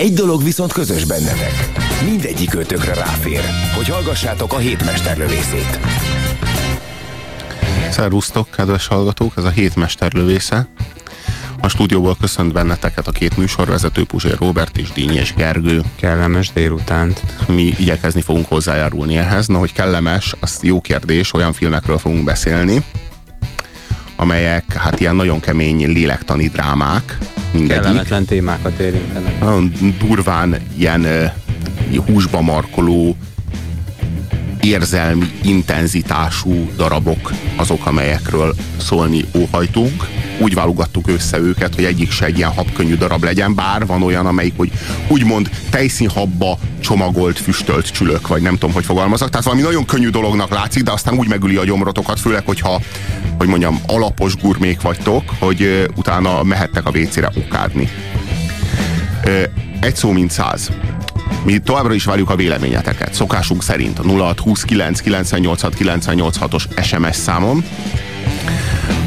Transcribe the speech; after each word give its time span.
Egy 0.00 0.12
dolog 0.12 0.42
viszont 0.42 0.72
közös 0.72 1.04
bennetek. 1.04 1.70
Mindegyik 2.04 2.54
ötökre 2.54 2.94
ráfér, 2.94 3.40
hogy 3.76 3.88
hallgassátok 3.88 4.52
a 4.52 4.58
hétmesterlövészét. 4.58 5.78
Szervusztok, 7.90 8.50
kedves 8.50 8.86
hallgatók, 8.86 9.32
ez 9.36 9.44
a 9.44 9.50
hét 9.50 9.76
mesterlövésze. 9.76 10.68
A 11.60 11.68
stúdióból 11.68 12.16
köszönt 12.20 12.52
benneteket 12.52 13.06
a 13.06 13.12
két 13.12 13.36
műsorvezető, 13.36 14.04
Puzsér 14.04 14.38
Robert 14.38 14.76
és 14.76 14.92
Dínyes 14.92 15.34
Gergő. 15.34 15.82
Kellemes 15.96 16.52
délutánt. 16.52 17.22
Mi 17.48 17.74
igyekezni 17.78 18.20
fogunk 18.20 18.48
hozzájárulni 18.48 19.16
ehhez. 19.16 19.46
Na, 19.46 19.58
hogy 19.58 19.72
kellemes, 19.72 20.34
az 20.40 20.58
jó 20.62 20.80
kérdés, 20.80 21.34
olyan 21.34 21.52
filmekről 21.52 21.98
fogunk 21.98 22.24
beszélni, 22.24 22.84
amelyek 24.16 24.72
hát 24.72 25.00
ilyen 25.00 25.16
nagyon 25.16 25.40
kemény 25.40 25.92
lélektani 25.92 26.48
drámák. 26.48 27.18
Mindegyik. 27.52 27.82
Kellemetlen 27.82 28.24
témákat 28.24 28.78
érintenek. 28.78 29.40
Nagyon 29.40 29.72
durván 29.98 30.56
ilyen 30.76 31.00
uh, 31.00 32.04
húsba 32.06 32.40
markoló, 32.40 33.16
érzelmi 34.60 35.30
intenzitású 35.42 36.70
darabok 36.76 37.32
azok, 37.56 37.86
amelyekről 37.86 38.54
szólni 38.76 39.24
óhajtunk. 39.36 40.08
Úgy 40.38 40.54
válogattuk 40.54 41.08
össze 41.08 41.38
őket, 41.38 41.74
hogy 41.74 41.84
egyik 41.84 42.10
se 42.10 42.24
egy 42.24 42.36
ilyen 42.36 42.52
habkönnyű 42.52 42.96
darab 42.96 43.24
legyen, 43.24 43.54
bár 43.54 43.86
van 43.86 44.02
olyan, 44.02 44.26
amelyik, 44.26 44.52
hogy 44.56 44.70
úgymond 45.08 45.50
tejszínhabba 45.70 46.58
csomagolt, 46.80 47.38
füstölt 47.38 47.90
csülök, 47.90 48.28
vagy 48.28 48.42
nem 48.42 48.52
tudom, 48.52 48.72
hogy 48.72 48.84
fogalmazok. 48.84 49.30
Tehát 49.30 49.44
valami 49.44 49.62
nagyon 49.62 49.84
könnyű 49.84 50.08
dolognak 50.08 50.50
látszik, 50.50 50.82
de 50.82 50.92
aztán 50.92 51.14
úgy 51.14 51.28
megüli 51.28 51.56
a 51.56 51.64
gyomrotokat, 51.64 52.20
főleg, 52.20 52.42
hogyha, 52.46 52.80
hogy 53.38 53.48
mondjam, 53.48 53.80
alapos 53.86 54.36
gurmék 54.36 54.80
vagytok, 54.80 55.22
hogy 55.38 55.88
utána 55.94 56.42
mehettek 56.42 56.86
a 56.86 56.90
vécére 56.90 57.30
okádni. 57.36 57.88
Egy 59.80 59.96
szó, 59.96 60.10
mint 60.10 60.30
száz. 60.30 60.70
Mi 61.44 61.58
továbbra 61.58 61.94
is 61.94 62.04
várjuk 62.04 62.30
a 62.30 62.36
véleményeteket, 62.36 63.14
szokásunk 63.14 63.62
szerint 63.62 63.98
a 63.98 64.02
0629 64.02 65.00
986 65.00 65.74
986-os 65.78 66.64
SMS 66.82 67.16
számon. 67.16 67.64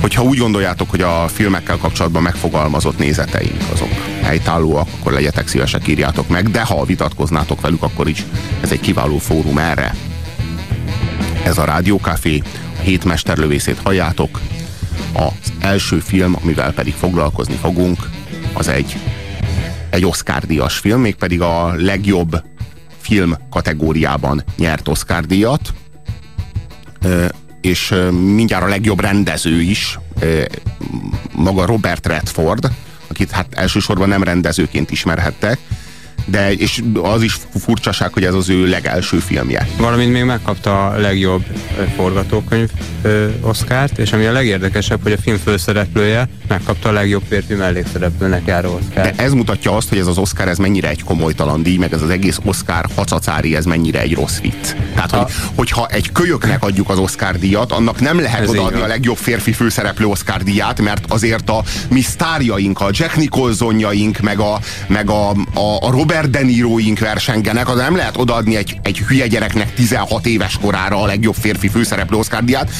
Hogyha 0.01 0.23
úgy 0.23 0.37
gondoljátok, 0.37 0.89
hogy 0.89 1.01
a 1.01 1.27
filmekkel 1.27 1.77
kapcsolatban 1.77 2.21
megfogalmazott 2.21 2.97
nézeteink 2.97 3.61
azok 3.73 3.89
helytállóak, 4.21 4.87
akkor 4.99 5.11
legyetek 5.11 5.47
szívesek, 5.47 5.87
írjátok 5.87 6.27
meg, 6.27 6.49
de 6.49 6.61
ha 6.61 6.85
vitatkoznátok 6.85 7.61
velük, 7.61 7.83
akkor 7.83 8.07
is 8.07 8.25
ez 8.61 8.71
egy 8.71 8.79
kiváló 8.79 9.17
fórum 9.17 9.57
erre. 9.57 9.95
Ez 11.43 11.57
a 11.57 11.65
Rádiókafé, 11.65 12.41
a 12.79 12.81
hét 12.81 13.05
mesterlövészét 13.05 13.79
halljátok. 13.83 14.39
Az 15.13 15.53
első 15.59 15.99
film, 15.99 16.35
amivel 16.41 16.73
pedig 16.73 16.93
foglalkozni 16.93 17.55
fogunk, 17.61 18.09
az 18.53 18.67
egy 18.67 18.95
egy 19.93 20.05
Oscar-díjas 20.05 20.77
film, 20.77 21.01
mégpedig 21.01 21.41
a 21.41 21.73
legjobb 21.73 22.43
film 23.01 23.35
kategóriában 23.49 24.43
nyert 24.57 24.87
Oscar-díjat, 24.87 25.73
és 27.61 27.93
mindjárt 28.11 28.63
a 28.63 28.67
legjobb 28.67 28.99
rendező 28.99 29.61
is, 29.61 29.99
maga 31.31 31.65
Robert 31.65 32.05
Redford, 32.05 32.71
akit 33.07 33.31
hát 33.31 33.53
elsősorban 33.53 34.07
nem 34.07 34.23
rendezőként 34.23 34.91
ismerhettek, 34.91 35.57
de 36.25 36.53
és 36.53 36.83
az 37.01 37.21
is 37.21 37.37
furcsaság, 37.59 38.13
hogy 38.13 38.23
ez 38.23 38.33
az 38.33 38.49
ő 38.49 38.67
legelső 38.67 39.17
filmje. 39.17 39.67
Valamint 39.77 40.11
még 40.11 40.23
megkapta 40.23 40.87
a 40.87 40.97
legjobb 40.99 41.43
forgatókönyv 41.95 42.69
ö, 43.01 43.27
Oscárt, 43.41 43.97
és 43.97 44.11
ami 44.11 44.25
a 44.25 44.31
legérdekesebb, 44.31 44.99
hogy 45.03 45.11
a 45.11 45.17
film 45.17 45.37
főszereplője 45.37 46.27
megkapta 46.47 46.89
a 46.89 46.91
legjobb 46.91 47.23
férfi 47.29 47.53
mellékszereplőnek 47.53 48.41
járó 48.45 48.73
Oscar. 48.73 49.03
De 49.03 49.13
ez 49.15 49.33
mutatja 49.33 49.75
azt, 49.75 49.89
hogy 49.89 49.97
ez 49.97 50.07
az 50.07 50.17
Oscar 50.17 50.47
ez 50.47 50.57
mennyire 50.57 50.89
egy 50.89 51.03
komolytalan 51.03 51.63
díj, 51.63 51.77
meg 51.77 51.93
ez 51.93 52.01
az 52.01 52.09
egész 52.09 52.39
Oscar 52.43 52.85
hacacári, 52.95 53.55
ez 53.55 53.65
mennyire 53.65 53.99
egy 54.01 54.13
rossz 54.13 54.39
vicc. 54.39 54.75
Tehát, 54.93 55.11
hogy, 55.11 55.19
a... 55.19 55.51
hogyha 55.55 55.87
egy 55.87 56.11
kölyöknek 56.11 56.63
adjuk 56.63 56.89
az 56.89 56.97
Oscar 56.97 57.37
díjat, 57.37 57.71
annak 57.71 57.99
nem 57.99 58.19
lehet 58.19 58.41
ez 58.41 58.49
odaadni 58.49 58.81
a 58.81 58.87
legjobb 58.87 59.17
férfi 59.17 59.51
főszereplő 59.51 60.05
Oscar 60.05 60.43
díját, 60.43 60.81
mert 60.81 61.11
azért 61.11 61.49
a 61.49 61.63
mi 61.89 62.01
sztárjaink, 62.01 62.79
a 62.79 62.89
Jack 62.91 63.15
Nicholsonjaink, 63.15 64.19
meg 64.19 64.39
a, 64.39 64.59
meg 64.87 65.09
a, 65.09 65.29
a, 65.29 65.77
a 65.79 65.91
Robert 65.91 66.12
De 66.21 66.41
Niroink 66.41 66.99
versengenek, 66.99 67.69
az 67.69 67.75
nem 67.75 67.95
lehet 67.95 68.17
odaadni 68.17 68.55
egy, 68.55 68.79
egy 68.81 68.97
hülye 68.97 69.27
gyereknek 69.27 69.73
16 69.73 70.25
éves 70.25 70.57
korára 70.61 71.01
a 71.01 71.05
legjobb 71.05 71.35
férfi 71.35 71.67
főszereplő 71.67 72.17
Oscar 72.17 72.43
díját, 72.43 72.71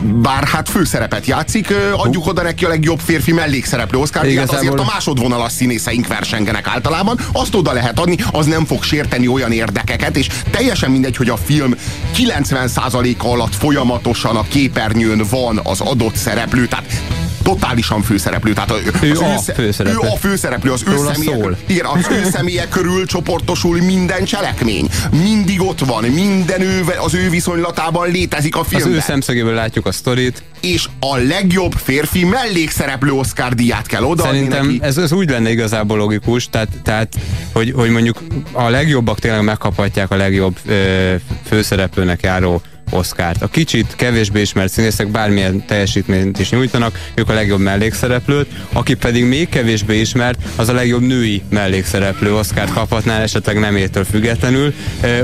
bár 0.00 0.44
hát 0.44 0.68
főszerepet 0.68 1.26
játszik, 1.26 1.74
adjuk 1.92 2.26
oda 2.26 2.42
neki 2.42 2.64
a 2.64 2.68
legjobb 2.68 2.98
férfi 2.98 3.32
mellékszereplő 3.32 3.98
Oscar 3.98 4.22
díjat, 4.22 4.52
azért 4.52 4.80
a 4.80 4.84
másodvonalas 4.84 5.52
színészeink 5.52 6.06
versengenek 6.06 6.66
általában, 6.66 7.18
azt 7.32 7.54
oda 7.54 7.72
lehet 7.72 7.98
adni, 7.98 8.16
az 8.32 8.46
nem 8.46 8.64
fog 8.64 8.82
sérteni 8.82 9.28
olyan 9.28 9.52
érdekeket, 9.52 10.16
és 10.16 10.28
teljesen 10.50 10.90
mindegy, 10.90 11.16
hogy 11.16 11.28
a 11.28 11.36
film 11.36 11.74
90%-a 12.16 13.26
alatt 13.26 13.54
folyamatosan 13.54 14.36
a 14.36 14.42
képernyőn 14.48 15.22
van 15.30 15.60
az 15.62 15.80
adott 15.80 16.16
szereplő, 16.16 16.66
tehát 16.66 17.02
totálisan 17.50 18.02
főszereplő. 18.02 18.52
Tehát 18.52 18.72
ő 19.02 19.10
az 19.10 19.20
a 19.20 19.34
ő, 19.48 19.52
főszereplő. 19.54 20.06
Ő 20.06 20.08
a 20.08 20.16
főszereplő, 20.16 20.72
az 20.72 20.82
ő, 20.88 20.96
személye, 21.12 21.56
igen, 21.66 21.84
az 21.84 22.06
ő 22.10 22.24
személye 22.32 22.68
körül 22.68 23.06
csoportosul 23.06 23.82
minden 23.82 24.24
cselekmény. 24.24 24.88
Mindig 25.10 25.62
ott 25.62 25.78
van, 25.78 26.04
minden 26.04 26.60
ő, 26.60 26.84
az 27.04 27.14
ő 27.14 27.30
viszonylatában 27.30 28.10
létezik 28.10 28.56
a 28.56 28.64
film. 28.64 28.82
Az 28.82 28.88
ő 28.88 29.00
szemszögéből 29.00 29.54
látjuk 29.54 29.86
a 29.86 29.92
sztorit. 29.92 30.42
És 30.60 30.88
a 31.00 31.16
legjobb 31.16 31.72
férfi 31.72 32.24
mellékszereplő 32.24 33.10
Oscar 33.10 33.54
díját 33.54 33.86
kell 33.86 34.02
odaadni 34.02 34.36
Szerintem 34.36 34.66
neki. 34.66 34.78
Ez, 34.82 34.96
ez 34.96 35.12
úgy 35.12 35.30
lenne 35.30 35.50
igazából 35.50 35.96
logikus, 35.96 36.48
tehát, 36.48 36.68
tehát 36.82 37.14
hogy, 37.52 37.72
hogy 37.76 37.90
mondjuk 37.90 38.22
a 38.52 38.68
legjobbak 38.68 39.18
tényleg 39.18 39.44
megkaphatják 39.44 40.10
a 40.10 40.16
legjobb 40.16 40.56
ö, 40.66 41.14
főszereplőnek 41.46 42.22
járó 42.22 42.62
Oszkárt. 42.90 43.42
A 43.42 43.46
kicsit 43.46 43.92
kevésbé 43.96 44.40
ismert 44.40 44.72
színészek 44.72 45.08
bármilyen 45.08 45.66
teljesítményt 45.66 46.38
is 46.38 46.50
nyújtanak, 46.50 46.98
ők 47.14 47.28
a 47.28 47.32
legjobb 47.32 47.60
mellékszereplőt, 47.60 48.46
aki 48.72 48.94
pedig 48.94 49.24
még 49.24 49.48
kevésbé 49.48 50.00
ismert, 50.00 50.38
az 50.56 50.68
a 50.68 50.72
legjobb 50.72 51.02
női 51.02 51.42
mellékszereplő 51.48 52.34
Oszkárt 52.34 52.72
kaphatná, 52.72 53.20
esetleg 53.20 53.58
nem 53.58 53.76
értől 53.76 54.04
függetlenül. 54.04 54.74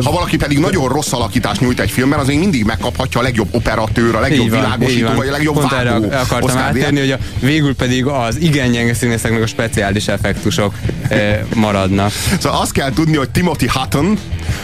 Ha 0.03 0.11
valaki 0.11 0.37
pedig 0.37 0.59
nagyon 0.59 0.89
rossz 0.89 1.13
alakítást 1.13 1.61
nyújt 1.61 1.81
egy 1.81 1.91
filmben, 1.91 2.19
az 2.19 2.27
még 2.27 2.39
mindig 2.39 2.65
megkaphatja 2.65 3.21
a 3.21 3.23
legjobb 3.23 3.49
operatőr, 3.51 4.15
a 4.15 4.21
legjobb 4.21 4.51
van, 4.51 4.61
világosító, 4.61 5.15
vagy 5.15 5.29
a 5.29 5.31
legjobb 5.31 5.55
Pont 5.55 5.71
vágó. 5.71 6.05
erre 6.05 6.19
akartam 6.19 6.43
Oscar 6.43 6.63
átérni, 6.63 6.99
hogy 6.99 7.11
a, 7.11 7.19
végül 7.41 7.75
pedig 7.75 8.07
az 8.07 8.37
igen 8.41 8.71
gyenge 8.71 8.95
színészeknek 8.95 9.43
a 9.43 9.47
speciális 9.47 10.09
effektusok 10.09 10.75
e, 11.09 11.47
maradnak. 11.55 12.13
Szóval 12.41 12.61
azt 12.61 12.73
kell 12.73 12.93
tudni, 12.93 13.17
hogy 13.17 13.31
Timothy 13.31 13.69
Hutton, 13.73 14.19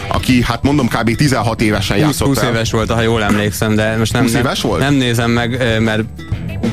aki 0.07 0.43
hát 0.43 0.63
mondom 0.63 0.87
kb. 0.87 1.15
16 1.15 1.61
évesen 1.61 1.97
20, 1.97 2.05
játszott 2.05 2.27
20 2.27 2.41
éves 2.41 2.71
volt 2.71 2.89
ha 2.93 3.01
jól 3.01 3.23
emlékszem, 3.23 3.75
de 3.75 3.95
most 3.97 4.13
nem, 4.13 4.25
nem, 4.25 4.53
volt? 4.61 4.79
nem 4.79 4.93
nézem 4.93 5.31
meg, 5.31 5.79
mert 5.79 6.03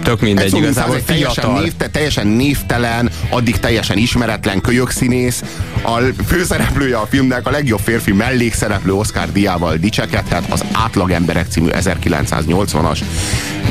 tök 0.03 0.21
mindegy 0.21 0.49
szóval 0.49 0.65
igazából. 0.65 0.97
Egy 0.97 1.05
teljesen, 1.05 1.51
névte, 1.51 1.89
teljesen 1.89 2.27
névtelen, 2.27 3.11
addig 3.31 3.59
teljesen 3.59 3.99
ismeretlen 3.99 4.61
kölyökszínész. 4.61 5.43
A 5.83 5.99
főszereplője 6.27 6.97
a 6.97 7.07
filmnek 7.07 7.47
a 7.47 7.51
legjobb 7.51 7.81
férfi 7.81 8.13
mellékszereplő 8.13 8.93
Oscar 8.93 9.33
díjával 9.33 9.77
dicsekedhet 9.77 10.45
az 10.51 10.65
Átlag 10.73 11.11
Emberek 11.11 11.47
című 11.51 11.69
1980-as 11.73 12.99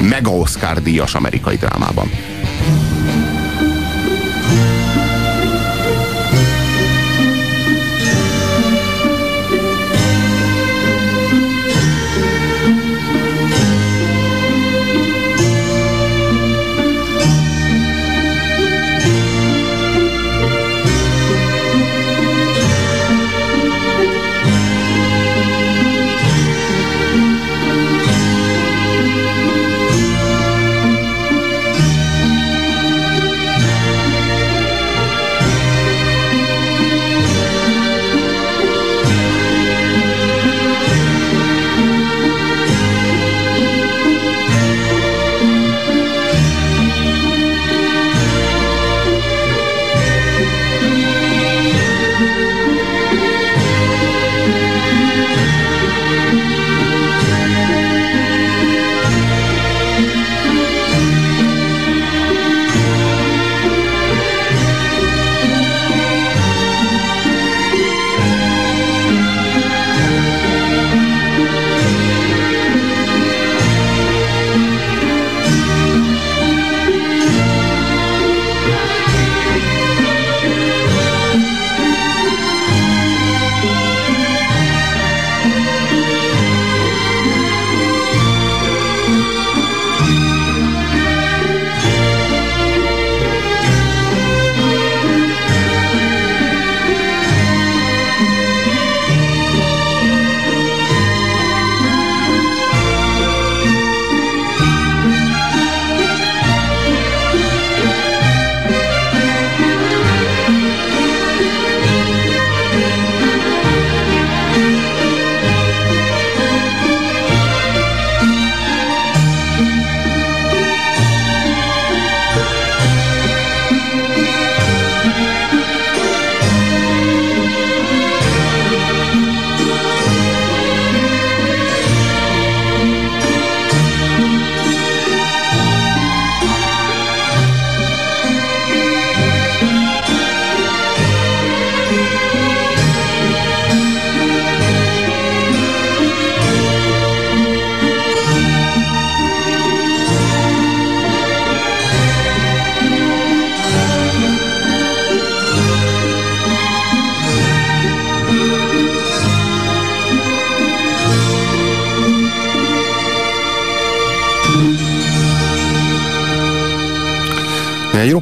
mega 0.01 0.31
Oscar 0.31 0.81
díjas 0.81 1.13
amerikai 1.13 1.56
drámában. 1.56 2.12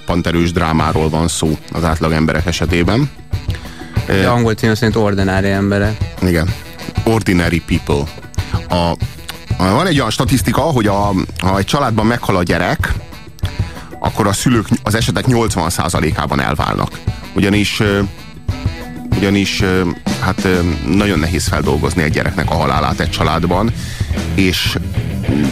Roppant 0.08 0.28
erős 0.28 0.52
drámáról 0.52 1.10
van 1.10 1.28
szó 1.28 1.58
az 1.72 1.84
átlag 1.84 2.12
emberek 2.12 2.46
esetében. 2.46 3.10
De 4.06 4.28
angol 4.28 4.54
cím 4.54 4.74
szerint 4.74 4.96
ordinári 4.96 5.50
emberek. 5.50 5.98
Igen. 6.22 6.50
Ordinary 7.04 7.62
people. 7.66 8.04
A, 8.70 8.92
a, 9.64 9.72
van 9.72 9.88
egy 9.88 9.98
olyan 9.98 10.10
statisztika, 10.10 10.62
hogy 10.62 10.88
a, 10.88 11.14
ha 11.38 11.58
egy 11.58 11.66
családban 11.66 12.06
meghal 12.06 12.36
a 12.36 12.44
gyerek, 12.44 12.94
akkor 14.00 14.28
a 14.28 14.34
szülők 14.34 14.68
az 14.84 14.96
esetek 14.96 15.26
80%-ában 15.28 16.40
elválnak. 16.40 17.00
Ugyanis 17.36 17.82
ugyanis 19.18 19.64
hát 20.20 20.48
nagyon 20.88 21.20
nehéz 21.20 21.48
feldolgozni 21.48 22.04
egy 22.04 22.12
gyereknek 22.12 22.50
a 22.50 22.56
halálát 22.56 23.00
egy 23.00 23.10
családban, 23.10 23.74
és 24.36 24.78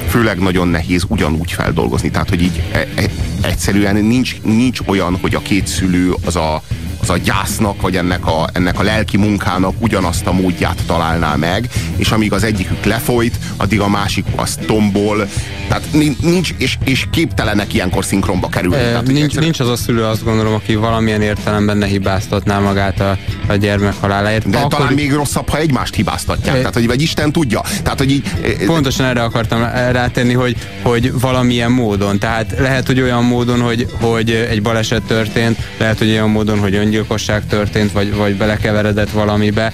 főleg 0.10 0.40
nagyon 0.40 0.68
nehéz 0.68 1.06
ugyanúgy 1.08 1.52
feldolgozni. 1.52 2.10
Tehát, 2.10 2.30
hogy 2.30 2.42
így 2.42 2.64
e, 2.72 2.88
e, 2.96 3.04
egyszerűen 3.46 3.96
nincs, 3.96 4.36
nincs 4.42 4.80
olyan, 4.86 5.18
hogy 5.22 5.36
a 5.36 5.42
két 5.42 5.68
szülő 5.68 6.14
az 6.26 6.36
a, 6.36 6.62
az 7.02 7.10
a 7.10 7.18
gyásznak, 7.18 7.82
vagy 7.82 7.96
ennek 7.96 8.26
a, 8.26 8.50
ennek 8.54 8.80
a 8.80 8.84
lelki 8.84 9.18
munkának 9.18 9.74
ugyanazt 9.80 10.28
a 10.28 10.34
módját 10.34 10.82
találná 10.86 11.36
meg, 11.36 11.70
és 11.96 12.12
amíg 12.12 12.34
az 12.34 12.44
egyikük 12.44 12.86
lefolyt, 12.86 13.38
addig 13.58 13.80
a 13.80 13.88
másik 13.88 14.26
az 14.36 14.60
tombol, 14.66 15.28
tehát 15.68 15.84
nincs, 16.22 16.54
és, 16.58 16.78
és 16.84 17.06
képtelenek 17.12 17.74
ilyenkor 17.74 18.06
szinkronba 18.06 18.50
kerülni. 18.50 18.76
E, 18.76 18.80
tehát, 18.80 19.08
nincs, 19.08 19.22
egyszerűen... 19.22 19.44
nincs 19.44 19.60
az 19.60 19.70
a 19.70 19.76
szülő, 19.76 20.04
azt 20.04 20.24
gondolom, 20.24 20.54
aki 20.54 20.76
valamilyen 20.76 21.22
értelemben 21.22 21.78
ne 21.78 21.86
hibáztatná 21.86 22.60
magát 22.60 23.00
a, 23.00 23.18
a 23.48 23.54
gyermek 23.54 23.94
haláláért. 24.00 24.50
De 24.50 24.58
akkor... 24.58 24.80
talán 24.80 24.94
még 24.94 25.14
rosszabb, 25.14 25.50
ha 25.50 25.58
egymást 25.58 25.96
hibáztatják. 25.96 26.56
E... 26.56 26.58
Tehát, 26.58 26.74
hogy 26.74 26.88
vagy 26.88 27.02
Isten 27.02 27.32
tudja. 27.32 27.62
Tehát, 27.84 27.98
hogy 27.98 28.12
így... 28.12 28.24
Pontosan 28.66 29.06
erre 29.06 29.24
akartam 29.24 29.62
rátenni, 29.92 30.34
hogy, 30.34 30.56
hogy 30.82 31.20
valamilyen 31.20 31.72
módon. 31.72 32.20
Tehát 32.20 32.56
lehet, 32.60 32.88
hogy 32.88 33.02
olyan 33.02 33.24
módon, 33.24 33.62
hogy, 33.62 33.88
hogy 34.00 34.32
egy 34.32 34.62
baleset 34.62 35.02
történt, 35.02 35.58
lehet, 35.78 35.98
hogy 35.98 36.10
olyan 36.10 36.30
módon, 36.30 36.60
hogy 36.60 36.76
öngyilkosság 36.76 37.48
történt, 37.48 37.92
vagy, 37.92 38.16
vagy 38.16 38.36
belekeveredett 38.36 39.10
valamibe, 39.10 39.74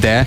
de 0.00 0.26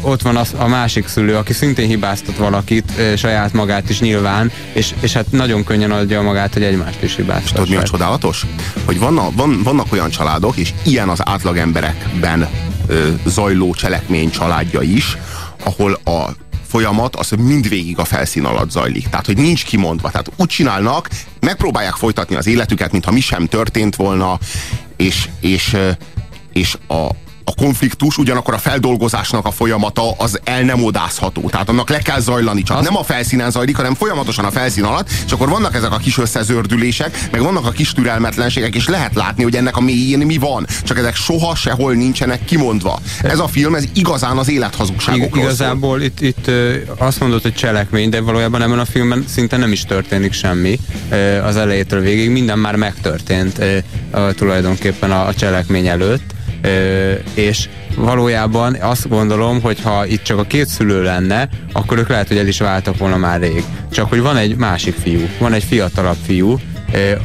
ott 0.00 0.22
van 0.22 0.36
az, 0.36 0.54
a 0.58 0.68
másik 0.68 1.08
szülő, 1.08 1.36
aki 1.36 1.52
szintén 1.52 1.88
hibáztat 1.88 2.36
valakit, 2.36 2.92
saját 3.16 3.52
magát 3.52 3.90
is 3.90 4.00
nyilván 4.00 4.33
után, 4.34 4.52
és, 4.72 4.94
és 5.00 5.12
hát 5.12 5.30
nagyon 5.30 5.64
könnyen 5.64 5.90
adja 5.90 6.22
magát, 6.22 6.52
hogy 6.52 6.62
egymást 6.62 7.02
is 7.02 7.16
hibáztassák. 7.16 7.54
Tudod, 7.54 7.68
mi 7.68 7.76
a 7.76 7.82
csodálatos? 7.82 8.46
Hogy 8.84 8.98
vannak, 8.98 9.34
van, 9.34 9.62
vannak 9.62 9.92
olyan 9.92 10.10
családok, 10.10 10.56
és 10.56 10.72
ilyen 10.84 11.08
az 11.08 11.20
átlag 11.24 11.56
emberekben 11.56 12.48
ö, 12.86 13.08
zajló 13.26 13.74
cselekmény 13.74 14.30
családja 14.30 14.80
is, 14.80 15.16
ahol 15.64 15.92
a 16.04 16.30
folyamat 16.66 17.16
az 17.16 17.30
mindvégig 17.30 17.98
a 17.98 18.04
felszín 18.04 18.44
alatt 18.44 18.70
zajlik. 18.70 19.08
Tehát, 19.08 19.26
hogy 19.26 19.36
nincs 19.36 19.64
kimondva. 19.64 20.10
Tehát 20.10 20.30
úgy 20.36 20.48
csinálnak, 20.48 21.08
megpróbálják 21.40 21.94
folytatni 21.94 22.36
az 22.36 22.46
életüket, 22.46 22.92
mintha 22.92 23.12
mi 23.12 23.20
sem 23.20 23.46
történt 23.46 23.96
volna, 23.96 24.38
és, 24.96 25.28
és, 25.40 25.76
és 26.52 26.76
a, 26.88 27.08
a 27.44 27.54
konfliktus, 27.54 28.18
ugyanakkor 28.18 28.54
a 28.54 28.58
feldolgozásnak 28.58 29.46
a 29.46 29.50
folyamata 29.50 30.10
az 30.10 30.40
el 30.44 30.62
nem 30.62 30.84
odázható. 30.84 31.50
Tehát 31.50 31.68
annak 31.68 31.88
le 31.88 31.98
kell 31.98 32.20
zajlani, 32.20 32.62
csak 32.62 32.82
nem 32.82 32.96
a 32.96 33.02
felszínen 33.02 33.50
zajlik, 33.50 33.76
hanem 33.76 33.94
folyamatosan 33.94 34.44
a 34.44 34.50
felszín 34.50 34.84
alatt, 34.84 35.08
és 35.26 35.32
akkor 35.32 35.48
vannak 35.48 35.74
ezek 35.74 35.92
a 35.92 35.96
kis 35.96 36.18
összezördülések, 36.18 37.28
meg 37.30 37.42
vannak 37.42 37.66
a 37.66 37.70
kis 37.70 37.92
türelmetlenségek, 37.92 38.74
és 38.74 38.88
lehet 38.88 39.14
látni, 39.14 39.42
hogy 39.42 39.56
ennek 39.56 39.76
a 39.76 39.80
mélyén 39.80 40.18
mi 40.18 40.38
van. 40.38 40.66
Csak 40.82 40.98
ezek 40.98 41.14
soha 41.14 41.54
sehol 41.54 41.92
nincsenek 41.92 42.44
kimondva. 42.44 43.00
Ez 43.22 43.38
a 43.38 43.48
film, 43.48 43.74
ez 43.74 43.84
igazán 43.94 44.38
az 44.38 44.50
élethazugságokról 44.50 45.44
Igazából 45.44 46.02
itt, 46.02 46.20
itt 46.20 46.50
azt 46.98 47.20
mondod, 47.20 47.42
hogy 47.42 47.54
cselekmény, 47.54 48.08
de 48.08 48.20
valójában 48.20 48.62
ebben 48.62 48.78
a 48.78 48.84
filmben 48.84 49.24
szinte 49.28 49.56
nem 49.56 49.72
is 49.72 49.84
történik 49.84 50.32
semmi 50.32 50.78
az 51.44 51.56
elejétől 51.56 52.00
végig. 52.00 52.30
Minden 52.30 52.58
már 52.58 52.76
megtörtént 52.76 53.60
tulajdonképpen 54.34 55.10
a, 55.10 55.26
a 55.26 55.34
cselekmény 55.34 55.86
előtt 55.86 56.34
és 57.34 57.68
valójában 57.96 58.76
azt 58.80 59.08
gondolom, 59.08 59.60
hogy 59.60 59.80
ha 59.80 60.06
itt 60.06 60.22
csak 60.22 60.38
a 60.38 60.44
két 60.44 60.66
szülő 60.66 61.02
lenne, 61.02 61.48
akkor 61.72 61.98
ők 61.98 62.08
lehet, 62.08 62.28
hogy 62.28 62.36
el 62.36 62.46
is 62.46 62.58
váltak 62.58 62.98
volna 62.98 63.16
már 63.16 63.40
rég. 63.40 63.64
Csak 63.90 64.08
hogy 64.08 64.20
van 64.20 64.36
egy 64.36 64.56
másik 64.56 64.94
fiú, 64.94 65.28
van 65.38 65.52
egy 65.52 65.64
fiatalabb 65.64 66.16
fiú, 66.26 66.58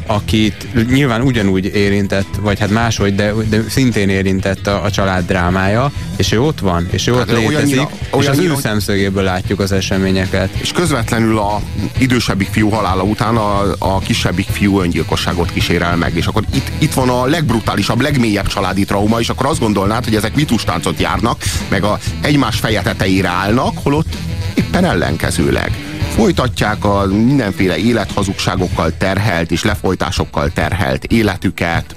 akit 0.06 0.88
nyilván 0.90 1.22
ugyanúgy 1.22 1.64
érintett, 1.64 2.28
vagy 2.40 2.58
hát 2.58 2.70
máshogy, 2.70 3.14
de, 3.14 3.32
de 3.48 3.62
szintén 3.68 4.08
érintett 4.08 4.66
a, 4.66 4.82
a 4.82 4.90
család 4.90 5.26
drámája, 5.26 5.92
és 6.16 6.32
ő 6.32 6.40
ott 6.40 6.60
van, 6.60 6.88
és 6.90 7.06
ő 7.06 7.12
hát 7.12 7.20
ott 7.20 7.36
létezik, 7.36 7.86
olyannyira, 8.10 8.20
és 8.20 8.28
az 8.28 8.38
ő 8.38 8.54
szemszögéből 8.60 9.22
látjuk 9.22 9.60
az 9.60 9.72
eseményeket. 9.72 10.50
És 10.60 10.72
közvetlenül 10.72 11.38
a 11.38 11.60
idősebbik 11.98 12.48
fiú 12.50 12.68
halála 12.68 13.02
után 13.02 13.36
a, 13.36 13.74
a 13.78 13.98
kisebbik 13.98 14.46
fiú 14.50 14.80
öngyilkosságot 14.80 15.52
kísérel 15.52 15.96
meg, 15.96 16.16
és 16.16 16.26
akkor 16.26 16.44
itt, 16.54 16.70
itt 16.78 16.92
van 16.92 17.08
a 17.08 17.24
legbrutálisabb, 17.24 18.00
legmélyebb 18.00 18.46
családi 18.46 18.84
trauma, 18.84 19.20
és 19.20 19.28
akkor 19.28 19.46
azt 19.46 19.60
gondolnád, 19.60 20.04
hogy 20.04 20.14
ezek 20.14 20.34
vitustáncot 20.34 21.00
járnak, 21.00 21.42
meg 21.68 21.84
a 21.84 21.98
egymás 22.20 22.58
feje 22.58 22.82
tetejére 22.82 23.28
állnak, 23.28 23.78
holott 23.82 24.16
éppen 24.54 24.84
ellenkezőleg 24.84 25.89
folytatják 26.10 26.84
a 26.84 27.06
mindenféle 27.06 27.76
élethazugságokkal 27.76 28.96
terhelt 28.96 29.50
és 29.50 29.64
lefolytásokkal 29.64 30.50
terhelt 30.50 31.04
életüket, 31.04 31.96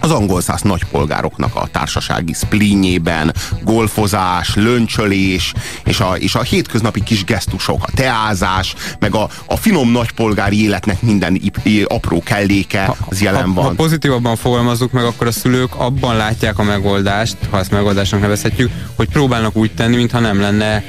az 0.00 0.10
angol 0.10 0.40
száz 0.40 0.62
nagypolgároknak 0.62 1.54
a 1.54 1.68
társasági 1.72 2.32
splínjében, 2.32 3.34
golfozás, 3.62 4.54
löncsölés, 4.54 5.52
és 5.84 6.00
a, 6.00 6.16
és 6.18 6.34
a 6.34 6.42
hétköznapi 6.42 7.02
kis 7.02 7.24
gesztusok, 7.24 7.84
a 7.84 7.90
teázás, 7.94 8.74
meg 8.98 9.14
a, 9.14 9.28
a 9.46 9.56
finom 9.56 9.90
nagypolgári 9.90 10.62
életnek 10.62 11.02
minden 11.02 11.40
apró 11.84 12.22
kelléke 12.22 12.94
az 13.08 13.22
jelen 13.22 13.46
ha, 13.46 13.52
van. 13.52 13.64
Ha 13.64 13.70
pozitívabban 13.70 14.36
fogalmazzuk 14.36 14.92
meg, 14.92 15.04
akkor 15.04 15.26
a 15.26 15.32
szülők 15.32 15.74
abban 15.74 16.16
látják 16.16 16.58
a 16.58 16.62
megoldást, 16.62 17.36
ha 17.50 17.58
ezt 17.58 17.70
megoldásnak 17.70 18.20
nevezhetjük, 18.20 18.70
hogy 18.96 19.08
próbálnak 19.08 19.56
úgy 19.56 19.74
tenni, 19.74 19.96
mintha 19.96 20.18
nem 20.18 20.40
lenne 20.40 20.84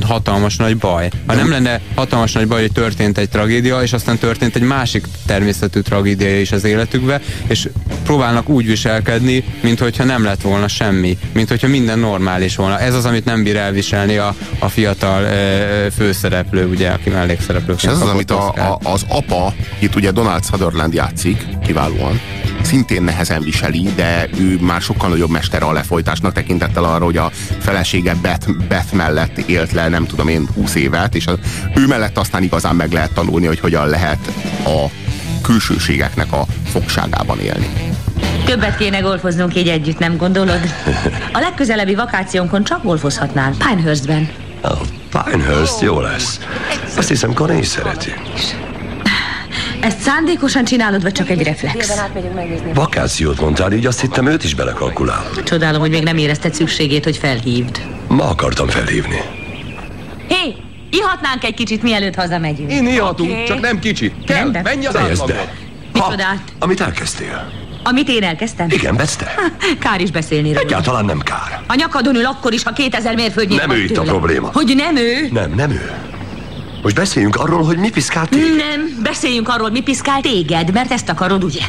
hatalmas 0.00 0.56
nagy 0.56 0.76
baj. 0.76 1.10
Ha 1.26 1.34
nem 1.34 1.50
lenne 1.50 1.80
hatalmas 1.94 2.32
nagy 2.32 2.48
baj, 2.48 2.60
hogy 2.60 2.72
történt 2.72 3.18
egy 3.18 3.28
tragédia, 3.28 3.82
és 3.82 3.92
aztán 3.92 4.18
történt 4.18 4.56
egy 4.56 4.62
másik 4.62 5.06
természetű 5.26 5.80
tragédia 5.80 6.40
is 6.40 6.52
az 6.52 6.64
életükbe, 6.64 7.20
és 7.46 7.68
próbálnak 8.04 8.48
úgy 8.48 8.55
viselkedni, 8.64 9.44
mint 9.60 9.78
hogyha 9.78 10.04
nem 10.04 10.24
lett 10.24 10.40
volna 10.40 10.68
semmi, 10.68 11.18
mint 11.32 11.48
hogyha 11.48 11.68
minden 11.68 11.98
normális 11.98 12.56
volna. 12.56 12.78
Ez 12.80 12.94
az, 12.94 13.04
amit 13.04 13.24
nem 13.24 13.42
bír 13.42 13.56
elviselni 13.56 14.16
a, 14.16 14.34
a 14.58 14.68
fiatal 14.68 15.26
e, 15.26 15.90
főszereplő, 15.90 16.66
ugye, 16.66 16.88
aki 16.88 17.10
mellékszereplő. 17.10 17.74
És 17.76 17.84
ez 17.84 18.00
az, 18.00 18.08
amit 18.08 18.30
a, 18.30 18.48
a, 18.48 18.78
az 18.82 19.04
apa, 19.08 19.54
itt 19.78 19.94
ugye 19.94 20.10
Donald 20.10 20.44
Sutherland 20.44 20.94
játszik, 20.94 21.46
kiválóan, 21.66 22.20
szintén 22.62 23.02
nehezen 23.02 23.42
viseli, 23.42 23.92
de 23.96 24.28
ő 24.38 24.58
már 24.60 24.80
sokkal 24.80 25.08
nagyobb 25.08 25.30
mestere 25.30 25.64
a 25.64 25.72
lefolytásnak 25.72 26.32
tekintettel 26.32 26.84
arra, 26.84 27.04
hogy 27.04 27.16
a 27.16 27.30
felesége 27.58 28.14
Beth, 28.22 28.48
Beth 28.68 28.92
mellett 28.92 29.38
élt 29.38 29.72
le, 29.72 29.88
nem 29.88 30.06
tudom 30.06 30.28
én, 30.28 30.48
20 30.54 30.74
évet, 30.74 31.14
és 31.14 31.26
az, 31.26 31.38
ő 31.74 31.86
mellett 31.86 32.18
aztán 32.18 32.42
igazán 32.42 32.76
meg 32.76 32.92
lehet 32.92 33.12
tanulni, 33.12 33.46
hogy 33.46 33.60
hogyan 33.60 33.88
lehet 33.88 34.32
a 34.64 34.90
külsőségeknek 35.42 36.32
a 36.32 36.46
fogságában 36.64 37.40
élni. 37.40 37.68
Többet 38.46 38.76
kéne 38.76 38.98
golfoznunk 38.98 39.54
így 39.54 39.68
együtt, 39.68 39.98
nem 39.98 40.16
gondolod? 40.16 40.60
A 41.32 41.38
legközelebbi 41.38 41.94
vakációnkon 41.94 42.64
csak 42.64 42.82
golfozhatnál, 42.82 43.54
Pinehurstben. 43.68 44.28
Oh, 44.62 44.80
Pinehurst 45.24 45.80
jó 45.80 46.00
lesz. 46.00 46.40
Azt 46.96 47.08
hiszem, 47.08 47.32
Connie 47.34 47.58
is 47.58 47.66
szereti. 47.66 48.12
Ezt 49.80 50.00
szándékosan 50.00 50.64
csinálod, 50.64 51.02
vagy 51.02 51.12
csak 51.12 51.30
egy 51.30 51.42
reflex? 51.42 52.00
Vakációt 52.74 53.40
mondtál, 53.40 53.72
így 53.72 53.86
azt 53.86 54.00
hittem 54.00 54.26
őt 54.26 54.44
is 54.44 54.54
belekalkulál. 54.54 55.24
Csodálom, 55.44 55.80
hogy 55.80 55.90
még 55.90 56.02
nem 56.02 56.16
érezted 56.16 56.54
szükségét, 56.54 57.04
hogy 57.04 57.16
felhívd. 57.16 57.80
Ma 58.08 58.28
akartam 58.28 58.68
felhívni. 58.68 59.20
Hé, 60.28 60.34
hey, 60.34 60.56
ihatnánk 60.90 61.44
egy 61.44 61.54
kicsit, 61.54 61.82
mielőtt 61.82 62.14
hazamegyünk. 62.14 62.72
Én 62.72 62.86
ihatunk, 62.86 63.30
okay. 63.30 63.44
csak 63.44 63.60
nem 63.60 63.78
kicsit. 63.78 64.14
Kell, 64.26 64.50
menj 64.62 64.86
az 64.86 64.96
átlagot. 64.96 65.50
Micsodát? 65.92 66.42
Amit 66.58 66.80
elkezdtél. 66.80 67.65
Amit 67.88 68.08
én 68.08 68.22
elkezdtem? 68.22 68.66
Igen, 68.70 68.96
Beste. 68.96 69.34
Kár 69.78 70.00
is 70.00 70.10
beszélni 70.10 70.48
róla. 70.48 70.60
Egyáltalán 70.60 71.04
nem 71.04 71.18
kár. 71.18 71.60
A 71.66 71.74
nyakadon 71.74 72.16
ül 72.16 72.24
akkor 72.24 72.52
is, 72.52 72.62
ha 72.62 72.72
2000 72.72 73.14
mérföldnyit 73.14 73.66
Nem 73.66 73.70
ő 73.70 73.82
itt 73.82 73.96
a 73.96 74.02
probléma. 74.02 74.50
Hogy 74.52 74.72
nem 74.76 74.96
ő? 74.96 75.28
Nem, 75.32 75.52
nem 75.56 75.70
ő. 75.70 75.90
Most 76.82 76.94
beszéljünk 76.94 77.36
arról, 77.36 77.62
hogy 77.64 77.76
mi 77.76 77.90
piszkált 77.90 78.28
téged. 78.28 78.56
Nem, 78.56 78.98
beszéljünk 79.02 79.48
arról, 79.48 79.70
mi 79.70 79.80
piszkált 79.80 80.22
téged, 80.22 80.72
mert 80.72 80.92
ezt 80.92 81.08
akarod, 81.08 81.44
ugye? 81.44 81.60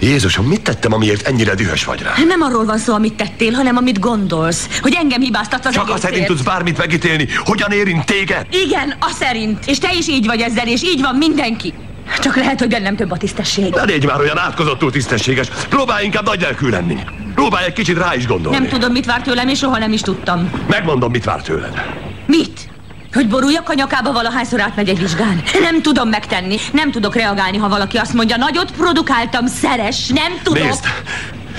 Jézusom, 0.00 0.46
mit 0.46 0.60
tettem, 0.62 0.92
amiért 0.92 1.26
ennyire 1.26 1.54
dühös 1.54 1.84
vagy 1.84 2.02
rá? 2.02 2.12
Nem 2.26 2.40
arról 2.40 2.64
van 2.64 2.78
szó, 2.78 2.94
amit 2.94 3.14
tettél, 3.14 3.52
hanem 3.52 3.76
amit 3.76 3.98
gondolsz. 3.98 4.78
Hogy 4.80 4.94
engem 4.98 5.20
hibáztatsz 5.20 5.66
az 5.66 5.74
Csak 5.74 5.90
a 5.90 5.96
szerint 5.96 6.26
tudsz 6.26 6.40
bármit 6.40 6.78
megítélni. 6.78 7.28
Hogyan 7.44 7.70
érint 7.70 8.04
téged? 8.04 8.46
Igen, 8.66 8.94
a 9.00 9.10
szerint. 9.18 9.66
És 9.66 9.78
te 9.78 9.92
is 9.98 10.08
így 10.08 10.26
vagy 10.26 10.40
ezzel, 10.40 10.66
és 10.66 10.82
így 10.82 11.00
van 11.00 11.14
mindenki. 11.14 11.74
Csak 12.18 12.36
lehet, 12.36 12.58
hogy 12.58 12.68
bennem 12.68 12.96
több 12.96 13.10
a 13.10 13.16
tisztesség. 13.16 13.74
Ne 13.74 13.82
légy 13.84 14.06
már 14.06 14.20
olyan 14.20 14.38
átkozottul 14.38 14.90
tisztességes. 14.90 15.48
Próbálj 15.68 16.04
inkább 16.04 16.24
nagylelkű 16.24 16.68
lenni. 16.68 16.98
Próbálj 17.34 17.64
egy 17.66 17.72
kicsit 17.72 17.98
rá 17.98 18.14
is 18.14 18.26
gondolni. 18.26 18.58
Nem 18.58 18.68
tudom, 18.68 18.92
mit 18.92 19.06
vár 19.06 19.22
tőlem, 19.22 19.48
és 19.48 19.58
soha 19.58 19.78
nem 19.78 19.92
is 19.92 20.00
tudtam. 20.00 20.50
Megmondom, 20.68 21.10
mit 21.10 21.24
vár 21.24 21.42
tőled. 21.42 21.82
Mit? 22.26 22.70
Hogy 23.12 23.28
boruljak 23.28 23.68
a 23.68 23.74
nyakába 23.74 24.12
valahányszor 24.12 24.60
átmegy 24.60 24.88
egy 24.88 24.98
vizsgán? 24.98 25.42
Nem 25.60 25.82
tudom 25.82 26.08
megtenni. 26.08 26.56
Nem 26.72 26.90
tudok 26.90 27.14
reagálni, 27.14 27.56
ha 27.56 27.68
valaki 27.68 27.96
azt 27.96 28.12
mondja, 28.12 28.36
nagyot 28.36 28.70
produkáltam, 28.70 29.46
szeres. 29.46 30.06
Nem 30.06 30.32
tudok. 30.42 30.62
Nézd, 30.62 30.84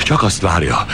csak 0.04 0.24
azt 0.24 0.42
várja. 0.42 0.86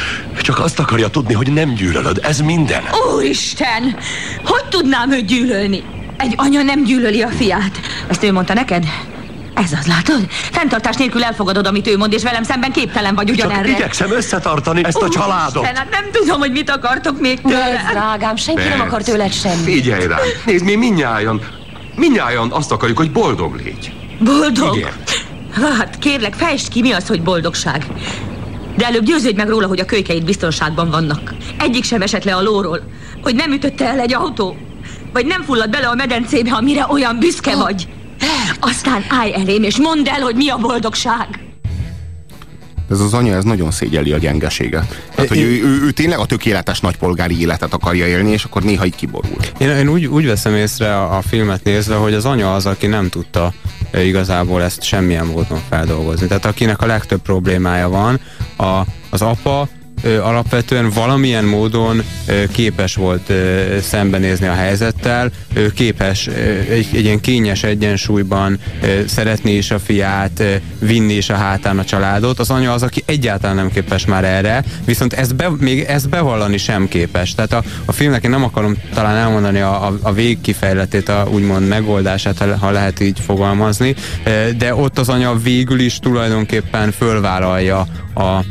Csak 0.41 0.59
azt 0.59 0.79
akarja 0.79 1.07
tudni, 1.09 1.33
hogy 1.33 1.53
nem 1.53 1.73
gyűlölöd. 1.73 2.19
Ez 2.23 2.39
minden. 2.39 2.83
Úristen! 3.13 3.97
Hogy 4.43 4.65
tudnám 4.69 5.11
őt 5.11 5.25
gyűlölni? 5.25 5.83
Egy 6.17 6.33
anya 6.35 6.61
nem 6.61 6.83
gyűlöli 6.83 7.21
a 7.21 7.29
fiát. 7.29 7.79
Ezt 8.07 8.23
ő 8.23 8.31
mondta 8.31 8.53
neked? 8.53 8.85
Ez 9.63 9.71
az, 9.79 9.85
látod? 9.87 10.27
Fenntartás 10.29 10.95
nélkül 10.95 11.23
elfogadod, 11.23 11.67
amit 11.67 11.87
ő 11.87 11.97
mond, 11.97 12.13
és 12.13 12.23
velem 12.23 12.43
szemben 12.43 12.71
képtelen 12.71 13.15
vagy 13.15 13.25
Csak 13.25 13.35
ugyanerre. 13.35 13.69
igyekszem 13.69 14.11
összetartani 14.11 14.83
ezt 14.83 15.01
a 15.01 15.09
családot. 15.09 15.55
Úristen, 15.57 15.75
hát 15.75 15.89
nem 15.89 16.03
tudom, 16.11 16.39
hogy 16.39 16.51
mit 16.51 16.69
akartok 16.69 17.19
még 17.19 17.41
tőle. 17.41 17.65
Nézd, 17.65 17.85
drágám, 17.91 18.35
senki 18.35 18.61
nem 18.61 18.69
Persze. 18.69 18.85
akar 18.85 19.03
tőled 19.03 19.33
semmit. 19.33 19.63
Figyelj 19.73 20.07
rám, 20.07 20.19
nézd, 20.45 20.63
mi 20.63 20.75
minnyáján, 20.75 21.41
minnyáján 21.95 22.51
azt 22.51 22.71
akarjuk, 22.71 22.97
hogy 22.97 23.11
boldog 23.11 23.55
légy. 23.55 23.91
Boldog? 24.19 24.75
Igen. 24.75 24.91
Hát 25.77 25.99
kérlek, 25.99 26.33
fejtsd 26.33 26.67
ki, 26.69 26.81
mi 26.81 26.91
az, 26.91 27.07
hogy 27.07 27.21
boldogság. 27.21 27.85
De 28.77 28.85
előbb 28.85 29.03
győződj 29.03 29.35
meg 29.35 29.49
róla, 29.49 29.67
hogy 29.67 29.79
a 29.79 29.85
kölykeid 29.85 30.23
biztonságban 30.23 30.89
vannak. 30.89 31.33
Egyik 31.59 31.83
sem 31.83 32.01
esett 32.01 32.23
le 32.23 32.35
a 32.35 32.41
lóról. 32.41 32.79
Hogy 33.23 33.35
nem 33.35 33.51
ütötte 33.51 33.85
el 33.85 33.99
egy 33.99 34.13
autó. 34.13 34.57
Vagy 35.13 35.25
nem 35.25 35.43
fulladt 35.43 35.69
bele 35.69 35.87
a 35.87 35.95
medencébe, 35.95 36.51
amire 36.51 36.85
olyan 36.89 37.19
büszke 37.19 37.55
vagy. 37.55 37.87
Aztán 38.59 39.03
állj 39.09 39.33
elém, 39.33 39.63
és 39.63 39.77
mondd 39.77 40.07
el, 40.07 40.21
hogy 40.21 40.35
mi 40.35 40.49
a 40.49 40.57
boldogság. 40.57 41.27
Ez 42.89 42.99
az 42.99 43.13
anya, 43.13 43.35
ez 43.35 43.43
nagyon 43.43 43.71
szégyeli 43.71 44.11
a 44.11 44.17
gyengeséget. 44.17 45.03
Tehát, 45.15 45.29
hogy 45.29 45.39
ő, 45.39 45.63
ő, 45.63 45.81
ő 45.85 45.91
tényleg 45.91 46.19
a 46.19 46.25
tökéletes 46.25 46.79
nagypolgári 46.79 47.39
életet 47.39 47.73
akarja 47.73 48.07
élni, 48.07 48.31
és 48.31 48.43
akkor 48.43 48.63
néha 48.63 48.85
így 48.85 48.95
kiborul. 48.95 49.37
Én, 49.57 49.69
én 49.69 49.89
úgy, 49.89 50.05
úgy 50.05 50.25
veszem 50.25 50.55
észre 50.55 50.97
a, 50.97 51.17
a 51.17 51.21
filmet 51.21 51.63
nézve, 51.63 51.95
hogy 51.95 52.13
az 52.13 52.25
anya 52.25 52.53
az, 52.53 52.65
aki 52.65 52.87
nem 52.87 53.09
tudta 53.09 53.53
e, 53.91 54.03
igazából 54.03 54.63
ezt 54.63 54.83
semmilyen 54.83 55.25
módon 55.25 55.61
feldolgozni. 55.69 56.27
Tehát 56.27 56.45
akinek 56.45 56.81
a 56.81 56.85
legtöbb 56.85 57.21
problémája 57.21 57.89
van, 57.89 58.19
a, 58.57 58.81
az 59.09 59.21
apa 59.21 59.67
alapvetően 60.21 60.89
valamilyen 60.89 61.45
módon 61.45 62.03
képes 62.51 62.95
volt 62.95 63.31
szembenézni 63.81 64.47
a 64.47 64.53
helyzettel, 64.53 65.31
ő 65.53 65.71
képes 65.71 66.27
egy, 66.69 66.87
egy 66.93 67.03
ilyen 67.03 67.19
kényes 67.19 67.63
egyensúlyban 67.63 68.59
szeretni 69.07 69.51
is 69.51 69.71
a 69.71 69.79
fiát, 69.79 70.43
vinni 70.79 71.13
is 71.13 71.29
a 71.29 71.35
hátán 71.35 71.79
a 71.79 71.83
családot. 71.83 72.39
Az 72.39 72.49
anya 72.49 72.73
az, 72.73 72.83
aki 72.83 73.03
egyáltalán 73.05 73.55
nem 73.55 73.71
képes 73.71 74.05
már 74.05 74.23
erre, 74.23 74.63
viszont 74.85 75.13
ezt 75.13 75.35
be, 75.35 75.49
még 75.59 75.79
ezt 75.79 76.09
bevallani 76.09 76.57
sem 76.57 76.87
képes. 76.87 77.35
Tehát 77.35 77.53
a, 77.53 77.63
a 77.85 77.91
filmnek 77.91 78.23
én 78.23 78.29
nem 78.29 78.43
akarom 78.43 78.75
talán 78.93 79.15
elmondani 79.15 79.59
a, 79.59 79.87
a, 79.87 79.97
a 80.01 80.13
végkifejletét, 80.13 81.09
a 81.09 81.27
úgymond 81.31 81.67
megoldását, 81.67 82.37
ha, 82.59 82.71
lehet 82.71 82.99
így 82.99 83.19
fogalmazni, 83.19 83.95
de 84.57 84.75
ott 84.75 84.99
az 84.99 85.09
anya 85.09 85.35
végül 85.35 85.79
is 85.79 85.99
tulajdonképpen 85.99 86.91
fölvállalja 86.91 87.87
a 88.15 88.43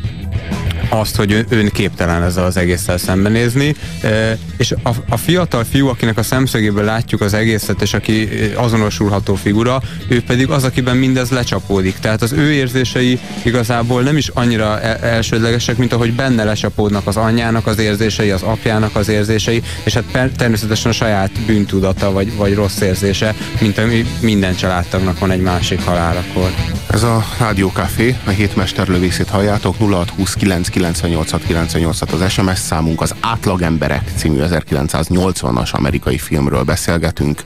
azt, 0.89 1.17
hogy 1.17 1.47
ön, 1.49 1.69
képtelen 1.69 2.23
ezzel 2.23 2.45
az 2.45 2.57
egésszel 2.57 2.99
szembenézni, 2.99 3.75
e, 4.01 4.39
és 4.57 4.75
a, 4.83 4.91
a 5.09 5.17
fiatal 5.17 5.65
fiú, 5.65 5.89
akinek 5.89 6.19
a 6.19 6.23
szemszögéből 6.23 6.85
látjuk 6.85 7.21
az 7.21 7.35
egészet, 7.35 7.83
és 7.83 7.95
aki 7.95 8.29
e, 8.29 8.61
azonosulható 8.61 9.35
figura, 9.35 9.83
ő 10.09 10.23
pedig 10.23 10.51
az, 10.51 10.65
akiben 10.65 10.97
mindez 10.97 11.31
lecsapódik. 11.31 11.99
Tehát 11.99 12.23
az 12.23 12.33
ő 12.33 12.53
érzései 12.53 13.19
igazából 13.43 14.03
nem 14.03 14.17
is 14.17 14.29
annyira 14.29 14.81
el, 14.81 14.97
elsődlegesek, 14.97 15.77
mint 15.77 15.93
ahogy 15.93 16.13
benne 16.13 16.45
lecsapódnak 16.45 17.07
az 17.07 17.17
anyjának 17.17 17.67
az 17.67 17.79
érzései, 17.79 18.31
az 18.31 18.43
apjának 18.43 18.97
az 18.97 19.09
érzései, 19.09 19.63
és 19.85 19.95
hát 19.95 20.33
természetesen 20.37 20.91
a 20.91 20.95
saját 20.95 21.31
bűntudata, 21.47 22.13
vagy, 22.13 22.37
vagy 22.37 22.55
rossz 22.55 22.81
érzése, 22.81 23.35
mint 23.61 23.79
ami 23.79 24.07
minden 24.21 24.57
családtagnak 24.57 25.19
van 25.19 25.31
egy 25.31 25.41
másik 25.41 25.85
halálakor. 25.85 26.51
Ez 26.91 27.03
a 27.03 27.25
Rádió 27.39 27.69
Café, 27.69 28.17
a 28.25 28.31
hétmesterlövészét 28.31 29.29
halljátok, 29.29 29.79
0620 30.85 32.03
az 32.03 32.31
SMS 32.31 32.59
számunk, 32.59 33.01
az 33.01 33.15
Átlagemberek 33.21 34.13
című 34.17 34.39
1980-as 34.41 35.71
amerikai 35.71 36.19
filmről 36.19 36.63
beszélgetünk. 36.63 37.45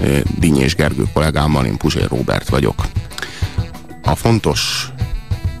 Ö, 0.00 0.18
Dinyés 0.38 0.74
Gergő 0.74 1.04
kollégámmal, 1.12 1.64
én 1.64 1.76
Puzsér 1.76 2.08
Robert 2.08 2.48
vagyok. 2.48 2.84
A 4.02 4.14
fontos 4.14 4.88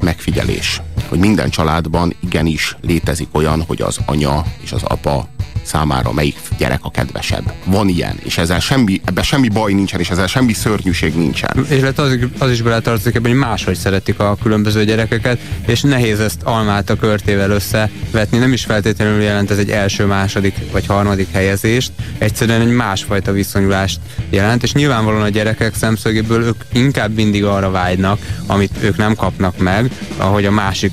megfigyelés, 0.00 0.82
hogy 1.08 1.18
minden 1.18 1.50
családban 1.50 2.14
igenis 2.20 2.76
létezik 2.80 3.28
olyan, 3.32 3.62
hogy 3.62 3.82
az 3.82 3.98
anya 4.06 4.44
és 4.62 4.72
az 4.72 4.82
apa 4.82 5.28
számára 5.70 6.12
melyik 6.12 6.36
gyerek 6.58 6.80
a 6.82 6.90
kedvesebb. 6.90 7.52
Van 7.64 7.88
ilyen, 7.88 8.18
és 8.24 8.38
ezzel 8.38 8.60
semmi, 8.60 9.00
ebben 9.04 9.24
semmi 9.24 9.48
baj 9.48 9.72
nincsen, 9.72 10.00
és 10.00 10.10
ezzel 10.10 10.26
semmi 10.26 10.52
szörnyűség 10.52 11.14
nincsen. 11.14 11.66
És 11.68 11.80
lehet 11.80 11.98
az, 11.98 12.18
az 12.38 12.50
is 12.50 12.62
beletartozik 12.62 13.14
ebben, 13.14 13.30
hogy 13.30 13.40
máshogy 13.40 13.76
szeretik 13.76 14.18
a 14.18 14.36
különböző 14.42 14.84
gyerekeket, 14.84 15.38
és 15.66 15.80
nehéz 15.80 16.20
ezt 16.20 16.42
almát 16.42 16.90
a 16.90 16.96
körtével 16.96 17.50
összevetni. 17.50 18.38
Nem 18.38 18.52
is 18.52 18.64
feltétlenül 18.64 19.22
jelent 19.22 19.50
ez 19.50 19.58
egy 19.58 19.70
első, 19.70 20.04
második 20.04 20.54
vagy 20.72 20.86
harmadik 20.86 21.32
helyezést, 21.32 21.92
egyszerűen 22.18 22.60
egy 22.60 22.74
másfajta 22.74 23.32
viszonyulást 23.32 24.00
jelent, 24.30 24.62
és 24.62 24.72
nyilvánvalóan 24.72 25.22
a 25.22 25.28
gyerekek 25.28 25.74
szemszögéből 25.74 26.42
ők 26.42 26.64
inkább 26.72 27.14
mindig 27.14 27.44
arra 27.44 27.70
vágynak, 27.70 28.18
amit 28.46 28.72
ők 28.80 28.96
nem 28.96 29.14
kapnak 29.14 29.58
meg, 29.58 29.90
ahogy 30.16 30.44
a 30.44 30.50
másik 30.50 30.92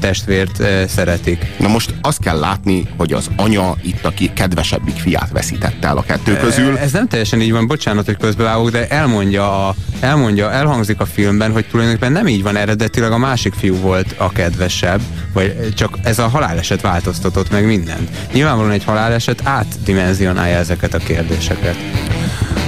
testvért 0.00 0.62
szeretik. 0.88 1.46
Na 1.58 1.68
most 1.68 1.94
azt 2.00 2.20
kell 2.20 2.38
látni, 2.38 2.84
hogy 2.96 3.12
az 3.12 3.30
anya 3.36 3.76
itt, 3.82 4.04
aki 4.14 4.32
kedvesebbik 4.32 4.96
fiát 4.96 5.30
veszítette 5.32 5.88
el 5.88 5.96
a 5.96 6.02
kettő 6.02 6.36
közül. 6.36 6.78
Ez 6.78 6.92
nem 6.92 7.08
teljesen 7.08 7.40
így 7.40 7.52
van, 7.52 7.66
bocsánat, 7.66 8.04
hogy 8.04 8.16
közbevágok, 8.16 8.70
de 8.70 8.88
elmondja, 8.88 9.68
a, 9.68 9.74
elmondja, 10.00 10.52
elhangzik 10.52 11.00
a 11.00 11.04
filmben, 11.04 11.52
hogy 11.52 11.66
tulajdonképpen 11.66 12.12
nem 12.12 12.26
így 12.26 12.42
van 12.42 12.56
eredetileg, 12.56 13.12
a 13.12 13.18
másik 13.18 13.52
fiú 13.52 13.76
volt 13.76 14.14
a 14.18 14.32
kedvesebb, 14.32 15.00
vagy 15.32 15.68
csak 15.74 15.98
ez 16.02 16.18
a 16.18 16.28
haláleset 16.28 16.80
változtatott 16.80 17.50
meg 17.50 17.66
mindent. 17.66 18.10
Nyilvánvalóan 18.32 18.72
egy 18.72 18.84
haláleset 18.84 19.40
átdimenzionálja 19.44 20.56
ezeket 20.56 20.94
a 20.94 20.98
kérdéseket. 20.98 21.76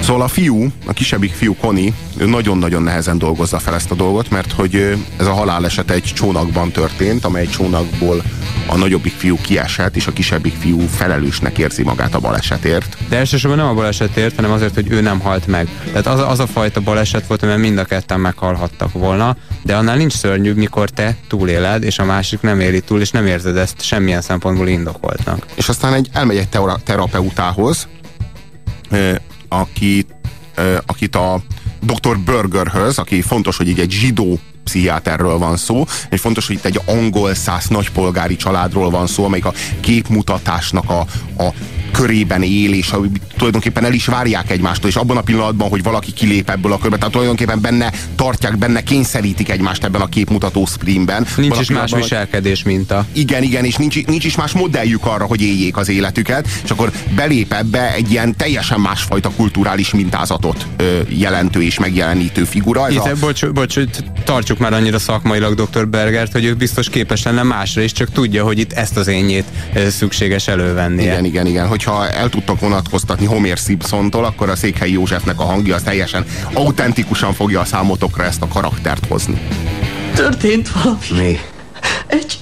Szóval 0.00 0.22
a 0.22 0.28
fiú, 0.28 0.66
a 0.86 0.92
kisebbik 0.92 1.32
fiú 1.32 1.56
Koni, 1.56 1.94
ő 2.16 2.26
nagyon-nagyon 2.26 2.82
nehezen 2.82 3.18
dolgozza 3.18 3.58
fel 3.58 3.74
ezt 3.74 3.90
a 3.90 3.94
dolgot, 3.94 4.30
mert 4.30 4.52
hogy 4.52 4.96
ez 5.16 5.26
a 5.26 5.32
haláleset 5.32 5.90
egy 5.90 6.12
csónakban 6.14 6.70
történt, 6.70 7.24
amely 7.24 7.46
csónakból 7.46 8.22
a 8.66 8.76
nagyobbik 8.76 9.12
fiú 9.12 9.38
kiesett, 9.40 9.96
és 9.96 10.06
a 10.06 10.12
kisebbik 10.12 10.54
fiú 10.58 10.80
felelősnek 10.80 11.58
érzi 11.58 11.82
magát 11.82 12.14
a 12.14 12.18
balesetért. 12.20 12.96
De 13.08 13.16
elsősorban 13.16 13.58
nem 13.58 13.68
a 13.68 13.74
balesetért, 13.74 14.34
hanem 14.34 14.50
azért, 14.50 14.74
hogy 14.74 14.90
ő 14.90 15.00
nem 15.00 15.20
halt 15.20 15.46
meg. 15.46 15.68
Tehát 15.84 16.06
az, 16.06 16.20
az 16.20 16.40
a 16.40 16.46
fajta 16.46 16.80
baleset 16.80 17.26
volt, 17.26 17.42
amiben 17.42 17.60
mind 17.60 17.78
a 17.78 17.84
ketten 17.84 18.20
meghalhattak 18.20 18.92
volna, 18.92 19.36
de 19.62 19.76
annál 19.76 19.96
nincs 19.96 20.12
szörnyűbb, 20.12 20.56
mikor 20.56 20.90
te 20.90 21.16
túléled, 21.28 21.82
és 21.82 21.98
a 21.98 22.04
másik 22.04 22.40
nem 22.40 22.60
éri 22.60 22.80
túl, 22.80 23.00
és 23.00 23.10
nem 23.10 23.26
érzed 23.26 23.56
ezt 23.56 23.82
semmilyen 23.82 24.20
szempontból 24.20 24.68
indokoltnak. 24.68 25.46
És 25.54 25.68
aztán 25.68 25.94
egy, 25.94 26.08
elmegy 26.12 26.36
egy 26.36 26.48
tera- 26.48 26.82
terapeutához, 26.84 27.88
aki, 29.48 30.06
akit 30.86 31.16
a 31.16 31.40
Dr. 31.80 32.18
Burgerhöz, 32.18 32.98
aki 32.98 33.22
fontos, 33.22 33.56
hogy 33.56 33.68
így 33.68 33.80
egy 33.80 33.90
zsidó 33.90 34.38
pszichiáterről 34.64 35.38
van 35.38 35.56
szó, 35.56 35.84
és 36.10 36.20
fontos, 36.20 36.46
hogy 36.46 36.56
itt 36.56 36.64
egy 36.64 36.80
angol 36.86 37.34
száz 37.34 37.66
nagypolgári 37.66 38.36
családról 38.36 38.90
van 38.90 39.06
szó, 39.06 39.24
amelyik 39.24 39.44
a 39.44 39.52
képmutatásnak 39.80 40.90
a, 40.90 41.00
a 41.42 41.52
körében 41.96 42.42
él, 42.42 42.72
és 42.72 42.92
tulajdonképpen 43.36 43.84
el 43.84 43.92
is 43.92 44.06
várják 44.06 44.50
egymástól, 44.50 44.88
és 44.88 44.96
abban 44.96 45.16
a 45.16 45.20
pillanatban, 45.20 45.68
hogy 45.68 45.82
valaki 45.82 46.12
kilép 46.12 46.50
ebből 46.50 46.72
a 46.72 46.78
körbe, 46.78 46.96
tehát 46.96 47.12
tulajdonképpen 47.12 47.60
benne 47.60 47.92
tartják, 48.16 48.58
benne 48.58 48.80
kényszerítik 48.80 49.50
egymást 49.50 49.84
ebben 49.84 50.00
a 50.00 50.06
képmutató 50.06 50.66
screenben. 50.66 51.26
Nincs 51.36 51.60
is 51.60 51.70
más 51.70 51.92
viselkedés 51.92 52.62
minta. 52.62 53.06
igen, 53.12 53.42
igen, 53.42 53.64
és 53.64 53.76
nincs, 53.76 54.04
nincs 54.04 54.24
is 54.24 54.36
más 54.36 54.52
modelljük 54.52 55.06
arra, 55.06 55.24
hogy 55.24 55.42
éljék 55.42 55.76
az 55.76 55.88
életüket, 55.88 56.48
és 56.64 56.70
akkor 56.70 56.92
belép 57.14 57.52
ebbe 57.52 57.94
egy 57.94 58.10
ilyen 58.10 58.36
teljesen 58.36 58.80
másfajta 58.80 59.30
kulturális 59.36 59.92
mintázatot 59.92 60.66
ö, 60.76 61.00
jelentő 61.08 61.62
és 61.62 61.78
megjelenítő 61.78 62.44
figura. 62.44 62.86
Ez 62.86 62.92
Itt, 62.92 63.00
a, 63.00 63.12
bocs, 63.20 63.46
bocs, 63.46 63.78
tartsuk 64.24 64.58
már 64.58 64.72
annyira 64.72 64.98
szakmailag 64.98 65.54
dr. 65.54 65.88
Bergert, 65.88 66.32
hogy 66.32 66.44
ő 66.44 66.54
biztos 66.54 66.88
képes 66.88 67.22
lenne 67.22 67.42
másra 67.42 67.82
is, 67.82 67.92
csak 67.92 68.10
tudja, 68.10 68.44
hogy 68.44 68.58
itt 68.58 68.72
ezt 68.72 68.96
az 68.96 69.06
énjét 69.06 69.44
eh, 69.72 69.86
szükséges 69.88 70.48
elővennie. 70.48 71.02
igen, 71.02 71.24
igen, 71.24 71.46
igen. 71.46 71.66
Hogyha 71.86 72.08
el 72.08 72.28
tudtok 72.28 72.60
vonatkoztatni 72.60 73.26
Homer 73.26 73.56
Simpsontól, 73.56 74.24
akkor 74.24 74.48
a 74.48 74.56
Székhelyi 74.56 74.92
Józsefnek 74.92 75.40
a 75.40 75.44
hangja 75.44 75.74
az 75.74 75.82
teljesen 75.82 76.24
autentikusan 76.52 77.32
fogja 77.32 77.60
a 77.60 77.64
számotokra 77.64 78.24
ezt 78.24 78.42
a 78.42 78.48
karaktert 78.48 79.06
hozni. 79.06 79.48
Történt 80.14 80.72
valami. 80.72 80.98
Mi? 81.10 81.38
Egy... 82.06 82.38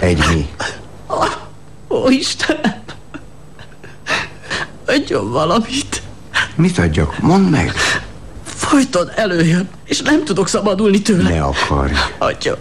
Egy 0.00 0.24
mi? 0.28 0.48
Ó, 1.88 2.08
Istenem! 2.08 2.82
Adjon 4.86 5.30
valamit. 5.30 6.02
Mit 6.54 6.78
adjak? 6.78 7.18
Mondd 7.18 7.44
meg. 7.44 7.72
Folyton 8.44 9.10
előjön, 9.14 9.68
és 9.84 10.00
nem 10.00 10.24
tudok 10.24 10.48
szabadulni 10.48 11.02
tőle. 11.02 11.28
Ne 11.28 11.42
akarj. 11.42 11.92
Adja. 12.18 12.58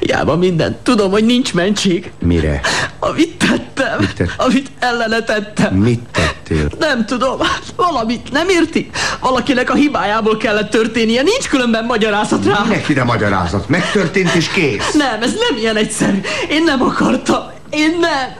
Jába 0.00 0.36
minden. 0.36 0.76
Tudom, 0.82 1.10
hogy 1.10 1.24
nincs 1.24 1.54
mentség. 1.54 2.12
Mire? 2.18 2.60
A 2.98 3.12
vittel 3.12 3.48
tettem, 3.74 3.98
Mit 3.98 4.14
tett? 4.14 4.30
amit 4.36 4.70
ellene 4.78 5.22
tettem. 5.22 5.74
Mit 5.74 6.00
tettél? 6.12 6.68
Nem 6.78 7.06
tudom, 7.06 7.38
valamit 7.76 8.30
nem 8.32 8.48
érti? 8.48 8.90
Valakinek 9.20 9.70
a 9.70 9.74
hibájából 9.74 10.36
kellett 10.36 10.70
történnie, 10.70 11.22
nincs 11.22 11.48
különben 11.48 11.84
magyarázat 11.84 12.44
rá. 12.44 12.62
Minek 12.68 12.88
ide 12.88 13.04
magyarázat? 13.04 13.68
Megtörtént 13.68 14.34
és 14.34 14.48
kész. 14.48 14.92
Nem, 14.92 15.22
ez 15.22 15.32
nem 15.48 15.56
ilyen 15.58 15.76
egyszerű. 15.76 16.20
Én 16.50 16.62
nem 16.64 16.82
akartam. 16.82 17.42
Én 17.70 17.98
nem. 18.00 18.34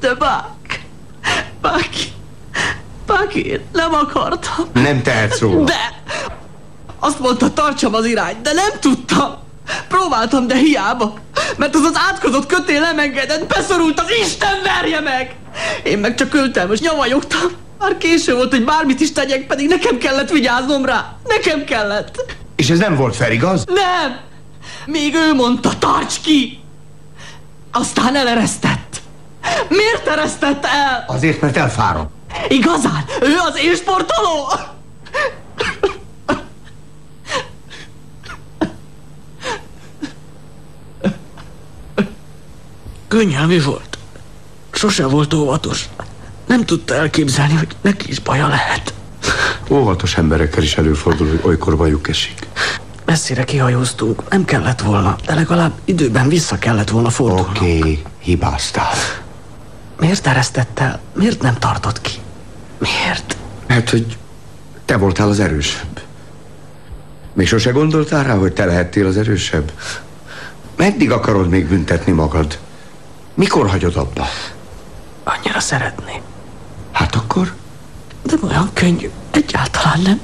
De 0.00 0.14
Bák. 0.14 0.84
Báki. 1.60 2.04
Báki, 3.06 3.46
én 3.46 3.60
nem 3.72 3.94
akartam. 3.94 4.64
Nem 4.72 5.02
tehetsz 5.02 5.38
róla. 5.40 5.64
De! 5.64 6.02
Azt 6.98 7.18
mondta, 7.20 7.52
tartsam 7.52 7.94
az 7.94 8.04
irányt, 8.04 8.40
de 8.42 8.52
nem 8.52 8.70
tudtam. 8.80 9.34
Próbáltam, 9.88 10.46
de 10.46 10.54
hiába. 10.54 11.14
Mert 11.56 11.74
az 11.74 11.82
az 11.82 12.00
átkozott 12.10 12.46
kötél 12.46 12.80
nem 12.80 12.98
engedett, 12.98 13.46
beszorult 13.46 14.00
az 14.00 14.10
Isten 14.24 14.62
verje 14.62 15.00
meg! 15.00 15.34
Én 15.82 15.98
meg 15.98 16.14
csak 16.14 16.34
ültem, 16.34 16.72
és 16.72 16.80
nyavajogtam. 16.80 17.50
Már 17.78 17.96
késő 17.96 18.34
volt, 18.34 18.50
hogy 18.50 18.64
bármit 18.64 19.00
is 19.00 19.12
tegyek, 19.12 19.46
pedig 19.46 19.68
nekem 19.68 19.98
kellett 19.98 20.30
vigyáznom 20.30 20.84
rá. 20.84 21.16
Nekem 21.24 21.64
kellett. 21.64 22.34
És 22.56 22.70
ez 22.70 22.78
nem 22.78 22.96
volt 22.96 23.16
fel, 23.16 23.32
igaz? 23.32 23.64
Nem! 23.66 24.18
Még 24.86 25.14
ő 25.14 25.34
mondta, 25.34 25.70
tarts 25.78 26.20
ki! 26.20 26.58
Aztán 27.72 28.16
eleresztett. 28.16 29.00
Miért 29.68 30.06
eresztett 30.06 30.64
el? 30.64 31.04
Azért, 31.06 31.40
mert 31.40 31.56
elfáradt. 31.56 32.10
Igazán? 32.48 33.04
Ő 33.20 33.36
az 33.48 33.58
én 33.58 33.74
sportoló? 33.74 34.52
Könnyelmű 43.10 43.62
volt. 43.62 43.98
Sose 44.70 45.06
volt 45.06 45.34
óvatos. 45.34 45.88
Nem 46.46 46.64
tudta 46.64 46.94
elképzelni, 46.94 47.54
hogy 47.54 47.76
neki 47.80 48.08
is 48.08 48.18
baja 48.18 48.48
lehet. 48.48 48.94
Óvatos 49.68 50.16
emberekkel 50.16 50.62
is 50.62 50.76
előfordul, 50.76 51.28
hogy 51.28 51.40
olykor 51.42 51.76
bajuk 51.76 52.08
esik. 52.08 52.48
Messzire 53.04 53.44
kihajóztunk, 53.44 54.28
nem 54.28 54.44
kellett 54.44 54.80
volna, 54.80 55.16
de 55.26 55.34
legalább 55.34 55.72
időben 55.84 56.28
vissza 56.28 56.58
kellett 56.58 56.88
volna 56.88 57.10
fordulnunk. 57.10 57.56
Oké, 57.56 57.78
okay, 57.78 58.02
hibáztál. 58.18 58.94
Miért 59.98 60.26
eresztett 60.26 60.78
el? 60.78 61.00
Miért 61.14 61.42
nem 61.42 61.58
tartott 61.58 62.00
ki? 62.00 62.12
Miért? 62.78 63.36
Mert 63.66 63.90
hogy 63.90 64.16
te 64.84 64.96
voltál 64.96 65.28
az 65.28 65.40
erősebb. 65.40 66.00
Még 67.32 67.46
sose 67.46 67.70
gondoltál 67.70 68.24
rá, 68.24 68.34
hogy 68.34 68.52
te 68.52 68.64
lehettél 68.64 69.06
az 69.06 69.16
erősebb? 69.16 69.72
Meddig 70.76 71.10
akarod 71.10 71.48
még 71.48 71.66
büntetni 71.66 72.12
magad? 72.12 72.58
Mikor 73.34 73.68
hagyod 73.68 73.96
abba? 73.96 74.26
Annyira 75.24 75.60
szeretné. 75.60 76.22
Hát 76.92 77.14
akkor? 77.14 77.52
De 78.22 78.34
olyan 78.42 78.70
könnyű. 78.72 79.10
Egyáltalán 79.30 80.00
nem. 80.00 80.20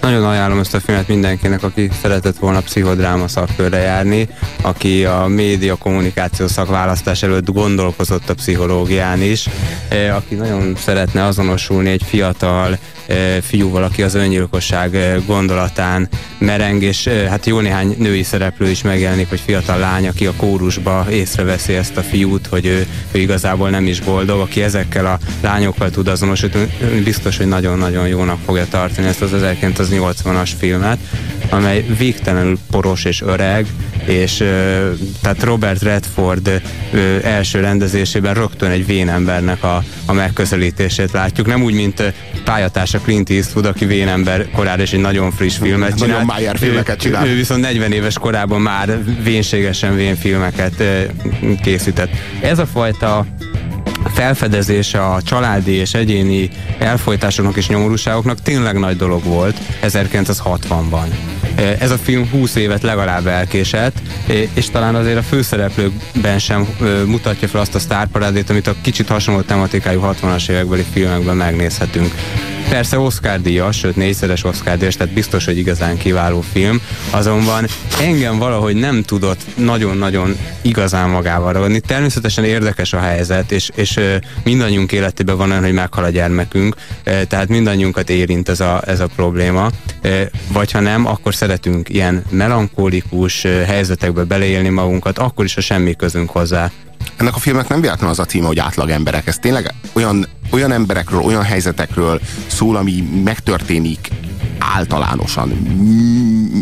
Nagyon 0.00 0.24
ajánlom 0.24 0.58
ezt 0.58 0.74
a 0.74 0.80
filmet 0.80 1.08
mindenkinek, 1.08 1.62
aki 1.62 1.90
szeretett 2.02 2.38
volna 2.38 2.60
pszichodráma 2.60 3.28
szakkörre 3.28 3.78
járni, 3.78 4.28
aki 4.62 5.04
a 5.04 5.26
média 5.26 5.74
kommunikáció 5.74 6.46
szakválasztás 6.46 7.22
előtt 7.22 7.50
gondolkozott 7.50 8.28
a 8.28 8.34
pszichológián 8.34 9.22
is, 9.22 9.48
eh, 9.88 10.16
aki 10.16 10.34
nagyon 10.34 10.76
szeretne 10.76 11.24
azonosulni 11.24 11.90
egy 11.90 12.02
fiatal 12.02 12.78
fiúval, 13.42 13.82
aki 13.82 14.02
az 14.02 14.14
öngyilkosság 14.14 14.96
eh, 14.96 15.16
gondolatán 15.26 16.08
mereng, 16.38 16.82
és 16.82 17.06
hát 17.06 17.46
jó 17.46 17.60
néhány 17.60 17.94
női 17.98 18.22
szereplő 18.22 18.68
is 18.68 18.82
megjelenik, 18.82 19.28
hogy 19.28 19.40
fiatal 19.40 19.78
lány, 19.78 20.08
aki 20.08 20.26
a 20.26 20.32
kórusba 20.36 21.06
észreveszi 21.10 21.74
ezt 21.74 21.96
a 21.96 22.02
fiút, 22.02 22.46
hogy 22.46 22.66
ő, 22.66 22.86
ő 23.12 23.18
igazából 23.18 23.70
nem 23.70 23.86
is 23.86 24.00
boldog, 24.00 24.40
aki 24.40 24.62
ezekkel 24.62 25.06
a 25.06 25.18
lányokkal 25.40 25.90
tud 25.90 26.08
azonosítani, 26.08 26.66
biztos, 27.04 27.36
hogy 27.36 27.46
nagyon-nagyon 27.46 28.08
jónak 28.08 28.38
fogja 28.44 28.66
tartani 28.70 29.06
ezt 29.06 29.22
az 29.22 29.30
1980-as 29.34 30.50
filmet, 30.58 30.98
amely 31.48 31.84
végtelenül 31.98 32.58
poros 32.70 33.04
és 33.04 33.22
öreg, 33.22 33.66
és 34.06 34.36
tehát 35.22 35.42
Robert 35.42 35.82
Redford 35.82 36.62
első 37.22 37.60
rendezésében 37.60 38.34
rögtön 38.34 38.70
egy 38.70 38.86
vénembernek 38.86 39.64
a, 39.64 39.82
a 40.06 40.12
megközelítését 40.12 41.12
látjuk. 41.12 41.46
Nem 41.46 41.62
úgy, 41.62 41.74
mint 41.74 42.12
pályatársa 42.44 42.98
Clint 42.98 43.30
Eastwood, 43.30 43.66
aki 43.66 43.84
vénember 43.84 44.50
korára 44.50 44.82
is 44.82 44.92
egy 44.92 45.00
nagyon 45.00 45.30
friss 45.30 45.56
filmet 45.56 45.90
Nagyon 45.90 46.06
csinált. 46.06 46.24
Mayer 46.24 46.58
filmeket 46.58 46.98
csinál. 46.98 47.26
Ő, 47.26 47.30
ő 47.30 47.34
viszont 47.34 47.60
40 47.60 47.92
éves 47.92 48.18
korában 48.18 48.60
már 48.60 48.98
vénségesen 49.22 49.96
vén 49.96 50.16
filmeket 50.16 50.82
készített. 51.62 52.10
Ez 52.40 52.58
a 52.58 52.66
fajta 52.66 53.26
felfedezése 54.12 55.04
a 55.04 55.22
családi 55.22 55.72
és 55.72 55.94
egyéni 55.94 56.50
elfolytásoknak 56.78 57.56
és 57.56 57.68
nyomorúságoknak 57.68 58.42
tényleg 58.42 58.78
nagy 58.78 58.96
dolog 58.96 59.24
volt 59.24 59.56
1960-ban. 59.82 61.06
Ez 61.78 61.90
a 61.90 61.98
film 61.98 62.28
20 62.30 62.54
évet 62.54 62.82
legalább 62.82 63.26
elkésett, 63.26 64.00
és 64.54 64.70
talán 64.70 64.94
azért 64.94 65.18
a 65.18 65.22
főszereplőkben 65.22 66.38
sem 66.38 66.68
mutatja 67.06 67.48
fel 67.48 67.60
azt 67.60 67.74
a 67.74 67.78
sztárparádét, 67.78 68.50
amit 68.50 68.66
a 68.66 68.74
kicsit 68.80 69.08
hasonló 69.08 69.40
tematikájú 69.40 70.00
60-as 70.02 70.48
évekbeli 70.48 70.84
filmekben 70.92 71.36
megnézhetünk. 71.36 72.14
Persze 72.68 72.98
Oscar 72.98 73.40
díjas, 73.40 73.78
sőt 73.78 73.96
négyszeres 73.96 74.44
Oscar 74.44 74.76
díjas, 74.76 74.96
tehát 74.96 75.14
biztos, 75.14 75.44
hogy 75.44 75.58
igazán 75.58 75.96
kiváló 75.96 76.40
film, 76.40 76.80
azonban 77.10 77.66
engem 78.00 78.38
valahogy 78.38 78.74
nem 78.74 79.02
tudott 79.02 79.40
nagyon-nagyon 79.56 80.36
igazán 80.62 81.08
magával 81.08 81.52
ragadni. 81.52 81.80
Természetesen 81.80 82.44
érdekes 82.44 82.92
a 82.92 82.98
helyzet, 82.98 83.52
és, 83.52 83.70
és 83.74 84.00
mindannyiunk 84.44 84.92
életében 84.92 85.36
van 85.36 85.50
olyan, 85.50 85.62
hogy 85.62 85.72
meghal 85.72 86.04
a 86.04 86.08
gyermekünk, 86.08 86.76
tehát 87.04 87.48
mindannyiunkat 87.48 88.10
érint 88.10 88.48
ez 88.48 88.60
a, 88.60 88.82
ez 88.86 89.00
a 89.00 89.08
probléma, 89.16 89.70
vagy 90.52 90.70
ha 90.70 90.80
nem, 90.80 91.06
akkor 91.06 91.34
szeretünk 91.34 91.88
ilyen 91.88 92.24
melankólikus 92.30 93.42
helyzetekbe 93.42 94.24
beleélni 94.24 94.68
magunkat, 94.68 95.18
akkor 95.18 95.44
is, 95.44 95.54
ha 95.54 95.60
semmi 95.60 95.94
közünk 95.94 96.30
hozzá. 96.30 96.70
Ennek 97.16 97.34
a 97.34 97.38
filmnek 97.38 97.68
nem 97.68 97.80
véletlen 97.80 98.10
az 98.10 98.18
a 98.18 98.24
címe, 98.24 98.46
hogy 98.46 98.58
átlag 98.58 98.90
emberek. 98.90 99.26
Ez 99.26 99.38
tényleg 99.38 99.74
olyan, 99.92 100.26
olyan 100.50 100.72
emberekről, 100.72 101.20
olyan 101.20 101.42
helyzetekről 101.42 102.20
szól, 102.46 102.76
ami 102.76 103.08
megtörténik 103.24 104.10
általánosan. 104.72 105.48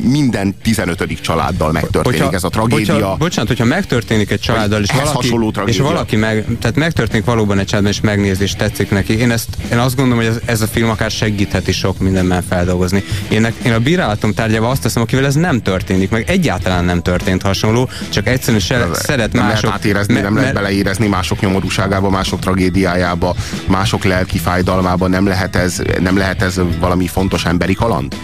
Minden 0.05 0.55
15. 0.63 1.21
családdal 1.21 1.73
megtörténik 1.73 2.21
hogyha, 2.21 2.35
ez 2.37 2.45
a 2.45 2.49
tragédia. 2.49 2.95
Hogyha, 2.95 3.17
bocsánat, 3.17 3.49
hogyha 3.49 3.65
megtörténik 3.65 4.31
egy 4.31 4.41
családdal, 4.41 4.83
és 4.83 4.91
valaki, 4.91 5.35
és 5.65 5.79
valaki 5.79 6.17
meg, 6.17 6.47
tehát 6.61 6.77
megtörténik 6.77 7.25
valóban 7.25 7.59
egy 7.59 7.67
családban, 7.67 7.93
és 7.93 8.01
megnézi, 8.01 8.43
és 8.43 8.55
tetszik 8.55 8.91
neki. 8.91 9.19
Én, 9.19 9.31
ezt, 9.31 9.49
én 9.73 9.79
azt 9.79 9.97
gondolom, 9.97 10.25
hogy 10.25 10.35
ez, 10.35 10.41
ez 10.45 10.61
a 10.61 10.67
film 10.67 10.91
akár 10.91 11.11
segítheti 11.11 11.73
sok 11.73 11.99
mindenben 11.99 12.43
feldolgozni. 12.49 13.05
Én, 13.29 13.53
én 13.65 13.73
a 13.73 13.79
bírálatom 13.79 14.33
tárgyában 14.33 14.71
azt 14.71 14.83
teszem, 14.83 15.03
akivel 15.03 15.25
ez 15.25 15.35
nem 15.35 15.63
történik, 15.63 16.11
meg 16.11 16.31
egyáltalán 16.31 16.85
nem 16.85 17.03
történt 17.03 17.43
hasonló, 17.43 17.89
csak 18.09 18.27
egyszerűen 18.27 18.61
se, 18.61 18.75
ez 18.75 19.03
szeret 19.03 19.33
nem 19.33 19.45
mások... 19.45 19.63
Lehet 19.63 19.79
átérezni, 19.79 20.15
me, 20.15 20.21
nem 20.21 20.37
lehet 20.37 20.55
beleérezni 20.55 21.07
mások 21.07 21.41
nyomorúságába, 21.41 22.11
mások 22.11 22.39
tragédiájába, 22.39 23.35
mások 23.67 24.05
lelki 24.05 24.39
fájdalmába, 24.39 25.09
nem 25.09 25.27
lehet 25.27 25.57
ez, 25.57 25.83
nem 26.01 26.17
lehet 26.17 26.43
ez 26.43 26.61
valami 26.81 27.07
fontos 27.07 27.45
emberi 27.45 27.75
kaland? 27.93 28.17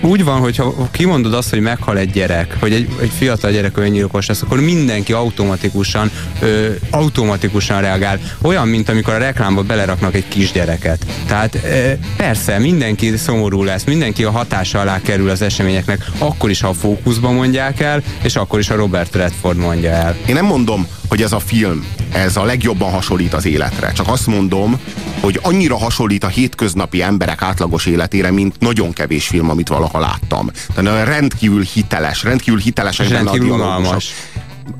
Úgy 0.00 0.24
van, 0.24 0.40
hogyha 0.40 0.88
kimondod 0.90 1.34
azt, 1.34 1.50
hogy 1.50 1.60
meghal 1.60 1.98
egy 1.98 2.10
gyerek, 2.10 2.56
hogy 2.60 2.72
egy, 2.72 2.88
egy 3.00 3.10
fiatal 3.18 3.50
gyerek 3.50 3.78
öngyilkos 3.78 4.26
lesz, 4.26 4.42
akkor 4.42 4.60
mindenki 4.60 5.12
automatikusan 5.12 6.10
ö, 6.40 6.66
automatikusan 6.90 7.80
reagál. 7.80 8.18
Olyan, 8.42 8.68
mint 8.68 8.88
amikor 8.88 9.14
a 9.14 9.18
reklámba 9.18 9.62
beleraknak 9.62 10.14
egy 10.14 10.28
kisgyereket. 10.28 11.06
Tehát 11.26 11.54
ö, 11.54 11.92
persze, 12.16 12.58
mindenki 12.58 13.16
szomorú 13.16 13.62
lesz, 13.62 13.84
mindenki 13.84 14.24
a 14.24 14.30
hatása 14.30 14.80
alá 14.80 15.00
kerül 15.00 15.30
az 15.30 15.42
eseményeknek, 15.42 16.10
akkor 16.18 16.50
is, 16.50 16.60
ha 16.60 16.68
a 16.68 16.72
fókuszban 16.72 17.34
mondják 17.34 17.80
el, 17.80 18.02
és 18.22 18.36
akkor 18.36 18.58
is, 18.58 18.68
ha 18.68 18.74
Robert 18.74 19.14
Redford 19.14 19.56
mondja 19.56 19.90
el. 19.90 20.16
Én 20.26 20.34
nem 20.34 20.44
mondom, 20.44 20.86
hogy 21.08 21.22
ez 21.22 21.32
a 21.32 21.38
film, 21.38 21.86
ez 22.12 22.36
a 22.36 22.44
legjobban 22.44 22.90
hasonlít 22.90 23.34
az 23.34 23.46
életre. 23.46 23.92
Csak 23.92 24.08
azt 24.08 24.26
mondom, 24.26 24.80
hogy 25.20 25.38
annyira 25.42 25.76
hasonlít 25.76 26.24
a 26.24 26.28
hétköznapi 26.28 27.02
emberek 27.02 27.42
átlagos 27.42 27.86
életére, 27.86 28.30
mint 28.30 28.60
nagyon 28.60 28.92
kevés 28.92 29.26
film, 29.26 29.50
amit 29.50 29.68
valaha 29.68 29.98
láttam. 29.98 30.50
Tehát 30.74 31.06
rendkívül 31.06 31.62
hiteles, 31.62 32.22
rendkívül 32.22 32.60
hitelesen 32.60 33.08
rendkívül 33.08 33.50
unalmas 33.50 34.14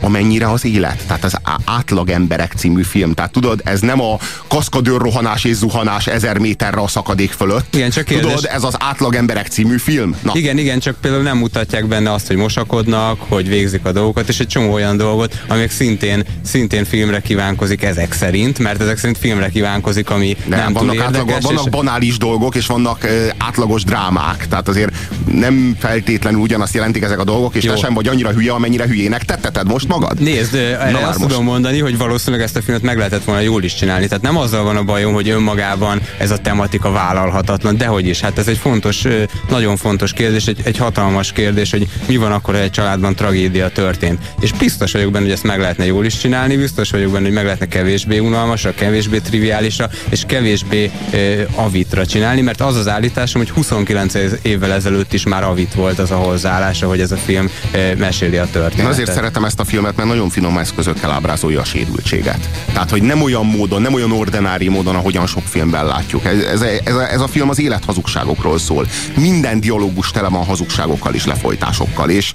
amennyire 0.01 0.51
az 0.51 0.65
élet. 0.65 1.03
Tehát 1.07 1.25
az 1.25 1.37
Átlag 1.65 2.11
Emberek 2.11 2.53
című 2.57 2.83
film. 2.83 3.15
Tehát 3.15 3.33
tudod, 3.33 3.61
ez 3.65 3.81
nem 3.81 4.01
a 4.01 4.19
kaszkadőr 4.49 5.01
rohanás 5.01 5.45
és 5.45 5.55
zuhanás 5.55 6.07
ezer 6.07 6.39
méterre 6.39 6.81
a 6.81 6.89
szakadék 6.89 7.31
fölött. 7.31 7.75
Igen, 7.75 7.91
csak 7.91 8.05
kérdés. 8.05 8.35
Tudod, 8.35 8.51
ez 8.53 8.63
az 8.63 8.75
Átlag 8.79 9.15
Emberek 9.15 9.47
című 9.47 9.77
film. 9.77 10.15
Na. 10.23 10.33
Igen, 10.35 10.59
igen, 10.59 10.79
csak 10.79 10.97
például 11.01 11.23
nem 11.23 11.39
mutatják 11.39 11.87
benne 11.87 12.13
azt, 12.13 12.27
hogy 12.27 12.37
mosakodnak, 12.37 13.21
hogy 13.29 13.49
végzik 13.49 13.85
a 13.85 13.93
dolgokat, 13.93 14.29
és 14.29 14.41
egy 14.41 14.47
csomó 14.47 14.73
olyan 14.73 14.97
dolgot, 14.97 15.43
amik 15.49 15.71
szintén, 15.71 16.25
szintén 16.43 16.85
filmre 16.85 17.21
kívánkozik 17.21 17.83
ezek 17.83 18.13
szerint, 18.13 18.59
mert 18.59 18.81
ezek 18.81 18.99
szerint 18.99 19.19
filmre 19.19 19.49
kívánkozik, 19.49 20.11
ami 20.11 20.37
nem, 20.47 20.59
nem 20.59 20.73
vannak 20.73 20.95
túl 20.95 21.05
érdekes. 21.05 21.35
Átlag, 21.35 21.43
vannak 21.43 21.65
és... 21.65 21.71
banális 21.71 22.19
dolgok, 22.19 22.55
és 22.55 22.67
vannak 22.67 23.05
uh, 23.05 23.29
átlagos 23.39 23.85
drámák. 23.85 24.49
Tehát 24.49 24.69
azért 24.69 24.95
nem 25.33 25.77
feltétlenül 25.79 26.41
ugyanazt 26.41 26.75
jelentik 26.75 27.03
ezek 27.03 27.19
a 27.19 27.25
dolgok, 27.25 27.55
és 27.55 27.65
Jó. 27.65 27.73
te 27.73 27.79
sem 27.79 27.95
vagy 27.95 28.09
annyira 28.09 28.31
hülye, 28.31 28.53
amennyire 28.53 28.87
hülyének 28.87 29.25
tetteted 29.25 29.67
most 29.77 29.89
magad? 29.89 30.21
Nézd, 30.21 30.55
erre 30.55 31.07
azt 31.07 31.19
most. 31.19 31.31
tudom 31.31 31.45
mondani, 31.45 31.79
hogy 31.79 31.99
valószínűleg 31.99 32.45
ezt 32.45 32.57
a 32.57 32.63
filmet 32.63 32.83
meg 32.83 32.97
lehetett 32.97 33.25
volna 33.25 33.41
jól 33.41 33.65
is 33.65 33.75
csinálni. 33.75 34.07
Tehát 34.07 34.23
nem 34.23 34.37
azzal 34.37 34.65
van 34.65 34.77
a 34.77 34.83
bajom, 34.83 35.15
hogy 35.15 35.29
önmagában 35.29 36.01
ez 36.19 36.31
a 36.31 36.37
tematika 36.37 36.91
vállalhatatlan, 36.91 37.77
dehogy 37.77 38.07
is. 38.07 38.21
Hát 38.21 38.39
ez 38.39 38.49
egy 38.49 38.57
fontos, 38.57 39.05
nagyon 39.49 39.77
fontos 39.77 40.13
kérdés, 40.13 40.47
egy, 40.47 40.61
egy 40.65 40.77
hatalmas 40.77 41.33
kérdés, 41.33 41.71
hogy 41.71 41.89
mi 42.07 42.17
van 42.17 42.33
akkor, 42.33 42.55
ha 42.55 42.61
egy 42.61 42.71
családban 42.71 43.15
tragédia 43.15 43.69
történt. 43.69 44.19
És 44.41 44.53
biztos 44.53 44.93
vagyok 44.93 45.13
benne, 45.13 45.25
hogy 45.25 45.33
ezt 45.33 45.43
meg 45.43 45.61
lehetne 45.61 45.87
jól 45.87 46.05
is 46.05 46.19
csinálni, 46.19 46.57
biztos 46.57 46.91
vagyok 46.91 47.13
benne, 47.13 47.25
hogy 47.25 47.35
meg 47.35 47.45
lehetne 47.45 47.67
kevésbé 47.67 48.19
unalmasra, 48.19 48.75
kevésbé 48.75 49.19
triviálisra, 49.19 49.91
és 50.09 50.23
kevésbé 50.27 50.91
eh, 51.11 51.45
avitra 51.55 52.07
csinálni, 52.07 52.41
mert 52.41 52.61
az 52.61 52.77
az 52.77 52.89
állításom, 52.89 53.41
hogy 53.41 53.51
29 53.51 54.15
évvel 54.43 54.73
ezelőtt 54.73 55.13
is 55.13 55.25
már 55.25 55.45
avit 55.45 55.75
volt 55.75 55.99
az 55.99 56.11
a 56.11 56.17
hozzáállása, 56.17 56.89
hogy 56.89 57.01
ez 57.01 57.13
a 57.13 57.17
film 57.17 57.51
eh, 57.71 57.93
meséli 57.97 58.37
a 58.37 58.47
történetet. 58.53 58.79
Én 58.79 58.87
azért 58.87 59.13
szeretem 59.13 59.45
ezt 59.45 59.61
a 59.61 59.65
filmet, 59.67 59.97
mert 59.97 60.09
nagyon 60.09 60.31
finom 60.31 60.59
eszközökkel 60.59 61.11
ábrázolja 61.11 61.61
a 61.61 61.65
sérültséget. 61.65 62.51
Tehát, 62.73 62.91
hogy 62.91 63.03
nem 63.03 63.23
olyan 63.23 63.47
módon, 63.47 63.83
nem 63.83 63.95
olyan 63.95 64.13
ordinári 64.13 64.69
módon, 64.69 64.95
ahogyan 64.95 65.27
sok 65.27 65.43
filmben 65.43 65.87
látjuk. 65.87 66.25
Ez, 66.25 66.39
ez, 66.39 66.61
ez, 66.85 66.95
a, 66.95 67.11
ez 67.11 67.21
a 67.21 67.29
film 67.29 67.49
az 67.49 67.61
élet 67.61 67.85
hazugságokról 67.85 68.59
szól. 68.59 68.87
Minden 69.17 69.61
dialógus 69.61 70.11
tele 70.11 70.29
van 70.29 70.45
hazugságokkal 70.45 71.15
és 71.15 71.27
lefolytásokkal, 71.27 72.11
és, 72.11 72.33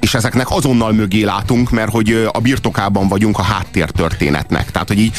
és 0.00 0.14
ezeknek 0.14 0.50
azonnal 0.50 0.92
mögé 0.92 1.22
látunk, 1.22 1.70
mert 1.70 1.90
hogy 1.90 2.28
a 2.32 2.38
birtokában 2.40 3.08
vagyunk 3.08 3.38
a 3.38 3.42
háttértörténetnek. 3.42 4.70
Tehát, 4.70 4.88
hogy 4.88 4.98
így 4.98 5.12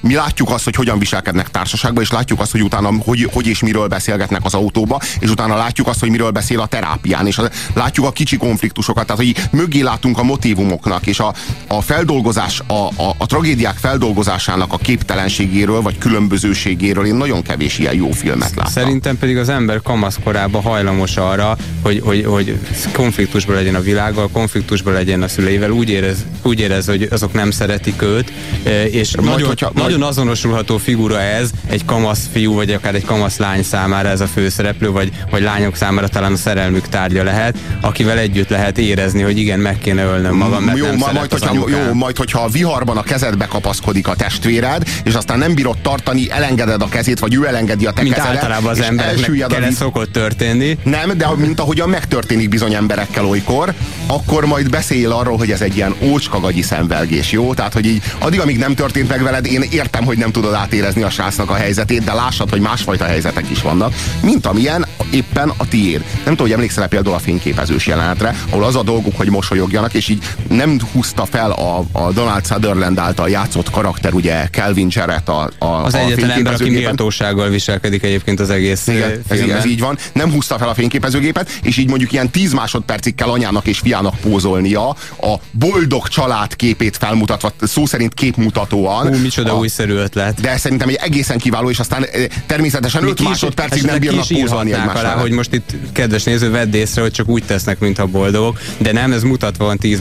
mi 0.00 0.14
látjuk 0.14 0.50
azt, 0.50 0.64
hogy 0.64 0.74
hogyan 0.74 0.98
viselkednek 0.98 1.50
társaságban, 1.50 2.02
és 2.02 2.10
látjuk 2.10 2.40
azt, 2.40 2.50
hogy 2.50 2.62
utána 2.62 2.90
hogy, 3.04 3.28
hogy 3.32 3.46
és 3.46 3.60
miről 3.60 3.86
beszélgetnek 3.86 4.40
az 4.44 4.54
autóba, 4.54 5.00
és 5.18 5.30
utána 5.30 5.56
látjuk 5.56 5.86
azt, 5.86 6.00
hogy 6.00 6.10
miről 6.10 6.30
beszél 6.30 6.60
a 6.60 6.66
terápián, 6.66 7.26
és 7.26 7.40
látjuk 7.74 8.06
a 8.06 8.12
kicsi 8.12 8.36
konfliktusokat, 8.36 9.06
tehát 9.06 9.22
hogy 9.22 9.48
mögé 9.50 9.80
látunk 9.80 10.18
a 10.18 10.22
motivumoknak, 10.22 10.99
és 11.06 11.18
a, 11.18 11.34
a 11.66 11.80
feldolgozás, 11.80 12.60
a, 12.66 13.02
a, 13.02 13.14
a 13.18 13.26
tragédiák 13.26 13.76
feldolgozásának 13.76 14.72
a 14.72 14.76
képtelenségéről, 14.76 15.80
vagy 15.82 15.98
különbözőségéről 15.98 17.06
én 17.06 17.14
nagyon 17.14 17.42
kevés 17.42 17.78
ilyen 17.78 17.94
jó 17.94 18.10
filmet 18.10 18.54
láttam. 18.54 18.72
Szerintem 18.72 19.18
pedig 19.18 19.36
az 19.36 19.48
ember 19.48 19.82
kamaszkorában 19.82 20.62
hajlamos 20.62 21.16
arra, 21.16 21.56
hogy, 21.82 22.00
hogy, 22.04 22.24
hogy 22.24 22.58
konfliktusban 22.92 23.54
legyen 23.54 23.74
a 23.74 23.80
világgal, 23.80 24.28
konfliktusban 24.32 24.92
legyen 24.92 25.22
a 25.22 25.28
szüleivel, 25.28 25.70
úgy 25.70 25.88
érez, 25.88 26.24
úgy 26.42 26.60
érez, 26.60 26.86
hogy 26.86 27.08
azok 27.10 27.32
nem 27.32 27.50
szeretik 27.50 28.02
őt, 28.02 28.32
e, 28.62 28.86
és 28.86 29.16
majd, 29.16 29.28
nagyon, 29.28 29.48
hogyha, 29.48 29.72
nagyon 29.74 29.98
majd... 29.98 30.10
azonosulható 30.10 30.78
figura 30.78 31.20
ez 31.20 31.50
egy 31.66 31.84
kamasz 31.84 32.28
fiú, 32.32 32.54
vagy 32.54 32.72
akár 32.72 32.94
egy 32.94 33.04
kamasz 33.04 33.36
lány 33.36 33.62
számára 33.62 34.08
ez 34.08 34.20
a 34.20 34.26
főszereplő, 34.26 34.90
vagy, 34.90 35.12
vagy 35.30 35.42
lányok 35.42 35.76
számára 35.76 36.08
talán 36.08 36.32
a 36.32 36.36
szerelmük 36.36 36.88
tárgya 36.88 37.24
lehet, 37.24 37.56
akivel 37.80 38.18
együtt 38.18 38.48
lehet 38.48 38.78
érezni, 38.78 39.22
hogy 39.22 39.38
igen, 39.38 39.58
meg 39.58 39.78
kéne 39.78 40.04
ölnöm 40.04 40.36
magam, 40.36 40.64
mert 40.64 40.78
jó, 40.78 40.86
ma, 40.98 41.12
majd, 41.12 41.32
hogyha, 41.32 41.68
jó, 41.68 41.92
majd, 41.92 42.16
hogyha 42.16 42.40
a 42.40 42.48
viharban 42.48 42.96
a 42.96 43.02
kezedbe 43.02 43.46
kapaszkodik 43.46 44.08
a 44.08 44.14
testvéred, 44.14 44.88
és 45.04 45.14
aztán 45.14 45.38
nem 45.38 45.54
bírod 45.54 45.78
tartani, 45.78 46.30
elengeded 46.30 46.82
a 46.82 46.88
kezét, 46.88 47.18
vagy 47.18 47.34
ő 47.34 47.46
elengedi 47.46 47.86
a 47.86 47.90
te 47.90 48.02
Mint 48.02 48.14
kezedet, 48.14 48.36
általában 48.36 48.70
az 48.70 48.80
embereknek 48.80 49.68
a... 49.68 49.72
szokott 49.72 50.12
történni. 50.12 50.78
Nem, 50.84 51.18
de 51.18 51.28
mint 51.36 51.60
ahogyan 51.60 51.88
megtörténik 51.88 52.48
bizony 52.48 52.74
emberekkel 52.74 53.24
olykor, 53.24 53.74
akkor 54.06 54.44
majd 54.44 54.70
beszél 54.70 55.12
arról, 55.12 55.36
hogy 55.36 55.50
ez 55.50 55.60
egy 55.60 55.76
ilyen 55.76 55.94
ócskagagyi 56.00 56.62
szenvelgés, 56.62 57.32
jó? 57.32 57.54
Tehát, 57.54 57.72
hogy 57.72 57.86
így 57.86 58.02
addig, 58.18 58.40
amíg 58.40 58.58
nem 58.58 58.74
történt 58.74 59.08
meg 59.08 59.22
veled, 59.22 59.46
én 59.46 59.64
értem, 59.70 60.04
hogy 60.04 60.18
nem 60.18 60.30
tudod 60.30 60.54
átérezni 60.54 61.02
a 61.02 61.10
srácnak 61.10 61.50
a 61.50 61.54
helyzetét, 61.54 62.04
de 62.04 62.12
lássad, 62.12 62.50
hogy 62.50 62.60
másfajta 62.60 63.04
helyzetek 63.04 63.50
is 63.50 63.62
vannak, 63.62 63.94
mint 64.22 64.46
amilyen 64.46 64.86
éppen 65.10 65.52
a 65.56 65.68
tiéd. 65.68 66.00
Nem 66.00 66.22
tudom, 66.22 66.36
hogy 66.36 66.52
emlékszel 66.52 66.88
például 66.88 67.14
a 67.14 67.18
fényképezős 67.18 67.86
jelenetre, 67.86 68.34
ahol 68.50 68.64
az 68.64 68.76
a 68.76 68.82
dolguk, 68.82 69.16
hogy 69.16 69.30
mosolyogjanak, 69.30 69.94
és 69.94 70.08
így 70.08 70.22
nem 70.48 70.69
húzta 70.92 71.24
fel 71.24 71.50
a, 71.50 71.84
a 71.92 72.12
Donald 72.12 72.46
Sutherland 72.46 72.98
által 72.98 73.28
játszott 73.28 73.70
karakter, 73.70 74.14
ugye 74.14 74.48
Calvin 74.50 74.88
Jarrett 74.90 75.28
a, 75.28 75.50
a 75.58 75.66
Az 75.66 75.94
a 75.94 75.98
egyetlen 75.98 76.30
ember, 76.30 76.52
aki 76.52 76.70
méltósággal 76.70 77.48
viselkedik 77.48 78.02
egyébként 78.02 78.40
az 78.40 78.50
egész 78.50 78.86
Igen, 78.86 79.22
ez, 79.28 79.40
ez 79.40 79.64
így 79.64 79.80
van. 79.80 79.98
Nem 80.12 80.30
húzta 80.30 80.58
fel 80.58 80.68
a 80.68 80.74
fényképezőgépet, 80.74 81.50
és 81.62 81.76
így 81.76 81.88
mondjuk 81.88 82.12
ilyen 82.12 82.30
10 82.30 82.52
másodpercig 82.52 83.14
kell 83.14 83.28
anyának 83.28 83.66
és 83.66 83.78
fiának 83.78 84.14
pózolnia 84.20 84.88
a 85.20 85.34
boldog 85.50 86.08
család 86.08 86.56
képét 86.56 86.96
felmutatva, 86.96 87.52
szó 87.60 87.86
szerint 87.86 88.14
képmutatóan. 88.14 89.06
Hú, 89.06 89.16
micsoda 89.16 89.54
a, 89.54 89.58
újszerű 89.58 89.92
ötlet. 89.92 90.40
De 90.40 90.56
szerintem 90.56 90.88
egy 90.88 90.98
egészen 91.00 91.38
kiváló, 91.38 91.70
és 91.70 91.78
aztán 91.78 92.06
természetesen 92.46 93.04
5 93.04 93.22
másodpercig 93.22 93.82
nem 93.82 93.98
bírnak 93.98 94.26
pózolni 94.26 94.72
egymás 94.72 94.98
alá, 94.98 95.14
hogy 95.14 95.30
most 95.30 95.52
itt 95.52 95.70
kedves 95.92 96.24
néző, 96.24 96.50
vedd 96.50 96.74
észre, 96.74 97.02
hogy 97.02 97.12
csak 97.12 97.28
úgy 97.28 97.44
tesznek, 97.44 97.78
mintha 97.78 98.06
boldogok, 98.06 98.60
de 98.78 98.92
nem, 98.92 99.12
ez 99.12 99.22
mutatva 99.22 99.64
van 99.64 99.78
10 99.78 100.00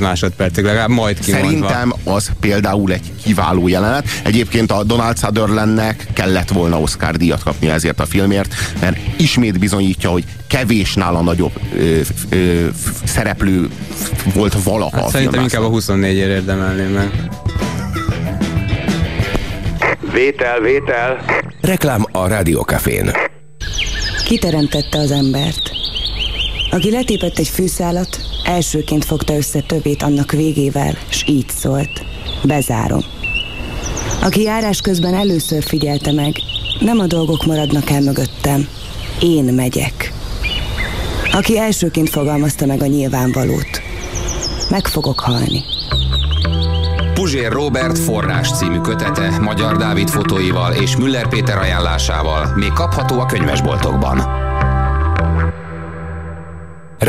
másodpercig, 0.60 0.64
legalább 0.64 0.90
majd 0.90 1.20
kimondva. 1.20 1.50
Szerintem 1.50 1.94
az 2.04 2.30
például 2.40 2.94
egy 2.94 3.12
kiváló 3.24 3.68
jelenet. 3.68 4.06
Egyébként 4.24 4.72
a 4.72 4.84
Donald 4.84 5.18
Sutherlandnek 5.18 6.08
kellett 6.14 6.50
volna 6.50 6.80
Oscar 6.80 7.16
díjat 7.16 7.44
kapni 7.44 7.70
ezért 7.70 8.00
a 8.00 8.06
filmért, 8.06 8.54
mert 8.82 8.98
ismét 9.18 9.60
bizonyítja, 9.60 10.10
hogy 10.10 10.24
kevés 10.48 10.94
nála 10.94 11.22
nagyobb 11.22 11.54
ö, 11.78 12.00
ö, 12.30 12.68
szereplő 13.04 13.70
volt 14.34 14.64
valaha 14.64 14.96
hát 14.96 15.06
a 15.06 15.10
Szerintem 15.10 15.42
inkább 15.42 15.64
a 15.64 15.68
24 15.68 16.16
ér 16.16 16.28
érdemelném 16.28 16.92
meg. 16.92 17.30
Vétel, 20.14 20.60
vétel. 20.60 21.26
Reklám 21.62 22.06
a 22.12 22.28
Rádiókafén. 22.28 23.12
Kiteremtette 24.26 24.98
az 24.98 25.12
embert. 25.12 25.72
Aki 26.72 26.92
letépett 26.92 27.38
egy 27.38 27.48
fűszálat, 27.48 28.20
elsőként 28.44 29.06
fogta 29.06 29.36
össze 29.36 29.60
többét 29.60 30.04
annak 30.04 30.32
végével, 30.32 30.98
s 31.10 31.24
így 31.28 31.50
szólt. 31.50 32.06
Bezárom. 32.44 33.02
Aki 34.22 34.42
járás 34.42 34.82
közben 34.82 35.14
először 35.14 35.64
figyelte 35.64 36.12
meg, 36.12 36.36
nem 36.80 37.00
a 37.00 37.06
dolgok 37.06 37.46
maradnak 37.46 37.90
el 37.90 38.02
mögöttem, 38.02 38.68
én 39.22 39.44
megyek. 39.44 40.14
Aki 41.32 41.58
elsőként 41.58 42.10
fogalmazta 42.10 42.66
meg 42.66 42.82
a 42.82 42.86
nyilvánvalót, 42.86 43.82
meg 44.70 44.88
fogok 44.88 45.20
halni. 45.20 45.64
Puzsér 47.14 47.52
Robert 47.52 47.98
forrás 47.98 48.52
című 48.52 48.80
kötete 48.80 49.40
Magyar 49.40 49.78
Dávid 49.78 50.10
fotóival 50.10 50.74
és 50.74 50.98
Müller 50.98 51.28
Péter 51.28 51.58
ajánlásával 51.58 52.54
még 52.56 52.72
kapható 52.72 53.20
a 53.20 53.26
könyvesboltokban. 53.26 54.39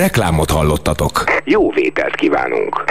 Reklámot 0.01 0.51
hallottatok. 0.51 1.25
Jó 1.45 1.71
vételt 1.71 2.15
kívánunk! 2.15 2.85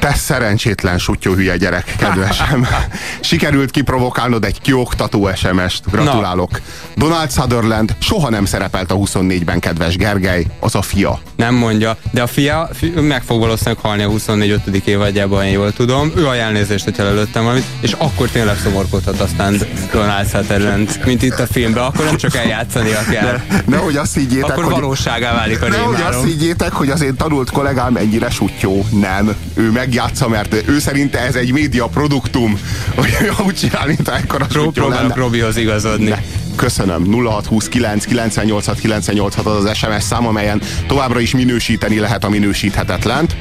Te 0.00 0.14
szerencsétlen 0.14 0.98
sutyó 0.98 1.32
hülye 1.32 1.56
gyerek, 1.56 1.94
kedvesem. 1.98 2.66
Sikerült 3.20 3.70
kiprovokálnod 3.70 4.44
egy 4.44 4.60
kioktató 4.60 5.30
SMS-t. 5.34 5.90
Gratulálok. 5.90 6.50
Na. 6.50 6.58
Donald 7.06 7.30
Sutherland 7.30 7.96
soha 7.98 8.30
nem 8.30 8.44
szerepelt 8.44 8.90
a 8.90 8.94
24-ben, 8.94 9.58
kedves 9.58 9.96
Gergely, 9.96 10.46
az 10.60 10.74
a 10.74 10.82
fia. 10.82 11.20
Nem 11.36 11.54
mondja, 11.54 11.96
de 12.10 12.22
a 12.22 12.26
fia, 12.26 12.68
fia 12.72 13.00
meg 13.00 13.22
fog 13.22 13.40
valószínűleg 13.40 13.78
halni 13.82 14.02
a 14.02 14.08
24 14.08 14.50
5. 14.66 14.86
évadjában, 14.86 15.44
én 15.44 15.52
jól 15.52 15.72
tudom. 15.72 16.12
Ő 16.16 16.26
ajánlnézést, 16.26 16.84
hogyha 16.84 17.02
előttem 17.02 17.42
valamit, 17.42 17.64
és 17.80 17.92
akkor 17.92 18.28
tényleg 18.28 18.58
szomorkodhat 18.58 19.20
aztán 19.20 19.60
Donald 19.92 20.28
Sutherland, 20.28 21.00
mint 21.04 21.22
itt 21.22 21.38
a 21.38 21.46
filmben, 21.46 21.82
akkor 21.82 22.04
nem 22.04 22.16
csak 22.16 22.36
eljátszani 22.36 22.90
kell. 23.10 23.40
Ne, 23.48 23.60
nehogy 23.66 23.96
azt 23.96 24.14
higgyétek, 24.14 24.50
akkor 24.50 24.64
hogy, 24.64 24.72
valóságá 24.72 25.32
válik 25.32 25.62
a 25.62 25.68
Nehogy 25.68 26.00
azt 26.00 26.24
higgyétek, 26.24 26.72
hogy 26.72 26.90
az 26.90 27.02
én 27.02 27.16
tanult 27.16 27.50
kollégám 27.50 27.96
ennyire 27.96 28.30
sutyó. 28.30 28.86
Nem. 28.90 29.34
Ő 29.54 29.70
megjátsza, 29.90 30.28
mert 30.28 30.68
ő 30.68 30.78
szerint 30.78 31.14
ez 31.14 31.34
egy 31.34 31.52
média 31.52 31.86
produktum, 31.86 32.60
hogy 32.96 33.10
úgy 33.46 33.54
csinál, 33.54 33.86
mint 33.86 34.08
ekkora 34.08 34.46
sutyó 34.50 34.70
Próbálok 34.70 35.16
Robihoz 35.16 35.56
igazodni. 35.56 36.08
Ne. 36.08 36.18
Köszönöm. 36.56 37.12
0629 37.12 38.04
986 38.04 38.80
986 38.80 39.46
az 39.46 39.64
az 39.64 39.76
SMS 39.76 40.02
szám, 40.02 40.26
amelyen 40.26 40.60
továbbra 40.86 41.20
is 41.20 41.32
minősíteni 41.32 41.98
lehet 41.98 42.24
a 42.24 42.28
minősíthetetlent. 42.28 43.36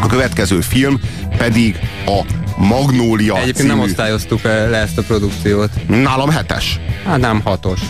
A 0.00 0.06
következő 0.06 0.60
film 0.60 1.00
pedig 1.36 1.78
a 2.06 2.20
Magnólia 2.56 3.34
Egyébként 3.34 3.56
című... 3.56 3.68
nem 3.68 3.80
osztályoztuk 3.80 4.42
le 4.42 4.76
ezt 4.76 4.98
a 4.98 5.02
produkciót. 5.02 5.70
Nálam 5.88 6.30
hetes. 6.30 6.80
Hát 7.04 7.20
nem 7.20 7.40
hatos. 7.44 7.80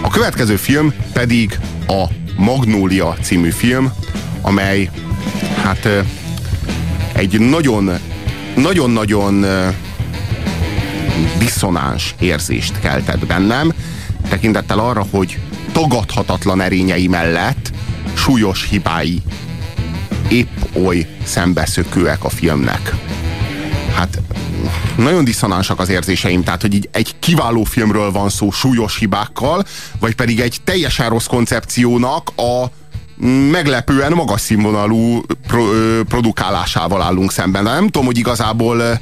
A 0.00 0.08
következő 0.08 0.56
film 0.56 0.92
pedig 1.12 1.58
a 1.86 2.04
Magnólia 2.36 3.16
című 3.22 3.50
film, 3.50 3.92
amely 4.42 4.90
hát 5.62 5.88
egy 7.12 7.40
nagyon 7.40 7.90
nagyon-nagyon 8.56 9.44
diszonáns 11.38 12.14
érzést 12.18 12.80
keltett 12.80 13.26
bennem, 13.26 13.72
tekintettel 14.28 14.78
arra, 14.78 15.06
hogy 15.10 15.38
tagadhatatlan 15.72 16.60
erényei 16.60 17.06
mellett 17.06 17.70
súlyos 18.14 18.68
hibái 18.68 19.22
épp 20.28 20.48
oly 20.72 21.06
szembeszökőek 21.24 22.24
a 22.24 22.28
filmnek. 22.28 22.94
Hát 23.94 24.20
nagyon 24.96 25.24
diszonánsak 25.24 25.80
az 25.80 25.88
érzéseim, 25.88 26.42
tehát 26.42 26.60
hogy 26.60 26.74
így 26.74 26.88
egy 26.92 27.14
kiváló 27.18 27.64
filmről 27.64 28.12
van 28.12 28.28
szó 28.28 28.50
súlyos 28.50 28.98
hibákkal, 28.98 29.64
vagy 29.98 30.14
pedig 30.14 30.40
egy 30.40 30.56
teljesen 30.64 31.08
rossz 31.08 31.26
koncepciónak 31.26 32.30
a 32.36 32.66
meglepően 33.50 34.12
magas 34.12 34.40
színvonalú 34.40 35.22
pro, 35.46 35.64
produkálásával 36.08 37.02
állunk 37.02 37.32
szemben. 37.32 37.64
De 37.64 37.70
nem 37.70 37.84
tudom, 37.84 38.06
hogy 38.06 38.18
igazából 38.18 39.00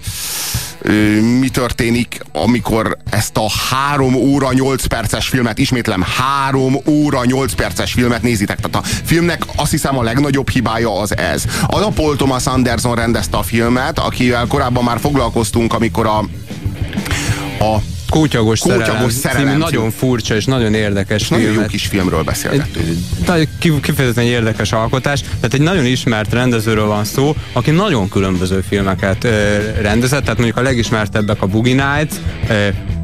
mi 1.39 1.49
történik, 1.49 2.21
amikor 2.33 2.97
ezt 3.11 3.37
a 3.37 3.47
három 3.71 4.15
óra 4.15 4.53
8 4.53 4.87
perces 4.87 5.29
filmet, 5.29 5.59
ismétlem, 5.59 6.05
három 6.19 6.77
óra 6.87 7.25
8 7.25 7.53
perces 7.53 7.93
filmet 7.93 8.23
nézitek. 8.23 8.61
Tehát 8.61 8.87
a 8.87 8.89
filmnek 9.05 9.43
azt 9.57 9.71
hiszem 9.71 9.99
a 9.99 10.03
legnagyobb 10.03 10.49
hibája 10.49 11.01
az 11.01 11.17
ez. 11.17 11.45
Az 11.67 11.83
a 11.83 11.89
Paul 11.89 12.17
Thomas 12.17 12.47
Anderson 12.47 12.95
rendezte 12.95 13.37
a 13.37 13.43
filmet, 13.43 13.99
akivel 13.99 14.47
korábban 14.47 14.85
már 14.85 15.01
foglalkoztunk, 15.01 15.73
amikor 15.75 16.07
a 16.07 16.25
a 17.61 17.77
Kótyagos, 18.11 18.61
Kótyagos 18.61 18.87
szerelem, 18.87 19.09
szerelem 19.09 19.59
nagyon 19.59 19.91
furcsa 19.91 20.35
és 20.35 20.45
nagyon 20.45 20.75
érdekes 20.75 21.21
és 21.21 21.27
film. 21.27 21.41
Nagyon 21.41 21.61
jó 21.61 21.67
kis 21.67 21.87
filmről 21.87 22.23
beszélgettünk. 22.23 23.81
Kifejezetten 23.81 24.25
érdekes 24.25 24.73
alkotás. 24.73 25.21
Tehát 25.21 25.55
egy 25.55 25.61
nagyon 25.61 25.85
ismert 25.85 26.33
rendezőről 26.33 26.87
van 26.87 27.05
szó, 27.05 27.37
aki 27.53 27.71
nagyon 27.71 28.09
különböző 28.09 28.65
filmeket 28.69 29.27
rendezett, 29.81 30.23
tehát 30.23 30.37
mondjuk 30.37 30.57
a 30.57 30.63
legismertebbek 30.63 31.43
a 31.43 31.47
Boogie 31.47 31.75
Nights, 31.75 32.15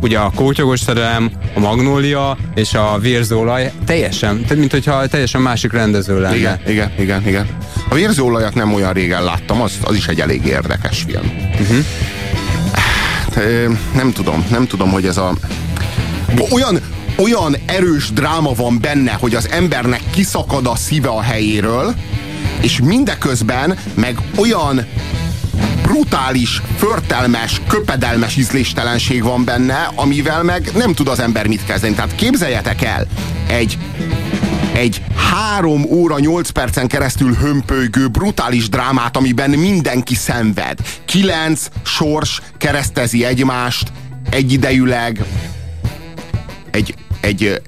ugye 0.00 0.18
a 0.18 0.30
Kótyagos 0.34 0.80
szerelem, 0.80 1.30
a 1.54 1.60
Magnólia 1.60 2.36
és 2.54 2.74
a 2.74 2.98
Vérzólaj, 3.00 3.72
teljesen, 3.84 4.42
tehát 4.42 4.56
mint 4.56 4.70
hogyha 4.70 5.06
teljesen 5.06 5.40
másik 5.40 5.72
rendező 5.72 6.20
lenne. 6.20 6.36
Igen, 6.36 6.60
igen, 6.66 6.92
igen, 6.98 7.26
igen. 7.26 7.46
A 7.88 7.94
Vérzólajat 7.94 8.54
nem 8.54 8.74
olyan 8.74 8.92
régen 8.92 9.24
láttam, 9.24 9.60
az, 9.60 9.72
az 9.82 9.94
is 9.94 10.06
egy 10.06 10.20
elég 10.20 10.44
érdekes 10.44 11.04
film. 11.08 11.32
Uh-huh 11.60 11.84
nem 13.94 14.12
tudom, 14.12 14.46
nem 14.50 14.66
tudom, 14.66 14.90
hogy 14.90 15.06
ez 15.06 15.16
a... 15.16 15.32
Olyan, 16.50 16.80
olyan 17.16 17.56
erős 17.66 18.12
dráma 18.12 18.52
van 18.54 18.80
benne, 18.80 19.12
hogy 19.12 19.34
az 19.34 19.48
embernek 19.50 20.00
kiszakad 20.10 20.66
a 20.66 20.76
szíve 20.76 21.08
a 21.08 21.20
helyéről, 21.20 21.94
és 22.60 22.80
mindeközben 22.80 23.78
meg 23.94 24.18
olyan 24.36 24.86
brutális, 25.82 26.62
förtelmes, 26.76 27.60
köpedelmes 27.68 28.36
ízléstelenség 28.36 29.22
van 29.22 29.44
benne, 29.44 29.90
amivel 29.94 30.42
meg 30.42 30.70
nem 30.74 30.94
tud 30.94 31.08
az 31.08 31.20
ember 31.20 31.46
mit 31.46 31.64
kezdeni. 31.64 31.94
Tehát 31.94 32.14
képzeljetek 32.14 32.82
el 32.82 33.06
egy 33.48 33.78
egy 34.76 35.02
három 35.30 35.84
óra, 35.84 36.18
nyolc 36.18 36.50
percen 36.50 36.86
keresztül 36.86 37.34
hömpölygő, 37.34 38.08
brutális 38.08 38.68
drámát, 38.68 39.16
amiben 39.16 39.50
mindenki 39.50 40.14
szenved. 40.14 40.78
Kilenc 41.04 41.68
sors 41.82 42.40
keresztezi 42.58 43.24
egymást 43.24 43.92
egyidejűleg 44.30 45.24
egy, 46.70 46.94
egy 47.20 47.62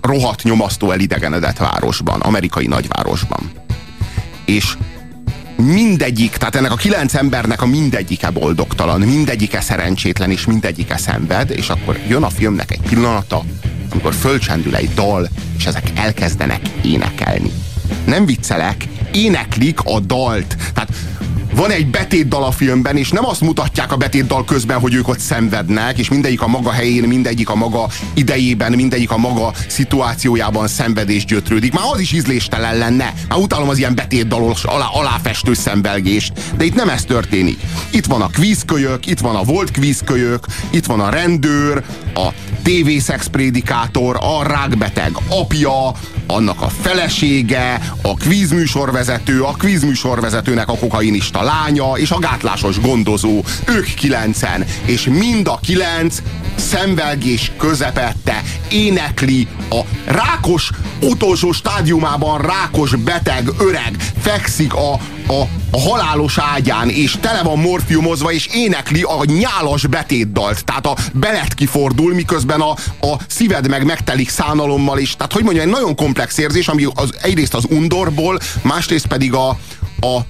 rohadt 0.00 0.42
nyomasztó 0.42 0.90
elidegenedett 0.90 1.56
városban, 1.56 2.20
amerikai 2.20 2.66
nagyvárosban. 2.66 3.50
És 4.44 4.76
mindegyik, 5.56 6.36
tehát 6.36 6.56
ennek 6.56 6.72
a 6.72 6.76
kilenc 6.76 7.14
embernek 7.14 7.62
a 7.62 7.66
mindegyike 7.66 8.30
boldogtalan, 8.30 9.00
mindegyike 9.00 9.60
szerencsétlen, 9.60 10.30
és 10.30 10.46
mindegyike 10.46 10.96
szenved, 10.96 11.50
és 11.50 11.68
akkor 11.68 11.98
jön 12.08 12.22
a 12.22 12.30
filmnek 12.30 12.70
egy 12.70 12.80
pillanata, 12.88 13.44
amikor 13.92 14.14
fölcsendül 14.14 14.76
egy 14.76 14.90
dal, 14.94 15.28
és 15.58 15.66
ezek 15.66 15.90
elkezdenek 15.94 16.60
énekelni. 16.82 17.50
Nem 18.06 18.26
viccelek, 18.26 18.88
éneklik 19.12 19.80
a 19.84 20.00
dalt. 20.00 20.56
Tehát 20.74 20.92
van 21.54 21.70
egy 21.70 21.86
betétdal 21.86 22.44
a 22.44 22.50
filmben, 22.50 22.96
és 22.96 23.10
nem 23.10 23.26
azt 23.26 23.40
mutatják 23.40 23.92
a 23.92 23.96
betétdal 23.96 24.44
közben, 24.44 24.80
hogy 24.80 24.94
ők 24.94 25.08
ott 25.08 25.18
szenvednek, 25.18 25.98
és 25.98 26.08
mindegyik 26.08 26.40
a 26.40 26.46
maga 26.46 26.70
helyén, 26.70 27.02
mindegyik 27.02 27.48
a 27.48 27.54
maga 27.54 27.88
idejében, 28.14 28.72
mindegyik 28.72 29.10
a 29.10 29.16
maga 29.16 29.52
szituációjában 29.68 30.68
szenvedés 30.68 31.24
gyötrődik. 31.24 31.72
Már 31.72 31.84
az 31.92 32.00
is 32.00 32.12
ízléstelen 32.12 32.78
lenne. 32.78 33.14
Már 33.28 33.38
utálom 33.38 33.68
az 33.68 33.78
ilyen 33.78 33.94
betétdalos, 33.94 34.64
alá, 34.64 34.86
aláfestő 34.92 35.54
szenvelgést. 35.54 36.32
De 36.56 36.64
itt 36.64 36.74
nem 36.74 36.88
ez 36.88 37.04
történik. 37.04 37.58
Itt 37.90 38.06
van 38.06 38.22
a 38.22 38.26
kvízkölyök, 38.26 39.06
itt 39.06 39.20
van 39.20 39.36
a 39.36 39.42
volt 39.42 39.70
kvízkölyök, 39.70 40.46
itt 40.70 40.86
van 40.86 41.00
a 41.00 41.10
rendőr, 41.10 41.82
a 42.14 42.28
tévészexprédikátor, 42.62 44.18
a 44.20 44.42
rákbeteg 44.42 45.12
apja, 45.28 45.92
annak 46.26 46.62
a 46.62 46.68
felesége, 46.68 47.80
a 48.02 48.14
kvízműsorvezető, 48.14 49.42
a 49.42 49.52
kvízműsorvezetőnek 49.58 50.68
a 50.68 50.76
kokainista 50.76 51.39
lánya, 51.42 51.92
és 51.96 52.10
a 52.10 52.18
gátlásos 52.18 52.80
gondozó. 52.80 53.44
Ők 53.66 53.94
kilencen, 53.94 54.64
és 54.84 55.04
mind 55.04 55.48
a 55.48 55.58
kilenc 55.62 56.22
szenvelgés 56.56 57.52
közepette 57.58 58.42
énekli 58.68 59.48
a 59.70 59.80
rákos, 60.04 60.70
utolsó 61.00 61.52
stádiumában 61.52 62.40
rákos, 62.40 62.94
beteg, 62.94 63.48
öreg, 63.58 63.96
fekszik 64.20 64.74
a, 64.74 64.92
a, 65.26 65.40
a 65.70 65.80
halálos 65.80 66.38
ágyán, 66.38 66.88
és 66.88 67.16
tele 67.20 67.42
van 67.42 67.58
morfiumozva, 67.58 68.32
és 68.32 68.46
énekli 68.46 69.02
a 69.02 69.24
nyálas 69.24 69.86
betétdalt. 69.86 70.64
Tehát 70.64 70.86
a 70.86 70.96
belet 71.12 71.54
kifordul, 71.54 72.14
miközben 72.14 72.60
a, 72.60 72.70
a 73.06 73.18
szíved 73.28 73.68
meg 73.68 73.84
megtelik 73.84 74.28
szánalommal, 74.28 74.98
és 74.98 75.16
tehát 75.16 75.32
hogy 75.32 75.44
mondjam, 75.44 75.66
egy 75.66 75.72
nagyon 75.72 75.94
komplex 75.94 76.38
érzés, 76.38 76.68
ami 76.68 76.86
az, 76.94 77.10
egyrészt 77.22 77.54
az 77.54 77.64
undorból, 77.68 78.38
másrészt 78.62 79.06
pedig 79.06 79.34
a, 79.34 79.48
a 80.00 80.20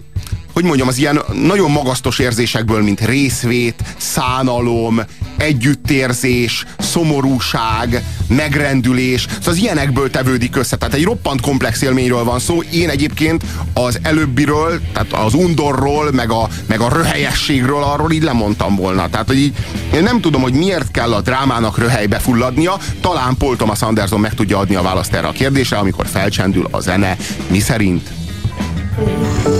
hogy 0.52 0.64
mondjam, 0.64 0.88
az 0.88 0.98
ilyen 0.98 1.20
nagyon 1.32 1.70
magasztos 1.70 2.18
érzésekből, 2.18 2.82
mint 2.82 3.00
részvét, 3.00 3.82
szánalom, 3.96 5.00
együttérzés, 5.36 6.64
szomorúság, 6.78 8.04
megrendülés, 8.28 9.20
szóval 9.20 9.52
az 9.52 9.56
ilyenekből 9.56 10.10
tevődik 10.10 10.56
össze. 10.56 10.76
Tehát 10.76 10.94
egy 10.94 11.04
roppant 11.04 11.40
komplex 11.40 11.82
élményről 11.82 12.24
van 12.24 12.38
szó. 12.38 12.62
Én 12.62 12.88
egyébként 12.88 13.44
az 13.74 13.98
előbbiről, 14.02 14.80
tehát 14.92 15.12
az 15.12 15.34
undorról, 15.34 16.10
meg 16.12 16.30
a, 16.30 16.48
meg 16.66 16.80
a 16.80 16.88
röhelyességről 16.92 17.82
arról 17.82 18.12
így 18.12 18.22
lemondtam 18.22 18.76
volna. 18.76 19.08
Tehát, 19.08 19.26
hogy 19.26 19.38
így, 19.38 19.54
én 19.94 20.02
nem 20.02 20.20
tudom, 20.20 20.42
hogy 20.42 20.52
miért 20.52 20.90
kell 20.90 21.12
a 21.12 21.20
drámának 21.20 21.78
röhelybe 21.78 22.18
fulladnia. 22.18 22.78
Talán 23.00 23.36
Paul 23.36 23.56
Thomas 23.56 23.82
Anderson 23.82 24.20
meg 24.20 24.34
tudja 24.34 24.58
adni 24.58 24.74
a 24.74 24.82
választ 24.82 25.14
erre 25.14 25.26
a 25.26 25.32
kérdésre, 25.32 25.76
amikor 25.76 26.06
felcsendül 26.06 26.68
a 26.70 26.80
zene. 26.80 27.16
Mi 27.48 27.58
szerint? 27.58 28.10
you 29.00 29.60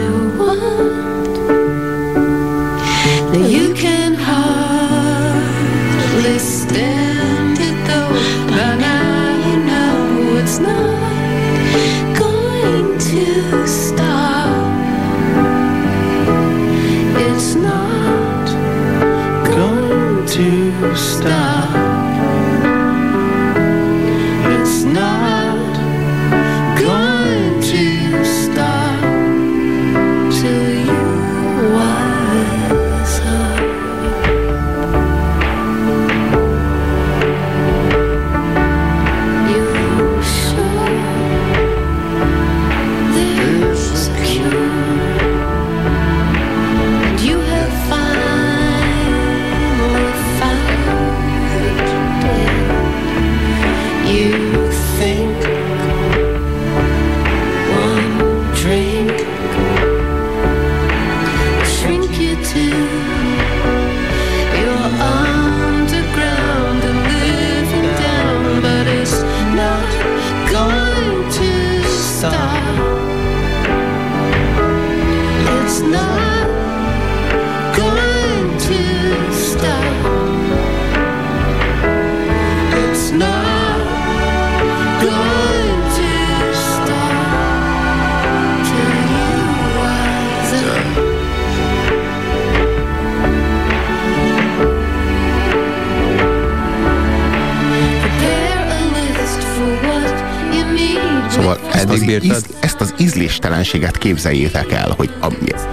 ízléstelenséget 103.01 103.97
képzeljétek 103.97 104.71
el, 104.71 104.93
hogy 104.97 105.09
a, 105.21 105.27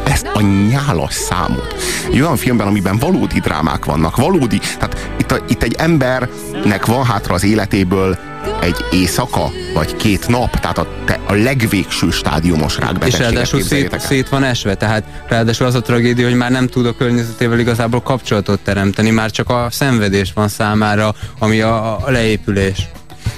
ezt 0.05 0.27
a 0.27 0.41
nyálas 0.41 1.15
számot. 1.15 1.75
Egy 2.13 2.21
olyan 2.21 2.37
filmben, 2.37 2.67
amiben 2.67 2.99
valódi 2.99 3.41
drámák 3.41 3.85
vannak, 3.85 4.17
valódi, 4.17 4.59
tehát 4.59 5.11
itt, 5.19 5.33
a, 5.33 5.45
itt 5.49 5.63
egy 5.63 5.75
embernek 5.79 6.87
van 6.87 7.05
hátra 7.05 7.35
az 7.35 7.45
életéből 7.45 8.19
egy 8.61 8.77
éjszaka, 8.91 9.51
vagy 9.75 9.97
két 9.97 10.29
nap, 10.29 10.61
tehát 10.61 10.79
a, 10.79 10.87
te, 11.05 11.21
a 11.27 11.33
legvégső 11.33 12.11
stádiumos 12.11 12.79
rákbetegséget 12.79 13.21
És 13.21 13.33
ráadásul 13.33 13.63
szét, 13.63 14.01
szét 14.01 14.29
van 14.29 14.45
esve, 14.45 14.75
tehát 14.75 15.05
ráadásul 15.29 15.67
az 15.67 15.75
a 15.75 15.81
tragédia, 15.81 16.29
hogy 16.29 16.37
már 16.37 16.51
nem 16.51 16.67
tud 16.67 16.87
a 16.87 16.97
környezetével 16.97 17.59
igazából 17.59 18.01
kapcsolatot 18.01 18.61
teremteni, 18.61 19.11
már 19.11 19.31
csak 19.31 19.51
a 19.51 19.67
szenvedés 19.71 20.33
van 20.35 20.49
számára, 20.49 21.15
ami 21.39 21.61
a, 21.61 22.07
a 22.07 22.11
leépülés. 22.11 22.89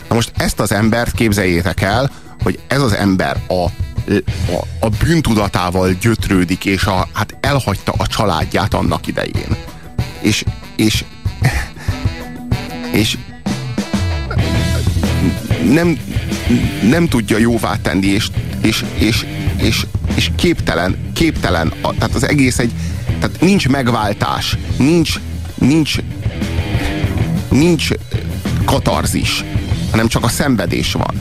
Na 0.08 0.14
most 0.14 0.32
ezt 0.36 0.60
az 0.60 0.72
embert 0.72 1.14
képzeljétek 1.14 1.80
el, 1.80 2.10
hogy 2.42 2.58
ez 2.66 2.82
az 2.82 2.92
ember 2.92 3.36
a, 3.48 3.66
a, 4.46 4.86
a 4.86 4.88
bűntudatával 4.88 5.92
gyötrődik, 5.92 6.64
és 6.64 6.84
a, 6.84 7.08
hát 7.12 7.36
elhagyta 7.40 7.92
a 7.96 8.06
családját 8.06 8.74
annak 8.74 9.06
idején. 9.06 9.56
És, 10.20 10.44
és, 10.76 11.04
és 12.92 13.18
nem, 15.64 15.98
nem 16.88 17.08
tudja 17.08 17.38
jóvá 17.38 17.76
tenni, 17.76 18.06
és, 18.06 18.28
és, 18.62 18.84
és, 18.98 19.26
és, 19.56 19.86
és 20.14 20.30
képtelen, 20.36 21.10
képtelen, 21.14 21.72
tehát 21.82 22.14
az 22.14 22.28
egész 22.28 22.58
egy, 22.58 22.72
tehát 23.18 23.40
nincs 23.40 23.68
megváltás, 23.68 24.56
nincs, 24.76 25.14
nincs, 25.54 25.96
nincs 27.50 27.88
katarzis, 28.64 29.44
hanem 29.90 30.08
csak 30.08 30.24
a 30.24 30.28
szenvedés 30.28 30.92
van. 30.92 31.19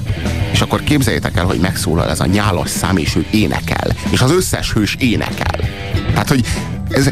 És 0.51 0.61
akkor 0.61 0.83
képzeljétek 0.83 1.37
el, 1.37 1.45
hogy 1.45 1.59
megszólal 1.59 2.09
ez 2.09 2.19
a 2.19 2.25
nyálas 2.25 2.69
szám, 2.69 2.97
és 2.97 3.15
ő 3.15 3.25
énekel. 3.31 3.95
És 4.09 4.21
az 4.21 4.31
összes 4.31 4.73
hős 4.73 4.95
énekel. 4.99 5.59
Tehát, 6.13 6.29
hogy 6.29 6.45
ez, 6.89 7.11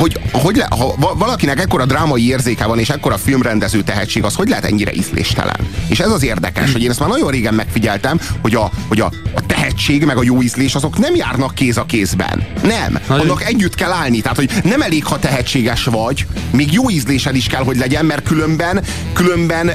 hogy, 0.00 0.20
hogy 0.32 0.56
le, 0.56 0.66
ha 0.70 1.14
valakinek 1.14 1.60
ekkora 1.60 1.86
drámai 1.86 2.28
érzéke 2.28 2.66
van, 2.66 2.78
és 2.78 2.88
ekkora 2.88 3.16
filmrendező 3.16 3.82
tehetség, 3.82 4.24
az 4.24 4.34
hogy 4.34 4.48
lehet 4.48 4.64
ennyire 4.64 4.92
ízléstelen? 4.92 5.68
És 5.86 6.00
ez 6.00 6.10
az 6.10 6.22
érdekes, 6.22 6.72
hogy 6.72 6.82
én 6.82 6.90
ezt 6.90 7.00
már 7.00 7.08
nagyon 7.08 7.30
régen 7.30 7.54
megfigyeltem, 7.54 8.20
hogy 8.42 8.54
a, 8.54 8.70
hogy 8.88 9.00
a, 9.00 9.10
a 9.34 9.46
tehetség 9.46 10.04
meg 10.04 10.16
a 10.16 10.22
jó 10.22 10.42
ízlés 10.42 10.74
azok 10.74 10.98
nem 10.98 11.14
járnak 11.14 11.54
kéz 11.54 11.76
a 11.76 11.84
kézben. 11.84 12.46
Nem. 12.62 12.98
Nagyon... 13.08 13.24
Annak 13.24 13.44
együtt 13.44 13.74
kell 13.74 13.92
állni. 13.92 14.20
Tehát, 14.20 14.36
hogy 14.36 14.50
nem 14.64 14.82
elég, 14.82 15.04
ha 15.04 15.18
tehetséges 15.18 15.84
vagy, 15.84 16.26
még 16.50 16.72
jó 16.72 16.90
ízlésed 16.90 17.36
is 17.36 17.46
kell, 17.46 17.62
hogy 17.62 17.76
legyen, 17.76 18.04
mert 18.04 18.22
különben, 18.22 18.84
különben 19.12 19.72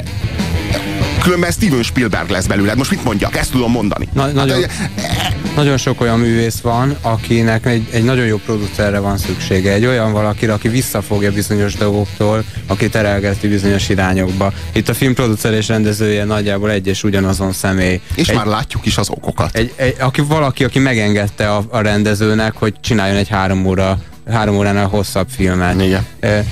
különben 1.26 1.52
Steven 1.52 1.84
Spielberg 1.84 2.30
lesz 2.30 2.46
belőled. 2.46 2.78
Most 2.78 2.90
mit 2.92 3.04
mondjak? 3.04 3.36
Ezt 3.36 3.52
tudom 3.52 3.72
mondani. 3.72 4.08
Na, 4.14 4.26
nagyon, 4.26 4.62
hát, 5.08 5.56
nagyon 5.56 5.78
sok 5.78 6.02
olyan 6.02 6.20
művész 6.20 6.60
van, 6.60 6.96
akinek 7.02 7.66
egy, 7.66 7.88
egy 7.92 8.04
nagyon 8.04 8.26
jó 8.26 8.38
producerre 8.38 9.00
van 9.00 9.18
szüksége. 9.18 9.72
Egy 9.72 9.86
olyan 9.86 10.12
valakire, 10.12 10.54
aki 10.54 10.68
visszafogja 10.68 11.32
bizonyos 11.32 11.74
dolgoktól, 11.76 12.44
aki 12.68 12.90
terelgeti 12.90 13.48
bizonyos 13.48 13.90
irányokba. 13.90 14.54
Itt 14.74 14.90
a 14.90 14.94
filmproducer 14.94 15.54
és 15.54 15.68
rendezője 15.68 16.24
nagyjából 16.24 16.72
egy 16.72 16.88
és 16.88 17.04
ugyanazon 17.04 17.54
személy. 17.54 18.02
És 18.16 18.28
egy, 18.28 18.36
már 18.36 18.46
látjuk 18.46 18.86
is 18.86 18.98
az 18.98 19.10
okokat. 19.10 19.56
Egy, 19.56 19.74
egy, 19.76 19.96
aki, 20.00 20.22
valaki, 20.22 20.64
aki 20.64 20.80
megengedte 20.80 21.52
a, 21.52 21.64
a 21.70 21.82
rendezőnek, 21.82 22.54
hogy 22.56 22.74
csináljon 22.82 23.18
egy 23.18 23.30
három 23.30 23.66
óra 23.66 24.00
három 24.32 24.56
óránál 24.56 24.88
hosszabb 24.88 25.28
filmet. 25.30 25.82
Igen. 25.82 26.06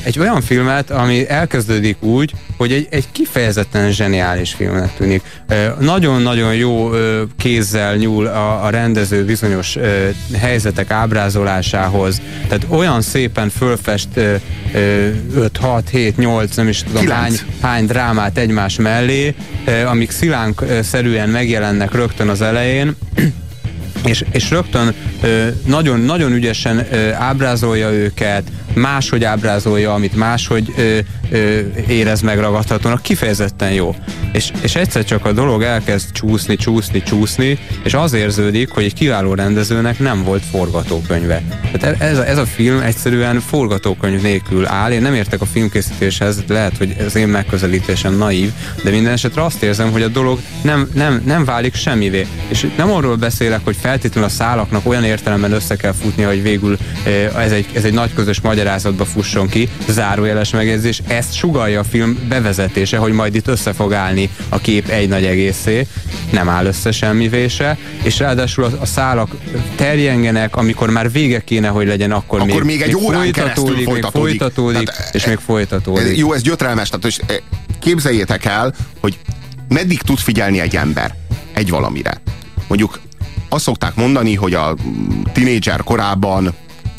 Egy 0.04 0.20
olyan 0.20 0.42
filmet, 0.42 0.90
ami 0.90 1.30
elkezdődik 1.30 2.04
úgy, 2.04 2.34
hogy 2.58 2.72
egy, 2.72 2.88
egy 2.90 3.06
kifejezetten 3.12 3.92
zseniális 3.92 4.54
filmnek 4.54 4.96
tűnik. 4.96 5.22
Nagyon-nagyon 5.80 6.56
jó 6.56 6.90
kézzel 7.38 7.96
nyúl 7.96 8.26
a, 8.26 8.66
a 8.66 8.70
rendező 8.70 9.26
bizonyos 9.26 9.78
helyzetek 10.40 10.92
ábrázolásához. 10.92 12.22
Tehát 12.48 12.66
olyan 12.70 13.02
szépen 13.02 13.50
fölfest 13.50 14.08
5, 15.36 15.58
6, 15.58 15.90
7, 15.90 16.18
8, 16.18 16.56
nem 16.56 16.68
is 16.68 16.84
tudom 16.84 17.08
hány, 17.08 17.34
hány 17.62 17.86
drámát 17.86 18.38
egymás 18.38 18.76
mellé, 18.76 19.36
amik 19.86 20.12
szilánk-szerűen 20.12 21.30
megjelennek 21.30 21.94
rögtön 21.94 22.30
az 22.30 22.42
elején, 22.42 22.96
és, 24.06 24.24
és 24.32 24.50
rögtön 24.50 24.94
nagyon-nagyon 25.66 26.32
ügyesen 26.32 26.86
ábrázolja 27.20 27.92
őket, 27.92 28.44
máshogy 28.76 29.24
ábrázolja, 29.24 29.94
amit 29.94 30.16
máshogy 30.16 30.74
ö, 30.78 30.98
ö, 31.32 31.60
érez 31.88 32.22
megragadhatónak, 32.22 33.02
kifejezetten 33.02 33.72
jó. 33.72 33.96
És, 34.32 34.52
és 34.62 34.76
egyszer 34.76 35.04
csak 35.04 35.26
a 35.26 35.32
dolog 35.32 35.62
elkezd 35.64 36.12
csúszni, 36.12 36.56
csúszni, 36.56 37.04
csúszni, 37.04 37.58
és 37.84 37.94
az 37.94 38.14
érződik, 38.14 38.70
hogy 38.70 38.84
egy 38.84 38.94
kiváló 38.94 39.34
rendezőnek 39.34 40.00
nem 40.00 40.24
volt 40.24 40.44
forgatókönyve. 40.52 41.42
Tehát 41.80 42.02
ez 42.02 42.18
a, 42.18 42.28
ez 42.28 42.38
a 42.38 42.46
film 42.46 42.80
egyszerűen 42.80 43.40
forgatókönyv 43.40 44.22
nélkül 44.22 44.68
áll. 44.68 44.92
Én 44.92 45.02
nem 45.02 45.14
értek 45.14 45.42
a 45.42 45.46
filmkészítéshez, 45.46 46.44
lehet, 46.48 46.78
hogy 46.78 46.96
ez 46.98 47.16
én 47.16 47.28
megközelítésem 47.28 48.18
naív, 48.18 48.52
de 48.84 48.90
minden 48.90 49.12
esetre 49.12 49.44
azt 49.44 49.64
érzem, 49.64 49.92
hogy 49.92 50.02
a 50.02 50.08
dolog 50.08 50.40
nem, 50.62 50.90
nem, 50.94 51.22
nem 51.26 51.46
válik 51.46 51.76
semmivé. 51.76 52.28
És 52.48 52.68
nem 52.78 52.92
arról 52.92 53.16
beszélek, 53.16 53.60
hogy 53.64 53.76
feltétlenül 53.82 54.30
a 54.30 54.32
szálaknak 54.32 54.86
olyan 54.86 55.04
értelemben 55.04 55.52
össze 55.52 55.76
kell 55.76 55.94
futni, 56.02 56.24
hogy 56.24 56.42
végül 56.42 56.78
ez 57.38 57.52
egy, 57.52 57.66
ez 57.74 57.84
egy 57.84 57.94
nagy 57.94 58.14
közös 58.14 58.40
magyarázatba 58.64 59.06
fusson 59.06 59.48
ki, 59.48 59.70
zárójeles 59.88 60.50
megjegyzés, 60.50 61.02
ezt 61.08 61.34
sugalja 61.34 61.80
a 61.80 61.84
film 61.84 62.20
bevezetése, 62.30 62.98
hogy 62.98 63.12
majd 63.12 63.36
itt 63.36 63.48
össze 63.48 63.74
fog 63.74 63.94
állni 63.94 64.30
a 64.50 64.58
kép 64.58 64.88
egy 64.88 65.08
nagy 65.08 65.26
egészé, 65.26 65.88
nem 66.32 66.50
áll 66.50 66.66
össze 66.66 66.92
semmivé 66.92 67.48
se, 67.48 67.78
és 68.04 68.20
ráadásul 68.20 68.64
a, 68.64 68.72
a 68.80 68.86
szálak 68.86 69.36
terjengenek, 69.76 70.56
amikor 70.56 70.90
már 70.90 71.12
vége 71.12 71.40
kéne, 71.40 71.68
hogy 71.68 71.88
legyen, 71.88 72.12
akkor, 72.12 72.40
akkor 72.40 72.64
még, 72.64 72.64
még 72.64 72.82
egy 72.82 72.94
még 72.94 73.04
órán 73.04 73.22
folytatódik, 73.22 73.86
folytatódik, 73.86 73.86
még 73.86 74.40
folytatódik, 74.40 74.90
tehát, 74.90 75.16
és 75.16 75.26
még 75.26 75.38
folytatódik. 75.38 76.18
Jó, 76.18 76.34
ez 76.34 76.42
gyötrelmes, 76.42 76.90
tehát 76.90 77.06
és 77.06 77.20
képzeljétek 77.80 78.46
el, 78.46 78.74
hogy 79.00 79.18
meddig 79.68 80.02
tud 80.02 80.18
figyelni 80.18 80.60
egy 80.60 80.76
ember 80.76 81.16
egy 81.54 81.70
valamire. 81.70 82.22
Mondjuk 82.68 83.00
azt 83.50 83.64
szokták 83.64 83.96
mondani, 83.96 84.36
hogy 84.36 84.54
a 84.54 84.76
tinédzser 85.34 85.84
korában 85.84 86.54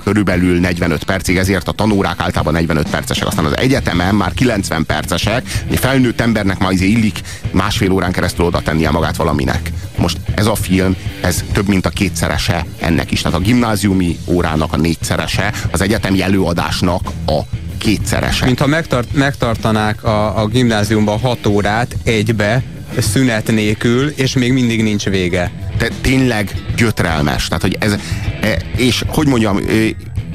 körülbelül 0.04 0.60
45 0.60 1.04
percig, 1.04 1.36
ezért 1.36 1.68
a 1.68 1.72
tanórák 1.72 2.20
általában 2.20 2.52
45 2.52 2.88
percesek, 2.88 3.26
aztán 3.26 3.44
az 3.44 3.56
egyetemen 3.56 4.14
már 4.14 4.32
90 4.32 4.86
percesek, 4.86 5.46
egy 5.70 5.78
felnőtt 5.78 6.20
embernek 6.20 6.58
már 6.58 6.72
izé 6.72 6.86
illik 6.86 7.20
másfél 7.50 7.90
órán 7.90 8.12
keresztül 8.12 8.44
oda 8.44 8.60
tennie 8.60 8.90
magát 8.90 9.16
valaminek. 9.16 9.72
Most 9.96 10.18
ez 10.34 10.46
a 10.46 10.54
film, 10.54 10.96
ez 11.20 11.44
több 11.52 11.68
mint 11.68 11.86
a 11.86 11.90
kétszerese 11.90 12.66
ennek 12.78 13.10
is. 13.10 13.20
Tehát 13.20 13.38
a 13.38 13.42
gimnáziumi 13.42 14.18
órának 14.26 14.72
a 14.72 14.76
négyszerese, 14.76 15.52
az 15.70 15.80
egyetemi 15.80 16.22
előadásnak 16.22 17.10
a 17.26 17.40
kétszerese. 17.78 18.44
Mintha 18.44 18.66
megtart, 18.66 19.12
megtartanák 19.12 20.04
a, 20.04 20.40
a 20.40 20.46
gimnáziumban 20.46 21.18
6 21.18 21.46
órát 21.46 21.96
egybe, 22.04 22.62
szünet 22.98 23.50
nélkül, 23.50 24.08
és 24.08 24.34
még 24.34 24.52
mindig 24.52 24.82
nincs 24.82 25.04
vége. 25.04 25.50
Te, 25.78 25.88
tényleg 26.00 26.50
gyötrelmes. 26.76 27.48
Tehát, 27.48 27.62
hogy 27.62 27.76
ez, 27.80 27.92
e, 28.40 28.58
és 28.76 29.04
hogy 29.06 29.26
mondjam, 29.26 29.58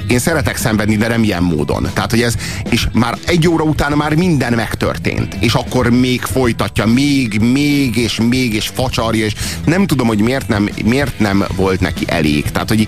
én 0.10 0.20
szeretek 0.20 0.56
szenvedni, 0.58 0.96
de 0.96 1.08
nem 1.08 1.24
ilyen 1.24 1.44
módon. 1.44 1.90
Tehát, 1.94 2.10
hogy 2.10 2.22
ez, 2.22 2.36
és 2.70 2.88
már 2.94 3.18
egy 3.26 3.48
óra 3.48 3.64
után 3.64 3.92
már 3.92 4.16
minden 4.16 4.54
megtörtént, 4.54 5.38
és 5.40 5.54
akkor 5.54 5.90
még 5.90 6.22
folytatja, 6.22 6.86
még, 6.86 7.40
még, 7.40 7.96
és 7.96 8.20
még, 8.30 8.54
és 8.54 8.68
facsarja, 8.68 9.26
és 9.26 9.34
nem 9.66 9.88
tudom, 9.88 10.08
hogy 10.08 10.22
miért 10.22 10.48
nem, 10.48 10.70
miért 10.86 11.20
nem 11.20 11.46
volt 11.56 11.80
neki 11.80 12.06
elég. 12.08 12.52
Tehát, 12.52 12.70
hogy 12.70 12.88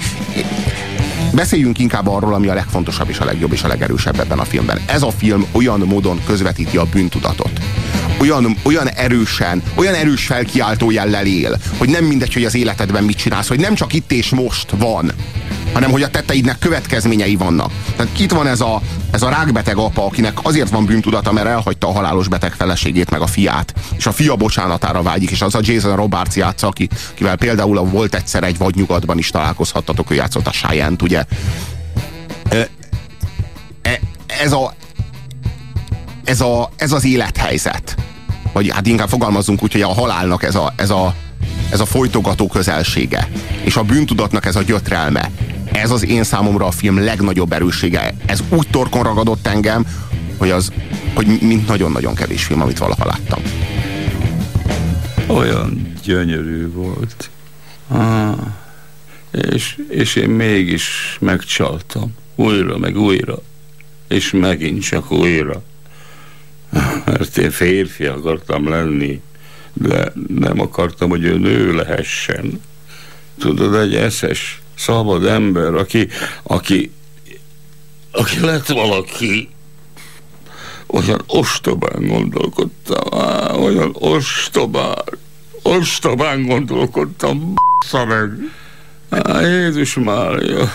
Beszéljünk 1.33 1.79
inkább 1.79 2.07
arról, 2.07 2.33
ami 2.33 2.47
a 2.47 2.53
legfontosabb 2.53 3.09
és 3.09 3.19
a 3.19 3.25
legjobb 3.25 3.51
és 3.51 3.63
a 3.63 3.67
legerősebb 3.67 4.19
ebben 4.19 4.39
a 4.39 4.43
filmben. 4.43 4.79
Ez 4.85 5.01
a 5.01 5.11
film 5.11 5.45
olyan 5.51 5.79
módon 5.79 6.21
közvetíti 6.25 6.77
a 6.77 6.85
bűntudatot. 6.85 7.51
Olyan, 8.21 8.57
olyan 8.63 8.89
erősen, 8.89 9.63
olyan 9.75 9.93
erős 9.93 10.25
felkiáltó 10.25 10.91
jellel 10.91 11.25
él, 11.25 11.57
hogy 11.77 11.89
nem 11.89 12.05
mindegy, 12.05 12.33
hogy 12.33 12.43
az 12.43 12.55
életedben 12.55 13.03
mit 13.03 13.17
csinálsz, 13.17 13.47
hogy 13.47 13.59
nem 13.59 13.75
csak 13.75 13.93
itt 13.93 14.11
és 14.11 14.29
most 14.29 14.71
van, 14.77 15.11
hanem 15.73 15.91
hogy 15.91 16.03
a 16.03 16.09
tetteidnek 16.09 16.59
következményei 16.59 17.35
vannak. 17.35 17.71
Tehát 17.95 18.19
itt 18.19 18.31
van 18.31 18.47
ez 18.47 18.61
a, 18.61 18.81
ez 19.11 19.21
a 19.21 19.29
rákbeteg 19.29 19.77
apa, 19.77 20.05
akinek 20.05 20.37
azért 20.41 20.69
van 20.69 20.85
bűntudata, 20.85 21.31
mert 21.31 21.47
elhagyta 21.47 21.87
a 21.87 21.91
halálos 21.91 22.27
beteg 22.27 22.53
feleségét, 22.53 23.09
meg 23.09 23.21
a 23.21 23.27
fiát, 23.27 23.73
és 23.97 24.05
a 24.05 24.11
fia 24.11 24.35
bocsánatára 24.35 25.01
vágyik, 25.01 25.31
és 25.31 25.41
az 25.41 25.55
a 25.55 25.59
Jason 25.61 25.95
Robards 25.95 26.35
játsza, 26.35 26.67
aki, 26.67 26.89
akivel 27.11 27.35
például 27.35 27.77
a 27.77 27.83
volt 27.83 28.15
egyszer 28.15 28.43
egy 28.43 28.57
vagy 28.57 28.75
nyugatban 28.75 29.17
is 29.17 29.29
találkozhattatok, 29.29 30.11
ő 30.11 30.15
játszott 30.15 30.47
a 30.47 30.51
Sájent, 30.51 31.01
ugye? 31.01 31.23
Ez 34.27 34.51
a, 34.51 34.73
ez, 36.23 36.41
a, 36.41 36.69
ez 36.75 36.91
az 36.91 37.05
élethelyzet, 37.05 37.95
vagy 38.51 38.69
hát 38.69 38.87
inkább 38.87 39.09
fogalmazunk 39.09 39.63
úgy, 39.63 39.71
hogy 39.71 39.81
a 39.81 39.93
halálnak 39.93 40.43
ez 40.43 40.55
a, 40.55 40.73
ez 40.75 40.89
a, 40.89 41.15
ez 41.69 41.79
a 41.79 41.85
folytogató 41.85 42.47
közelsége, 42.47 43.29
és 43.63 43.75
a 43.75 43.83
bűntudatnak 43.83 44.45
ez 44.45 44.55
a 44.55 44.61
gyötrelme, 44.61 45.31
ez 45.71 45.91
az 45.91 46.05
én 46.05 46.23
számomra 46.23 46.65
a 46.65 46.71
film 46.71 47.03
legnagyobb 47.03 47.51
erőssége. 47.51 48.13
Ez 48.25 48.43
úgy 48.49 48.67
torkon 48.69 49.03
ragadott 49.03 49.47
engem, 49.47 49.85
hogy 50.37 50.49
az, 50.49 50.71
hogy 51.13 51.27
mint 51.41 51.67
nagyon-nagyon 51.67 52.15
kevés 52.15 52.43
film, 52.43 52.61
amit 52.61 52.77
valaha 52.77 53.05
láttam. 53.05 53.41
Olyan 55.27 55.93
gyönyörű 56.03 56.71
volt. 56.71 57.29
Ah, 57.87 58.37
és, 59.31 59.77
és 59.89 60.15
én 60.15 60.29
mégis 60.29 61.17
megcsaltam. 61.19 62.13
Újra, 62.35 62.77
meg 62.77 62.97
újra. 62.97 63.35
És 64.07 64.31
megint 64.31 64.83
csak 64.83 65.11
újra. 65.11 65.63
Mert 67.05 67.37
én 67.37 67.51
férfi 67.51 68.05
akartam 68.05 68.69
lenni, 68.69 69.21
de 69.73 70.13
nem 70.27 70.59
akartam, 70.59 71.09
hogy 71.09 71.23
ő 71.23 71.37
nő 71.37 71.73
lehessen. 71.73 72.61
Tudod, 73.39 73.75
egy 73.75 73.95
eszes, 73.95 74.61
szabad 74.75 75.25
ember, 75.25 75.73
aki, 75.73 76.07
aki, 76.43 76.91
aki 78.11 78.39
lett 78.39 78.67
valaki, 78.67 79.49
olyan 80.87 81.21
ostobán 81.27 82.07
gondolkodtam, 82.07 83.19
á, 83.19 83.53
olyan 83.53 83.95
ostobán, 83.99 85.03
ostobán 85.61 86.45
gondolkodtam, 86.45 87.53
b***a 87.53 88.05
meg. 88.05 88.31
Á, 89.09 89.41
Jézus 89.41 89.93
Mária, 89.93 90.71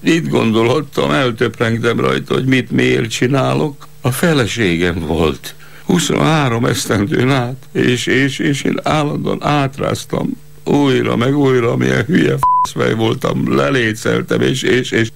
itt 0.00 0.28
gondolhattam, 0.28 1.10
eltöprengtem 1.10 2.00
rajta, 2.00 2.34
hogy 2.34 2.44
mit 2.44 2.70
miért 2.70 3.10
csinálok. 3.10 3.86
A 4.06 4.10
feleségem 4.12 4.98
volt. 4.98 5.54
23 5.84 6.64
esztendőn 6.64 7.30
át, 7.30 7.68
és, 7.72 8.06
és, 8.06 8.38
és 8.38 8.62
én 8.62 8.78
állandóan 8.82 9.44
átráztam 9.44 10.40
újra, 10.64 11.16
meg 11.16 11.36
újra, 11.38 11.76
milyen 11.76 12.04
hülye 12.04 12.36
f***fej 12.36 12.94
voltam, 12.94 13.56
leléceltem, 13.56 14.40
és, 14.40 14.62
és, 14.62 14.90
és 14.90 15.08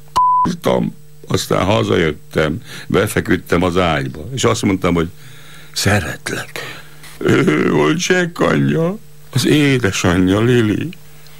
f***tam. 0.43 0.95
Aztán 1.29 1.65
hazajöttem, 1.65 2.63
befeküdtem 2.87 3.63
az 3.63 3.77
ágyba, 3.77 4.29
és 4.35 4.45
azt 4.45 4.63
mondtam, 4.63 4.95
hogy 4.95 5.09
szeretlek. 5.73 6.83
Ő 7.19 7.71
volt 7.71 8.07
Jack 8.07 8.41
anyja, 8.41 8.99
az 9.31 9.47
édesanyja 9.47 10.41
Lili. 10.41 10.89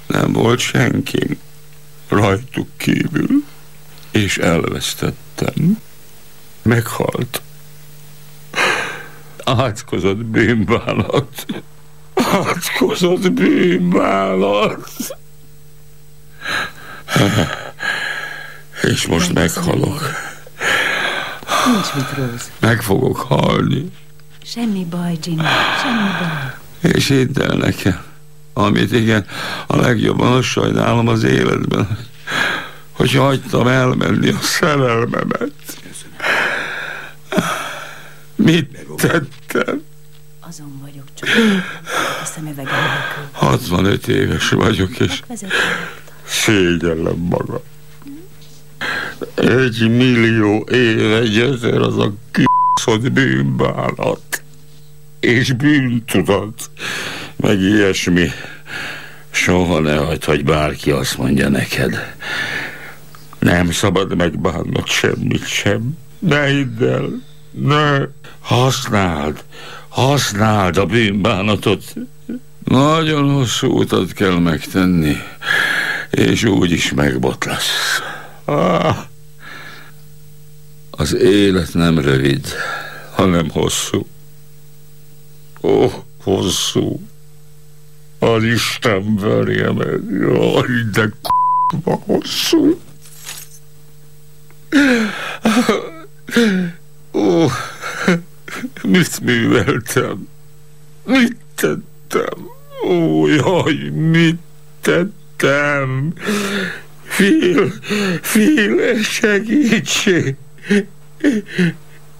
Nem 0.07 0.31
volt 0.31 0.59
senki 0.59 1.37
rajtuk 2.07 2.67
kívül, 2.77 3.43
és 4.11 4.37
elvesztettem. 4.37 5.77
Meghalt. 6.61 7.41
Átkozott 9.43 10.25
bűnbánat. 10.25 11.45
Átkozott 12.13 13.31
bűnbánat. 13.31 15.17
És 18.81 19.07
most 19.07 19.33
meghalok. 19.33 20.01
Nincs 21.65 21.93
mit, 21.95 22.11
Rose. 22.15 22.45
Meg 22.59 22.81
fogok 22.81 23.17
halni. 23.17 23.91
Semmi 24.43 24.85
baj, 24.89 25.13
Ginny, 25.21 25.41
semmi 25.81 26.09
baj. 26.19 26.91
És 26.91 27.07
hidd 27.07 27.41
el 27.41 27.55
nekem, 27.55 28.03
amit 28.53 28.91
igen, 28.91 29.25
a 29.67 29.75
legjobban 29.75 30.31
azt 30.31 30.47
sajnálom 30.47 31.07
az 31.07 31.23
életben, 31.23 31.97
hogy 32.91 33.13
hagytam 33.13 33.67
elmenni 33.67 34.29
a 34.29 34.39
szerelmemet. 34.41 35.80
Mit 38.35 38.85
tettem? 38.95 39.83
Azon 40.39 40.79
vagyok 40.81 41.05
csak. 41.13 41.29
A 42.21 42.25
szemüvegem 42.25 42.73
nélkül. 42.73 43.29
65 43.31 44.07
éves 44.07 44.49
vagyok, 44.49 44.99
és 44.99 45.21
szégyellem 46.25 47.17
magam. 47.17 47.61
Egy 49.35 49.89
millió 49.89 50.67
éve 50.71 51.19
gyözer 51.19 51.81
az 51.81 51.97
a 51.97 52.13
kibaszott 52.31 53.11
bűnbánat. 53.11 54.43
És 55.19 55.51
bűntudat. 55.51 56.69
Meg 57.35 57.59
ilyesmi. 57.59 58.31
Soha 59.29 59.79
ne 59.79 59.95
hagyd, 59.95 60.23
hogy 60.23 60.43
bárki 60.43 60.91
azt 60.91 61.17
mondja 61.17 61.49
neked. 61.49 62.15
Nem 63.39 63.71
szabad 63.71 64.15
megbánnod 64.15 64.87
semmit 64.87 65.47
sem. 65.47 65.97
Ne 66.21 66.45
hidd 66.45 66.83
el. 66.83 67.23
Ne. 67.51 67.99
Használd. 68.39 69.43
Használd 69.87 70.77
a 70.77 70.85
bűnbánatot. 70.85 71.93
Nagyon 72.63 73.33
hosszú 73.33 73.79
utat 73.79 74.11
kell 74.13 74.39
megtenni, 74.39 75.15
és 76.09 76.43
úgy 76.43 76.71
is 76.71 76.93
megbotlasz. 76.93 77.99
Ah, 78.45 78.97
az 80.91 81.15
élet 81.15 81.73
nem 81.73 81.99
rövid, 81.99 82.47
hanem 83.11 83.49
hosszú. 83.49 84.07
Ó, 85.61 85.91
hosszú. 86.23 87.01
Az 88.19 88.43
Isten 88.43 89.15
verje 89.15 89.71
meg. 89.71 89.99
Jaj, 90.09 90.67
de 90.93 91.05
k***ba 91.21 92.01
hosszú. 92.05 92.79
Ó, 97.13 97.47
mit 98.83 99.19
műveltem? 99.19 100.27
Mit 101.05 101.35
tettem? 101.55 102.47
Ó, 102.87 103.27
jaj, 103.27 103.89
mit 103.89 104.39
tettem? 104.81 106.13
Fél, 107.03 107.71
fél, 108.21 109.03
segítség! 109.03 110.35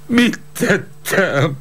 Mit 0.05 0.39
tettem? 0.57 1.57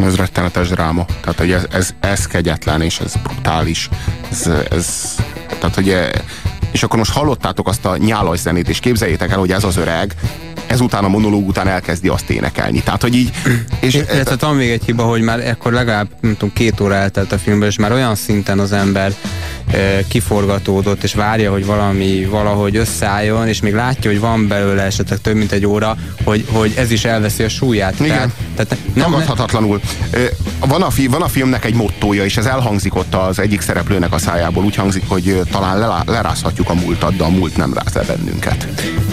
Ez 0.00 0.16
rettenetes 0.16 0.68
dráma. 0.68 1.04
Tehát, 1.04 1.38
hogy 1.38 1.50
ez, 1.50 1.66
ez, 1.70 1.94
ez 2.00 2.26
kegyetlen, 2.26 2.82
és 2.82 3.00
ez 3.00 3.14
brutális. 3.22 3.88
Ez, 4.30 4.46
ez, 4.70 5.14
tehát, 5.48 5.74
hogy 5.74 5.88
és 6.70 6.82
akkor 6.82 6.98
most 6.98 7.12
hallottátok 7.12 7.68
azt 7.68 7.84
a 7.84 7.96
nyálaj 7.96 8.36
zenét, 8.36 8.68
és 8.68 8.78
képzeljétek 8.78 9.30
el, 9.30 9.38
hogy 9.38 9.52
ez 9.52 9.64
az 9.64 9.76
öreg, 9.76 10.14
ezután 10.66 11.04
a 11.04 11.08
monológ 11.08 11.48
után 11.48 11.68
elkezdi 11.68 12.08
azt 12.08 12.30
énekelni. 12.30 12.82
Tehát, 12.82 13.02
hogy 13.02 13.14
így... 13.14 13.30
És, 13.80 13.94
Illetve 13.94 14.36
van 14.40 14.56
még 14.56 14.70
egy 14.70 14.82
hiba, 14.84 15.02
hogy 15.02 15.20
már 15.20 15.40
ekkor 15.40 15.72
legalább 15.72 16.08
nem 16.20 16.32
tudom, 16.32 16.52
két 16.52 16.80
óra 16.80 16.94
eltelt 16.94 17.32
a 17.32 17.38
filmben, 17.38 17.68
és 17.68 17.78
már 17.78 17.92
olyan 17.92 18.14
szinten 18.14 18.58
az 18.58 18.72
ember 18.72 19.12
e, 19.72 20.06
kiforgatódott, 20.08 21.02
és 21.02 21.14
várja, 21.14 21.50
hogy 21.50 21.66
valami 21.66 22.24
valahogy 22.30 22.76
összeálljon, 22.76 23.48
és 23.48 23.60
még 23.60 23.74
látja, 23.74 24.10
hogy 24.10 24.20
van 24.20 24.48
belőle 24.48 24.82
esetleg 24.82 25.18
több 25.20 25.34
mint 25.34 25.52
egy 25.52 25.66
óra, 25.66 25.96
hogy, 26.24 26.44
hogy 26.52 26.72
ez 26.76 26.90
is 26.90 27.04
elveszi 27.04 27.42
a 27.42 27.48
súlyát. 27.48 28.00
Igen. 28.00 28.08
Tehát, 28.16 28.32
tehát 28.54 28.78
nem, 28.94 29.10
Tagadhatatlanul. 29.10 29.80
Ö, 30.10 30.24
Van 30.66 30.82
a, 30.82 30.90
fi, 30.90 31.06
van 31.06 31.22
a 31.22 31.28
filmnek 31.28 31.64
egy 31.64 31.74
mottója, 31.74 32.24
és 32.24 32.36
ez 32.36 32.46
elhangzik 32.46 32.94
ott 32.94 33.14
az 33.14 33.38
egyik 33.38 33.60
szereplőnek 33.60 34.12
a 34.12 34.18
szájából. 34.18 34.64
Úgy 34.64 34.74
hangzik, 34.74 35.02
hogy 35.08 35.28
ö, 35.28 35.40
talán 35.50 36.04
lerázhatjuk 36.06 36.70
a 36.70 36.74
múltat, 36.74 37.16
de 37.16 37.24
a 37.24 37.28
múlt 37.28 37.56
nem 37.56 37.74
ráz 37.74 37.92
le 37.94 38.02
bennünket. 38.02 38.66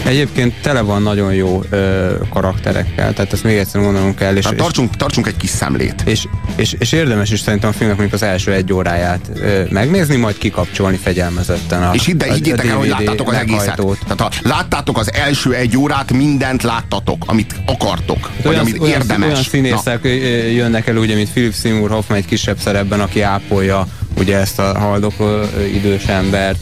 Egyébként 0.04 0.54
tele 0.62 0.80
van 0.80 1.02
nagyon 1.02 1.34
jó 1.34 1.62
ö, 1.70 2.12
karakterekkel, 2.30 3.12
tehát 3.12 3.32
ezt 3.32 3.44
még 3.44 3.56
egyszer 3.56 3.80
mondanom 3.80 4.14
kell. 4.14 4.36
És, 4.36 4.42
Tehát 4.42 4.58
tartsunk, 4.58 4.96
tartsunk 4.96 5.26
egy 5.26 5.36
kis 5.36 5.50
szemlét. 5.50 6.02
És, 6.04 6.26
és, 6.56 6.74
és 6.78 6.92
érdemes 6.92 7.30
is 7.30 7.40
szerintem 7.40 7.68
a 7.68 7.72
filmnek 7.72 7.96
mondjuk 7.98 8.20
az 8.22 8.26
első 8.28 8.52
egy 8.52 8.72
óráját 8.72 9.30
ö, 9.34 9.62
megnézni, 9.70 10.16
majd 10.16 10.38
kikapcsolni 10.38 10.96
fegyelmezetten 10.96 11.82
a 11.82 11.94
És 11.94 12.00
a- 12.18 12.24
higgyétek 12.32 12.66
el, 12.66 12.76
hogy 12.76 12.88
láttátok 12.88 13.28
az 13.28 13.36
egészet. 13.36 13.80
Tehát 14.06 14.20
ha 14.20 14.30
láttátok 14.42 14.98
az 14.98 15.12
első 15.12 15.54
egy 15.54 15.76
órát, 15.76 16.12
mindent 16.12 16.62
láttatok, 16.62 17.24
amit 17.26 17.54
akartok, 17.66 18.30
vagy 18.36 18.46
olyan, 18.46 18.60
amit 18.60 18.78
olyan, 18.80 19.00
érdemes. 19.00 19.28
olyan 19.28 19.42
színészek 19.42 20.04
ö, 20.04 20.08
jönnek 20.48 20.86
el, 20.86 20.96
ugye, 20.96 21.14
mint 21.14 21.30
Philip 21.30 21.54
Seymour 21.54 21.90
Hoffman 21.90 22.18
egy 22.18 22.26
kisebb 22.26 22.58
szerepben, 22.58 23.00
aki 23.00 23.20
ápolja 23.20 23.86
ugye 24.18 24.36
ezt 24.36 24.58
a 24.58 24.78
haldokló 24.78 25.40
idős 25.74 26.04
embert. 26.04 26.58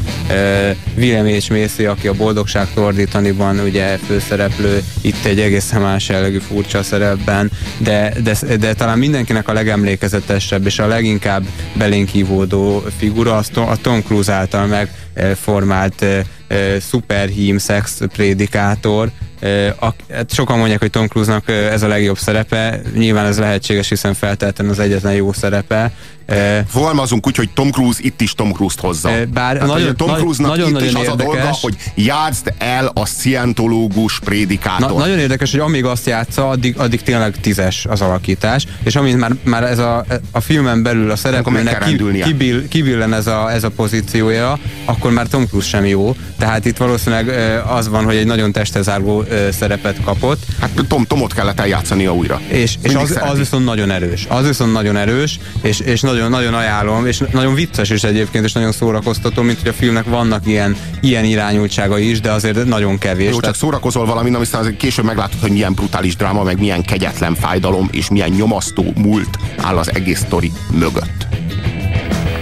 William 0.97 1.27
H. 1.27 1.51
Macy, 1.51 1.87
aki 1.87 2.09
a 2.09 2.13
Boldogság 2.13 2.67
tordítaniban 2.75 3.59
ugye 3.59 3.97
főszereplő, 3.97 4.83
itt 5.01 5.25
egy 5.25 5.41
egészen 5.41 5.81
más 5.81 6.09
jellegű 6.09 6.39
furcsa 6.39 6.83
szerepben, 6.83 7.51
de, 7.79 8.15
de, 8.23 8.57
de 8.57 8.75
talán 8.75 8.99
mindenkinek 8.99 9.49
a 9.49 9.53
legemlékezetesebb 9.53 10.67
és 10.67 10.79
a 10.79 10.87
leginkább 10.87 11.45
belénkívódó 11.75 12.83
figura 12.99 13.37
az 13.37 13.51
a 13.55 13.77
Tom 13.77 14.03
Cruise 14.03 14.33
által 14.33 14.67
megformált 14.67 16.05
szuperhím 16.81 17.59
szex 17.59 18.01
prédikátor, 18.13 19.11
a, 19.81 19.89
hát 20.13 20.33
sokan 20.33 20.59
mondják, 20.59 20.81
hogy 20.81 20.91
Tom 20.91 21.07
Cruise-nak 21.07 21.49
ez 21.49 21.83
a 21.83 21.89
legjobb 21.89 22.19
szerepe, 22.19 22.81
nyilván 22.95 23.27
ez 23.27 23.39
lehetséges, 23.39 23.89
hiszen 23.89 24.15
feltétlenül 24.15 24.73
az 24.73 24.79
egyetlen 24.79 25.15
jó 25.15 25.33
szerepe, 25.33 25.93
Fogalmazunk 26.69 27.27
úgy, 27.27 27.37
hogy 27.37 27.51
Tom 27.55 27.71
Cruise 27.71 27.99
itt 28.03 28.21
is 28.21 28.35
Tom 28.35 28.53
Cruise-t 28.53 28.81
hozza. 28.81 29.11
Bár 29.33 29.53
Tehát, 29.53 29.69
nagyon, 29.69 29.97
Tom 29.97 30.15
Cruise-nak 30.15 30.51
nagyon, 30.51 30.67
itt 30.67 30.73
nagyon 30.73 30.89
is 30.89 30.95
az 30.95 31.09
a 31.09 31.15
dolga, 31.15 31.37
érdekes. 31.37 31.61
hogy 31.61 31.77
játszd 31.95 32.53
el 32.59 32.91
a 32.95 33.07
szientológus 33.07 34.21
prédikátort. 34.21 34.93
Na, 34.93 34.99
nagyon 34.99 35.19
érdekes, 35.19 35.51
hogy 35.51 35.61
amíg 35.61 35.85
azt 35.85 36.07
játsza, 36.07 36.49
addig, 36.49 36.79
addig 36.79 37.03
tényleg 37.03 37.41
tízes 37.41 37.87
az 37.89 38.01
alakítás, 38.01 38.67
és 38.83 38.97
amint 38.97 39.19
már, 39.19 39.33
már 39.45 39.65
ez 39.65 39.79
a, 39.79 40.05
a 40.31 40.41
filmen 40.41 40.83
belül 40.83 41.11
a 41.11 41.17
szereplőnek 41.17 41.85
ki, 41.85 42.23
kibill, 42.23 42.69
kibillen 42.69 43.15
ez 43.15 43.27
a, 43.27 43.53
ez 43.53 43.65
a 43.65 43.71
pozíciója, 43.71 44.59
akkor 44.85 45.11
már 45.11 45.27
Tom 45.27 45.47
Cruise 45.47 45.69
sem 45.69 45.85
jó. 45.85 46.17
Tehát 46.39 46.65
itt 46.65 46.77
valószínűleg 46.77 47.29
az 47.67 47.89
van, 47.89 48.05
hogy 48.05 48.17
egy 48.17 48.27
nagyon 48.27 48.53
testezárgó 48.53 49.25
szerepet 49.51 49.97
kapott. 50.05 50.43
Hát 50.61 50.71
Tom, 50.89 51.05
Tomot 51.05 51.35
kellett 51.35 51.61
eljátszania 51.61 52.15
újra. 52.15 52.41
És, 52.49 52.77
és 52.83 52.95
az, 52.95 53.19
az 53.23 53.39
viszont 53.39 53.65
nagyon 53.65 53.91
erős. 53.91 54.27
Az 54.29 54.47
viszont 54.47 54.73
nagyon 54.73 54.97
erős, 54.97 55.39
és, 55.63 55.81
és 55.81 56.01
nagyon, 56.01 56.22
nagyon 56.29 56.55
ajánlom, 56.55 57.07
és 57.07 57.23
nagyon 57.33 57.55
vicces 57.55 57.91
is 57.91 58.03
egyébként, 58.03 58.45
és 58.45 58.53
nagyon 58.53 58.73
szórakoztató, 58.73 59.43
mint 59.43 59.59
hogy 59.59 59.69
a 59.69 59.73
filmnek 59.73 60.05
vannak 60.05 60.47
ilyen, 60.47 60.77
ilyen 61.01 61.25
irányultságai 61.25 62.11
is, 62.11 62.21
de 62.21 62.31
azért 62.31 62.65
nagyon 62.65 62.99
kevés. 62.99 63.31
Jó, 63.31 63.41
csak 63.41 63.55
szórakozol 63.55 64.07
valamin, 64.07 64.35
aztán 64.35 64.61
azért 64.61 64.77
később 64.77 65.05
meglátod, 65.05 65.41
hogy 65.41 65.51
milyen 65.51 65.75
brutális 65.75 66.17
dráma, 66.17 66.43
meg 66.43 66.59
milyen 66.59 66.83
kegyetlen 66.83 67.35
fájdalom, 67.35 67.89
és 67.91 68.11
milyen 68.11 68.31
nyomasztó 68.31 68.93
múlt 68.97 69.39
áll 69.57 69.77
az 69.77 69.95
egész 69.95 70.19
sztori 70.19 70.53
mögött. 70.71 71.27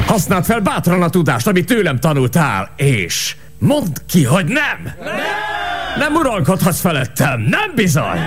Használd 0.07 0.45
fel 0.45 0.61
bátran 0.61 1.03
a 1.03 1.09
tudást, 1.11 1.47
amit 1.47 1.67
tőlem 1.67 1.99
tanultál, 1.99 2.71
és 2.77 3.37
mondd 3.59 3.95
ki, 4.09 4.25
hogy 4.25 4.45
nem! 4.45 4.95
Nem, 5.05 5.15
nem 5.99 6.15
uralkodhatsz 6.15 6.81
felettem, 6.81 7.41
nem 7.41 7.73
bizony! 7.75 8.19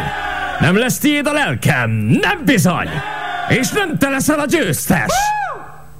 Nem 0.59 0.77
lesz 0.77 0.97
tiéd 0.97 1.27
a 1.27 1.33
lelkem, 1.33 1.89
nem 2.21 2.41
bizony! 2.45 2.89
És 3.47 3.69
nem 3.69 3.97
te 3.97 4.09
leszel 4.09 4.39
a 4.39 4.45
győztes! 4.45 5.11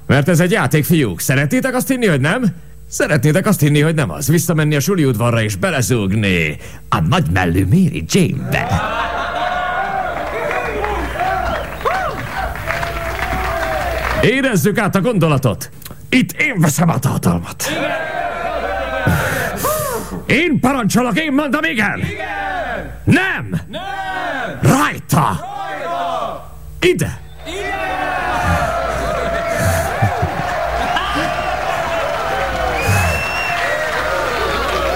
Mert 0.07 0.29
ez 0.29 0.39
egy 0.39 0.51
játék, 0.51 0.85
fiúk. 0.85 1.19
Szeretnétek 1.19 1.75
azt 1.75 1.87
hinni, 1.87 2.07
hogy 2.07 2.21
nem? 2.21 2.45
Szeretnétek 2.89 3.45
azt 3.45 3.59
hinni, 3.59 3.79
hogy 3.79 3.95
nem 3.95 4.11
az. 4.11 4.27
Visszamenni 4.27 4.75
a 4.75 4.79
suli 4.79 5.05
udvarra 5.05 5.41
és 5.41 5.55
belezúgni 5.55 6.57
a 6.89 6.99
nagy 6.99 7.25
mellű 7.33 7.65
Mary 7.65 8.05
Jane-be. 8.07 8.81
Érezzük 14.21 14.77
át 14.77 14.95
a 14.95 15.01
gondolatot. 15.01 15.69
Itt 16.09 16.31
én 16.31 16.59
veszem 16.59 16.89
át 16.89 17.05
a 17.05 17.09
hatalmat. 17.09 17.63
Én 20.25 20.59
parancsolok, 20.59 21.19
én 21.19 21.33
mondom 21.33 21.63
igen. 21.63 21.99
igen. 21.99 22.99
Nem. 23.03 23.61
Nem. 23.67 24.59
Rajta. 24.61 25.39
Rajta. 25.39 26.55
Ide. 26.79 27.22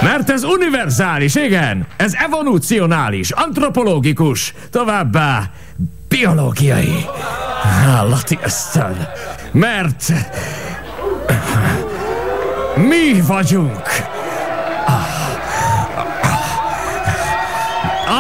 Mert 0.08 0.30
ez 0.30 0.44
univerzális, 0.44 1.36
igen. 1.36 1.88
Ez 1.98 2.14
evolúcionális, 2.14 3.32
antropológikus, 3.32 4.54
továbbá 4.72 5.52
biológiai. 6.08 7.06
Állati 7.86 8.40
ösztön. 8.44 9.08
Mert 9.52 10.14
mi 12.76 13.22
vagyunk 13.22 13.82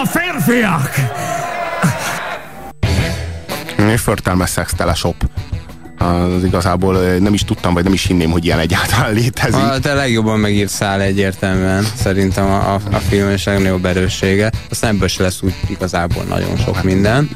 a 0.02 0.06
férfiak. 0.06 0.92
Egy 3.78 4.00
förtelmes 4.00 4.50
szextelesop. 4.50 5.16
Az 5.98 6.44
igazából 6.44 6.98
nem 7.18 7.34
is 7.34 7.44
tudtam, 7.44 7.74
vagy 7.74 7.84
nem 7.84 7.94
is 7.94 8.06
hinném, 8.06 8.32
hogy 8.32 8.46
ilyen 8.46 8.60
egyáltalán 8.60 9.14
létezik. 9.14 9.62
A, 9.62 9.80
te 9.80 9.94
legjobban 9.94 10.40
megírt 10.40 10.70
szál 10.70 11.02
egyértelműen, 11.02 11.88
szerintem 11.96 12.46
a, 12.46 12.74
a, 12.74 12.80
a 12.92 12.98
film 12.98 13.30
és 13.30 13.44
legnagyobb 13.44 13.86
erőssége. 13.86 14.52
Aztán 14.70 14.96
ebből 14.96 15.08
se 15.08 15.24
lesz 15.24 15.42
úgy 15.42 15.54
igazából 15.70 16.24
nagyon 16.24 16.58
sok 16.58 16.84
minden. 16.84 17.30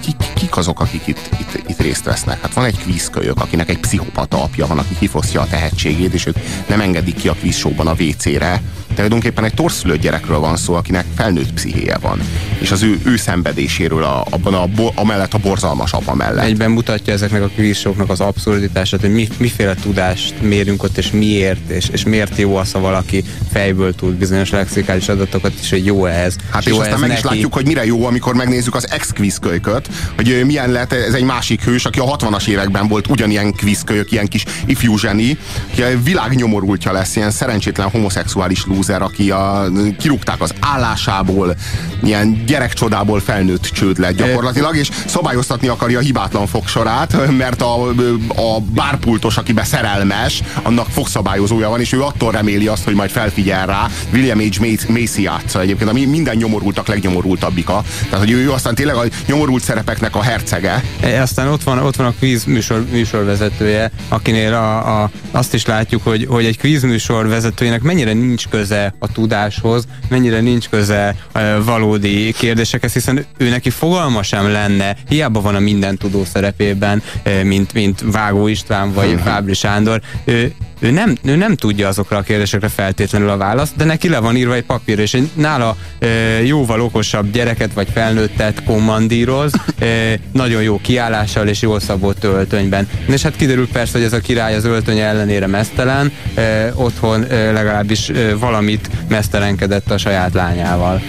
Kik, 0.00 0.16
kik 0.34 0.56
azok, 0.56 0.80
akik 0.80 1.06
itt, 1.06 1.30
itt, 1.40 1.62
itt 1.68 1.80
részt 1.80 2.04
vesznek? 2.04 2.40
Hát 2.40 2.54
van 2.54 2.64
egy 2.64 2.78
kvízkölyök, 2.78 3.40
akinek 3.40 3.68
egy 3.68 3.78
pszichopata 3.78 4.42
apja 4.42 4.66
van, 4.66 4.78
aki 4.78 4.96
kifosztja 4.98 5.40
a 5.40 5.46
tehetségét, 5.46 6.14
és 6.14 6.26
ők 6.26 6.36
nem 6.66 6.80
engedik 6.80 7.14
ki 7.14 7.28
a 7.28 7.32
kvízsóban 7.32 7.86
a 7.86 7.94
WC-re. 7.98 8.62
Tulajdonképpen 8.94 9.44
egy 9.44 9.54
torszülött 9.54 10.00
gyerekről 10.00 10.38
van 10.38 10.56
szó, 10.56 10.74
akinek 10.74 11.04
felnőtt 11.16 11.52
pszichéje 11.52 11.98
van. 11.98 12.20
És 12.58 12.70
az 12.70 12.82
ő, 12.82 12.98
ő 13.04 13.16
szenvedéséről 13.16 14.02
a, 14.02 14.26
abban 14.30 14.54
a, 14.54 14.66
bo, 14.66 14.90
amellett 14.94 15.34
a 15.34 15.38
borzalmas 15.38 15.92
apa 15.92 16.14
mellett. 16.14 16.44
Egyben 16.44 16.70
mutatja 16.70 17.12
ezeknek 17.12 17.42
a 17.42 17.48
kvízsoknak 17.48 18.10
az 18.10 18.20
abszurditását, 18.20 19.00
hogy 19.00 19.12
mi, 19.12 19.28
miféle 19.38 19.74
tudást 19.74 20.34
mérünk 20.40 20.82
ott, 20.82 20.98
és 20.98 21.10
miért, 21.10 21.70
és, 21.70 21.88
és 21.88 22.04
miért 22.04 22.38
jó 22.38 22.56
az, 22.56 22.72
ha 22.72 22.80
valaki 22.80 23.24
fejből 23.52 23.94
tud 23.94 24.14
bizonyos 24.14 24.50
lexikális 24.50 25.08
adatokat, 25.08 25.52
és 25.60 25.70
hogy 25.70 25.84
jó 25.84 26.06
ez. 26.06 26.36
Hát 26.50 26.64
jó 26.64 26.74
és 26.74 26.80
aztán 26.80 27.00
meg 27.00 27.08
neki. 27.08 27.20
is 27.20 27.26
látjuk, 27.26 27.54
hogy 27.54 27.66
mire 27.66 27.84
jó, 27.86 28.06
amikor 28.06 28.34
megnézzük 28.34 28.74
az 28.74 28.90
ex 28.90 29.12
kölyköt, 29.40 29.88
hogy 30.16 30.42
milyen 30.46 30.70
lehet, 30.70 30.92
ez 30.92 31.14
egy 31.14 31.22
másik 31.22 31.64
hős, 31.64 31.84
aki 31.84 31.98
a 31.98 32.16
60-as 32.16 32.48
években 32.48 32.88
volt 32.88 33.08
ugyanilyen 33.08 33.52
kvízkölyök, 33.52 34.12
ilyen 34.12 34.26
kis 34.26 34.44
ifjú 34.66 34.98
zseni, 34.98 35.38
aki 35.72 35.82
a 35.82 36.02
világnyomorultja 36.02 36.92
lesz, 36.92 37.16
ilyen 37.16 37.30
szerencsétlen 37.30 37.90
homoszexuális 37.90 38.64
lúzer, 38.88 39.02
aki 39.02 39.30
a, 39.30 39.64
kirúgták 39.98 40.40
az 40.40 40.54
állásából, 40.60 41.54
ilyen 42.02 42.44
gyerekcsodából 42.46 43.20
felnőtt 43.20 43.62
csőd 43.62 43.98
lett 43.98 44.16
gyakorlatilag, 44.16 44.76
és 44.76 44.90
szabályoztatni 45.06 45.68
akarja 45.68 45.98
a 45.98 46.02
hibátlan 46.02 46.46
fogsorát, 46.46 47.36
mert 47.38 47.62
a, 47.62 47.88
a 48.28 48.60
bárpultos, 48.74 49.36
akibe 49.36 49.64
szerelmes, 49.64 50.42
annak 50.62 50.86
fogszabályozója 50.90 51.68
van, 51.68 51.80
és 51.80 51.92
ő 51.92 52.02
attól 52.02 52.32
reméli 52.32 52.66
azt, 52.66 52.84
hogy 52.84 52.94
majd 52.94 53.10
felfigyel 53.10 53.66
rá. 53.66 53.86
William 54.12 54.38
H. 54.38 54.88
Macy 54.88 55.22
játsza 55.22 55.60
egyébként, 55.60 55.90
ami 55.90 56.04
minden 56.04 56.36
nyomorultak 56.36 56.86
legnyomorultabbika. 56.86 57.82
Tehát, 58.10 58.24
hogy 58.24 58.30
ő, 58.30 58.52
aztán 58.52 58.74
tényleg 58.74 58.96
a 58.96 59.02
nyomorult 59.26 59.62
szerepeknek 59.62 60.16
a 60.16 60.22
hercege. 60.22 60.82
E, 61.00 61.22
Aztán 61.22 61.48
ott 61.48 61.62
van, 61.62 61.78
ott 61.78 61.96
van 61.96 62.06
a 62.06 62.12
kvíz 62.18 62.44
műsor, 62.44 62.84
műsorvezetője, 62.90 63.90
akinél 64.08 64.54
a, 64.54 65.02
a, 65.02 65.10
azt 65.30 65.54
is 65.54 65.66
látjuk, 65.66 66.02
hogy, 66.04 66.26
hogy 66.28 66.44
egy 66.44 66.58
kvíz 66.58 66.82
műsor 66.82 67.28
vezetőjének 67.28 67.82
mennyire 67.82 68.12
nincs 68.12 68.48
köze 68.68 68.94
a 68.98 69.12
tudáshoz, 69.12 69.84
mennyire 70.08 70.40
nincs 70.40 70.68
köze 70.68 71.14
e, 71.32 71.58
valódi 71.58 72.32
kérdésekhez, 72.32 72.92
hiszen 72.92 73.24
ő 73.36 73.48
neki 73.48 73.70
fogalma 73.70 74.22
sem 74.22 74.50
lenne, 74.50 74.96
hiába 75.08 75.40
van 75.40 75.54
a 75.54 75.58
minden 75.58 75.96
tudó 75.96 76.24
szerepében, 76.24 77.02
e, 77.22 77.42
mint, 77.42 77.72
mint 77.72 78.04
Vágó 78.12 78.46
István 78.46 78.92
vagy 78.92 79.20
Fábri 79.24 79.54
Sándor, 79.54 80.00
ő, 80.24 80.54
ő 80.78 80.90
nem, 80.90 81.16
ő 81.24 81.36
nem 81.36 81.56
tudja 81.56 81.88
azokra 81.88 82.16
a 82.16 82.22
kérdésekre 82.22 82.68
feltétlenül 82.68 83.28
a 83.28 83.36
választ, 83.36 83.76
de 83.76 83.84
neki 83.84 84.08
le 84.08 84.18
van 84.18 84.36
írva 84.36 84.54
egy 84.54 84.64
papír, 84.64 84.98
és 84.98 85.14
egy 85.14 85.30
nála 85.34 85.76
e, 85.98 86.06
jóval 86.42 86.80
okosabb 86.80 87.30
gyereket 87.30 87.72
vagy 87.72 87.88
felnőttet 87.92 88.62
kommandíroz, 88.64 89.52
e, 89.78 89.86
nagyon 90.32 90.62
jó 90.62 90.80
kiállással 90.82 91.48
és 91.48 91.62
jól 91.62 91.80
szabott 91.80 92.24
öltönyben. 92.24 92.88
És 93.06 93.22
hát 93.22 93.36
kiderül 93.36 93.68
persze, 93.68 93.92
hogy 93.92 94.06
ez 94.06 94.12
a 94.12 94.20
király 94.20 94.54
az 94.54 94.64
öltöny 94.64 94.98
ellenére 94.98 95.46
mesztelen, 95.46 96.12
e, 96.34 96.72
otthon 96.74 97.24
e, 97.24 97.52
legalábbis 97.52 98.08
e, 98.08 98.36
valamit 98.36 98.90
mesztelenkedett 99.08 99.90
a 99.90 99.98
saját 99.98 100.34
lányával. 100.34 101.02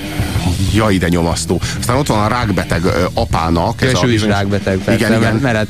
Ja, 0.74 0.90
ide 0.90 1.08
nyomasztó. 1.08 1.62
Aztán 1.80 1.98
ott 1.98 2.08
van 2.08 2.20
a 2.20 2.28
rákbeteg 2.28 2.84
ö, 2.84 3.06
apának. 3.14 3.82
És 3.82 3.94
a 3.94 4.08
ő 4.08 4.14
is 4.14 4.24
rákbeteg, 4.24 4.78
persze, 4.78 5.06
Igen, 5.06 5.20
igen. 5.20 5.22
Mert, 5.22 5.42
mert 5.42 5.56
hát 5.56 5.68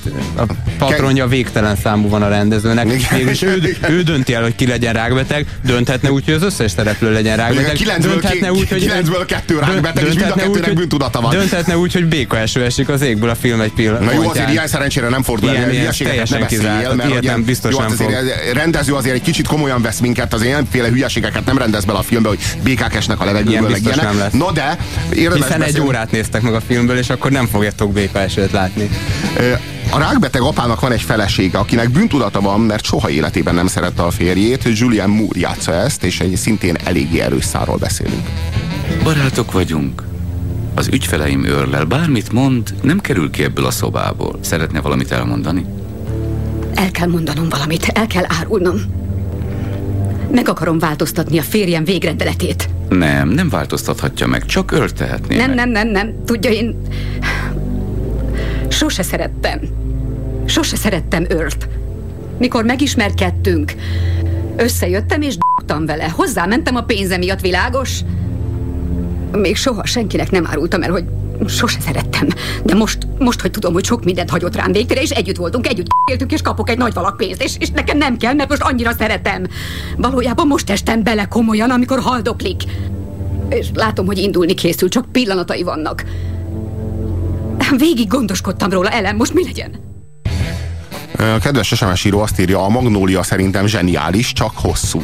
a 0.49 0.53
patronja 0.77 1.27
végtelen 1.27 1.75
számú 1.75 2.09
van 2.09 2.21
a 2.21 2.27
rendezőnek. 2.27 2.85
Mégis 3.11 3.41
ő, 3.41 3.77
ő 3.89 4.01
dönti 4.01 4.33
el, 4.33 4.41
hogy 4.41 4.55
ki 4.55 4.67
legyen 4.67 4.93
rákbeteg, 4.93 5.45
dönthetne 5.63 6.11
úgy, 6.11 6.25
hogy 6.25 6.33
az 6.33 6.43
összes 6.43 6.71
szereplő 6.71 7.11
legyen 7.11 7.37
rákbeteg. 7.37 7.77
Dönthetne 7.99 8.51
úgy, 8.51 8.69
hogy 8.69 8.81
kilencből 8.81 9.25
kettő 9.25 9.59
rákbeteg, 9.59 10.07
és 10.07 10.13
mind 10.13 10.29
a 10.29 10.33
kettőnek 10.33 10.73
bűntudata 10.73 11.21
van. 11.21 11.31
Dönthetne 11.31 11.77
úgy, 11.77 11.93
hogy 11.93 12.05
béka 12.05 12.37
eső 12.37 12.63
esik 12.63 12.89
az 12.89 13.01
égből 13.01 13.29
a 13.29 13.35
film 13.35 13.61
egy 13.61 13.71
pillanat. 13.71 14.03
Na 14.03 14.13
jó, 14.13 14.29
azért 14.29 14.49
ilyen 14.51 14.67
szerencsére 14.67 15.09
nem 15.09 15.23
fordul 15.23 15.49
Ilyen- 15.49 15.71
ilyen 15.73 15.93
teljesen 15.97 16.47
kizárt, 16.47 16.95
mert 16.95 17.21
nem 17.21 17.43
biztos 17.43 17.71
jó, 17.71 17.79
hát 17.79 17.97
nem 17.97 18.07
azért 18.07 18.43
fog. 18.43 18.53
rendező 18.55 18.93
azért 18.93 19.15
egy 19.15 19.21
kicsit 19.21 19.47
komolyan 19.47 19.81
vesz 19.81 19.99
minket, 19.99 20.33
azért 20.33 20.49
ilyenféle 20.49 20.87
hülyeségeket 20.87 21.45
nem 21.45 21.57
rendez 21.57 21.85
bele 21.85 21.97
a 21.97 22.01
filmbe, 22.01 22.29
hogy 22.29 22.39
békák 22.63 22.95
esnek 22.95 23.19
a 23.19 23.23
Ilyen 23.23 23.35
levegőből, 23.35 23.69
meg 23.69 23.81
ilyenek. 23.83 24.33
No 24.33 24.51
de, 24.51 24.77
érdemes 25.13 25.45
Hiszen 25.45 25.61
egy 25.61 25.79
órát 25.79 26.11
néztek 26.11 26.41
meg 26.41 26.53
a 26.53 26.61
filmből, 26.67 26.97
és 26.97 27.09
akkor 27.09 27.31
nem 27.31 27.47
fogjátok 27.47 27.93
béka 27.93 28.19
esőt 28.19 28.51
látni. 28.51 28.89
A 29.91 29.97
rákbeteg 29.99 30.41
apának 30.41 30.79
van 30.79 30.91
egy 30.91 31.01
felesége, 31.01 31.57
akinek 31.57 31.89
bűntudata 31.89 32.41
van, 32.41 32.59
mert 32.59 32.83
soha 32.83 33.09
életében 33.09 33.55
nem 33.55 33.67
szerette 33.67 34.03
a 34.03 34.09
férjét. 34.11 34.63
Julian 34.73 35.09
Moore 35.09 35.39
játsza 35.39 35.73
ezt, 35.73 36.03
és 36.03 36.19
egy 36.19 36.35
szintén 36.35 36.75
eléggé 36.83 37.19
erős 37.19 37.45
szárról 37.45 37.77
beszélünk. 37.77 38.29
Barátok 39.03 39.51
vagyunk. 39.51 40.03
Az 40.75 40.87
ügyfeleim 40.91 41.45
őrlel 41.45 41.85
bármit 41.85 42.31
mond, 42.31 42.73
nem 42.81 42.99
kerül 42.99 43.29
ki 43.29 43.43
ebből 43.43 43.65
a 43.65 43.71
szobából. 43.71 44.39
Szeretne 44.41 44.81
valamit 44.81 45.11
elmondani? 45.11 45.65
El 46.75 46.91
kell 46.91 47.07
mondanom 47.07 47.49
valamit, 47.49 47.85
el 47.85 48.07
kell 48.07 48.25
árulnom. 48.39 48.75
Meg 50.31 50.49
akarom 50.49 50.79
változtatni 50.79 51.37
a 51.39 51.41
férjem 51.41 51.83
végrendeletét. 51.83 52.69
Nem, 52.89 53.29
nem 53.29 53.49
változtathatja 53.49 54.27
meg, 54.27 54.45
csak 54.45 54.71
öltehetné 54.71 55.37
Nem, 55.37 55.47
meg. 55.47 55.55
nem, 55.55 55.69
nem, 55.69 55.87
nem. 55.87 56.23
Tudja, 56.25 56.51
én... 56.51 56.81
Sose 58.67 59.03
szerettem. 59.03 59.59
Sose 60.49 60.75
szerettem 60.75 61.25
őrt. 61.29 61.67
Mikor 62.37 62.63
megismerkedtünk, 62.63 63.73
összejöttem 64.55 65.21
és 65.21 65.37
d***tam 65.37 65.85
vele. 65.85 66.09
Hozzámentem 66.09 66.75
a 66.75 66.81
pénze 66.81 67.17
miatt, 67.17 67.41
világos? 67.41 67.99
Még 69.31 69.55
soha 69.55 69.85
senkinek 69.85 70.31
nem 70.31 70.47
árultam 70.47 70.83
el, 70.83 70.91
hogy 70.91 71.05
sose 71.47 71.79
szerettem. 71.79 72.27
De 72.63 72.75
most, 72.75 72.97
most, 73.19 73.41
hogy 73.41 73.51
tudom, 73.51 73.73
hogy 73.73 73.85
sok 73.85 74.03
mindent 74.03 74.29
hagyott 74.29 74.55
rám 74.55 74.71
végtére, 74.71 75.01
és 75.01 75.09
együtt 75.09 75.35
voltunk, 75.37 75.67
együtt 75.67 75.87
éltünk, 76.11 76.31
és 76.31 76.41
kapok 76.41 76.69
egy 76.69 76.77
nagy 76.77 76.93
valak 76.93 77.17
pénzt, 77.17 77.43
és, 77.43 77.55
és 77.59 77.69
nekem 77.69 77.97
nem 77.97 78.17
kell, 78.17 78.33
mert 78.33 78.49
most 78.49 78.61
annyira 78.61 78.91
szeretem. 78.91 79.47
Valójában 79.97 80.47
most 80.47 80.69
estem 80.69 81.03
bele 81.03 81.25
komolyan, 81.25 81.69
amikor 81.69 81.99
haldoklik. 81.99 82.63
És 83.49 83.67
látom, 83.73 84.05
hogy 84.05 84.17
indulni 84.17 84.53
készül, 84.53 84.89
csak 84.89 85.11
pillanatai 85.11 85.63
vannak. 85.63 86.03
Végig 87.77 88.07
gondoskodtam 88.07 88.69
róla, 88.69 88.89
Ellen, 88.89 89.15
most 89.15 89.33
mi 89.33 89.43
legyen? 89.43 89.87
A 91.19 91.39
kedves 91.39 91.67
SMS 91.67 92.03
író 92.03 92.19
azt 92.19 92.39
írja, 92.39 92.63
a 92.63 92.69
Magnólia 92.69 93.23
szerintem 93.23 93.65
zseniális, 93.67 94.33
csak 94.33 94.51
hosszú. 94.55 95.03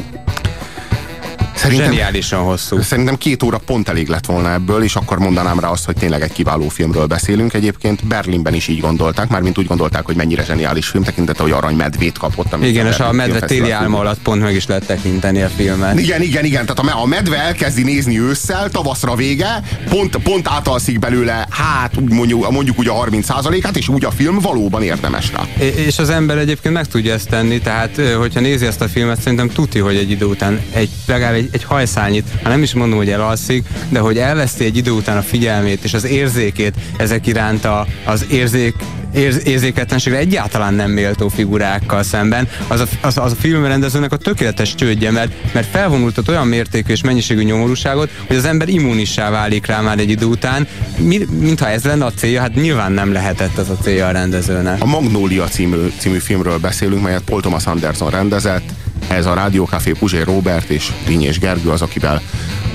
Szerintem, 1.54 1.86
Zseniálisan 1.86 2.42
hosszú. 2.42 2.80
Szerintem 2.80 3.16
két 3.16 3.42
óra 3.42 3.58
pont 3.58 3.88
elég 3.88 4.08
lett 4.08 4.26
volna 4.26 4.52
ebből, 4.52 4.82
és 4.82 4.94
akkor 4.96 5.18
mondanám 5.18 5.60
rá 5.60 5.68
azt, 5.68 5.84
hogy 5.84 5.96
tényleg 5.96 6.22
egy 6.22 6.32
kiváló 6.32 6.68
filmről 6.68 7.06
beszélünk. 7.06 7.54
Egyébként 7.54 7.75
Berlinben 8.04 8.54
is 8.54 8.68
így 8.68 8.80
gondolták, 8.80 9.28
már 9.28 9.40
mint 9.40 9.58
úgy 9.58 9.66
gondolták, 9.66 10.04
hogy 10.04 10.16
mennyire 10.16 10.44
zseniális 10.44 10.86
film, 10.86 11.04
tekintete, 11.04 11.42
hogy 11.42 11.52
arany 11.52 11.74
medvét 11.74 12.18
kapott. 12.18 12.64
Igen, 12.64 12.86
és 12.86 12.98
a 12.98 13.12
medve 13.12 13.40
téli 13.40 13.70
álma 13.70 13.98
alatt 13.98 14.18
pont 14.18 14.42
meg 14.42 14.54
is 14.54 14.66
lehet 14.66 14.86
tekinteni 14.86 15.42
a 15.42 15.48
filmet. 15.48 15.98
Igen, 15.98 16.22
igen, 16.22 16.44
igen. 16.44 16.66
Tehát 16.66 16.94
a, 16.94 17.02
a 17.02 17.06
medve 17.06 17.36
elkezdi 17.38 17.82
nézni 17.82 18.20
ősszel, 18.20 18.70
tavaszra 18.70 19.14
vége, 19.14 19.62
pont, 19.88 20.16
pont 20.16 20.48
átalszik 20.48 20.98
belőle, 20.98 21.46
hát 21.50 21.96
úgy 21.96 22.12
mondjuk, 22.12 22.50
mondjuk 22.50 22.78
úgy 22.78 22.88
a 22.88 22.94
30%-át, 22.94 23.76
és 23.76 23.88
úgy 23.88 24.04
a 24.04 24.10
film 24.10 24.38
valóban 24.38 24.82
érdemes 24.82 25.32
rá. 25.32 25.64
És 25.64 25.98
az 25.98 26.10
ember 26.10 26.38
egyébként 26.38 26.74
meg 26.74 26.86
tudja 26.86 27.12
ezt 27.12 27.28
tenni, 27.28 27.60
tehát 27.60 28.00
hogyha 28.18 28.40
nézi 28.40 28.66
ezt 28.66 28.80
a 28.80 28.88
filmet, 28.88 29.20
szerintem 29.20 29.48
tuti, 29.48 29.78
hogy 29.78 29.96
egy 29.96 30.10
idő 30.10 30.24
után 30.24 30.60
egy, 30.72 30.90
legalább 31.06 31.34
egy, 31.34 31.48
egy 31.52 31.64
hajszányit, 31.64 32.28
hát 32.42 32.52
nem 32.52 32.62
is 32.62 32.74
mondom, 32.74 32.98
hogy 32.98 33.10
elalszik, 33.10 33.64
de 33.88 33.98
hogy 33.98 34.18
elveszti 34.18 34.64
egy 34.64 34.76
idő 34.76 34.90
után 34.90 35.16
a 35.16 35.22
figyelmét 35.22 35.84
és 35.84 35.94
az 35.94 36.04
érzékét 36.04 36.74
ezek 36.96 37.26
iránt 37.26 37.64
a, 37.64 37.75
az 38.04 38.26
érzék, 38.30 38.74
érz, 39.14 39.46
érzéketlenségre 39.46 40.18
egyáltalán 40.18 40.74
nem 40.74 40.90
méltó 40.90 41.28
figurákkal 41.28 42.02
szemben, 42.02 42.48
az 42.68 42.80
a, 42.80 42.86
az, 43.00 43.18
az 43.18 43.32
a 43.32 43.34
filmrendezőnek 43.34 44.12
a 44.12 44.16
tökéletes 44.16 44.74
csődje, 44.74 45.10
mert, 45.10 45.32
mert 45.52 45.66
felvonultat 45.70 46.28
olyan 46.28 46.46
mértékű 46.46 46.92
és 46.92 47.02
mennyiségű 47.02 47.42
nyomorúságot, 47.42 48.10
hogy 48.26 48.36
az 48.36 48.44
ember 48.44 48.68
immunissá 48.68 49.30
válik 49.30 49.66
rá 49.66 49.80
már 49.80 49.98
egy 49.98 50.10
idő 50.10 50.26
után, 50.26 50.66
mi, 50.96 51.26
mintha 51.40 51.68
ez 51.68 51.84
lenne 51.84 52.04
a 52.04 52.12
célja, 52.12 52.40
hát 52.40 52.54
nyilván 52.54 52.92
nem 52.92 53.12
lehetett 53.12 53.58
ez 53.58 53.68
a 53.68 53.76
célja 53.82 54.06
a 54.06 54.10
rendezőnek. 54.10 54.82
A 54.82 54.86
Magnólia 54.86 55.44
című, 55.44 55.92
című 55.98 56.18
filmről 56.18 56.58
beszélünk, 56.58 57.02
melyet 57.02 57.22
Paul 57.22 57.40
Thomas 57.40 57.66
Anderson 57.66 58.10
rendezett, 58.10 58.72
ez 59.08 59.26
a 59.26 59.34
Rádiókafé 59.34 59.92
Puzsé 59.92 60.20
Robert 60.20 60.68
és 60.68 60.92
Rinyés 61.06 61.38
Gergő 61.38 61.70
az, 61.70 61.82
akivel, 61.82 62.22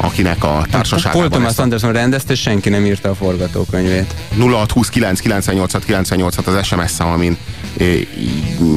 akinek 0.01 0.43
a 0.43 0.65
társaságában... 0.71 1.29
Paul 1.29 1.31
Thomas 1.31 1.57
Anderson 1.57 1.91
rendezte, 1.91 2.35
senki 2.35 2.69
nem 2.69 2.85
írta 2.85 3.09
a 3.09 3.15
forgatókönyvét. 3.15 4.15
0629 4.37 5.19
98 5.19 5.85
98 5.85 6.47
az 6.47 6.65
SMS 6.65 6.91
szám, 6.91 7.07
amin 7.07 7.37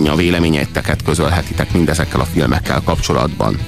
a 0.07 0.17
véleményeiteket 0.17 1.03
közölhetitek 1.03 1.73
mindezekkel 1.73 2.21
a 2.21 2.25
filmekkel 2.25 2.83
kapcsolatban 2.85 3.59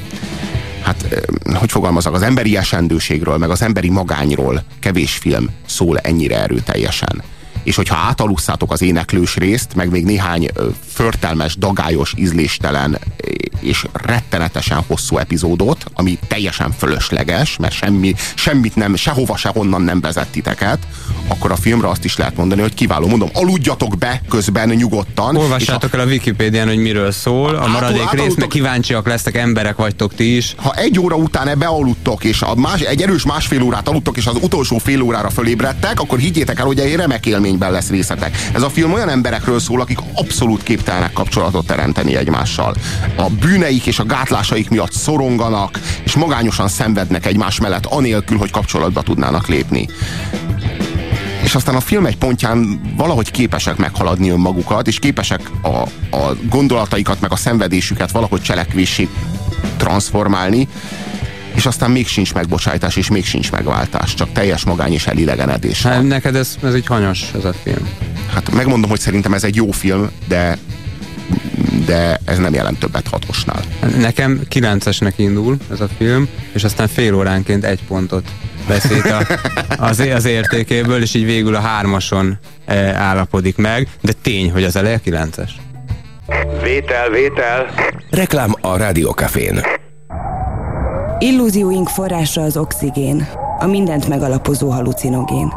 hát 0.83 1.25
hogy 1.55 1.71
fogalmazok, 1.71 2.15
az 2.15 2.23
emberi 2.23 2.57
esendőségről, 2.57 3.37
meg 3.37 3.51
az 3.51 3.63
emberi 3.63 3.91
magányról 3.91 4.63
kevés 4.81 5.13
film 5.13 5.51
szól 5.67 5.99
ennyire 5.99 6.41
erőteljesen 6.43 7.23
és 7.67 7.77
hogyha 7.77 7.97
átalusszátok 7.97 8.73
az 8.73 8.83
éneklős 8.83 9.37
részt, 9.37 9.75
meg 9.75 9.91
még 9.91 10.05
néhány 10.05 10.49
förtelmes, 10.93 11.57
dagályos, 11.57 12.15
ízléstelen 12.17 12.99
és 13.61 13.85
rettenetesen 13.93 14.83
hosszú 14.87 15.19
epizódot, 15.19 15.85
ami 15.95 16.19
teljesen 16.29 16.73
fölösleges, 16.79 17.57
mert 17.57 17.75
semmi, 17.75 18.15
semmit 18.35 18.77
nem, 18.77 18.95
sehova, 18.95 19.37
sehonnan 19.37 19.83
nem 19.83 20.01
vezet 20.01 20.29
titeket, 20.29 20.79
akkor 21.29 21.51
a 21.51 21.57
filmre 21.57 21.89
azt 21.89 22.05
is 22.05 22.17
lehet 22.17 22.37
mondani, 22.37 22.61
hogy 22.61 22.75
kiváló. 22.75 23.07
Mondom, 23.07 23.29
aludjatok 23.33 23.99
be 23.99 24.23
közben 24.29 24.69
nyugodtan. 24.69 25.37
Olvassátok 25.37 25.95
el 25.95 26.01
a 26.01 26.05
Wikipédián, 26.05 26.67
hogy 26.67 26.79
miről 26.79 27.11
szól, 27.11 27.55
a 27.55 27.67
maradék 27.67 28.03
átul, 28.03 28.25
rész, 28.25 28.35
meg 28.35 28.49
kíváncsiak 28.49 29.07
lesztek, 29.07 29.37
emberek 29.37 29.77
vagytok 29.77 30.15
ti 30.15 30.37
is. 30.37 30.55
Ha 30.57 30.75
egy 30.75 30.99
óra 30.99 31.17
után 31.17 31.49
ebbe 31.49 31.67
aludtok, 31.67 32.25
és 32.25 32.43
a 32.43 32.55
más, 32.55 32.81
egy 32.81 33.03
erős 33.03 33.25
másfél 33.25 33.63
órát 33.63 33.89
aludtok, 33.89 34.17
és 34.17 34.27
az 34.27 34.37
utolsó 34.41 34.79
fél 34.79 35.01
órára 35.01 35.31
fölébredtek, 35.31 36.01
akkor 36.01 36.19
higgyétek 36.19 36.59
el, 36.59 36.67
hogy 36.67 36.79
egy 36.79 36.95
remek 36.95 37.27
élményben 37.57 37.73
lesz 37.73 37.91
részletek. 37.91 38.37
Ez 38.55 38.63
a 38.63 38.71
film 38.71 38.93
olyan 38.93 39.09
emberekről 39.09 39.61
szól, 39.61 39.81
akik 39.81 39.99
abszolút 40.15 40.63
képtelenek 40.63 41.13
kapcsolatot 41.13 41.67
teremteni 41.67 42.17
egymással. 42.17 42.75
A 43.17 43.29
bűneik 43.41 43.87
és 43.87 43.99
a 43.99 44.05
gátlásaik 44.05 44.71
miatt 44.71 44.93
szoronganak, 44.93 45.81
és 46.05 46.15
magányosan 46.15 46.69
szenvednek 46.69 47.27
egymás 47.27 47.61
mellett, 47.61 47.87
anélkül, 47.87 48.39
hogy 48.39 48.51
kapcsolatba 48.51 49.03
tudnának 49.03 49.49
lépni 49.49 49.89
és 51.45 51.55
aztán 51.55 51.75
a 51.75 51.81
film 51.81 52.07
egy 52.07 52.17
pontján 52.17 52.81
valahogy 52.97 53.31
képesek 53.31 53.77
meghaladni 53.77 54.31
önmagukat, 54.31 54.87
és 54.87 54.99
képesek 54.99 55.51
a, 55.63 55.69
a 56.17 56.37
gondolataikat, 56.49 57.21
meg 57.21 57.33
a 57.33 57.37
szenvedésüket 57.37 58.11
valahogy 58.11 58.43
cselekvésé 58.43 59.09
transformálni, 59.77 60.69
és 61.57 61.67
aztán 61.67 61.91
még 61.91 62.07
sincs 62.07 62.35
megbocsájtás, 62.35 62.97
és 62.97 63.11
még 63.11 63.25
sincs 63.25 63.53
megváltás, 63.53 64.15
csak 64.15 64.33
teljes 64.33 64.65
magány 64.65 64.93
és 64.93 65.07
elidegenedés. 65.07 65.83
Hát, 65.83 66.03
neked 66.03 66.37
ez, 66.37 66.57
ez 66.63 66.75
egy 66.75 66.87
hanyas, 66.87 67.31
ez 67.37 67.45
a 67.45 67.53
film. 67.63 67.89
Hát 68.35 68.53
megmondom, 68.53 68.91
hogy 68.91 69.01
szerintem 69.01 69.35
ez 69.35 69.45
egy 69.45 69.55
jó 69.55 69.71
film, 69.71 70.11
de 70.29 70.59
de 71.87 72.21
ez 72.25 72.39
nem 72.39 72.55
jelent 72.55 72.79
többet 72.79 73.09
hatosnál. 73.09 73.63
Nekem 73.99 74.41
kilencesnek 74.49 75.19
indul 75.19 75.57
ez 75.71 75.81
a 75.81 75.89
film, 75.99 76.29
és 76.53 76.65
aztán 76.65 76.89
fél 76.89 77.15
óránként 77.15 77.65
egy 77.65 77.85
pontot 77.89 78.29
beszélt 78.69 79.05
a, 79.05 79.27
az, 79.89 79.99
az 79.99 80.25
értékéből, 80.25 81.03
és 81.03 81.15
így 81.15 81.25
végül 81.25 81.55
a 81.55 81.61
hármason 81.61 82.39
e, 82.65 82.77
állapodik 82.95 83.57
meg, 83.57 83.89
de 84.01 84.13
tény, 84.23 84.53
hogy 84.53 84.65
az 84.65 84.77
eleje 84.77 84.99
kilences. 84.99 85.57
Vétel, 86.63 87.11
vétel. 87.11 87.75
Reklám 88.11 88.55
a 88.61 88.77
Rádiókafén. 88.77 89.61
Illúzióink 91.19 91.89
forrása 91.89 92.43
az 92.43 92.57
oxigén, 92.57 93.27
a 93.59 93.67
mindent 93.67 94.09
megalapozó 94.09 94.71
halucinogén. 94.71 95.53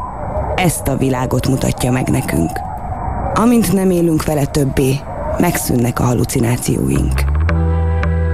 Ezt 0.54 0.88
a 0.88 0.96
világot 0.96 1.48
mutatja 1.48 1.90
meg 1.90 2.08
nekünk. 2.08 2.50
Amint 3.34 3.72
nem 3.72 3.90
élünk 3.90 4.24
vele 4.24 4.46
többé, 4.46 4.94
megszűnnek 5.38 6.00
a 6.00 6.02
halucinációink. 6.02 7.22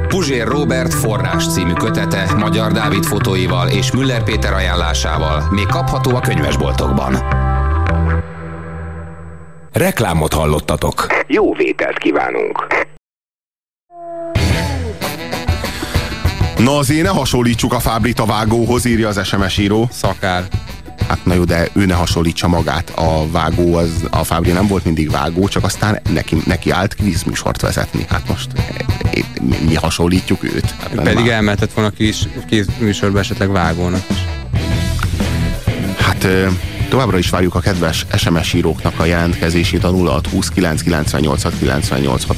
Puzsér 0.09 0.47
Robert 0.47 0.95
forrás 0.95 1.53
című 1.53 1.73
kötete 1.73 2.35
Magyar 2.39 2.73
Dávid 2.73 3.05
fotóival 3.05 3.69
és 3.69 3.93
Müller 3.93 4.23
Péter 4.23 4.53
ajánlásával 4.53 5.43
még 5.51 5.67
kapható 5.67 6.17
a 6.17 6.21
könyvesboltokban. 6.21 7.15
Reklámot 9.73 10.33
hallottatok. 10.33 11.07
Jó 11.27 11.55
vételt 11.55 11.99
kívánunk! 11.99 12.76
Na 16.59 16.77
azért 16.77 17.03
ne 17.03 17.09
hasonlítsuk 17.09 17.73
a 17.73 17.81
Fábrit 17.81 18.21
a 18.21 18.27
vágóhoz, 18.27 18.85
írja 18.85 19.09
az 19.09 19.27
SMS 19.27 19.59
író. 19.59 19.89
Szakár. 19.93 20.49
Hát 21.09 21.25
na 21.25 21.35
jó, 21.35 21.45
de 21.45 21.69
ő 21.73 21.87
ne 21.87 21.95
hasonlítsa 21.95 22.49
magát. 22.49 22.93
A 22.95 23.31
vágó, 23.31 23.75
az, 23.75 23.91
a 24.11 24.25
Fábri 24.25 24.51
nem 24.51 24.67
volt 24.67 24.85
mindig 24.85 25.11
vágó, 25.11 25.49
csak 25.49 25.65
aztán 25.65 26.01
neki, 26.11 26.37
neki 26.47 26.71
állt 26.71 26.95
kvízműsort 26.95 27.61
vezetni. 27.61 28.07
Hát 28.09 28.29
most 28.29 28.49
mi, 29.41 29.57
mi 29.69 29.75
hasonlítjuk 29.75 30.45
őt. 30.45 30.75
Hát 30.81 30.91
Pedig 30.95 31.25
már... 31.25 31.29
elmehetett 31.29 31.73
volna 31.73 31.91
kis, 31.91 32.29
kis 32.49 32.65
műsorba 32.79 33.19
esetleg 33.19 33.51
vágónak 33.51 34.03
is. 34.11 34.17
Hát 35.99 36.27
továbbra 36.89 37.19
is 37.19 37.31
várjuk 37.31 37.55
a 37.55 37.61
kedves 37.61 38.07
SMS 38.17 38.53
íróknak 38.53 39.01
a 39.01 39.05
jelentkezését 39.05 39.85
a 39.85 39.91
0620 39.91 40.51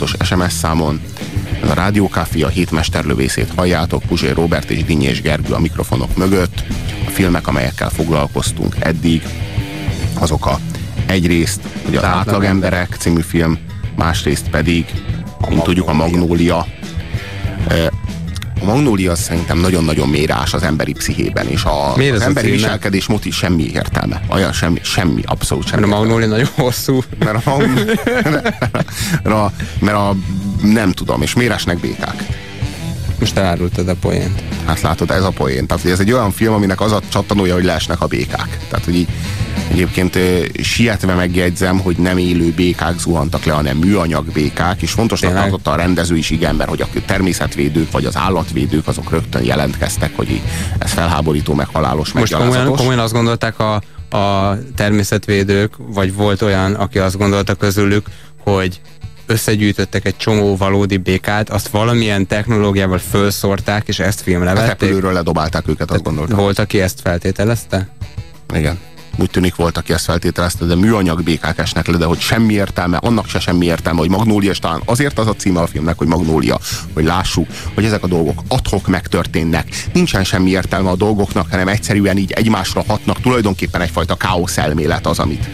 os 0.00 0.14
SMS 0.22 0.52
számon. 0.52 1.00
Ez 1.62 1.70
a 1.70 1.74
Rádiókáfi, 1.74 2.42
a 2.42 2.48
hétmesterlövészét 2.48 3.52
halljátok, 3.56 4.02
Puzsér 4.02 4.34
Robert 4.34 4.70
és 4.70 4.84
Dinyés 4.84 5.22
Gergő 5.22 5.52
a 5.52 5.58
mikrofonok 5.58 6.16
mögött. 6.16 6.62
A 7.06 7.10
filmek, 7.10 7.46
amelyekkel 7.46 7.90
foglalkoztunk 7.90 8.76
eddig, 8.78 9.22
azok 10.14 10.46
a 10.46 10.58
egyrészt, 11.06 11.60
hogy 11.84 11.96
az 11.96 12.04
Átlag 12.04 12.44
emberek. 12.44 12.96
Című 12.98 13.20
film, 13.20 13.58
másrészt 13.96 14.50
pedig, 14.50 14.86
mint 15.48 15.62
tudjuk, 15.62 15.88
a 15.88 15.92
Magnólia 15.92 16.66
a 18.60 18.64
magnólia 18.64 19.14
szerintem 19.14 19.58
nagyon-nagyon 19.58 20.08
mérás 20.08 20.54
az 20.54 20.62
emberi 20.62 20.92
pszihében, 20.92 21.48
és 21.48 21.64
a, 21.64 21.92
Miért 21.96 22.14
az 22.14 22.20
emberi 22.20 22.50
viselkedés 22.50 23.06
moti 23.06 23.30
semmi 23.30 23.70
értelme. 23.72 24.20
Olyan 24.28 24.52
semmi, 24.52 24.80
semmi, 24.82 25.22
abszolút 25.24 25.66
semmi. 25.66 25.80
Mert 25.80 25.92
a 25.92 25.96
magnólia 25.96 26.26
nagyon 26.26 26.48
hosszú. 26.54 27.02
Mert 27.24 27.46
a, 27.46 27.56
mert 29.22 29.26
a, 29.26 29.52
mert 29.80 29.96
a 29.96 30.16
nem 30.62 30.92
tudom, 30.92 31.22
és 31.22 31.34
mérásnek 31.34 31.78
békák. 31.78 32.46
Most 33.18 33.36
elárultad 33.36 33.88
a 33.88 33.94
poént. 33.94 34.42
Hát 34.64 34.80
látod, 34.80 35.10
ez 35.10 35.22
a 35.22 35.30
poén. 35.30 35.66
Tehát, 35.66 35.82
hogy 35.82 35.92
ez 35.92 36.00
egy 36.00 36.12
olyan 36.12 36.30
film, 36.30 36.52
aminek 36.52 36.80
az 36.80 36.92
a 36.92 37.00
csattanója, 37.08 37.54
hogy 37.54 37.64
leesnek 37.64 38.00
a 38.00 38.06
békák. 38.06 38.58
Tehát, 38.68 38.84
hogy 38.84 38.94
így 38.94 39.08
Egyébként 39.70 40.18
sietve 40.62 41.14
megjegyzem, 41.14 41.78
hogy 41.78 41.96
nem 41.96 42.18
élő 42.18 42.52
békák 42.56 42.98
zuhantak 42.98 43.44
le, 43.44 43.52
hanem 43.52 43.76
műanyag 43.76 44.32
békák, 44.32 44.82
és 44.82 44.90
fontosnak 44.90 45.30
Tényleg? 45.30 45.48
tartotta 45.50 45.70
a 45.70 45.76
rendező 45.76 46.16
is, 46.16 46.30
igen, 46.30 46.54
mert 46.54 46.68
hogy 46.68 46.80
a 46.80 46.88
természetvédők 47.06 47.90
vagy 47.90 48.04
az 48.04 48.16
állatvédők 48.16 48.86
azok 48.86 49.10
rögtön 49.10 49.44
jelentkeztek, 49.44 50.16
hogy 50.16 50.40
ez 50.78 50.90
felháborító, 50.90 51.54
meg 51.54 51.68
halálos, 51.72 52.12
meg 52.12 52.22
Most 52.22 52.34
komolyan, 52.34 52.76
komolyan 52.76 53.00
azt 53.00 53.12
gondolták 53.12 53.58
a, 53.58 53.74
a 54.16 54.56
természetvédők, 54.76 55.74
vagy 55.76 56.14
volt 56.14 56.42
olyan, 56.42 56.74
aki 56.74 56.98
azt 56.98 57.18
gondolta 57.18 57.54
közülük, 57.54 58.06
hogy 58.44 58.80
összegyűjtöttek 59.28 60.04
egy 60.04 60.16
csomó 60.16 60.56
valódi 60.56 60.96
békát, 60.96 61.50
azt 61.50 61.68
valamilyen 61.68 62.26
technológiával 62.26 62.98
felszórták, 62.98 63.88
és 63.88 63.98
ezt 63.98 64.20
filmre 64.20 64.54
vették. 64.54 64.68
repülőről 64.68 65.12
ledobálták 65.12 65.68
őket, 65.68 65.90
azt 65.90 66.02
gondoltam. 66.02 66.38
Volt, 66.38 66.58
aki 66.58 66.80
ezt 66.80 67.00
feltételezte? 67.00 67.88
Igen. 68.54 68.78
Úgy 69.20 69.30
tűnik 69.30 69.54
volt, 69.54 69.78
aki 69.78 69.92
ezt 69.92 70.04
feltételezte, 70.04 70.64
de 70.64 70.74
műanyag 70.74 71.22
békák 71.22 71.58
esnek 71.58 71.86
le, 71.86 71.96
de 71.96 72.04
hogy 72.04 72.20
semmi 72.20 72.52
értelme, 72.52 72.96
annak 72.96 73.28
se 73.28 73.38
semmi 73.38 73.66
értelme, 73.66 73.98
hogy 73.98 74.08
Magnólia, 74.08 74.50
és 74.50 74.58
talán 74.58 74.82
azért 74.84 75.18
az 75.18 75.26
a 75.26 75.34
címe 75.34 75.60
a 75.60 75.66
filmnek, 75.66 75.98
hogy 75.98 76.06
Magnólia, 76.06 76.58
hogy 76.94 77.04
lássuk, 77.04 77.46
hogy 77.74 77.84
ezek 77.84 78.02
a 78.02 78.06
dolgok 78.06 78.42
adhok 78.48 78.86
megtörténnek. 78.86 79.68
Nincsen 79.92 80.24
semmi 80.24 80.50
értelme 80.50 80.90
a 80.90 80.96
dolgoknak, 80.96 81.50
hanem 81.50 81.68
egyszerűen 81.68 82.16
így 82.16 82.32
egymásra 82.32 82.84
hatnak, 82.86 83.20
tulajdonképpen 83.20 83.80
egyfajta 83.80 84.14
káosz 84.14 84.58
elmélet 84.58 85.06
az, 85.06 85.18
amit 85.18 85.48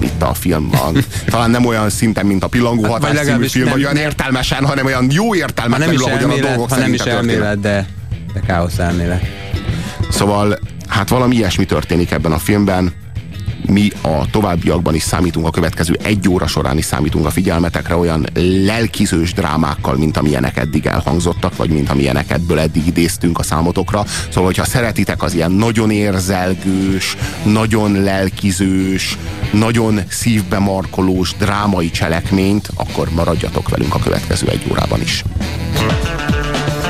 itt 0.00 0.22
a 0.22 0.34
film 0.34 0.68
van. 0.70 1.04
Talán 1.26 1.50
nem 1.50 1.64
olyan 1.66 1.90
szinten, 1.90 2.26
mint 2.26 2.44
a 2.44 2.48
Pillangó 2.48 2.82
Hát, 2.82 2.92
hatás 2.92 3.26
című 3.26 3.46
film, 3.46 3.64
nem- 3.64 3.72
vagy 3.72 3.82
olyan 3.84 3.96
értelmesen, 3.96 4.64
hanem 4.66 4.86
olyan 4.86 5.06
jó 5.10 5.34
Ha 5.72 5.78
nem 5.78 5.92
is 5.92 6.00
ahogyan 6.00 6.18
a 6.30 6.32
elmélet, 6.32 6.48
dolgok 6.48 6.70
ha 6.70 6.76
nem 6.76 6.92
is 6.92 7.00
elmélet, 7.00 7.60
de, 7.60 7.86
de 8.34 8.40
káosz 8.40 8.78
elmélet. 8.78 9.22
Szóval 10.10 10.58
hát 10.88 11.08
valami 11.08 11.34
ilyesmi 11.36 11.64
történik 11.64 12.10
ebben 12.10 12.32
a 12.32 12.38
filmben. 12.38 12.92
Mi 13.70 13.90
a 14.00 14.30
továbbiakban 14.30 14.94
is 14.94 15.02
számítunk, 15.02 15.46
a 15.46 15.50
következő 15.50 15.98
egy 16.02 16.28
óra 16.28 16.46
során 16.46 16.78
is 16.78 16.84
számítunk 16.84 17.26
a 17.26 17.30
figyelmetekre 17.30 17.96
olyan 17.96 18.26
lelkizős 18.64 19.32
drámákkal, 19.32 19.96
mint 19.96 20.16
amilyenek 20.16 20.56
eddig 20.56 20.86
elhangzottak, 20.86 21.56
vagy 21.56 21.70
mint 21.70 21.90
amilyenek 21.90 22.30
ebből 22.30 22.58
eddig 22.58 22.86
idéztünk 22.86 23.38
a 23.38 23.42
számotokra. 23.42 24.04
Szóval, 24.28 24.44
hogyha 24.44 24.64
szeretitek 24.64 25.22
az 25.22 25.34
ilyen 25.34 25.52
nagyon 25.52 25.90
érzelgős, 25.90 27.16
nagyon 27.44 28.02
lelkizős, 28.02 29.18
nagyon 29.52 30.00
szívbe 30.08 30.58
markolós 30.58 31.34
drámai 31.38 31.90
cselekményt, 31.90 32.68
akkor 32.74 33.08
maradjatok 33.10 33.68
velünk 33.68 33.94
a 33.94 33.98
következő 33.98 34.46
egy 34.46 34.66
órában 34.70 35.00
is. 35.00 35.24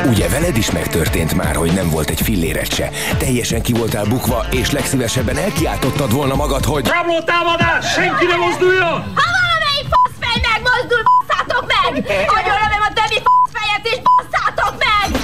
Ugye 0.08 0.28
veled 0.28 0.56
is 0.56 0.70
megtörtént 0.70 1.34
már, 1.34 1.56
hogy 1.56 1.72
nem 1.72 1.90
volt 1.90 2.10
egy 2.10 2.20
filléret 2.20 2.74
se. 2.74 2.90
Teljesen 3.18 3.62
ki 3.62 3.72
voltál 3.72 4.04
bukva, 4.04 4.46
és 4.50 4.70
legszívesebben 4.70 5.36
elkiáltottad 5.36 6.12
volna 6.12 6.34
magad, 6.34 6.64
hogy... 6.64 6.86
Rabló 6.86 7.20
támadás! 7.20 7.92
Senki 7.92 8.24
ne 8.24 8.36
mozduljon! 8.36 8.90
Ha 8.90 9.24
valamelyik 9.38 9.86
faszfej 9.92 10.40
megmozdul, 10.52 11.02
basszátok 11.08 11.64
meg! 11.74 12.04
Agyonlövöm 12.38 12.82
a 12.88 12.92
többi 12.98 13.22
faszfejet 13.26 13.84
és 13.84 13.98
basszátok 14.08 14.74
meg! 14.78 15.20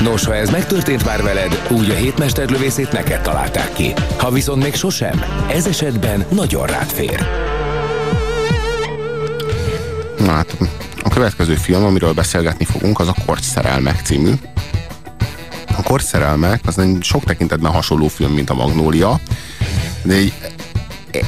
Nos, 0.00 0.24
ha 0.24 0.34
ez 0.34 0.50
megtörtént 0.50 1.04
már 1.04 1.22
veled, 1.22 1.62
úgy 1.68 1.90
a 1.90 1.94
hétmesterlövészét 1.94 2.92
neked 2.92 3.22
találták 3.22 3.72
ki. 3.72 3.94
Ha 4.18 4.30
viszont 4.30 4.62
még 4.62 4.74
sosem, 4.74 5.24
ez 5.50 5.66
esetben 5.66 6.26
nagyon 6.28 6.66
rád 6.66 6.88
fér. 6.88 7.26
Na 10.18 10.30
hát, 10.32 10.56
következő 11.10 11.54
film, 11.54 11.84
amiről 11.84 12.12
beszélgetni 12.12 12.64
fogunk, 12.64 12.98
az 12.98 13.08
a 13.08 13.14
Korcs 13.26 13.44
szerelmek 13.44 14.00
című. 14.04 14.32
A 15.76 15.82
Korcs 15.82 16.02
szerelmek 16.02 16.60
az 16.66 16.78
egy 16.78 16.98
sok 17.00 17.24
tekintetben 17.24 17.72
hasonló 17.72 18.08
film, 18.08 18.32
mint 18.32 18.50
a 18.50 18.54
Magnólia, 18.54 19.20
de 20.02 20.14
egy 20.14 20.32
e- 21.10 21.26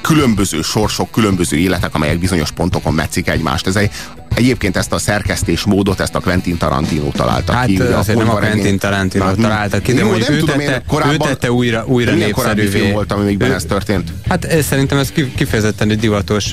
különböző 0.00 0.62
sorsok, 0.62 1.10
különböző 1.10 1.56
életek, 1.56 1.94
amelyek 1.94 2.18
bizonyos 2.18 2.50
pontokon 2.50 2.94
metszik 2.94 3.28
egymást. 3.28 3.66
Ez 3.66 3.76
egy, 3.76 3.90
egyébként 4.34 4.76
ezt 4.76 4.92
a 4.92 4.98
szerkesztés 4.98 5.64
módot, 5.64 6.00
ezt 6.00 6.14
a 6.14 6.20
Quentin 6.20 6.56
Tarantino 6.56 7.10
találta 7.10 7.52
Hát 7.52 7.66
ki. 7.66 7.74
ugye 7.74 7.84
azért 7.84 8.18
nem 8.18 8.30
a 8.30 8.34
Quentin 8.34 8.78
Tarantino 8.78 9.24
Na, 9.24 9.34
találta 9.34 9.80
ki, 9.80 9.92
de 9.92 10.00
jó, 10.00 10.06
mondjuk 10.06 10.28
nem 10.28 10.36
ő 10.36 10.40
tudom, 10.40 10.58
tette, 10.58 10.72
én 10.72 10.82
korábban, 10.86 11.14
ő 11.14 11.18
tette 11.18 11.52
újra, 11.52 11.84
újra 11.86 12.12
népszerűvé. 12.14 12.66
film 12.78 12.92
volt, 12.92 13.12
amelyikben 13.12 13.50
Ő- 13.50 13.54
ez 13.54 13.64
történt? 13.64 14.12
Hát 14.28 14.46
szerintem 14.62 14.98
ez 14.98 15.10
ki- 15.10 15.32
kifejezetten 15.36 15.90
egy 15.90 15.98
divatos 15.98 16.50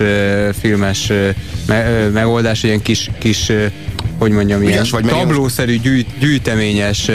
filmes 0.60 1.12
me, 1.68 2.08
megoldás, 2.14 2.64
ilyen 2.64 2.82
kis, 2.82 3.10
kis 3.20 3.52
hogy 4.18 4.32
mondjam, 4.32 4.62
ilyen 4.62 4.74
Ügyes 4.74 4.90
vagy, 4.92 5.04
mert 5.04 5.18
én- 5.18 5.28
tablószerű 5.28 5.78
gyűjt, 5.80 6.08
gyűjteményes 6.20 7.12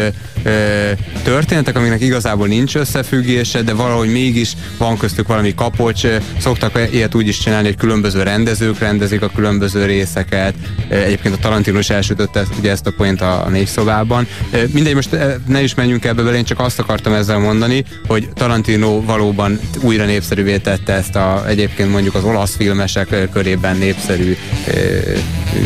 történetek, 1.23 1.77
aminek 1.77 2.01
igazából 2.01 2.47
nincs 2.47 2.77
összefüggése, 2.77 3.63
de 3.63 3.73
valahogy 3.73 4.13
mégis 4.13 4.53
van 4.79 4.99
köztük 4.99 5.27
valami 5.27 5.55
kapocs. 5.55 6.07
Szoktak 6.39 6.89
ilyet 6.93 7.15
úgy 7.15 7.29
is 7.29 7.39
csinálni, 7.39 7.67
hogy 7.67 7.77
különböző 7.77 8.23
rendezők 8.23 8.79
rendezik 8.79 9.23
a 9.23 9.31
különböző 9.35 9.85
részeket. 9.85 10.55
Egyébként 10.89 11.35
a 11.35 11.39
Tarantino 11.39 11.79
is 11.79 11.91
elsütötte 11.91 12.43
ugye 12.59 12.71
ezt 12.71 12.87
a 12.87 12.91
point 12.91 13.21
a, 13.21 13.45
a 13.47 13.49
négy 13.49 13.67
szobában. 13.67 14.27
Mindegy, 14.73 14.95
most 14.95 15.17
ne 15.47 15.63
is 15.63 15.75
menjünk 15.75 16.05
ebbe 16.05 16.23
bele, 16.23 16.37
én 16.37 16.45
csak 16.45 16.61
azt 16.61 16.79
akartam 16.79 17.13
ezzel 17.13 17.39
mondani, 17.39 17.85
hogy 18.07 18.29
Tarantino 18.35 19.03
valóban 19.03 19.61
újra 19.81 20.05
népszerűvé 20.05 20.57
tette 20.57 20.93
ezt 20.93 21.17
a 21.17 21.45
egyébként 21.49 21.91
mondjuk 21.91 22.15
az 22.15 22.25
olasz 22.25 22.57
filmesek 22.57 23.29
körében 23.33 23.77
népszerű 23.77 24.37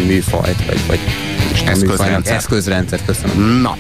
műfajt, 0.06 0.66
vagy, 0.66 0.80
vagy 0.86 0.98
Eszközrendszer. 1.66 2.36
eszközrendszer, 2.36 3.00
köszönöm. 3.04 3.60
Na, 3.60 3.76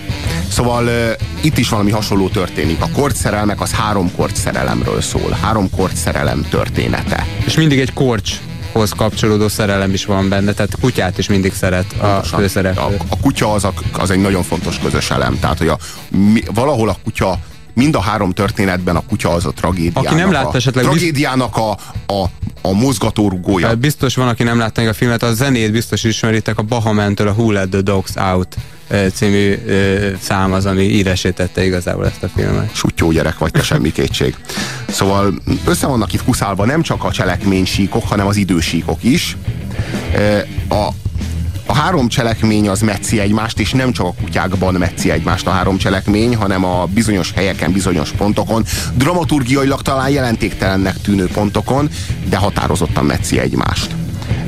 szóval 0.48 0.84
uh, 0.84 1.10
itt 1.40 1.58
is 1.58 1.68
valami 1.68 1.90
hasonló 1.90 2.28
történik. 2.28 2.80
A 2.80 2.88
korcs 2.92 3.14
szerelmek 3.16 3.60
az 3.60 3.72
három 3.72 4.12
korcs 4.16 4.36
szerelemről 4.36 5.00
szól. 5.00 5.30
Három 5.42 5.70
korcs 5.70 5.94
szerelem 5.96 6.46
története. 6.50 7.26
És 7.44 7.56
mindig 7.56 7.80
egy 7.80 7.92
korcshoz 7.92 8.90
kapcsolódó 8.96 9.48
szerelem 9.48 9.92
is 9.92 10.04
van 10.04 10.28
benne, 10.28 10.52
tehát 10.52 10.76
kutyát 10.80 11.18
is 11.18 11.28
mindig 11.28 11.52
szeret 11.54 11.92
a 11.98 12.06
Pontosan. 12.06 12.38
főszereplő. 12.40 12.82
A, 12.82 13.02
a 13.08 13.18
kutya 13.20 13.52
az, 13.52 13.64
a, 13.64 13.72
az 13.92 14.10
egy 14.10 14.20
nagyon 14.20 14.42
fontos 14.42 14.78
közös 14.78 15.10
elem. 15.10 15.38
Tehát, 15.40 15.58
hogy 15.58 15.68
a, 15.68 15.78
mi, 16.08 16.42
valahol 16.54 16.88
a 16.88 16.96
kutya 17.04 17.38
mind 17.80 17.94
a 17.94 18.00
három 18.00 18.32
történetben 18.32 18.96
a 18.96 19.02
kutya 19.08 19.30
az 19.30 19.46
a 19.46 19.50
tragédiának. 19.50 20.10
Aki 20.10 20.14
nem 20.14 20.32
látta 20.32 20.48
a, 20.48 20.56
esetleg- 20.56 20.84
Tragédiának 20.84 21.56
a, 21.56 21.70
a, 22.06 22.24
a 22.62 22.72
mozgatórugója. 22.72 23.66
Hát 23.66 23.78
Biztos 23.78 24.14
van, 24.14 24.28
aki 24.28 24.42
nem 24.42 24.58
látta 24.58 24.82
a 24.82 24.92
filmet, 24.92 25.22
a 25.22 25.34
zenét 25.34 25.72
biztos 25.72 26.04
ismeritek, 26.04 26.58
a 26.58 26.62
Bahamentől 26.62 27.28
a 27.28 27.30
Who 27.32 27.50
Let 27.50 27.68
the 27.68 27.80
Dogs 27.80 28.10
Out 28.16 28.56
című 29.14 29.54
ö, 29.66 30.08
szám 30.20 30.52
az, 30.52 30.66
ami 30.66 30.82
íresítette 30.82 31.64
igazából 31.64 32.06
ezt 32.06 32.22
a 32.22 32.28
filmet. 32.28 32.74
Sutyó 32.74 33.10
gyerek 33.10 33.38
vagy, 33.38 33.50
te 33.50 33.62
semmi 33.62 33.92
kétség. 33.92 34.36
Szóval 34.88 35.34
össze 35.66 35.86
vannak 35.86 36.12
itt 36.12 36.24
kuszálva 36.24 36.64
nem 36.64 36.82
csak 36.82 37.04
a 37.04 37.12
cselekménysíkok, 37.12 38.04
hanem 38.08 38.26
az 38.26 38.36
idősíkok 38.36 39.02
is. 39.02 39.36
A, 40.68 40.88
a 41.70 41.74
három 41.74 42.08
cselekmény 42.08 42.68
az 42.68 42.80
metszi 42.80 43.18
egymást, 43.20 43.58
és 43.58 43.72
nem 43.72 43.92
csak 43.92 44.06
a 44.06 44.14
kutyákban 44.22 44.74
metszi 44.74 45.10
egymást 45.10 45.46
a 45.46 45.50
három 45.50 45.76
cselekmény, 45.76 46.36
hanem 46.36 46.64
a 46.64 46.86
bizonyos 46.86 47.32
helyeken, 47.32 47.72
bizonyos 47.72 48.10
pontokon, 48.10 48.64
dramaturgiailag 48.94 49.82
talán 49.82 50.10
jelentéktelennek 50.10 51.00
tűnő 51.00 51.26
pontokon, 51.26 51.88
de 52.28 52.36
határozottan 52.36 53.04
metszi 53.04 53.38
egymást. 53.38 53.94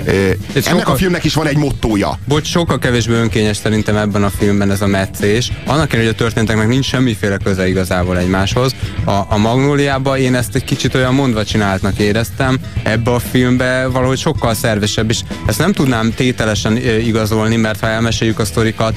E, 0.07 0.11
Ennek 0.13 0.37
sokkal- 0.63 0.95
a 0.95 0.97
filmnek 0.97 1.25
is 1.25 1.35
van 1.35 1.47
egy 1.47 1.57
mottója. 1.57 2.19
Bocs, 2.25 2.47
sokkal 2.49 2.79
kevésbé 2.79 3.13
önkényes 3.13 3.57
szerintem 3.57 3.97
ebben 3.97 4.25
a 4.25 4.31
filmben 4.31 4.71
ez 4.71 4.81
a 4.81 4.87
meccés. 4.87 5.53
Annak 5.67 5.93
ellenére, 5.93 5.99
hogy 5.99 6.21
a 6.21 6.25
történeteknek 6.25 6.69
nincs 6.69 6.85
semmiféle 6.87 7.37
köze 7.37 7.69
igazából 7.69 8.19
egymáshoz. 8.19 8.75
A, 9.05 9.11
a 9.11 9.37
Magnóliában 9.37 10.19
én 10.19 10.35
ezt 10.35 10.55
egy 10.55 10.65
kicsit 10.65 10.95
olyan 10.95 11.15
mondva 11.15 11.45
csináltnak 11.45 11.99
éreztem, 11.99 12.59
ebbe 12.83 13.11
a 13.11 13.19
filmbe 13.19 13.87
valahogy 13.87 14.19
sokkal 14.19 14.55
szervesebb, 14.55 15.11
és 15.11 15.21
ezt 15.47 15.59
nem 15.59 15.73
tudnám 15.73 16.13
tételesen 16.15 16.77
igazolni, 16.77 17.57
mert 17.57 17.81
ha 17.81 17.87
elmeséljük 17.87 18.39
a 18.39 18.45
sztorikat, 18.45 18.97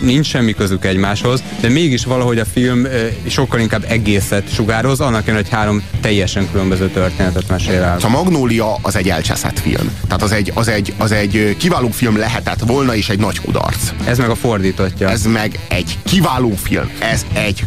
nincs 0.00 0.26
semmi 0.26 0.52
közük 0.52 0.84
egymáshoz, 0.84 1.42
de 1.60 1.68
mégis 1.68 2.04
valahogy 2.04 2.38
a 2.38 2.44
film 2.44 2.86
sokkal 3.28 3.60
inkább 3.60 3.84
egészet 3.88 4.54
sugároz, 4.54 5.00
annak 5.00 5.22
ellenére, 5.26 5.48
hogy 5.48 5.58
három 5.58 5.82
teljesen 6.00 6.50
különböző 6.52 6.88
történetet 6.90 7.48
mesél 7.48 7.82
el. 7.82 7.98
A 8.02 8.08
Magnólia 8.08 8.74
az 8.82 8.96
egy 8.96 9.08
elcseszett 9.08 9.58
film. 9.58 9.90
Tehát 10.06 10.22
az 10.22 10.32
egy, 10.32 10.45
az, 10.54 10.68
egy, 10.68 10.94
az 10.98 11.12
egy 11.12 11.56
kiváló 11.58 11.88
film 11.88 12.16
lehetett 12.16 12.60
volna, 12.60 12.94
és 12.94 13.08
egy 13.08 13.18
nagy 13.18 13.40
kudarc. 13.40 13.92
Ez 14.04 14.18
meg 14.18 14.30
a 14.30 14.34
fordítottja. 14.34 15.10
Ez 15.10 15.22
meg 15.24 15.58
egy 15.68 15.98
kiváló 16.04 16.54
film. 16.62 16.90
Ez 16.98 17.26
egy 17.32 17.66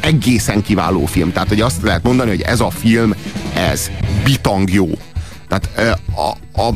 egészen 0.00 0.62
kiváló 0.62 1.04
film. 1.06 1.32
Tehát, 1.32 1.48
hogy 1.48 1.60
azt 1.60 1.82
lehet 1.82 2.02
mondani, 2.02 2.30
hogy 2.30 2.40
ez 2.40 2.60
a 2.60 2.70
film, 2.70 3.14
ez 3.54 3.90
bitang 4.24 4.72
jó. 4.72 4.88
Tehát 5.48 5.98
a, 6.14 6.60
a, 6.62 6.74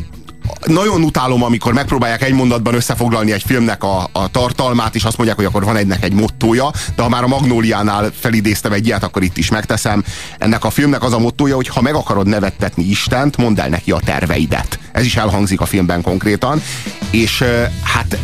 nagyon 0.67 1.03
utálom, 1.03 1.43
amikor 1.43 1.73
megpróbálják 1.73 2.23
egy 2.23 2.33
mondatban 2.33 2.75
összefoglalni 2.75 3.33
egy 3.33 3.43
filmnek 3.47 3.85
a, 3.85 4.09
a 4.13 4.31
tartalmát, 4.31 4.95
és 4.95 5.05
azt 5.05 5.17
mondják, 5.17 5.39
hogy 5.39 5.47
akkor 5.47 5.65
van 5.65 5.77
egynek 5.77 6.05
egy 6.05 6.13
mottója, 6.13 6.71
de 6.97 7.03
ha 7.03 7.09
már 7.09 7.23
a 7.23 7.29
Magnóliánál 7.29 8.11
felidéztem 8.21 8.73
egy 8.73 8.87
ilyet, 8.87 9.03
akkor 9.03 9.23
itt 9.23 9.37
is 9.37 9.51
megteszem. 9.51 10.05
Ennek 10.39 10.65
a 10.65 10.71
filmnek 10.71 11.03
az 11.03 11.13
a 11.13 11.19
mottója, 11.19 11.55
hogy 11.55 11.69
ha 11.69 11.81
meg 11.81 11.95
akarod 11.95 12.27
nevettetni 12.27 12.85
Istent, 12.85 13.37
mondd 13.37 13.61
el 13.61 13.69
neki 13.69 13.91
a 13.91 14.01
terveidet. 14.05 14.79
Ez 14.93 15.05
is 15.05 15.17
elhangzik 15.17 15.61
a 15.61 15.67
filmben 15.67 16.03
konkrétan, 16.03 16.63
és 17.11 17.45
hát 17.83 18.19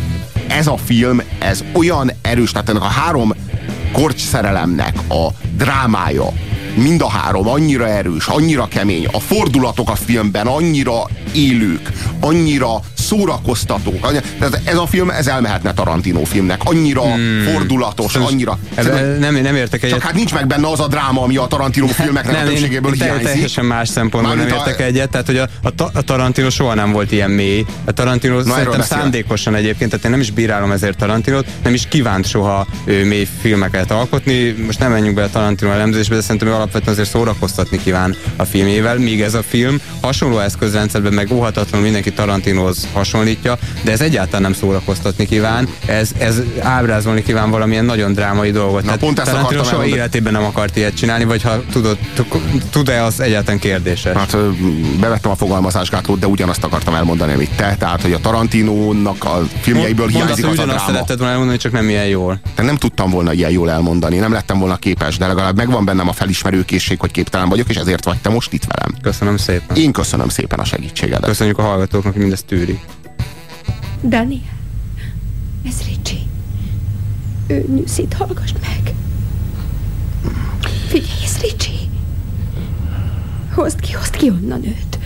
ez 0.47 0.67
a 0.67 0.77
film, 0.77 1.21
ez 1.39 1.63
olyan 1.73 2.11
erős, 2.21 2.51
tehát 2.51 2.69
ennek 2.69 2.81
a 2.81 2.85
három 2.85 3.33
korcs 3.91 4.21
szerelemnek 4.21 4.95
a 5.09 5.27
drámája, 5.55 6.33
mind 6.75 7.01
a 7.01 7.09
három 7.09 7.47
annyira 7.47 7.87
erős, 7.87 8.27
annyira 8.27 8.67
kemény, 8.67 9.05
a 9.11 9.19
fordulatok 9.19 9.89
a 9.89 9.95
filmben 9.95 10.47
annyira 10.47 11.07
élők, 11.37 11.91
annyira 12.19 12.79
szórakoztatók. 13.07 14.11
Tehát 14.39 14.61
ez 14.63 14.77
a 14.77 14.85
film, 14.85 15.09
ez 15.09 15.27
elmehetne 15.27 15.73
Tarantino 15.73 16.23
filmnek. 16.23 16.61
Annyira 16.63 17.01
hmm. 17.01 17.43
fordulatos, 17.53 18.15
annyira... 18.15 18.59
Ebbe 18.75 19.17
nem, 19.19 19.35
nem 19.35 19.55
értek 19.55 19.83
egyet. 19.83 19.95
Csak 19.95 20.05
hát 20.05 20.13
nincs 20.13 20.33
meg 20.33 20.47
benne 20.47 20.67
az 20.67 20.79
a 20.79 20.87
dráma, 20.87 21.21
ami 21.21 21.37
a 21.37 21.45
Tarantino 21.45 21.87
filmeknek 21.87 22.35
nem, 22.35 22.45
a 22.45 22.49
többségéből 22.49 22.93
én, 22.93 23.01
hiányzik. 23.01 23.25
Teljesen 23.25 23.65
más 23.65 23.89
szempontból 23.89 24.35
nem 24.35 24.47
értek 24.47 24.79
a... 24.79 24.83
egyet. 24.83 25.09
Tehát, 25.09 25.25
hogy 25.25 25.37
a, 25.37 25.47
a, 25.61 25.89
a 25.93 26.01
Tarantino 26.01 26.49
soha 26.49 26.73
nem 26.73 26.91
volt 26.91 27.11
ilyen 27.11 27.29
mély. 27.29 27.65
A 27.85 27.91
Tarantino 27.91 28.35
Na, 28.41 28.53
szerintem 28.53 28.81
szándékosan 28.81 29.55
egyébként, 29.55 29.89
tehát 29.89 30.05
én 30.05 30.11
nem 30.11 30.19
is 30.19 30.31
bírálom 30.31 30.71
ezért 30.71 30.97
Tarantinot, 30.97 31.45
nem 31.63 31.73
is 31.73 31.87
kívánt 31.87 32.27
soha 32.27 32.67
ő, 32.85 33.05
mély 33.05 33.27
filmeket 33.41 33.91
alkotni. 33.91 34.51
Most 34.65 34.79
nem 34.79 34.91
menjünk 34.91 35.15
be 35.15 35.23
a 35.23 35.29
Tarantino 35.29 35.71
elemzésbe, 35.71 36.15
de 36.15 36.21
szerintem 36.21 36.47
ő 36.47 36.53
alapvetően 36.53 36.93
azért 36.93 37.09
szórakoztatni 37.09 37.79
kíván 37.83 38.15
a 38.35 38.43
filmével, 38.43 38.97
míg 38.97 39.21
ez 39.21 39.33
a 39.33 39.43
film 39.43 39.79
hasonló 40.01 40.39
eszközrendszerben 40.39 41.13
meg 41.13 41.31
óhatatlanul 41.31 41.85
mindenki 41.85 42.11
Tarantinohoz 42.11 42.87
hasonlítja, 42.97 43.57
de 43.81 43.91
ez 43.91 44.01
egyáltalán 44.01 44.41
nem 44.41 44.53
szórakoztatni 44.53 45.25
kíván, 45.25 45.67
ez, 45.85 46.11
ez 46.17 46.41
ábrázolni 46.59 47.23
kíván 47.23 47.49
valamilyen 47.49 47.85
nagyon 47.85 48.13
drámai 48.13 48.51
dolgot. 48.51 48.83
Na, 48.83 48.95
pont 48.95 49.19
ezt 49.19 49.31
Tarantino 49.31 49.63
soha 49.63 49.71
elmondani. 49.71 49.99
életében 49.99 50.33
nem 50.33 50.43
akart 50.43 50.75
ilyet 50.77 50.95
csinálni, 50.95 51.23
vagy 51.23 51.41
ha 51.41 51.63
tudod, 51.71 51.97
tud-e 52.69 53.03
az 53.03 53.19
egyáltalán 53.19 53.59
kérdéses? 53.59 54.15
Hát 54.15 54.37
bevettem 54.99 55.31
a 55.31 55.35
fogalmazásgátlót, 55.35 56.19
de 56.19 56.27
ugyanazt 56.27 56.63
akartam 56.63 56.93
elmondani, 56.93 57.33
amit 57.33 57.51
te, 57.55 57.75
tehát 57.79 58.01
hogy 58.01 58.13
a 58.13 58.19
Tarantinónak 58.19 59.23
a 59.23 59.41
filmjeiből 59.61 60.07
hiányzik 60.07 60.45
az 60.45 60.59
a 60.59 60.63
dráma. 60.63 60.79
szeretted 60.85 61.17
volna 61.17 61.31
elmondani, 61.31 61.57
csak 61.57 61.71
nem 61.71 61.89
ilyen 61.89 62.07
jól. 62.07 62.39
De 62.55 62.63
nem 62.63 62.75
tudtam 62.75 63.09
volna 63.09 63.33
ilyen 63.33 63.51
jól 63.51 63.71
elmondani, 63.71 64.17
nem 64.17 64.31
lettem 64.31 64.59
volna 64.59 64.75
képes, 64.75 65.17
de 65.17 65.27
legalább 65.27 65.55
megvan 65.55 65.85
bennem 65.85 66.07
a 66.07 66.13
felismerőkészség, 66.13 66.99
hogy 66.99 67.11
képtelen 67.11 67.49
vagyok, 67.49 67.69
és 67.69 67.75
ezért 67.75 68.05
vagy 68.05 68.17
te 68.17 68.29
most 68.29 68.53
itt 68.53 68.63
velem. 68.65 68.95
Köszönöm 69.01 69.37
szépen. 69.37 69.77
Én 69.77 69.91
köszönöm 69.91 70.29
szépen 70.29 70.59
a 70.59 70.65
segítségedet. 70.65 71.25
Köszönjük 71.25 71.57
a 71.57 71.61
hallgatóknak, 71.61 72.11
hogy 72.11 72.21
mindezt 72.21 72.45
tűri. 72.45 72.79
Dani, 74.03 74.41
ez 75.65 75.81
Ricsi. 75.87 76.19
Ő 77.47 77.65
nyűszít, 77.75 78.13
hallgass 78.13 78.51
meg. 78.61 78.93
Figyelj, 80.87 81.23
ez 81.23 81.37
Ricsi. 81.41 81.71
Hozd 83.53 83.79
ki, 83.79 83.93
hozd 83.93 84.15
ki 84.15 84.29
onnan 84.29 84.65
őt. 84.65 84.99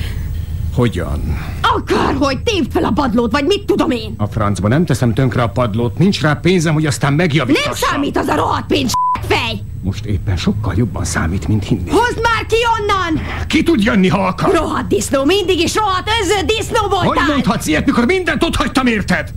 Hogyan? 0.73 1.37
Akárhogy 1.61 2.43
tépd 2.43 2.71
fel 2.71 2.83
a 2.83 2.91
padlót, 2.91 3.31
vagy 3.31 3.45
mit 3.45 3.65
tudom 3.65 3.91
én. 3.91 4.13
A 4.17 4.25
francba 4.25 4.67
nem 4.67 4.85
teszem 4.85 5.13
tönkre 5.13 5.41
a 5.41 5.49
padlót, 5.49 5.97
nincs 5.97 6.21
rá 6.21 6.33
pénzem, 6.33 6.73
hogy 6.73 6.85
aztán 6.85 7.13
megjavítassam. 7.13 7.71
Nem 7.71 7.79
számít 7.89 8.17
az 8.17 8.27
a 8.27 8.35
rohadt 8.35 8.65
pénz, 8.65 8.91
fej! 9.27 9.61
Most 9.83 10.05
éppen 10.05 10.37
sokkal 10.37 10.73
jobban 10.77 11.05
számít, 11.05 11.47
mint 11.47 11.63
hinni. 11.63 11.89
Hozd 11.89 12.21
már 12.21 12.45
ki 12.45 12.55
onnan! 12.79 13.25
Ki 13.47 13.63
tud 13.63 13.83
jönni, 13.83 14.07
ha 14.07 14.25
akar? 14.27 14.53
Rohadt 14.53 14.87
disznó, 14.87 15.25
mindig 15.25 15.59
is 15.59 15.75
rohadt 15.75 16.09
öző 16.21 16.45
disznó 16.45 16.87
voltál! 16.87 17.23
Hogy 17.23 17.33
mondhatsz 17.33 17.67
ilyet, 17.67 17.85
mikor 17.85 18.05
mindent 18.05 18.43
ott 18.43 18.55
hagytam, 18.55 18.87
érted? 18.87 19.31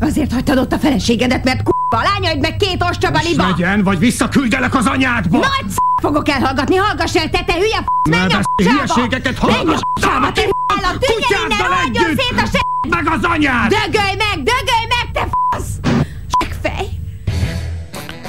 Azért 0.00 0.32
hagytad 0.32 0.58
ott 0.58 0.72
a 0.72 0.78
feleségedet, 0.78 1.44
mert 1.44 1.62
k***a, 1.62 1.96
a 1.96 2.02
lányaid 2.02 2.40
meg 2.40 2.56
két 2.56 2.84
ostoba 2.90 3.20
liba! 3.28 3.46
legyen, 3.46 3.82
vagy 3.82 3.98
visszaküldelek 3.98 4.74
az 4.74 4.86
anyádba! 4.86 5.38
Nagy 5.38 5.70
sz... 5.70 5.76
fogok 6.02 6.28
elhallgatni, 6.28 6.76
hallgass 6.76 7.14
el, 7.14 7.30
te, 7.30 7.44
te 7.44 7.54
hülye 7.54 7.78
f***, 7.78 8.08
menj 8.10 8.32
a 8.32 8.40
hülyeségeket 8.62 9.38
hallgass! 9.38 9.80
Menj 10.00 10.24
a 10.26 10.32
te 10.32 10.48
állat, 10.76 10.98
tűnjön 10.98 11.50
innen, 11.50 11.72
hagyjon 11.72 12.04
szét 12.04 12.40
a 12.40 12.46
se... 12.52 12.60
Meg 12.88 13.08
az 13.08 13.20
anyád! 13.22 13.68
Dögölj 13.68 14.14
meg, 14.18 14.36
dögölj 14.36 14.86
meg, 14.88 15.10
te 15.12 15.28
fasz! 15.50 16.01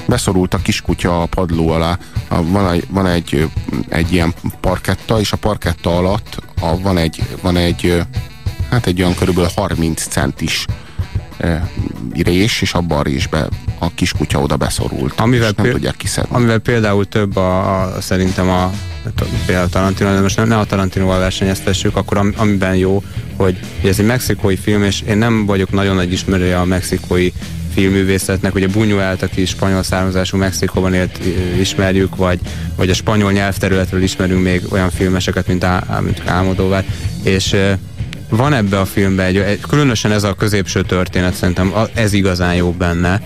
Beszorult 0.06 0.54
a 0.54 0.58
kiskutya 0.58 1.22
a 1.22 1.26
padló 1.26 1.70
alá. 1.70 1.97
Van 2.30 2.72
egy, 2.72 2.88
van 2.89 3.08
egy, 3.08 3.49
egy 3.89 4.14
ilyen 4.14 4.34
parketta, 4.62 5.20
és 5.20 5.32
a 5.32 5.38
parketta 5.38 5.97
alatt 5.97 6.38
a, 6.62 6.80
van, 6.82 6.97
egy, 6.97 7.24
van 7.41 7.58
egy, 7.58 8.04
hát 8.70 8.86
egy 8.86 9.01
olyan 9.01 9.16
körülbelül 9.16 9.49
30 9.56 10.08
centis 10.08 10.66
rés, 12.24 12.62
és 12.62 12.74
abban 12.74 12.99
a 12.99 13.01
résbe 13.01 13.47
a 13.80 13.93
kiskutya 13.93 14.39
oda 14.39 14.56
beszorult, 14.56 15.20
amivel 15.20 15.49
és 15.49 15.56
nem 15.56 15.72
tudják 15.72 15.95
kiszedni. 15.95 16.36
Amivel 16.36 16.60
például 16.60 17.06
több 17.06 17.36
a, 17.36 17.82
a 17.82 18.01
szerintem 18.01 18.49
a 18.49 18.72
például 19.45 19.66
a 19.66 19.70
Tarantino, 19.70 20.14
de 20.14 20.22
most 20.22 20.36
nem, 20.36 20.47
ne 20.47 20.58
a 20.58 20.66
Tarantinoval 20.66 21.20
versenyeztessük, 21.20 21.95
akkor 21.95 22.18
am, 22.18 22.34
amiben 22.38 22.76
jó, 22.76 23.04
hogy 23.36 23.60
ez 23.84 23.99
egy 23.99 24.06
mexikói 24.06 24.56
film, 24.56 24.84
és 24.84 25.01
én 25.01 25.18
nem 25.18 25.45
vagyok 25.45 25.72
nagyon 25.72 25.95
nagy 25.95 26.12
ismerője 26.12 26.60
a 26.60 26.66
mexikói 26.66 27.30
filmművészetnek, 27.74 28.55
ugye 28.55 28.67
Buñuelt, 28.74 29.21
aki 29.21 29.45
spanyol 29.45 29.84
származású 29.84 30.38
Mexikóban 30.38 30.93
élt, 30.93 31.19
ismerjük, 31.59 32.15
vagy, 32.15 32.39
vagy 32.76 32.89
a 32.89 32.93
spanyol 32.93 33.32
nyelvterületről 33.32 34.03
ismerünk 34.03 34.43
még 34.43 34.61
olyan 34.69 34.89
filmeseket, 34.89 35.47
mint, 35.47 35.63
Á, 35.63 35.99
mint 36.03 36.21
Álmodóvár, 36.26 36.86
és 37.24 37.55
van 38.30 38.53
ebbe 38.53 38.80
a 38.80 38.86
filmben 38.86 39.26
egy, 39.26 39.38
egy, 39.38 39.59
különösen 39.59 40.11
ez 40.11 40.24
a 40.24 40.34
középső 40.34 40.82
történet, 40.82 41.34
szerintem 41.34 41.74
ez 41.93 42.13
igazán 42.13 42.55
jó 42.55 42.71
benne. 42.71 43.21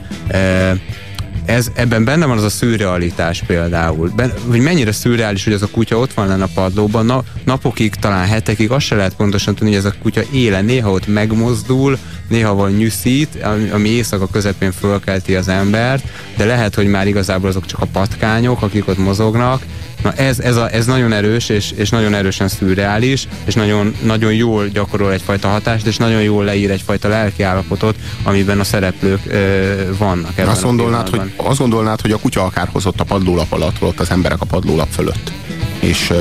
Ez, 1.48 1.72
ebben 1.74 2.04
benne 2.04 2.26
van 2.26 2.38
az 2.38 2.44
a 2.44 2.50
szürrealitás 2.50 3.44
például. 3.48 4.12
Ben, 4.16 4.34
hogy 4.48 4.60
mennyire 4.60 4.92
szürreális, 4.92 5.44
hogy 5.44 5.54
ez 5.54 5.62
a 5.62 5.68
kutya 5.68 5.98
ott 5.98 6.14
van 6.14 6.28
lenne 6.28 6.44
a 6.44 6.50
padlóban, 6.54 7.06
na, 7.06 7.24
napokig, 7.46 7.96
talán 7.96 8.28
hetekig, 8.28 8.72
azt 8.72 8.86
se 8.86 8.96
lehet 8.96 9.16
pontosan 9.16 9.56
tudni, 9.56 9.70
hogy 9.70 9.86
ez 9.86 9.92
a 9.92 9.94
kutya 10.02 10.22
éle, 10.32 10.62
néha 10.62 10.92
ott 10.92 11.08
megmozdul, 11.08 11.98
néha 12.28 12.54
van 12.54 12.72
nyűszít, 12.72 13.44
ami 13.74 13.90
éjszaka 13.90 14.28
közepén 14.28 14.72
fölkelti 14.72 15.36
az 15.36 15.48
embert, 15.48 16.04
de 16.38 16.46
lehet, 16.46 16.76
hogy 16.76 16.88
már 16.88 17.08
igazából 17.08 17.50
azok 17.50 17.66
csak 17.66 17.80
a 17.82 17.86
patkányok, 17.86 18.62
akik 18.62 18.88
ott 18.88 18.98
mozognak, 18.98 19.62
Na 20.08 20.14
ez, 20.14 20.40
ez, 20.40 20.56
a, 20.56 20.72
ez 20.72 20.86
nagyon 20.86 21.14
erős, 21.14 21.50
és, 21.50 21.72
és 21.76 21.90
nagyon 21.90 22.14
erősen 22.14 22.48
szürreális, 22.48 23.28
és 23.46 23.54
nagyon, 23.54 23.96
nagyon 24.04 24.34
jól 24.34 24.68
gyakorol 24.68 25.14
egyfajta 25.14 25.48
hatást, 25.48 25.86
és 25.86 25.98
nagyon 25.98 26.22
jól 26.22 26.44
leír 26.44 26.72
egyfajta 26.72 27.08
lelkiállapotot, 27.08 27.96
amiben 28.24 28.60
a 28.60 28.64
szereplők 28.64 29.20
ö, 29.28 29.96
vannak. 29.98 30.38
Azt 30.38 30.64
gondolnád, 30.64 31.10
hogy, 31.10 31.32
azt 31.36 31.60
gondolnád, 31.60 32.02
hogy 32.02 32.12
a 32.12 32.18
kutya 32.18 32.44
akár 32.44 32.70
hozott 32.72 33.00
a 33.00 33.04
padlólap 33.04 33.52
alatt, 33.52 33.82
ott 33.82 34.00
az 34.00 34.12
emberek 34.12 34.42
a 34.42 34.46
padlólap 34.46 34.88
fölött. 34.90 35.32
És 35.80 36.14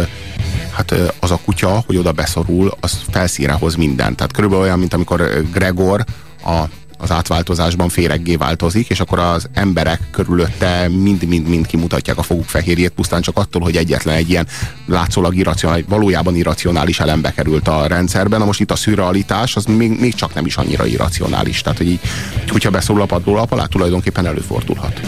hát 0.72 0.94
az 1.20 1.30
a 1.30 1.38
kutya, 1.44 1.82
hogy 1.86 1.96
oda 1.96 2.12
beszorul, 2.12 2.76
az 2.80 3.00
felszíre 3.10 3.52
hoz 3.52 3.74
mindent. 3.74 4.16
Tehát 4.16 4.32
körülbelül 4.32 4.64
olyan, 4.64 4.78
mint 4.78 4.94
amikor 4.94 5.44
Gregor 5.52 6.04
a 6.44 6.64
az 6.98 7.10
átváltozásban 7.10 7.88
féreggé 7.88 8.36
változik, 8.36 8.88
és 8.88 9.00
akkor 9.00 9.18
az 9.18 9.48
emberek 9.52 10.00
körülötte 10.10 10.88
mind-mind-mind 10.88 11.66
kimutatják 11.66 12.18
a 12.18 12.22
foguk 12.22 12.44
fehérjét, 12.44 12.90
pusztán 12.90 13.22
csak 13.22 13.36
attól, 13.36 13.62
hogy 13.62 13.76
egyetlen 13.76 14.16
egy 14.16 14.30
ilyen 14.30 14.46
látszólag 14.86 15.34
irracionális, 15.34 15.84
valójában 15.88 16.36
irracionális 16.36 17.00
elembe 17.00 17.32
került 17.32 17.68
a 17.68 17.86
rendszerben. 17.86 18.38
Na 18.38 18.44
most 18.44 18.60
itt 18.60 18.70
a 18.70 18.76
szürrealitás, 18.76 19.56
az 19.56 19.64
még, 19.64 20.00
még 20.00 20.14
csak 20.14 20.34
nem 20.34 20.46
is 20.46 20.56
annyira 20.56 20.86
irracionális. 20.86 21.60
Tehát, 21.60 21.78
hogy 21.78 21.88
így, 21.88 22.00
hogyha 22.48 22.70
beszól 22.70 23.00
a 23.00 23.06
padlólap 23.06 23.52
alá, 23.52 23.64
tulajdonképpen 23.64 24.26
előfordulhat 24.26 25.00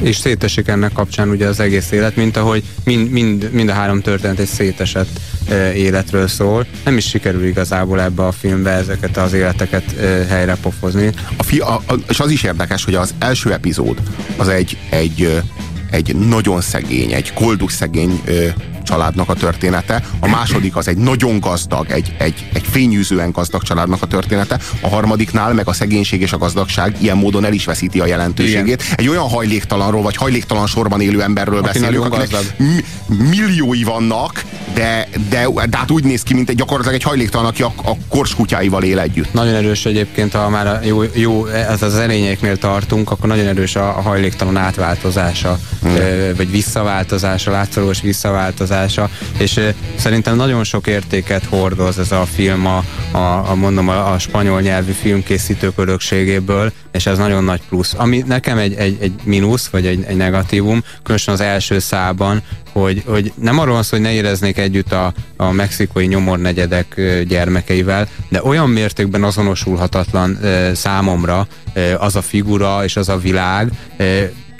és 0.00 0.16
szétesik 0.16 0.68
ennek 0.68 0.92
kapcsán 0.92 1.28
ugye 1.28 1.46
az 1.46 1.60
egész 1.60 1.90
élet, 1.90 2.16
mint 2.16 2.36
ahogy 2.36 2.64
mind, 2.84 3.10
mind, 3.10 3.48
mind 3.52 3.68
a 3.68 3.72
három 3.72 4.00
történet 4.00 4.38
egy 4.38 4.46
szétesett 4.46 5.20
életről 5.74 6.28
szól. 6.28 6.66
Nem 6.84 6.96
is 6.96 7.08
sikerül 7.08 7.44
igazából 7.44 8.00
ebbe 8.00 8.26
a 8.26 8.32
filmbe 8.32 8.70
ezeket 8.70 9.16
az 9.16 9.32
életeket 9.32 9.84
helyre 10.28 10.56
pofozni. 10.62 11.10
A 11.36 11.42
fi, 11.42 11.58
a, 11.58 11.74
a, 11.74 11.94
és 12.08 12.20
az 12.20 12.30
is 12.30 12.42
érdekes, 12.42 12.84
hogy 12.84 12.94
az 12.94 13.14
első 13.18 13.52
epizód 13.52 13.98
az 14.36 14.48
egy, 14.48 14.76
egy, 14.90 15.42
egy 15.90 16.16
nagyon 16.16 16.60
szegény, 16.60 17.12
egy 17.12 17.32
koldus 17.32 17.72
szegény 17.72 18.22
családnak 18.88 19.28
a 19.28 19.34
története, 19.34 20.02
a 20.20 20.28
második 20.28 20.76
az 20.76 20.88
egy 20.88 20.96
nagyon 20.96 21.40
gazdag, 21.40 21.90
egy, 21.90 22.14
egy, 22.18 22.48
egy 22.52 22.64
fényűzően 22.70 23.30
gazdag 23.30 23.62
családnak 23.62 24.02
a 24.02 24.06
története, 24.06 24.58
a 24.80 24.88
harmadiknál 24.88 25.52
meg 25.52 25.68
a 25.68 25.72
szegénység 25.72 26.20
és 26.20 26.32
a 26.32 26.38
gazdagság 26.38 26.96
ilyen 27.00 27.16
módon 27.16 27.44
el 27.44 27.52
is 27.52 27.64
veszíti 27.64 28.00
a 28.00 28.06
jelentőségét. 28.06 28.82
Igen. 28.82 28.94
Egy 28.96 29.08
olyan 29.08 29.28
hajléktalanról, 29.28 30.02
vagy 30.02 30.16
hajléktalan 30.16 30.66
sorban 30.66 31.00
élő 31.00 31.22
emberről 31.22 31.58
Aki 31.58 31.66
beszélünk, 31.66 32.04
akinek 32.04 32.28
milliói 33.06 33.82
vannak, 33.82 34.44
de, 34.74 35.08
de, 35.28 35.46
de 35.70 35.76
hát 35.76 35.90
úgy 35.90 36.04
néz 36.04 36.22
ki, 36.22 36.34
mint 36.34 36.48
egy 36.48 36.56
gyakorlatilag 36.56 36.94
egy 36.94 37.02
hajléktalan, 37.02 37.46
aki 37.46 37.62
a, 37.62 37.72
a 37.84 37.92
korskutyáival 38.08 38.82
él 38.82 38.98
együtt. 38.98 39.32
Nagyon 39.32 39.54
erős 39.54 39.86
egyébként, 39.86 40.32
ha 40.32 40.48
már 40.48 40.66
a 40.66 40.80
jó, 40.82 41.02
jó 41.14 41.46
ez 41.46 41.82
az 41.82 41.94
erényeknél 41.94 42.56
tartunk, 42.56 43.10
akkor 43.10 43.28
nagyon 43.28 43.46
erős 43.46 43.76
a, 43.76 43.88
a 43.88 44.00
hajléktalan 44.00 44.56
átváltozása, 44.56 45.58
hmm. 45.82 45.94
vagy 46.36 46.50
visszaváltozása, 46.50 47.50
látszólagos 47.50 48.00
visszaváltozása 48.00 49.10
és 49.38 49.60
szerintem 49.96 50.36
nagyon 50.36 50.64
sok 50.64 50.86
értéket 50.86 51.44
hordoz 51.44 51.98
ez 51.98 52.12
a 52.12 52.26
film 52.26 52.66
a, 52.66 52.84
a, 53.10 53.50
a 53.50 53.54
mondom 53.54 53.88
a, 53.88 54.12
a 54.12 54.18
spanyol 54.18 54.60
nyelvű 54.60 54.92
filmkészítők 54.92 55.78
örökségéből, 55.78 56.72
és 56.92 57.06
ez 57.06 57.18
nagyon 57.18 57.44
nagy 57.44 57.60
plusz. 57.68 57.94
Ami 57.96 58.24
nekem 58.26 58.58
egy, 58.58 58.74
egy, 58.74 58.96
egy 59.00 59.12
mínusz, 59.24 59.68
vagy 59.68 59.86
egy, 59.86 60.04
egy 60.06 60.16
negatívum, 60.16 60.82
különösen 61.02 61.34
az 61.34 61.40
első 61.40 61.78
szában, 61.78 62.42
hogy, 62.80 63.02
hogy 63.06 63.32
nem 63.40 63.58
arról 63.58 63.74
van 63.74 63.82
szó, 63.82 63.96
hogy 63.96 64.06
ne 64.06 64.12
éreznék 64.12 64.58
együtt 64.58 64.92
a, 64.92 65.12
a 65.36 65.50
mexikói 65.50 66.06
nyomornegyedek 66.06 67.00
gyermekeivel, 67.28 68.08
de 68.28 68.42
olyan 68.42 68.70
mértékben 68.70 69.22
azonosulhatatlan 69.22 70.38
számomra 70.74 71.46
az 71.98 72.16
a 72.16 72.22
figura 72.22 72.84
és 72.84 72.96
az 72.96 73.08
a 73.08 73.18
világ, 73.18 73.70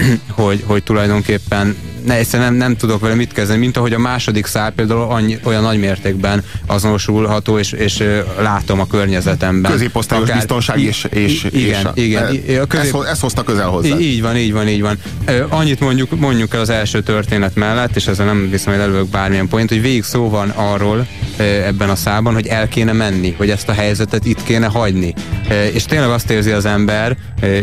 hogy, 0.30 0.62
hogy 0.66 0.82
tulajdonképpen 0.82 1.76
ne, 2.04 2.14
egyszerűen 2.14 2.48
nem, 2.48 2.58
nem 2.58 2.76
tudok 2.76 3.00
vele 3.00 3.14
mit 3.14 3.32
kezdeni, 3.32 3.58
mint 3.58 3.76
ahogy 3.76 3.92
a 3.92 3.98
második 3.98 4.46
szál 4.46 4.70
például 4.70 5.02
annyi, 5.02 5.38
olyan 5.42 5.62
nagy 5.62 5.78
mértékben 5.78 6.44
azonosulható, 6.66 7.58
és, 7.58 7.72
és 7.72 8.04
látom 8.40 8.80
a 8.80 8.86
környezetemben. 8.86 9.72
Középosztályos 9.72 10.24
Akár, 10.24 10.36
biztonság 10.36 10.80
és, 10.80 11.06
és, 11.10 11.46
igen, 11.50 11.90
és 11.94 12.04
igen, 12.04 12.24
a, 12.60 12.66
közép... 12.66 12.94
ez, 12.94 13.08
ez 13.10 13.20
hozta 13.20 13.42
közel 13.42 13.68
hozzá. 13.68 13.98
Így 13.98 14.22
van, 14.22 14.36
így 14.36 14.52
van, 14.52 14.68
így 14.68 14.80
van. 14.80 14.98
Annyit 15.48 15.80
mondjuk, 15.80 16.18
mondjuk 16.18 16.54
el 16.54 16.60
az 16.60 16.70
első 16.70 17.02
történet 17.02 17.54
mellett, 17.54 17.96
és 17.96 18.06
ezzel 18.06 18.26
nem 18.26 18.50
viszem, 18.50 18.72
hogy 18.72 18.82
előbb 18.82 19.08
bármilyen 19.08 19.48
point, 19.48 19.68
hogy 19.68 19.80
végig 19.80 20.04
szó 20.04 20.28
van 20.28 20.48
arról 20.48 21.06
ebben 21.38 21.90
a 21.90 21.96
szában, 21.96 22.34
hogy 22.34 22.46
el 22.46 22.68
kéne 22.68 22.92
menni, 22.92 23.34
hogy 23.36 23.50
ezt 23.50 23.68
a 23.68 23.72
helyzetet 23.72 24.24
itt 24.24 24.42
kéne 24.42 24.66
hagyni. 24.66 25.14
És 25.72 25.84
tényleg 25.84 26.10
azt 26.10 26.30
érzi 26.30 26.50
az 26.50 26.64
ember, 26.64 27.16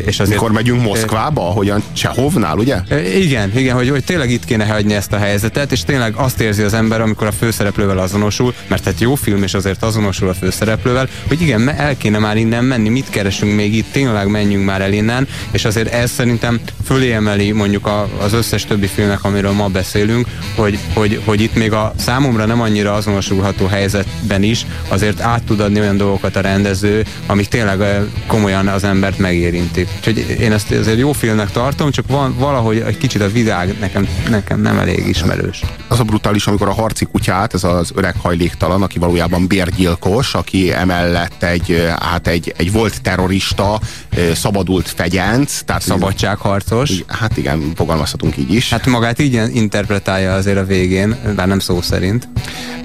és 0.06 0.20
azért... 0.20 0.30
Mikor 0.30 0.52
megyünk 0.52 0.82
Moszkvába, 0.82 1.50
ahogyan 1.50 1.84
Csehovnál, 2.26 2.58
ugye? 2.58 2.78
Igen, 3.16 3.52
igen, 3.58 3.76
hogy, 3.76 3.90
hogy 3.90 4.04
tényleg 4.04 4.32
itt 4.32 4.46
kéne 4.46 4.66
hagyni 4.66 4.94
ezt 4.94 5.14
a 5.14 5.18
helyzetet, 5.18 5.72
és 5.72 5.82
tényleg 5.82 6.14
azt 6.16 6.42
érzi 6.42 6.62
az 6.62 6.74
ember, 6.74 7.02
amikor 7.02 7.28
a 7.28 7.32
főszereplővel 7.32 7.98
azonosul, 7.98 8.54
mert 8.68 8.88
egy 8.88 9.02
jó 9.02 9.16
film, 9.16 9.44
és 9.44 9.54
azért 9.54 9.84
azonosul 9.84 10.30
a 10.30 10.34
főszereplővel, 10.34 11.08
hogy 11.28 11.42
igen, 11.42 11.70
el 11.70 11.98
kéne 11.98 12.18
már 12.18 12.38
innen 12.38 12.64
menni, 12.64 12.90
mit 12.90 13.10
keresünk 13.10 13.56
még 13.56 13.76
itt, 13.76 13.92
tényleg 13.92 14.28
menjünk 14.28 14.66
már 14.66 14.82
el 14.82 14.94
innen, 14.94 15.28
és 15.52 15.66
azért 15.66 15.94
ez 15.94 16.12
szerintem 16.12 16.60
fölé 16.86 17.12
emeli 17.12 17.52
mondjuk 17.52 17.88
a, 17.88 18.10
az 18.22 18.34
összes 18.34 18.66
többi 18.66 18.88
filmnek, 18.88 19.24
amiről 19.24 19.52
ma 19.52 19.68
beszélünk, 19.68 20.28
hogy, 20.56 20.80
hogy, 20.94 21.22
hogy 21.26 21.42
itt 21.42 21.56
még 21.56 21.72
a 21.72 21.94
számomra 21.98 22.46
nem 22.46 22.62
annyira 22.62 22.94
azonosulható 22.94 23.66
helyzetben 23.66 24.44
is 24.44 24.66
azért 24.88 25.22
át 25.22 25.44
tud 25.44 25.60
adni 25.60 25.80
olyan 25.80 25.98
dolgokat 25.98 26.36
a 26.36 26.42
rendező, 26.42 27.06
amik 27.26 27.48
tényleg 27.48 27.80
komolyan 28.28 28.68
az 28.68 28.84
embert 28.84 29.18
megérintik. 29.18 29.88
Úgyhogy 29.98 30.36
én 30.40 30.52
ezt 30.52 30.72
azért 30.72 30.98
jó 30.98 31.12
filmnek 31.12 31.52
tartom, 31.52 31.92
csak 31.92 32.06
van 32.16 32.36
valahogy 32.38 32.78
egy 32.78 32.98
kicsit 32.98 33.22
a 33.22 33.30
világ 33.30 33.76
nekem, 33.80 34.08
nekem 34.30 34.62
nem 34.62 34.78
elég 34.78 35.08
ismerős. 35.08 35.62
Az 35.88 36.00
a 36.00 36.04
brutális, 36.04 36.48
amikor 36.48 36.68
a 36.68 36.74
harci 36.74 37.06
kutyát, 37.06 37.54
ez 37.54 37.64
az 37.64 37.92
öreg 37.96 38.16
hajléktalan, 38.22 38.82
aki 38.82 39.00
valójában 39.00 39.48
bérgyilkos, 39.48 40.34
aki 40.34 40.74
emellett 40.74 41.44
egy, 41.44 41.88
hát 42.00 42.28
egy, 42.28 42.54
egy 42.58 42.72
volt 42.72 43.02
terrorista, 43.02 43.80
szabadult 44.34 44.88
fegyenc, 44.88 45.62
tehát 45.66 45.82
szabadságharcos. 45.82 46.92
Hát 47.08 47.38
igen, 47.38 47.72
fogalmazhatunk 47.76 48.38
így 48.38 48.54
is. 48.54 48.70
Hát 48.70 48.86
magát 48.86 49.20
így 49.20 49.42
interpretálja 49.54 50.34
azért 50.34 50.58
a 50.58 50.66
végén, 50.66 51.16
bár 51.36 51.48
nem 51.48 51.60
szó 51.60 51.82
szerint. 51.82 52.28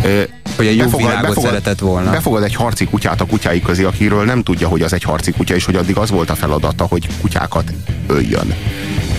Ö, 0.02 0.22
hogy 0.56 0.66
egy 0.66 0.76
jó 0.76 0.84
befogad, 0.84 1.06
világot 1.06 1.28
befogad, 1.28 1.50
szeretett 1.50 1.78
volna. 1.78 2.10
Befogad 2.10 2.42
egy 2.42 2.54
harci 2.54 2.84
kutyát 2.84 3.20
a 3.20 3.24
kutyái 3.24 3.62
közé, 3.62 3.84
akiről 3.84 4.24
nem 4.24 4.42
tudja, 4.42 4.68
hogy 4.68 4.82
az 4.82 4.92
egy 4.92 5.02
harci 5.02 5.30
kutya, 5.30 5.54
és 5.54 5.64
hogy 5.64 5.76
addig 5.76 5.96
az 5.96 6.10
volt 6.10 6.30
a 6.30 6.34
feladata, 6.34 6.84
hogy 6.84 7.08
kutyákat 7.20 7.72
öljön 8.06 8.54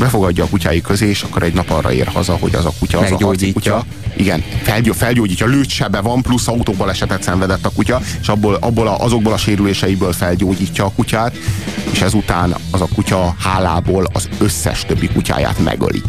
befogadja 0.01 0.43
a 0.43 0.47
kutyái 0.47 0.81
közé, 0.81 1.07
és 1.07 1.21
akkor 1.21 1.43
egy 1.43 1.53
nap 1.53 1.69
arra 1.69 1.91
ér 1.91 2.07
haza, 2.07 2.37
hogy 2.39 2.55
az 2.55 2.65
a 2.65 2.71
kutya, 2.79 2.99
az 2.99 3.11
a 3.11 3.25
harci 3.25 3.53
kutya. 3.53 3.85
Igen, 4.17 4.43
felgyó, 4.63 4.93
felgyógyítja, 4.93 5.45
lőtsebe 5.45 5.99
van, 5.99 6.21
plusz 6.21 6.47
esetet 6.89 7.23
szenvedett 7.23 7.65
a 7.65 7.69
kutya, 7.69 8.01
és 8.21 8.27
abból, 8.27 8.57
abból 8.61 8.87
a, 8.87 9.03
azokból 9.03 9.33
a 9.33 9.37
sérüléseiből 9.37 10.13
felgyógyítja 10.13 10.85
a 10.85 10.91
kutyát, 10.95 11.35
és 11.91 12.01
ezután 12.01 12.55
az 12.71 12.81
a 12.81 12.87
kutya 12.95 13.35
hálából 13.39 14.07
az 14.13 14.29
összes 14.37 14.85
többi 14.85 15.07
kutyáját 15.07 15.59
megöli 15.59 16.01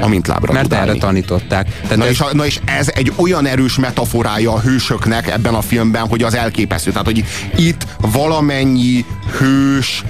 amint 0.00 0.26
lábra 0.26 0.52
Mert 0.52 0.72
erre 0.72 0.94
tanították. 0.94 1.80
Tehát 1.80 1.96
na, 1.96 2.04
ez... 2.04 2.10
és 2.10 2.20
a, 2.20 2.28
na 2.32 2.46
és 2.46 2.60
ez 2.64 2.88
egy 2.94 3.12
olyan 3.16 3.46
erős 3.46 3.78
metaforája 3.78 4.52
a 4.52 4.60
hősöknek 4.60 5.28
ebben 5.28 5.54
a 5.54 5.60
filmben, 5.60 6.06
hogy 6.08 6.22
az 6.22 6.34
elképesztő. 6.34 6.90
Tehát, 6.90 7.06
hogy 7.06 7.24
itt 7.56 7.86
valamennyi 8.00 9.04
hős 9.38 10.04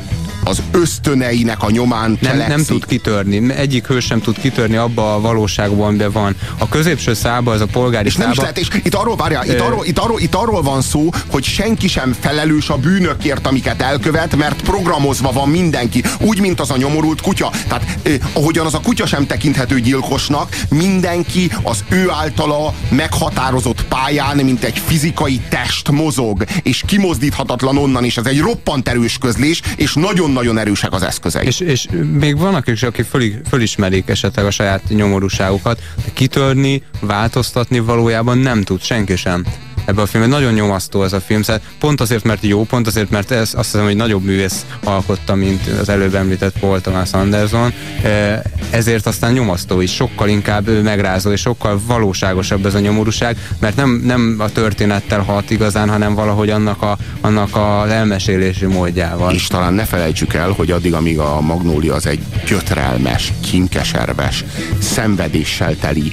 az 0.45 0.62
ösztöneinek 0.70 1.62
a 1.62 1.70
nyomán 1.70 2.18
nem, 2.20 2.36
nem 2.36 2.64
tud 2.64 2.86
kitörni. 2.86 3.53
Egyik 3.53 3.86
hős 3.86 4.05
sem 4.05 4.20
tud 4.20 4.39
kitörni 4.39 4.76
abba 4.76 5.14
a 5.14 5.20
valóságban, 5.20 5.86
amiben 5.86 6.12
van. 6.12 6.36
A 6.59 6.68
középső 6.68 7.14
szába, 7.14 7.53
az 7.53 7.61
a 7.61 7.66
polgári 7.66 8.07
és 8.07 8.12
szába... 8.12 8.24
Nem 8.24 8.32
is 8.32 8.39
lehet, 8.39 8.59
és 8.59 8.68
itt 8.82 8.95
arról, 8.95 9.16
várjál, 9.16 9.45
itt, 9.45 9.61
arról, 9.61 9.84
itt, 9.84 9.99
arról, 9.99 10.20
itt 10.20 10.34
arról 10.34 10.62
van 10.62 10.80
szó, 10.82 11.09
hogy 11.26 11.45
senki 11.45 11.89
sem 11.89 12.16
felelős 12.20 12.68
a 12.68 12.76
bűnökért, 12.76 13.47
amiket 13.47 13.82
elkövet, 13.82 14.36
mert 14.36 14.62
programozva 14.62 15.32
van 15.32 15.49
mindenki. 15.49 16.03
Úgy, 16.20 16.41
mint 16.41 16.61
az 16.61 16.70
a 16.70 16.76
nyomorult 16.76 17.20
kutya. 17.20 17.51
Tehát 17.68 17.99
eh, 18.03 18.14
ahogyan 18.32 18.66
az 18.66 18.74
a 18.74 18.80
kutya 18.80 19.07
sem 19.07 19.26
tekinthető 19.26 19.80
gyilkosnak, 19.80 20.57
mindenki 20.70 21.53
az 21.62 21.84
ő 21.89 22.11
általa 22.11 22.74
meghatározott 22.89 23.84
pályán, 23.84 24.36
mint 24.36 24.64
egy 24.64 24.82
fizikai 24.86 25.41
test 25.49 25.91
mozog, 25.91 26.45
és 26.62 26.82
kimozdíthatatlan 26.86 27.78
onnan, 27.78 28.05
és 28.05 28.16
ez 28.16 28.26
egy 28.26 28.41
roppant 28.41 28.89
erős 28.89 29.18
közlés, 29.18 29.62
és 29.76 29.95
nagyon 29.95 30.28
nagyon 30.33 30.59
erősek 30.59 30.93
az 30.93 31.03
eszközei. 31.03 31.47
És, 31.47 31.61
és 31.61 31.87
még 32.12 32.39
vannak 32.39 32.66
is, 32.66 32.83
akik 32.83 33.05
föl, 33.05 33.22
fölismerik 33.49 34.09
esetleg 34.09 34.45
a 34.45 34.51
saját 34.51 34.83
nyomorúságukat, 34.89 35.83
de 36.05 36.11
kitörni, 36.12 36.83
változtatni 37.01 37.79
valójában 37.79 38.39
nem 38.39 38.62
tud 38.62 38.83
senki 38.83 39.16
sem 39.16 39.45
ebben 39.89 40.05
a 40.05 40.07
filmben. 40.07 40.30
Nagyon 40.30 40.53
nyomasztó 40.53 41.03
ez 41.03 41.12
a 41.12 41.20
film, 41.20 41.43
szóval 41.43 41.62
pont 41.78 42.01
azért, 42.01 42.24
mert 42.24 42.45
jó, 42.45 42.64
pont 42.64 42.86
azért, 42.86 43.11
mert 43.11 43.30
ez 43.30 43.53
azt 43.55 43.70
hiszem, 43.70 43.86
hogy 43.86 43.97
nagyobb 43.97 44.24
művész 44.24 44.66
alkotta, 44.84 45.34
mint 45.34 45.66
az 45.80 45.89
előbb 45.89 46.14
említett 46.14 46.59
Paul 46.59 46.80
Thomas 46.80 47.12
Anderson, 47.12 47.72
e, 48.03 48.43
ezért 48.70 49.07
aztán 49.07 49.32
nyomasztó 49.32 49.80
is, 49.80 49.95
sokkal 49.95 50.28
inkább 50.28 50.82
megrázó, 50.82 51.30
és 51.30 51.41
sokkal 51.41 51.80
valóságosabb 51.86 52.66
ez 52.66 52.74
a 52.74 52.78
nyomorúság, 52.78 53.36
mert 53.61 53.76
nem, 53.76 54.03
nem 54.05 54.36
a 54.39 54.49
történettel 54.49 55.20
hat 55.20 55.51
igazán, 55.51 55.89
hanem 55.89 56.14
valahogy 56.14 56.51
annak, 56.51 56.82
a, 56.82 56.97
annak 57.20 57.57
az 57.57 57.91
elmesélési 57.91 58.66
módjával. 58.66 59.34
És 59.34 59.47
talán 59.47 59.74
ne 59.74 59.84
felejtsük 59.84 60.34
el, 60.34 60.51
hogy 60.51 60.70
addig, 60.70 60.95
amíg 60.95 61.18
a 61.18 61.41
Magnólia 61.41 61.95
az 61.95 62.07
egy 62.07 62.20
gyötrelmes, 62.47 63.32
kinkeserves, 63.51 64.45
szenvedéssel 64.78 65.76
teli, 65.76 66.12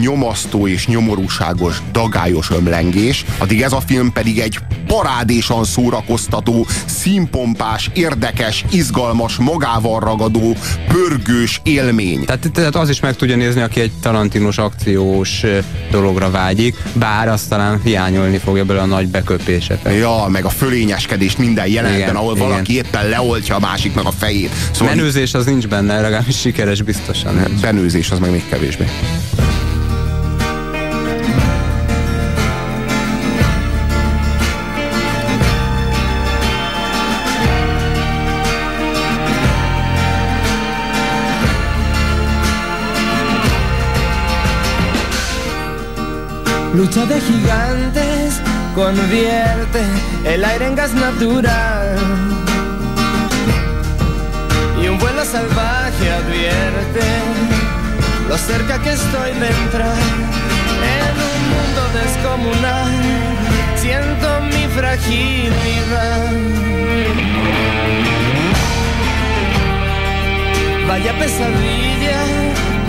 nyomasztó 0.00 0.68
és 0.68 0.86
nyomorúságos, 0.86 1.82
dagályos 1.92 2.50
ömlengés, 2.66 3.24
addig 3.38 3.62
ez 3.62 3.72
a 3.72 3.80
film 3.86 4.12
pedig 4.12 4.38
egy 4.38 4.58
parádésan 4.86 5.64
szórakoztató, 5.64 6.66
színpompás, 6.86 7.90
érdekes, 7.94 8.64
izgalmas, 8.70 9.36
magával 9.36 10.00
ragadó, 10.00 10.56
pörgős 10.88 11.60
élmény. 11.64 12.24
Tehát, 12.24 12.50
tehát 12.52 12.76
az 12.76 12.88
is 12.88 13.00
meg 13.00 13.16
tudja 13.16 13.36
nézni, 13.36 13.60
aki 13.60 13.80
egy 13.80 13.92
tarantinos 14.00 14.58
akciós 14.58 15.42
dologra 15.90 16.30
vágyik, 16.30 16.76
bár 16.92 17.28
azt 17.28 17.48
talán 17.48 17.80
hiányolni 17.84 18.38
fogja 18.38 18.64
belőle 18.64 18.84
a 18.84 18.86
nagy 18.86 19.08
beköpéseket. 19.08 19.94
Ja, 19.94 20.26
meg 20.28 20.44
a 20.44 20.48
fölényeskedést 20.48 21.38
minden 21.38 21.66
jelenetben, 21.66 22.02
igen, 22.02 22.16
ahol 22.16 22.36
igen. 22.36 22.48
valaki 22.48 22.74
éppen 22.74 23.08
leoltja 23.08 23.54
a 23.54 23.60
másiknak 23.60 24.06
a 24.06 24.10
fejét. 24.10 24.50
Szóval 24.70 24.94
Menőzés 24.94 25.34
az 25.34 25.44
nincs 25.44 25.66
benne, 25.66 26.00
legalábbis 26.00 26.38
sikeres 26.38 26.82
biztosan. 26.82 27.44
Benőzés 27.60 28.10
az 28.10 28.18
meg 28.18 28.30
még 28.30 28.42
kevésbé. 28.48 28.84
Lucha 46.76 47.06
de 47.06 47.18
gigantes 47.18 48.38
convierte 48.74 49.80
el 50.26 50.44
aire 50.44 50.66
en 50.66 50.74
gas 50.74 50.92
natural. 50.92 51.96
Y 54.82 54.86
un 54.86 54.98
vuelo 54.98 55.24
salvaje 55.24 56.12
advierte 56.12 57.00
lo 58.28 58.36
cerca 58.36 58.78
que 58.82 58.92
estoy 58.92 59.32
de 59.40 59.48
entrar 59.48 59.96
en 61.00 61.14
un 61.30 61.40
mundo 61.54 61.82
descomunal. 61.98 62.92
Siento 63.76 64.26
mi 64.42 64.66
fragilidad. 64.76 66.30
Vaya 70.86 71.18
pesadilla 71.18 72.20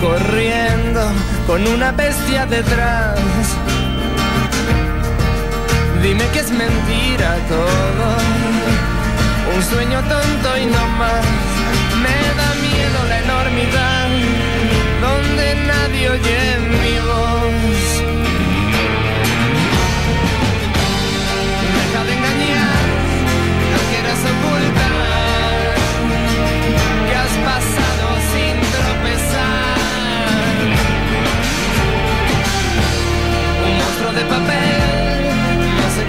corriendo 0.02 1.10
con 1.46 1.66
una 1.66 1.90
bestia 1.92 2.44
detrás 2.44 3.18
Dime 6.02 6.24
que 6.32 6.38
es 6.38 6.50
mentira 6.50 7.36
todo, 7.48 8.16
un 9.54 9.62
sueño 9.62 10.00
tonto 10.08 10.58
y 10.58 10.66
no 10.66 10.86
más. 10.96 11.26
Me 12.02 12.18
da 12.38 12.54
miedo 12.66 12.98
la 13.08 13.18
enormidad, 13.18 14.08
donde 15.02 15.54
nadie 15.66 16.10
oye 16.10 16.58
mi 16.82 16.98
voz. 17.00 17.82
Deja 21.74 22.00
de 22.04 22.12
engañar, 22.16 22.86
no 23.72 23.78
quieras 23.90 24.20
ocultar 24.32 25.74
que 27.08 27.14
has 27.22 27.34
pasado 27.50 28.06
sin 28.32 28.54
tropezar. 28.74 29.76
Un 33.66 33.72
monstruo 33.78 34.10
de 34.12 34.24
papel 34.24 34.67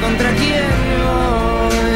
contra 0.02 0.32
quién 0.34 0.64
voy. 1.02 1.90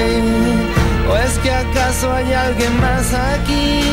¿O 1.10 1.18
es 1.18 1.38
que 1.40 1.52
acaso 1.52 2.12
hay 2.14 2.34
alguien 2.34 2.80
más 2.80 3.14
aquí? 3.14 3.84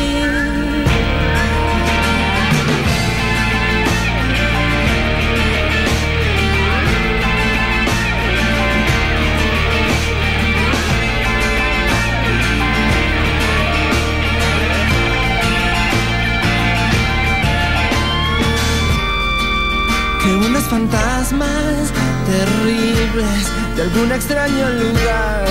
que 20.23 20.35
unos 20.35 20.63
fantasmas 20.65 21.91
terribles 22.27 23.70
de 23.81 23.87
algún 23.87 24.11
extraño 24.11 24.69
lugar. 24.69 25.45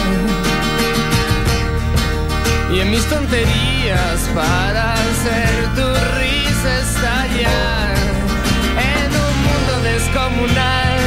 Y 2.72 2.81
en 2.81 2.91
mis 2.91 3.05
tonterías 3.07 4.20
para 4.35 4.93
hacer 4.95 5.51
tu 5.74 5.87
risa 6.18 6.70
estallar. 6.87 7.95
En 8.95 9.11
un 9.26 9.35
mundo 9.49 9.72
descomunal 9.83 10.99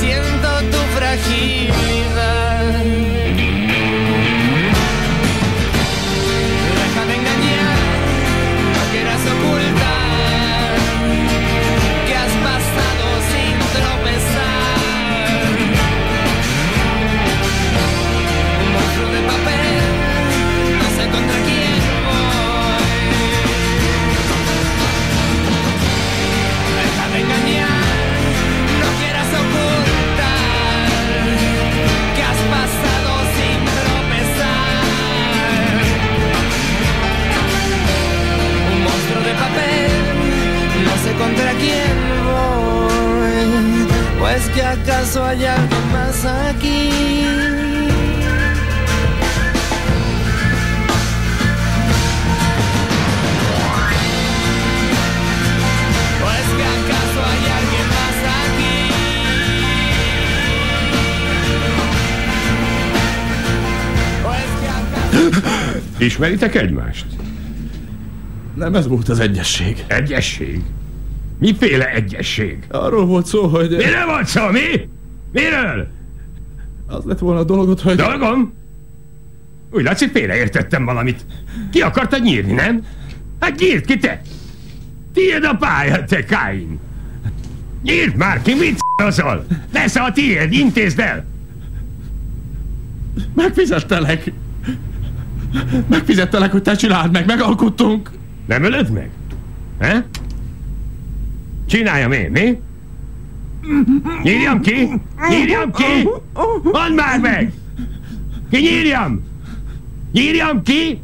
siento 0.00 0.48
tu 0.70 0.80
fragilidad. 0.96 2.43
Contra 41.18 41.52
quién 41.62 41.96
voy. 42.24 43.44
¿O 44.22 44.28
es 44.28 44.48
que 44.54 44.62
acaso 44.62 45.24
hay 45.24 45.44
algo 45.44 45.76
más 45.92 46.24
aquí? 46.24 46.90
¿O 56.24 56.28
es 56.40 56.48
que 56.56 56.64
acaso 56.78 57.20
hay 57.30 57.44
alguien 57.58 57.88
más 57.96 58.18
aquí? 58.40 58.76
¿O 64.26 64.30
es 64.42 64.52
que 64.60 64.68
acaso... 64.68 65.80
Ismeritek 65.98 66.54
egymást? 66.54 67.06
Nem 68.54 68.74
ez 68.74 68.86
volt 68.86 69.08
az 69.08 69.18
egyesség. 69.18 69.84
Egyesség? 69.86 70.62
Miféle 71.38 71.92
egyesség? 71.92 72.58
Arról 72.68 73.06
volt 73.06 73.26
szó, 73.26 73.46
hogy... 73.46 73.70
Mire 73.70 74.04
volt 74.04 74.26
szó, 74.26 74.46
mi? 74.50 74.88
Miről? 75.32 75.88
Az 76.86 77.04
lett 77.04 77.18
volna 77.18 77.40
a 77.40 77.44
dolgot, 77.44 77.80
hogy... 77.80 77.96
Dolgom? 77.96 78.54
Úgy 79.70 79.82
látszik, 79.82 80.10
félreértettem 80.10 80.84
valamit. 80.84 81.26
Ki 81.70 81.80
akartad 81.80 82.22
nyírni, 82.22 82.52
nem? 82.52 82.84
Hát 83.40 83.58
nyírd 83.58 83.84
ki 83.84 83.98
te! 83.98 84.22
Tiéd 85.14 85.44
a 85.44 85.54
pálya, 85.54 86.04
te 86.04 86.24
Káin! 86.24 86.78
Nyírd 87.82 88.16
már 88.16 88.42
ki, 88.42 88.54
mit 88.54 88.78
szól? 89.08 89.46
Lesz 89.72 89.96
a 89.96 90.12
tiéd, 90.12 90.52
intézd 90.52 90.98
el! 90.98 91.24
Megfizettelek. 93.34 94.32
Megfizettelek, 95.88 96.52
hogy 96.52 96.62
te 96.62 96.74
csináld 96.74 97.12
meg, 97.12 97.26
megalkottunk. 97.26 98.10
Nem 98.46 98.64
ölöd 98.64 98.90
meg? 98.90 99.10
He? 99.78 100.06
Csináljam 101.66 102.12
én, 102.12 102.30
mi? 102.30 102.60
Nyírjam 104.22 104.60
ki? 104.60 104.88
Nyírjam 105.28 105.72
ki? 105.72 106.08
Mondd 106.62 106.94
már 106.94 107.20
meg! 107.20 107.52
Ki 108.50 108.56
nyírjam? 108.60 109.22
Nyírjam 110.12 110.62
ki? 110.62 111.00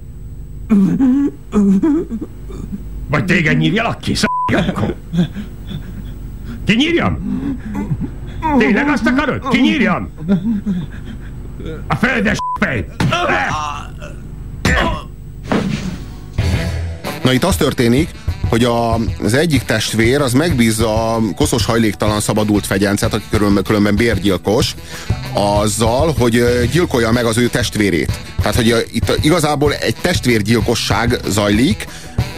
Vagy 3.08 3.24
téged 3.24 3.56
nyírjalak 3.58 3.98
ki, 3.98 4.14
szakjakkor? 4.14 4.94
Ki 6.64 6.74
nyírjam? 6.74 7.18
Tényleg 8.58 8.88
azt 8.88 9.06
akarod? 9.06 9.48
Ki 9.48 9.60
nyírjam? 9.60 10.10
A 11.86 11.94
földes 11.94 12.38
fej! 12.60 12.86
Na 17.24 17.32
itt 17.32 17.44
az 17.44 17.56
történik, 17.56 18.10
hogy 18.50 18.64
a, 18.64 18.94
az 18.94 19.34
egyik 19.34 19.62
testvér 19.62 20.20
az 20.20 20.32
megbízza 20.32 21.14
a 21.14 21.20
koszos 21.36 21.64
hajléktalan 21.64 22.20
szabadult 22.20 22.66
fegyencet, 22.66 23.14
aki 23.14 23.24
különben, 23.30 23.62
különben 23.62 23.96
bérgyilkos, 23.96 24.74
azzal, 25.32 26.14
hogy 26.18 26.44
gyilkolja 26.72 27.10
meg 27.10 27.24
az 27.24 27.38
ő 27.38 27.48
testvérét. 27.48 28.18
Tehát, 28.36 28.54
hogy 28.54 28.70
ö, 28.70 28.78
itt 28.92 29.18
igazából 29.22 29.74
egy 29.74 29.96
testvérgyilkosság 30.00 31.18
zajlik, 31.28 31.86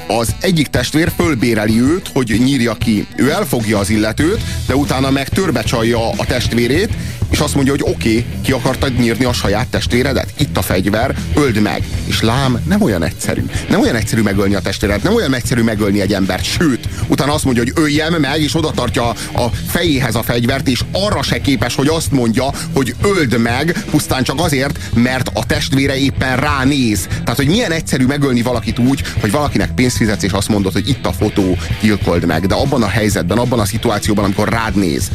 az 0.07 0.35
egyik 0.41 0.67
testvér 0.67 1.13
fölbéreli 1.17 1.81
őt, 1.81 2.11
hogy 2.15 2.37
nyírja 2.45 2.75
ki. 2.75 3.07
Ő 3.17 3.31
elfogja 3.31 3.79
az 3.79 3.91
illetőt, 3.91 4.41
de 4.67 4.77
utána 4.77 5.11
meg 5.11 5.29
törbecsalja 5.29 6.11
a 6.11 6.25
testvérét, 6.25 6.91
és 7.31 7.39
azt 7.39 7.55
mondja, 7.55 7.73
hogy 7.73 7.83
oké, 7.83 8.09
okay, 8.09 8.25
ki 8.43 8.53
akartad 8.53 8.99
nyírni 8.99 9.25
a 9.25 9.33
saját 9.33 9.69
testvéredet? 9.69 10.33
Itt 10.39 10.57
a 10.57 10.63
fegyver, 10.63 11.17
öld 11.35 11.61
meg. 11.61 11.83
És 12.05 12.21
lám, 12.21 12.61
nem 12.69 12.83
olyan 12.83 13.03
egyszerű. 13.03 13.43
Nem 13.69 13.81
olyan 13.81 13.95
egyszerű 13.95 14.23
megölni 14.23 14.55
a 14.55 14.61
testvéredet, 14.61 15.03
nem 15.03 15.15
olyan 15.15 15.35
egyszerű 15.35 15.63
megölni 15.63 16.01
egy 16.01 16.13
embert, 16.13 16.45
sőt, 16.45 16.82
utána 17.09 17.33
azt 17.33 17.45
mondja, 17.45 17.63
hogy 17.63 17.73
öljem 17.83 18.15
meg, 18.15 18.41
és 18.41 18.55
oda 18.55 18.71
tartja 18.71 19.09
a 19.35 19.49
fejéhez 19.69 20.15
a 20.15 20.23
fegyvert, 20.23 20.69
és 20.69 20.81
arra 20.93 21.23
se 21.23 21.41
képes, 21.41 21.75
hogy 21.75 21.89
azt 21.89 22.11
mondja, 22.11 22.51
hogy 22.75 22.95
öld 23.03 23.39
meg, 23.39 23.85
pusztán 23.91 24.23
csak 24.23 24.41
azért, 24.41 24.79
mert 24.95 25.31
a 25.35 25.47
testvére 25.47 25.97
éppen 25.97 26.37
ránéz. 26.37 27.07
Tehát, 27.07 27.37
hogy 27.37 27.47
milyen 27.49 27.73
egyszerű 27.73 28.07
megölni 28.07 28.43
valakit 28.43 28.79
úgy, 28.79 29.03
hogy 29.21 29.31
valakinek 29.31 29.75
pénzt 29.75 29.97
fizetsz, 29.97 30.23
és 30.23 30.33
azt 30.33 30.49
mondod, 30.49 30.73
hogy 30.73 30.89
itt 30.89 31.07
a 31.07 31.13
fotó, 31.13 31.57
gyilkold 31.81 32.25
meg. 32.27 32.47
De 32.47 32.55
abban 32.55 32.83
a 32.83 32.89
helyzetben, 32.89 33.39
abban 33.39 33.61
a 33.61 33.65
szituációban, 33.65 34.25
amikor 34.25 34.49
rád 34.49 34.75
néz, 34.75 35.11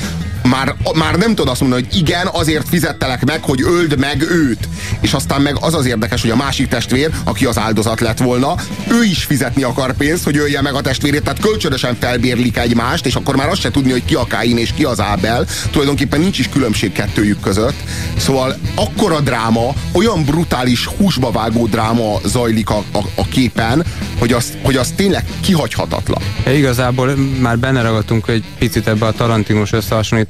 már, 0.50 0.76
már 0.96 1.16
nem 1.16 1.30
tudod 1.30 1.52
azt 1.52 1.62
mondani, 1.62 1.84
hogy 1.84 1.98
igen, 1.98 2.28
azért 2.32 2.68
fizettelek 2.70 3.26
meg, 3.26 3.44
hogy 3.44 3.62
öld 3.62 3.98
meg 4.00 4.22
őt. 4.22 4.68
És 5.02 5.14
aztán 5.14 5.42
meg 5.42 5.58
az 5.60 5.74
az 5.74 5.86
érdekes, 5.86 6.22
hogy 6.22 6.30
a 6.30 6.36
másik 6.36 6.68
testvér, 6.68 7.10
aki 7.24 7.46
az 7.46 7.58
áldozat 7.58 8.00
lett 8.00 8.18
volna, 8.18 8.56
ő 8.88 9.04
is 9.04 9.24
fizetni 9.24 9.64
akar 9.64 9.94
pénzt, 9.94 10.24
hogy 10.24 10.38
ölje 10.38 10.62
meg 10.62 10.74
a 10.74 10.82
testvérét, 10.82 11.24
tehát 11.24 11.40
kölcsönösen 11.40 11.98
felbérlik 12.00 12.58
egymást, 12.58 13.06
és 13.06 13.16
akkor 13.16 13.36
már 13.36 13.50
azt 13.50 13.62
se 13.62 13.72
tudni, 13.72 13.92
hogy 13.92 14.06
ki 14.06 14.16
a 14.16 14.28
Káin 14.28 14.58
és 14.58 14.74
ki 14.76 14.84
az 14.84 15.00
Ábel. 15.00 15.46
Tulajdonképpen 15.72 16.20
nincs 16.20 16.40
is 16.40 16.50
különbség 16.50 16.92
kettőjük 16.92 17.40
között. 17.40 17.84
Szóval 18.18 18.58
akkora 18.76 19.20
dráma, 19.20 19.74
olyan 19.92 20.24
brutális 20.24 20.86
húsba 20.86 21.32
vágó 21.32 21.66
dráma 21.66 22.20
zajlik 22.26 22.70
a, 22.70 22.84
a, 22.92 23.00
a 23.16 23.28
képen, 23.28 23.86
hogy 24.20 24.34
az, 24.34 24.54
hogy 24.62 24.76
az 24.76 24.94
tényleg 24.96 25.24
kihagyhatatlan. 25.42 26.22
Ja, 26.46 26.54
igazából 26.54 27.16
már 27.40 27.60
benne 27.60 27.82
ragadtunk 27.82 28.28
egy 28.28 28.44
picit 28.58 28.88
ebbe 28.88 29.06
a 29.06 29.12
Tarantinos 29.12 29.72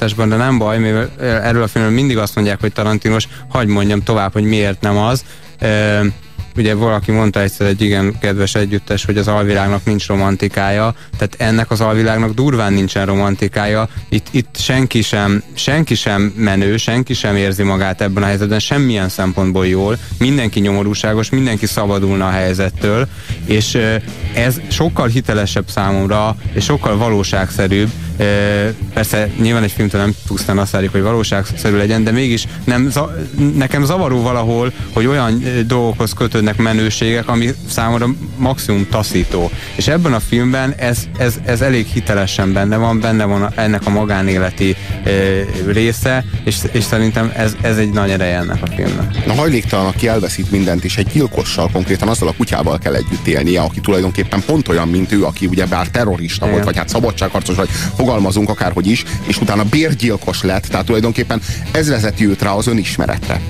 összehasonlításban, 0.07 0.29
de 0.29 0.35
nem 0.35 0.57
baj, 0.57 0.79
mivel 0.79 1.09
erről 1.19 1.63
a 1.63 1.67
filmről 1.67 1.93
mindig 1.93 2.17
azt 2.17 2.35
mondják, 2.35 2.59
hogy 2.59 2.73
Tarantinos, 2.73 3.27
hagyd 3.47 3.69
mondjam 3.69 4.03
tovább, 4.03 4.33
hogy 4.33 4.43
miért 4.43 4.81
nem 4.81 4.97
az. 4.97 5.23
E, 5.59 6.01
ugye 6.57 6.73
valaki 6.73 7.11
mondta 7.11 7.41
egyszer 7.41 7.67
egy 7.67 7.81
igen 7.81 8.19
kedves 8.19 8.55
együttes, 8.55 9.05
hogy 9.05 9.17
az 9.17 9.27
alvilágnak 9.27 9.85
nincs 9.85 10.07
romantikája, 10.07 10.95
tehát 11.17 11.35
ennek 11.37 11.71
az 11.71 11.81
alvilágnak 11.81 12.33
durván 12.33 12.73
nincsen 12.73 13.05
romantikája, 13.05 13.89
itt, 14.09 14.27
itt 14.31 14.55
senki, 14.59 15.01
sem, 15.01 15.43
senki 15.53 15.95
sem 15.95 16.33
menő, 16.35 16.77
senki 16.77 17.13
sem 17.13 17.35
érzi 17.35 17.63
magát 17.63 18.01
ebben 18.01 18.23
a 18.23 18.25
helyzetben, 18.25 18.59
semmilyen 18.59 19.09
szempontból 19.09 19.67
jól, 19.67 19.97
mindenki 20.19 20.59
nyomorúságos, 20.59 21.29
mindenki 21.29 21.65
szabadulna 21.65 22.27
a 22.27 22.31
helyzettől, 22.31 23.07
és 23.45 23.77
ez 24.33 24.61
sokkal 24.67 25.07
hitelesebb 25.07 25.69
számomra, 25.69 26.35
és 26.53 26.63
sokkal 26.63 26.97
valóságszerűbb, 26.97 27.89
persze 28.93 29.29
nyilván 29.41 29.63
egy 29.63 29.71
filmtől 29.71 30.01
nem 30.01 30.13
pusztán 30.27 30.57
azt 30.57 30.71
várjuk, 30.71 30.91
hogy 30.91 31.01
valóságszerű 31.01 31.77
legyen, 31.77 32.03
de 32.03 32.11
mégis 32.11 32.47
nem, 32.63 32.91
nekem 33.55 33.83
zavaró 33.83 34.21
valahol, 34.21 34.71
hogy 34.93 35.05
olyan 35.05 35.43
dolgokhoz 35.67 36.13
kötődnek 36.13 36.46
menőségek, 36.55 37.27
ami 37.27 37.49
számomra 37.69 38.07
maximum 38.37 38.87
taszító. 38.89 39.51
És 39.75 39.87
ebben 39.87 40.13
a 40.13 40.19
filmben 40.19 40.73
ez, 40.77 40.97
ez, 41.17 41.35
ez 41.45 41.61
elég 41.61 41.85
hitelesen 41.85 42.53
benne 42.53 42.77
van, 42.77 42.99
benne 42.99 43.25
van 43.25 43.51
ennek 43.55 43.81
a 43.85 43.89
magánéleti 43.89 44.75
része, 45.65 46.25
és, 46.43 46.57
és 46.71 46.83
szerintem 46.83 47.31
ez, 47.35 47.55
ez 47.61 47.77
egy 47.77 47.89
nagy 47.89 48.09
ereje 48.09 48.37
ennek 48.37 48.61
a 48.61 48.67
filmnek. 48.75 49.15
A 49.27 49.33
hajléktalan, 49.33 49.85
aki 49.85 50.07
elveszít 50.07 50.51
mindent, 50.51 50.83
és 50.83 50.97
egy 50.97 51.07
gyilkossal 51.07 51.69
konkrétan 51.71 52.07
azzal 52.07 52.27
a 52.27 52.33
kutyával 52.37 52.77
kell 52.77 52.95
együtt 52.95 53.27
élnie, 53.27 53.61
aki 53.61 53.79
tulajdonképpen 53.79 54.43
pont 54.45 54.67
olyan, 54.67 54.87
mint 54.87 55.11
ő, 55.11 55.23
aki 55.23 55.45
ugye 55.45 55.65
bár 55.65 55.87
terrorista 55.87 56.45
Igen. 56.45 56.51
volt, 56.51 56.65
vagy 56.65 56.77
hát 56.77 56.89
szabadságharcos, 56.89 57.55
vagy 57.55 57.69
fogalmazunk 57.95 58.49
akárhogy 58.49 58.87
is, 58.87 59.03
és 59.25 59.41
utána 59.41 59.63
bérgyilkos 59.63 60.43
lett, 60.43 60.65
tehát 60.65 60.85
tulajdonképpen 60.85 61.41
ez 61.71 61.87
vezeti 61.87 62.27
őt 62.27 62.41
rá 62.41 62.51
az 62.51 62.67
önismeretre 62.67 63.41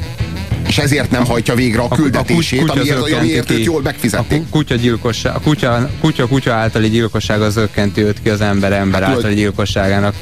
és 0.67 0.77
ezért 0.77 1.11
nem 1.11 1.25
hajtja 1.25 1.55
végre 1.55 1.81
a 1.81 1.87
küldetését, 1.87 2.69
a 2.69 2.71
amiért, 2.71 3.13
amiért 3.13 3.51
őt 3.51 3.63
jól 3.63 3.81
megfizették. 3.81 4.41
A 4.41 4.49
kutya, 4.49 4.75
gyilkosság, 4.75 5.35
a 5.35 5.39
kutya, 5.39 5.89
kutya, 5.99 6.27
kutya 6.27 6.53
általi 6.53 6.89
gyilkosság 6.89 7.41
az 7.41 7.55
ökkenti 7.55 8.01
őt 8.01 8.21
ki 8.21 8.29
az 8.29 8.41
ember 8.41 8.71
ember 8.71 9.01
hát, 9.01 9.15
általi 9.15 9.35
gyilkosságának 9.35 10.15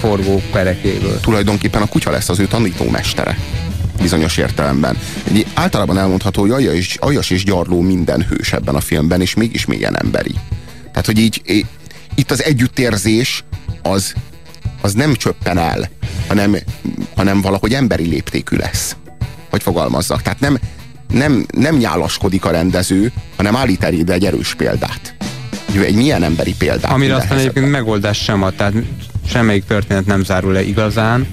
forgó 0.00 0.42
perekéből. 0.52 1.20
Tulajdonképpen 1.20 1.82
a 1.82 1.86
kutya 1.86 2.10
lesz 2.10 2.28
az 2.28 2.38
ő 2.38 2.46
tanítómestere 2.46 3.38
bizonyos 4.00 4.36
értelemben. 4.36 4.98
Egy, 5.24 5.46
általában 5.54 5.98
elmondható, 5.98 6.40
hogy 6.40 6.50
Aljas 6.50 6.74
és, 6.74 6.96
Aljas 7.00 7.30
és 7.30 7.44
Gyarló 7.44 7.80
minden 7.80 8.26
hős 8.28 8.52
ebben 8.52 8.74
a 8.74 8.80
filmben, 8.80 9.20
és 9.20 9.34
mégis 9.34 9.66
mélyen 9.66 9.96
emberi. 9.96 10.34
Tehát, 10.90 11.06
hogy 11.06 11.18
így 11.18 11.66
itt 12.14 12.30
az 12.30 12.42
együttérzés 12.42 13.44
az, 13.82 14.14
az 14.80 14.92
nem 14.92 15.14
csöppen 15.14 15.58
el, 15.58 15.90
hanem, 16.28 16.56
hanem 17.16 17.40
valahogy 17.40 17.74
emberi 17.74 18.06
léptékű 18.06 18.56
lesz. 18.56 18.96
Hogy 19.50 19.62
fogalmazzak. 19.62 20.22
Tehát 20.22 20.40
nem, 20.40 20.58
nem, 21.08 21.46
nem 21.54 21.76
nyálaskodik 21.76 22.44
a 22.44 22.50
rendező, 22.50 23.12
hanem 23.36 23.56
állít 23.56 23.84
eléd 23.84 24.10
egy 24.10 24.24
erős 24.24 24.54
példát. 24.54 25.14
Egy, 25.84 25.94
milyen 25.94 26.22
emberi 26.22 26.54
példát. 26.58 26.92
Amire 26.92 27.14
aztán 27.14 27.38
egyébként 27.38 27.70
megoldás 27.70 28.18
sem 28.18 28.42
ad, 28.42 28.54
tehát 28.54 28.72
semmelyik 29.26 29.64
történet 29.64 30.06
nem 30.06 30.24
zárul 30.24 30.52
le 30.52 30.62
igazán, 30.62 31.26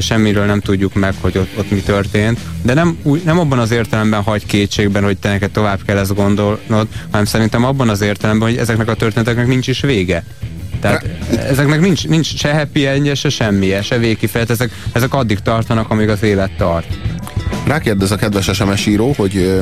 semmiről 0.00 0.44
nem 0.44 0.60
tudjuk 0.60 0.94
meg, 0.94 1.14
hogy 1.20 1.38
ott, 1.38 1.58
ott 1.58 1.70
mi 1.70 1.80
történt, 1.80 2.38
de 2.62 2.74
nem, 2.74 2.98
úgy, 3.02 3.22
nem 3.24 3.38
abban 3.38 3.58
az 3.58 3.70
értelemben 3.70 4.22
hagy 4.22 4.46
kétségben, 4.46 5.02
hogy 5.04 5.18
te 5.18 5.28
neked 5.28 5.50
tovább 5.50 5.78
kell 5.86 5.98
ezt 5.98 6.14
gondolnod, 6.14 6.88
hanem 7.10 7.26
szerintem 7.26 7.64
abban 7.64 7.88
az 7.88 8.00
értelemben, 8.00 8.48
hogy 8.48 8.56
ezeknek 8.56 8.88
a 8.88 8.94
történeteknek 8.94 9.46
nincs 9.46 9.66
is 9.66 9.80
vége. 9.80 10.24
Tehát 10.80 11.06
ezeknek 11.48 11.80
nincs, 11.80 12.08
nincs 12.08 12.36
se 12.36 12.54
happy 12.54 12.86
endje, 12.86 13.14
se 13.14 13.28
semmije, 13.28 13.82
se 13.82 13.98
végkifejlet, 13.98 14.50
ezek, 14.50 14.70
ezek 14.92 15.14
addig 15.14 15.38
tartanak, 15.38 15.90
amíg 15.90 16.08
az 16.08 16.22
élet 16.22 16.56
tart. 16.56 16.98
Rákérdez 17.66 18.10
a 18.10 18.16
kedves 18.16 18.50
SMS 18.52 18.86
író, 18.86 19.14
hogy 19.16 19.60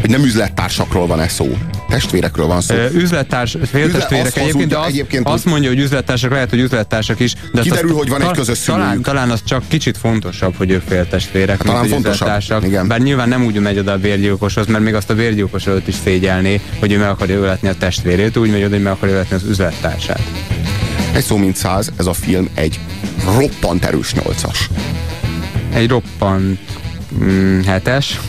hogy 0.00 0.10
nem 0.10 0.24
üzlettársakról 0.24 1.06
van-e 1.06 1.28
szó. 1.28 1.56
Testvérekről 1.88 2.46
van 2.46 2.60
szó. 2.60 2.74
Ö, 2.74 2.86
üzlettárs, 2.92 3.56
féltestvérek 3.70 4.26
Üzle, 4.26 4.40
egyébként, 4.42 4.68
de 4.68 4.78
azt, 4.78 4.88
egyébként 4.88 5.28
azt 5.28 5.44
mondja, 5.44 5.68
hogy 5.68 5.78
üzlettársak, 5.78 6.30
lehet, 6.30 6.50
hogy 6.50 6.58
üzlettársak 6.58 7.20
is. 7.20 7.34
De 7.52 7.60
kiderül, 7.60 7.90
azt, 7.90 7.98
hogy 7.98 8.08
van 8.08 8.22
egy 8.22 8.30
közös 8.30 8.60
talán, 8.60 9.02
talán 9.02 9.30
az 9.30 9.40
csak 9.44 9.62
kicsit 9.68 9.96
fontosabb, 9.98 10.56
hogy 10.56 10.70
ők 10.70 10.82
féltestvérek, 10.88 11.56
hát, 11.56 11.66
talán 11.66 11.84
fontosabb. 11.84 12.64
Igen. 12.64 12.88
Bár 12.88 13.00
nyilván 13.00 13.28
nem 13.28 13.44
úgy 13.44 13.58
megy 13.58 13.78
oda 13.78 13.92
a 13.92 13.98
vérgyilkoshoz, 13.98 14.66
mert 14.66 14.84
még 14.84 14.94
azt 14.94 15.10
a 15.10 15.14
vérgyilkos 15.14 15.66
előtt 15.66 15.88
is 15.88 15.94
szégyelné, 16.04 16.60
hogy 16.78 16.92
ő 16.92 16.98
meg 16.98 17.08
akarja 17.08 17.38
öletni 17.38 17.68
a 17.68 17.74
testvérét, 17.74 18.36
úgy 18.36 18.50
megy 18.50 18.64
oda, 18.64 18.74
hogy 18.74 18.82
meg 18.82 18.92
akarja 18.92 19.14
öletni 19.14 19.36
az 19.36 19.44
üzlettársát. 19.44 20.22
Egy 21.12 21.24
szó 21.24 21.36
mint 21.36 21.56
száz, 21.56 21.92
ez 21.96 22.06
a 22.06 22.12
film 22.12 22.48
egy 22.54 22.80
roppant 23.36 23.84
erős 23.84 24.14
nyolcas. 24.14 24.70
Egy 25.72 25.88
roppant 25.88 26.58
mm, 27.14 27.60
hetes. 27.62 28.20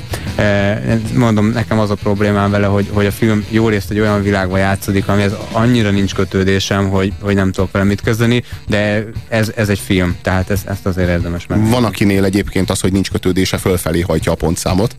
Mondom, 1.13 1.47
nekem 1.47 1.79
az 1.79 1.89
a 1.89 1.95
problémám 1.95 2.51
vele, 2.51 2.67
hogy, 2.67 2.87
hogy 2.91 3.05
a 3.05 3.11
film 3.11 3.45
jó 3.49 3.69
részt 3.69 3.91
egy 3.91 3.99
olyan 3.99 4.23
világban 4.23 4.59
játszódik, 4.59 5.07
amihez 5.07 5.33
annyira 5.51 5.89
nincs 5.89 6.13
kötődésem, 6.13 6.89
hogy, 6.89 7.13
hogy 7.21 7.35
nem 7.35 7.51
tudok 7.51 7.71
vele 7.71 7.85
mit 7.85 8.01
kezdeni, 8.01 8.43
de 8.67 9.05
ez, 9.27 9.51
ez 9.55 9.69
egy 9.69 9.79
film, 9.79 10.17
tehát 10.21 10.49
ez, 10.49 10.61
ezt 10.65 10.85
azért 10.85 11.09
érdemes 11.09 11.47
meg. 11.47 11.69
Van 11.69 11.83
akinél 11.83 12.23
egyébként 12.23 12.69
az, 12.69 12.79
hogy 12.79 12.91
nincs 12.91 13.09
kötődése, 13.11 13.57
fölfelé 13.57 14.01
hajtja 14.01 14.31
a 14.31 14.35
pontszámot. 14.35 14.95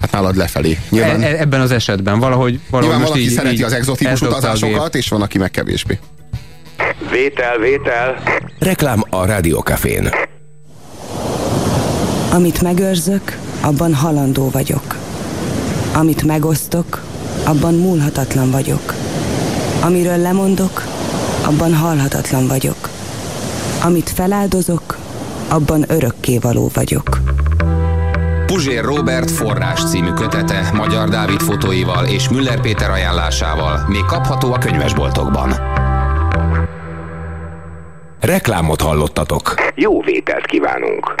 Hát 0.00 0.12
nálad 0.12 0.36
lefelé. 0.36 0.78
Nyilván, 0.88 1.22
e, 1.22 1.38
ebben 1.38 1.60
az 1.60 1.70
esetben 1.70 2.18
valahogy, 2.18 2.60
valahogy 2.70 2.94
Nyilván 2.94 3.00
most 3.00 3.12
van, 3.12 3.18
aki 3.18 3.28
így, 3.30 3.36
szereti 3.36 3.54
így, 3.54 3.62
az 3.62 3.72
exotikus 3.72 4.20
utazásokat, 4.20 4.94
és 4.94 5.08
van, 5.08 5.22
aki 5.22 5.38
meg 5.38 5.50
kevésbé. 5.50 5.98
Vétel, 7.10 7.58
vétel. 7.58 8.22
Reklám 8.58 9.02
a 9.10 9.24
Rádiókafén. 9.24 10.10
Amit 12.32 12.62
megőrzök, 12.62 13.38
abban 13.60 13.94
halandó 13.94 14.50
vagyok. 14.50 14.96
Amit 15.94 16.22
megosztok, 16.22 17.02
abban 17.44 17.74
múlhatatlan 17.74 18.50
vagyok. 18.50 18.94
Amiről 19.82 20.16
lemondok, 20.16 20.82
abban 21.46 21.74
halhatatlan 21.74 22.46
vagyok. 22.46 22.88
Amit 23.84 24.10
feláldozok, 24.10 24.98
abban 25.48 25.84
örökké 25.88 26.38
való 26.38 26.70
vagyok. 26.74 27.20
Puzsér 28.46 28.84
Robert 28.84 29.30
forrás 29.30 29.84
című 29.90 30.10
kötete 30.10 30.70
Magyar 30.74 31.08
Dávid 31.08 31.40
fotóival 31.40 32.04
és 32.04 32.28
Müller 32.28 32.60
Péter 32.60 32.90
ajánlásával 32.90 33.84
még 33.88 34.04
kapható 34.04 34.52
a 34.52 34.58
könyvesboltokban. 34.58 35.52
Reklámot 38.20 38.80
hallottatok. 38.80 39.54
Jó 39.74 40.00
vételt 40.00 40.46
kívánunk! 40.46 41.14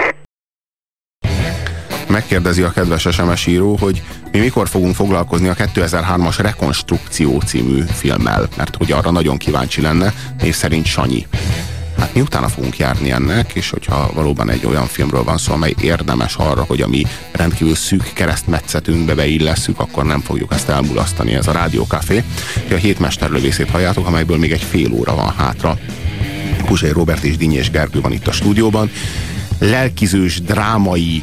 Megkérdezi 2.12 2.62
a 2.62 2.70
kedves 2.70 3.08
SMS 3.10 3.46
író, 3.46 3.76
hogy 3.76 4.02
mi 4.32 4.38
mikor 4.38 4.68
fogunk 4.68 4.94
foglalkozni 4.94 5.48
a 5.48 5.54
2003-as 5.54 6.34
Rekonstrukció 6.38 7.40
című 7.40 7.82
filmmel, 7.92 8.48
mert 8.56 8.76
hogy 8.76 8.92
arra 8.92 9.10
nagyon 9.10 9.36
kíváncsi 9.36 9.80
lenne, 9.80 10.14
és 10.42 10.54
szerint 10.54 10.86
Sanyi. 10.86 11.26
Hát 11.98 12.14
mi 12.14 12.20
utána 12.20 12.48
fogunk 12.48 12.76
járni 12.76 13.10
ennek, 13.10 13.52
és 13.54 13.70
hogyha 13.70 14.10
valóban 14.14 14.50
egy 14.50 14.66
olyan 14.66 14.86
filmről 14.86 15.24
van 15.24 15.38
szó, 15.38 15.52
amely 15.52 15.74
érdemes 15.80 16.34
arra, 16.34 16.62
hogy 16.62 16.80
a 16.80 16.88
mi 16.88 17.06
rendkívül 17.32 17.74
szűk 17.74 18.10
keresztmetszetünkbe 18.14 19.14
beillesszük, 19.14 19.80
akkor 19.80 20.04
nem 20.04 20.20
fogjuk 20.20 20.52
ezt 20.52 20.68
elmulasztani. 20.68 21.34
Ez 21.34 21.46
a 21.46 21.52
Rádiókafé. 21.52 22.22
A 22.70 22.74
hét 22.74 22.98
mesterlövészét 22.98 23.70
halljátok, 23.70 24.06
amelyből 24.06 24.38
még 24.38 24.52
egy 24.52 24.62
fél 24.62 24.92
óra 24.92 25.14
van 25.14 25.34
hátra. 25.36 25.78
Puzsé 26.64 26.88
Robert 26.88 27.22
és 27.22 27.36
Dinyés 27.36 27.70
Gergő 27.70 28.00
van 28.00 28.12
itt 28.12 28.26
a 28.26 28.32
stúdióban. 28.32 28.90
Lelkizős, 29.58 30.40
drámai, 30.40 31.22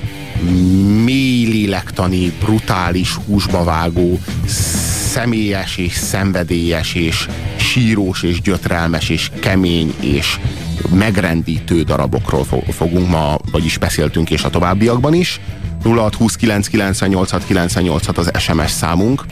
mély 1.03 1.45
lélektani, 1.45 2.32
brutális, 2.40 3.14
húsba 3.14 3.64
vágó, 3.64 4.20
személyes 5.11 5.78
és 5.78 5.94
szenvedélyes 5.94 6.94
és 6.94 7.28
sírós 7.57 8.24
és 8.24 8.41
gyötrelmes 8.41 9.10
és 9.10 9.32
kemény 9.40 9.94
és 9.99 10.40
megrendítő 10.94 11.84
darabokról 11.84 12.45
fogunk 12.70 13.10
ma, 13.10 13.38
vagyis 13.52 13.78
beszéltünk 13.78 14.30
és 14.30 14.44
a 14.44 14.49
továbbiakban 14.49 15.14
is. 15.14 15.40
0629986986 15.84 18.16
az 18.16 18.32
SMS 18.40 18.72
számunk, 18.72 19.26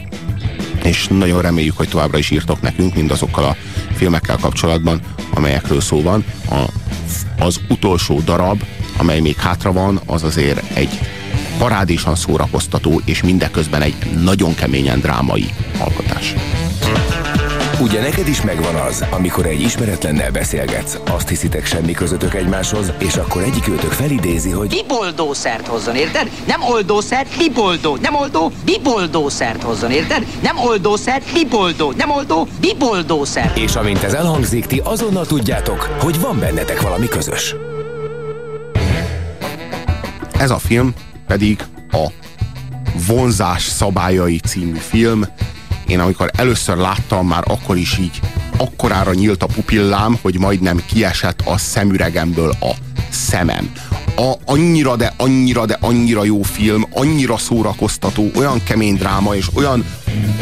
és 0.84 1.08
nagyon 1.08 1.42
reméljük, 1.42 1.78
hogy 1.78 1.90
továbbra 1.90 2.18
is 2.18 2.30
írtok 2.30 2.62
nekünk 2.62 2.96
mindazokkal 2.96 3.44
a 3.44 3.56
filmekkel 3.96 4.38
kapcsolatban, 4.42 5.02
amelyekről 5.34 5.82
szó 5.82 6.02
van. 6.02 6.24
A, 6.50 6.64
az 7.40 7.60
utolsó 7.70 8.20
darab, 8.20 8.64
amely 8.98 9.20
még 9.20 9.36
hátra 9.36 9.72
van, 9.72 10.02
az 10.06 10.24
azért 10.24 10.72
egy 10.74 11.00
parádésan 11.58 12.16
szórakoztató, 12.16 13.02
és 13.06 13.24
mindeközben 13.24 13.82
egy 13.82 13.96
nagyon 14.22 14.56
keményen 14.56 15.00
drámai 15.00 15.50
alkotás. 15.80 16.34
Ugye 17.82 18.02
neked 18.02 18.28
is 18.28 18.42
megvan 18.42 18.76
az, 18.76 19.06
amikor 19.10 19.46
egy 19.46 19.62
ismeretlennel 19.62 20.32
beszélgetsz, 20.32 20.98
azt 21.12 21.30
hiszitek 21.30 21.66
semmi 21.66 21.92
közöttök 21.92 22.34
egymáshoz, 22.34 22.92
és 23.00 23.16
akkor 23.16 23.44
egyik 23.44 23.68
őtök 23.68 23.92
felidézi, 23.92 24.50
hogy 24.50 24.68
biboldószert 24.68 25.68
hozzon, 25.68 25.96
érted? 25.96 26.30
Nem 26.48 26.62
oldószert, 26.62 27.38
biboldó, 27.38 27.98
nem 28.02 28.16
oldó, 28.16 28.52
biboldószert 28.66 29.64
hozzon, 29.64 29.92
érted? 29.92 30.26
Nem 30.42 30.58
oldószert, 30.58 31.34
biboldó, 31.34 31.94
nem 31.98 32.12
oldó, 32.12 32.48
biboldószert. 32.60 33.58
És 33.58 33.76
amint 33.76 34.04
ez 34.04 34.14
elhangzik, 34.14 34.66
ti 34.66 34.82
azonnal 34.84 35.26
tudjátok, 35.26 35.80
hogy 36.00 36.20
van 36.20 36.40
bennetek 36.40 36.82
valami 36.82 37.08
közös. 37.08 37.56
Ez 40.40 40.50
a 40.50 40.58
film 40.58 40.94
pedig 41.28 41.64
a 41.92 42.12
Vonzás 43.08 43.64
szabályai 43.64 44.40
című 44.40 44.78
film. 44.78 45.26
Én 45.88 46.00
amikor 46.00 46.32
először 46.36 46.78
láttam, 46.78 47.28
már 47.28 47.44
akkor 47.48 47.78
is 47.78 47.98
így 47.98 48.20
akkorára 48.58 49.14
nyílt 49.14 49.44
a 49.44 49.46
pupillám, 49.46 50.18
hogy 50.22 50.40
majdnem 50.40 50.82
kiesett 50.86 51.42
a 51.46 51.58
szemüregemből 51.58 52.50
a 52.60 52.72
szemem. 53.10 53.72
A, 54.16 54.34
annyira, 54.46 54.96
de 54.96 55.14
annyira, 55.18 55.66
de 55.66 55.78
annyira 55.82 56.24
jó 56.24 56.42
film, 56.42 56.86
annyira 56.92 57.38
szórakoztató, 57.38 58.32
olyan 58.36 58.64
kemény 58.64 58.96
dráma 58.96 59.36
és 59.36 59.48
olyan 59.54 59.86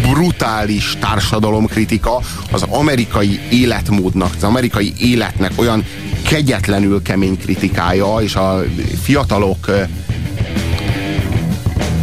brutális 0.01 0.97
társadalomkritika 0.99 2.21
az 2.51 2.61
amerikai 2.61 3.39
életmódnak, 3.49 4.33
az 4.35 4.43
amerikai 4.43 4.93
életnek 4.97 5.51
olyan 5.55 5.85
kegyetlenül 6.27 7.01
kemény 7.01 7.37
kritikája, 7.37 8.17
és 8.21 8.35
a 8.35 8.63
fiatalok 9.01 9.69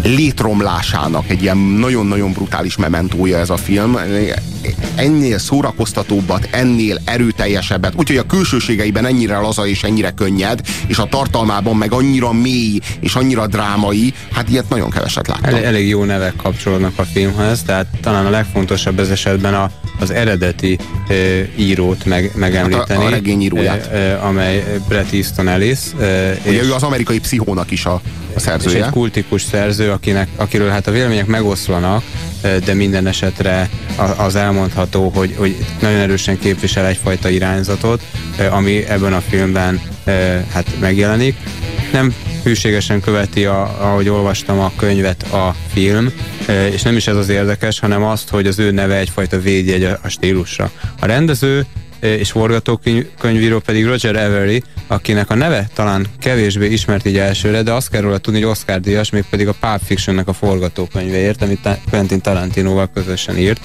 létromlásának 0.05 1.31
egy 1.31 1.43
ilyen 1.43 1.59
nagyon-nagyon 1.59 2.33
brutális 2.33 2.77
mementója 2.77 3.39
ez 3.39 3.51
a 3.51 3.57
film. 3.57 3.97
Ennél 4.95 5.39
szórakoztatóbbat, 5.39 6.49
ennél 6.51 7.01
erőteljesebbet, 7.05 7.93
úgyhogy 7.97 8.17
a 8.17 8.27
külsőségeiben 8.27 9.07
ennyire 9.07 9.39
laza 9.39 9.67
és 9.67 9.83
ennyire 9.83 10.11
könnyed, 10.11 10.61
és 10.87 10.99
a 10.99 11.05
tartalmában 11.05 11.77
meg 11.77 11.93
annyira 11.93 12.33
mély 12.33 12.79
és 13.01 13.15
annyira 13.15 13.47
drámai, 13.47 14.15
hát 14.33 14.49
ilyet 14.49 14.69
nagyon 14.69 14.91
keveset 14.91 15.27
láttam. 15.27 15.55
Elég, 15.55 15.65
elég 15.65 15.89
jó 15.89 16.05
nevek 16.05 16.37
kapcsolódnak 16.37 16.99
a 16.99 17.03
filmhez, 17.03 17.63
tehát 17.63 17.87
talán 18.01 18.27
a 18.27 18.31
legfontosabb 18.31 18.99
ez 18.99 19.09
esetben 19.09 19.55
a, 19.55 19.71
az 19.99 20.11
eredeti 20.11 20.79
e, 21.09 21.15
írót 21.57 22.05
meg, 22.05 22.31
megemlíteni. 22.35 22.89
Hát 22.89 23.03
a, 23.03 23.07
a 23.07 23.11
regény 23.11 23.43
íróját. 23.43 23.87
E, 23.93 23.97
e, 23.97 24.25
amely 24.25 24.65
Bret 24.89 25.13
Easton 25.13 25.49
Ellis. 25.49 25.79
E, 26.01 26.39
Ugye 26.47 26.61
és, 26.61 26.67
ő 26.67 26.73
az 26.73 26.83
amerikai 26.83 27.21
pszichónak 27.21 27.71
is 27.71 27.85
a, 27.85 28.01
a 28.35 28.41
szerzője. 28.41 28.79
És 28.79 28.85
egy 28.85 28.91
kultikus 28.91 29.43
szerző, 29.43 29.91
akinek, 29.91 30.29
akiről 30.37 30.69
hát 30.69 30.87
a 30.87 30.91
vélemények 30.91 31.27
megoszlanak, 31.27 32.03
de 32.64 32.74
minden 32.74 33.06
esetre 33.06 33.69
az 34.16 34.36
elmondható, 34.36 35.09
hogy, 35.09 35.35
hogy 35.36 35.56
nagyon 35.81 35.98
erősen 35.98 36.39
képvisel 36.39 36.86
egyfajta 36.86 37.28
irányzatot, 37.28 38.02
ami 38.51 38.85
ebben 38.86 39.12
a 39.12 39.20
filmben 39.20 39.81
hát 40.52 40.66
megjelenik. 40.81 41.36
Nem 41.93 42.14
hűségesen 42.44 43.01
követi, 43.01 43.44
a, 43.44 43.62
ahogy 43.62 44.09
olvastam 44.09 44.59
a 44.59 44.73
könyvet 44.77 45.23
a 45.23 45.55
film, 45.73 46.12
és 46.73 46.82
nem 46.82 46.97
is 46.97 47.06
ez 47.06 47.16
az 47.16 47.28
érdekes, 47.28 47.78
hanem 47.78 48.02
azt, 48.02 48.28
hogy 48.28 48.47
az 48.47 48.59
ő 48.59 48.70
neve 48.70 48.97
egyfajta 48.97 49.40
védjegy 49.40 49.85
a 49.85 50.09
stílusra. 50.09 50.70
A 51.01 51.06
rendező 51.06 51.66
és 52.03 52.31
forgatókönyvíró 52.31 53.59
pedig 53.59 53.87
Roger 53.87 54.16
Avery, 54.16 54.62
akinek 54.87 55.31
a 55.31 55.35
neve 55.35 55.69
talán 55.74 56.07
kevésbé 56.19 56.66
ismert 56.66 57.07
így 57.07 57.19
elsőre, 57.19 57.62
de 57.62 57.73
azt 57.73 57.91
kell 57.91 58.01
róla 58.01 58.19
tudni, 58.19 58.41
hogy 58.41 58.51
Oscar 58.51 58.81
díjas, 58.81 59.11
még 59.11 59.24
pedig 59.31 59.49
a 59.49 59.55
Pulp 59.61 59.81
Fictionnek 59.85 60.29
a 60.29 60.33
forgatókönyvéért, 60.33 61.43
amit 61.43 61.69
Quentin 61.91 62.20
Tarantinoval 62.20 62.91
közösen 62.95 63.39
írt. 63.39 63.61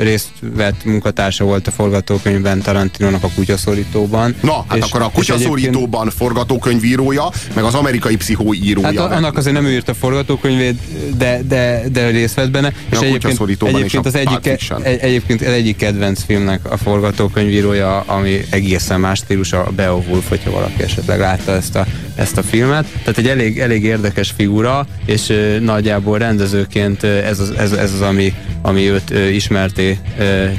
Részt 0.00 0.28
vett 0.40 0.84
munkatársa 0.84 1.44
volt 1.44 1.66
a 1.66 1.70
forgatókönyvben 1.70 2.60
Tarantinónak 2.60 3.22
a 3.22 3.28
kutyaszorítóban. 3.34 4.34
Na, 4.42 4.64
hát 4.68 4.78
és, 4.78 4.84
akkor 4.84 5.02
a 5.02 5.10
kutyaszorítóban 5.10 6.00
egyébként... 6.00 6.12
forgatókönyvírója, 6.12 7.28
meg 7.54 7.64
az 7.64 7.74
amerikai 7.74 8.16
pszichóírója. 8.16 8.86
Hát 8.86 9.12
annak 9.12 9.36
azért 9.36 9.54
nem 9.54 9.64
ő 9.64 9.72
írt 9.72 9.88
a 9.88 9.94
forgatókönyvét, 9.94 10.78
de, 11.16 11.40
de, 11.48 11.82
de 11.92 12.08
részt 12.08 12.34
vett 12.34 12.50
benne. 12.50 12.72
És 12.90 12.98
egyébként, 12.98 13.40
egyébként, 13.62 14.06
az 14.06 14.14
egyik, 14.14 14.46
egy, 14.82 14.98
egyébként 15.00 15.40
az 15.40 15.52
egyik 15.52 15.76
kedvenc 15.76 16.24
filmnek 16.24 16.72
a 16.72 16.76
forgatókönyv 16.76 17.52
írója, 17.60 18.00
ami 18.00 18.40
egészen 18.50 19.00
más 19.00 19.18
stílus, 19.18 19.52
a 19.52 19.70
Beowulf, 19.76 20.28
hogyha 20.28 20.50
valaki 20.50 20.82
esetleg 20.82 21.18
látta 21.18 21.52
ezt 21.52 21.76
a, 21.76 21.86
ezt 22.14 22.36
a 22.36 22.42
filmet. 22.42 22.86
Tehát 23.02 23.18
egy 23.18 23.28
elég, 23.28 23.58
elég 23.58 23.84
érdekes 23.84 24.32
figura, 24.36 24.86
és 25.06 25.32
nagyjából 25.60 26.18
rendezőként 26.18 27.02
ez 27.02 27.38
az, 27.38 27.50
ez, 27.50 27.72
ez 27.72 27.92
az 27.92 28.00
ami, 28.00 28.34
ami 28.62 28.90
őt 28.90 29.10
uh, 29.10 29.34
ismerté 29.34 29.98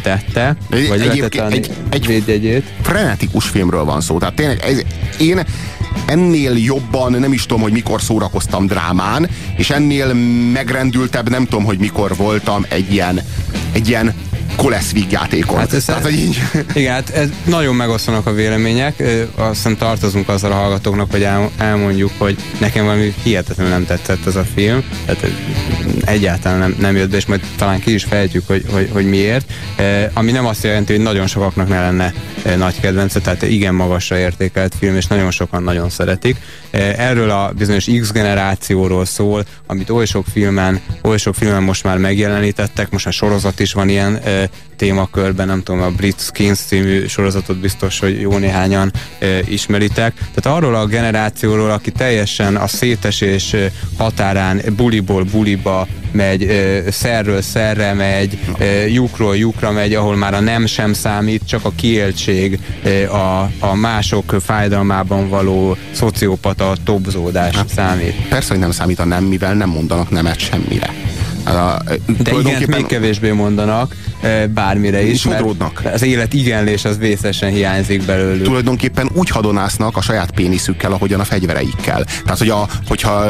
tette, 0.02 0.56
vagy 0.70 1.02
Egyébként 1.02 1.54
egy, 1.54 1.72
egy 1.90 2.08
védjegyét. 2.08 2.64
frenetikus 2.82 3.46
filmről 3.46 3.84
van 3.84 4.02
szó. 4.02 4.18
Tehát 4.18 4.34
tényleg 4.36 4.60
ez, 4.64 4.82
én 5.20 5.46
ennél 6.06 6.58
jobban 6.58 7.12
nem 7.12 7.34
is 7.34 7.46
tudom, 7.46 7.62
hogy 7.62 7.72
mikor 7.72 8.02
szórakoztam 8.02 8.68
drámán, 8.68 9.30
és 9.58 9.70
ennél 9.70 10.14
megrendültebb 10.54 11.30
nem 11.30 11.44
tudom, 11.46 11.64
hogy 11.64 11.78
mikor 11.78 12.16
voltam 12.16 12.66
egy 12.70 12.94
ilyen, 12.94 13.22
egy 13.72 13.88
ilyen 13.88 14.14
Kolesz 14.56 14.94
játékon. 15.10 15.58
Hát 15.58 15.74
ez, 15.74 15.86
Tehát, 15.86 16.04
hogy 16.04 16.14
így... 16.14 16.42
Igen, 16.74 16.94
hát 16.94 17.10
ez 17.10 17.30
nagyon 17.46 17.76
megosztanak 17.76 18.26
a 18.26 18.34
vélemények. 18.34 19.04
Aztán 19.36 19.78
tartozunk 19.78 20.30
azzal 20.30 20.52
a 20.52 20.56
hallgatóknak, 20.56 21.12
hogy 21.12 21.24
el, 21.24 21.50
elmondjuk, 21.58 22.12
hogy 22.18 22.38
nekem 22.60 22.86
valami 22.86 23.14
hihetetlenül 23.24 23.72
nem 23.72 23.86
tetszett 23.86 24.26
ez 24.26 24.36
a 24.36 24.46
film. 24.56 24.84
Tehát 25.06 25.26
egyáltalán 26.06 26.60
nem, 26.60 26.76
nem 26.80 26.96
jött 26.96 27.10
be, 27.10 27.18
és 27.18 27.26
majd 27.26 27.42
talán 27.56 27.80
ki 27.80 27.94
is 27.94 28.04
fejtjük, 28.04 28.48
hogy, 28.48 28.66
hogy, 28.72 28.90
hogy 28.92 29.06
miért. 29.06 29.54
Ami 30.14 30.32
nem 30.32 30.46
azt 30.46 30.64
jelenti, 30.64 30.94
hogy 30.94 31.02
nagyon 31.02 31.28
sokaknak 31.28 31.68
ne 31.68 31.80
lenne 31.80 32.14
nagy 32.58 32.80
kedvence, 32.80 33.20
tehát 33.20 33.42
igen 33.42 33.76
magasra 33.76 34.18
értékelt 34.18 34.76
film, 34.80 34.96
és 34.96 35.08
nagyon 35.08 35.32
sokan 35.32 35.64
nagyon 35.64 35.90
szeretik. 35.90 36.38
Erről 36.98 37.30
a 37.30 37.52
bizonyos 37.58 37.88
X 38.02 38.12
generációról 38.12 39.06
szól, 39.06 39.46
amit 39.68 39.90
oly 39.90 40.06
sok 40.06 40.26
filmen, 40.32 40.82
oly 41.04 41.18
sok 41.18 41.36
filmen 41.36 41.64
most 41.64 41.84
már 41.84 41.98
megjelenítettek, 41.98 42.90
most 42.90 43.06
már 43.06 43.14
sorozat 43.14 43.60
is 43.60 43.74
van 43.74 43.90
ilyen 43.90 44.22
témakörben, 44.76 45.48
nem 45.48 45.64
tudom, 45.64 45.82
a 45.82 45.90
Brit 45.90 46.20
Skins 46.20 46.60
című 46.60 47.08
sorozatot 47.08 47.58
biztos, 47.58 48.00
hogy 48.00 48.22
jó 48.22 48.38
néhányan 48.38 48.92
ismeritek. 49.46 50.14
Tehát 50.14 50.58
arról 50.58 50.76
a 50.76 50.86
generációról, 50.86 51.72
aki 51.72 51.92
teljesen 51.92 52.56
a 52.56 52.68
szétesés 52.68 53.56
határán 53.98 54.62
buliból 54.76 55.24
buliba 55.24 55.88
megy, 56.12 56.52
szerről 56.90 57.42
szerre 57.42 57.94
megy, 57.94 58.38
lyukról 58.88 59.38
lyukra 59.38 59.72
megy, 59.72 59.94
ahol 59.94 60.16
már 60.16 60.34
a 60.34 60.40
nem 60.40 60.66
sem 60.66 60.94
számít, 60.94 61.42
csak 61.48 61.66
a 61.66 61.72
kiéltség, 61.76 62.60
a, 63.12 63.50
a 63.60 63.76
mások 63.76 64.36
fájdalmában 64.40 65.30
való 65.30 65.78
szociopata 65.92 66.74
tobzódás 66.84 67.56
hát, 67.56 67.68
számít. 67.68 68.28
Persze, 68.30 68.50
hogy 68.50 68.60
nem 68.60 68.72
számít 68.72 69.00
a 69.00 69.06
nem, 69.06 69.24
mivel 69.24 69.54
nem 69.54 69.70
mondanak 69.70 70.10
nemet 70.10 70.40
semmire. 70.40 71.11
A, 71.46 71.84
De 72.24 72.32
igen, 72.40 72.64
még 72.68 72.86
kevésbé 72.86 73.32
mondanak 73.32 73.96
bármire 74.54 75.04
is. 75.04 75.20
Sodródnak. 75.20 75.82
Az 75.94 76.02
élet 76.02 76.34
igenlés 76.34 76.86
az 76.86 76.98
vészesen 76.98 77.52
hiányzik 77.52 78.06
belőlük. 78.06 78.44
Tulajdonképpen 78.44 79.10
úgy 79.14 79.30
hadonásznak 79.30 79.98
a 79.98 80.02
saját 80.02 80.32
péniszükkel, 80.32 80.92
ahogyan 80.92 81.20
a 81.20 81.24
fegyvereikkel. 81.24 82.04
Tehát, 82.24 82.38
hogy 82.38 82.50
a, 82.50 82.68
hogyha 82.88 83.26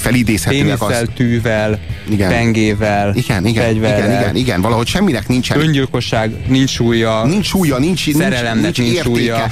felidézhetőek 0.00 0.82
az... 0.82 1.02
tűvel, 1.16 1.78
igen. 2.08 2.28
pengével, 2.28 3.12
igen, 3.14 3.46
igen, 3.46 3.64
fegyverrel. 3.64 3.98
igen, 3.98 4.20
igen, 4.20 4.36
igen, 4.36 4.60
valahogy 4.60 4.86
semminek 4.86 5.28
nincsen. 5.28 5.60
Öngyilkosság, 5.60 6.34
nincs 6.48 6.70
súlya. 6.70 7.26
Nincs 7.26 7.46
súlya, 7.46 7.78
nincs, 7.78 8.06
nincs, 8.06 8.18
nincs, 8.18 8.62
nincs 8.62 8.78
értéke. 8.78 9.02
súlya 9.02 9.46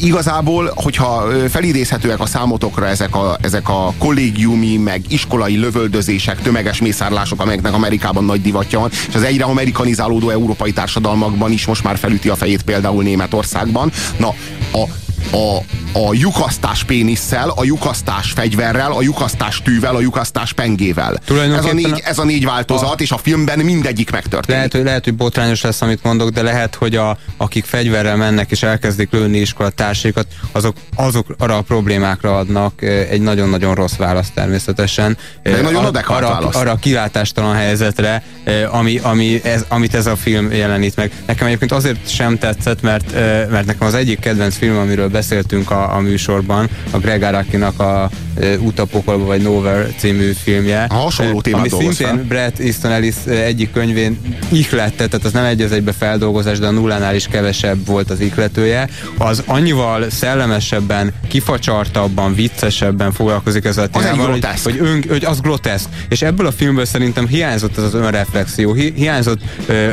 igazából, 0.00 0.72
hogyha 0.74 1.26
felidézhetőek 1.48 2.20
a 2.20 2.26
számotokra 2.26 2.86
ezek 2.86 3.14
a, 3.14 3.36
ezek 3.40 3.68
a 3.68 3.92
kollégiumi, 3.98 4.76
meg 4.76 5.02
iskolai 5.08 5.56
lövöldözések, 5.56 6.42
tömeges 6.42 6.80
mészárlások, 6.80 7.40
amelyeknek 7.40 7.74
Amerikában 7.74 8.24
nagy 8.24 8.42
divatja 8.42 8.78
van, 8.78 8.90
és 9.08 9.14
az 9.14 9.22
egyre 9.22 9.44
amerikanizálódó 9.44 10.30
európai 10.30 10.72
társadalmakban 10.72 11.52
is 11.52 11.66
most 11.66 11.84
már 11.84 11.98
felüti 11.98 12.28
a 12.28 12.34
fejét 12.34 12.62
például 12.62 13.02
Németországban. 13.02 13.92
Na, 14.18 14.28
a 14.72 14.84
a, 15.32 15.58
a 16.06 16.12
lyukasztás 16.12 16.84
pénisszel, 16.84 17.52
a 17.56 17.64
lyukasztás 17.64 18.30
fegyverrel, 18.30 18.92
a 18.92 19.02
lyukasztás 19.02 19.62
tűvel, 19.62 19.94
a 19.94 20.00
lyukasztás 20.00 20.52
pengével. 20.52 21.20
Ez 21.56 21.64
a, 21.64 21.72
négy, 21.72 22.02
ez 22.04 22.18
a 22.18 22.24
négy 22.24 22.44
változat, 22.44 23.00
a, 23.00 23.02
és 23.02 23.10
a 23.10 23.18
filmben 23.18 23.58
mindegyik 23.58 24.10
megtörténik. 24.10 24.56
Lehet, 24.56 24.72
hogy, 24.72 24.84
lehet, 24.84 25.04
hogy 25.04 25.14
botrányos 25.14 25.62
lesz, 25.62 25.82
amit 25.82 26.02
mondok, 26.02 26.30
de 26.30 26.42
lehet, 26.42 26.74
hogy 26.74 26.96
a, 26.96 27.18
akik 27.36 27.64
fegyverrel 27.64 28.16
mennek 28.16 28.50
és 28.50 28.62
elkezdik 28.62 29.10
lőni 29.10 29.38
iskolatársaikat, 29.38 30.26
azok, 30.52 30.76
azok 30.94 31.26
arra 31.38 31.56
a 31.56 31.62
problémákra 31.62 32.36
adnak 32.36 32.82
egy 32.82 33.20
nagyon-nagyon 33.20 33.74
rossz 33.74 33.96
választ 33.96 34.34
természetesen. 34.34 35.16
De 35.42 35.60
nagyon 35.60 35.84
arra, 35.84 36.02
arra, 36.06 36.48
arra 36.48 36.70
a 36.70 36.76
kilátástalan 36.76 37.54
helyzetre, 37.54 38.22
ami, 38.70 38.98
ami 39.02 39.40
ez, 39.44 39.64
amit 39.68 39.94
ez 39.94 40.06
a 40.06 40.16
film 40.16 40.52
jelenít 40.52 40.96
meg. 40.96 41.12
Nekem 41.26 41.46
egyébként 41.46 41.72
azért 41.72 42.08
sem 42.08 42.38
tetszett, 42.38 42.82
mert, 42.82 43.12
mert 43.50 43.66
nekem 43.66 43.86
az 43.86 43.94
egyik 43.94 44.18
kedvenc 44.18 44.56
film, 44.56 44.76
amiről 44.76 45.08
beszéltünk 45.08 45.70
a, 45.70 45.87
a 45.94 46.00
műsorban, 46.00 46.68
a 46.90 46.98
Greg 46.98 47.22
Arakinak 47.22 47.80
a 47.80 48.10
e, 48.40 48.56
Utapokolba 48.58 49.24
vagy 49.24 49.42
Nowhere 49.42 49.86
című 49.98 50.32
filmje. 50.42 50.86
A 50.88 50.94
hasonló 50.94 51.40
témát 51.40 51.60
Ami 51.60 51.68
szintén 51.68 52.06
fel. 52.06 52.24
Brett 52.28 52.58
Easton 52.58 52.90
Ellis 52.90 53.14
egyik 53.26 53.72
könyvén 53.72 54.18
ihlette, 54.48 55.06
tehát 55.06 55.24
az 55.24 55.32
nem 55.32 55.44
egy 55.44 55.62
az 55.62 55.72
egybe 55.72 55.92
feldolgozás, 55.92 56.58
de 56.58 56.66
a 56.66 56.70
nullánál 56.70 57.14
is 57.14 57.26
kevesebb 57.26 57.86
volt 57.86 58.10
az 58.10 58.20
ihletője. 58.20 58.88
Az 59.18 59.42
annyival 59.46 60.10
szellemesebben, 60.10 61.12
kifacsartabban, 61.28 62.34
viccesebben 62.34 63.12
foglalkozik 63.12 63.64
ezzel 63.64 63.84
a 63.92 63.98
témával, 63.98 64.30
hogy, 64.30 64.46
hogy, 64.62 64.78
ön, 64.80 65.04
hogy 65.08 65.24
az 65.24 65.40
groteszk. 65.40 65.88
És 66.08 66.22
ebből 66.22 66.46
a 66.46 66.52
filmből 66.52 66.84
szerintem 66.84 67.26
hiányzott 67.26 67.78
ez 67.78 67.84
az 67.84 67.94
önreflexió, 67.94 68.72
hi, 68.72 68.92
hiányzott 68.96 69.40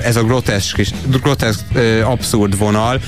ez 0.04 0.16
a 0.16 0.24
groteszk, 0.24 0.82
groteszk 1.22 1.64
abszurd 2.04 2.58
vonal, 2.58 3.00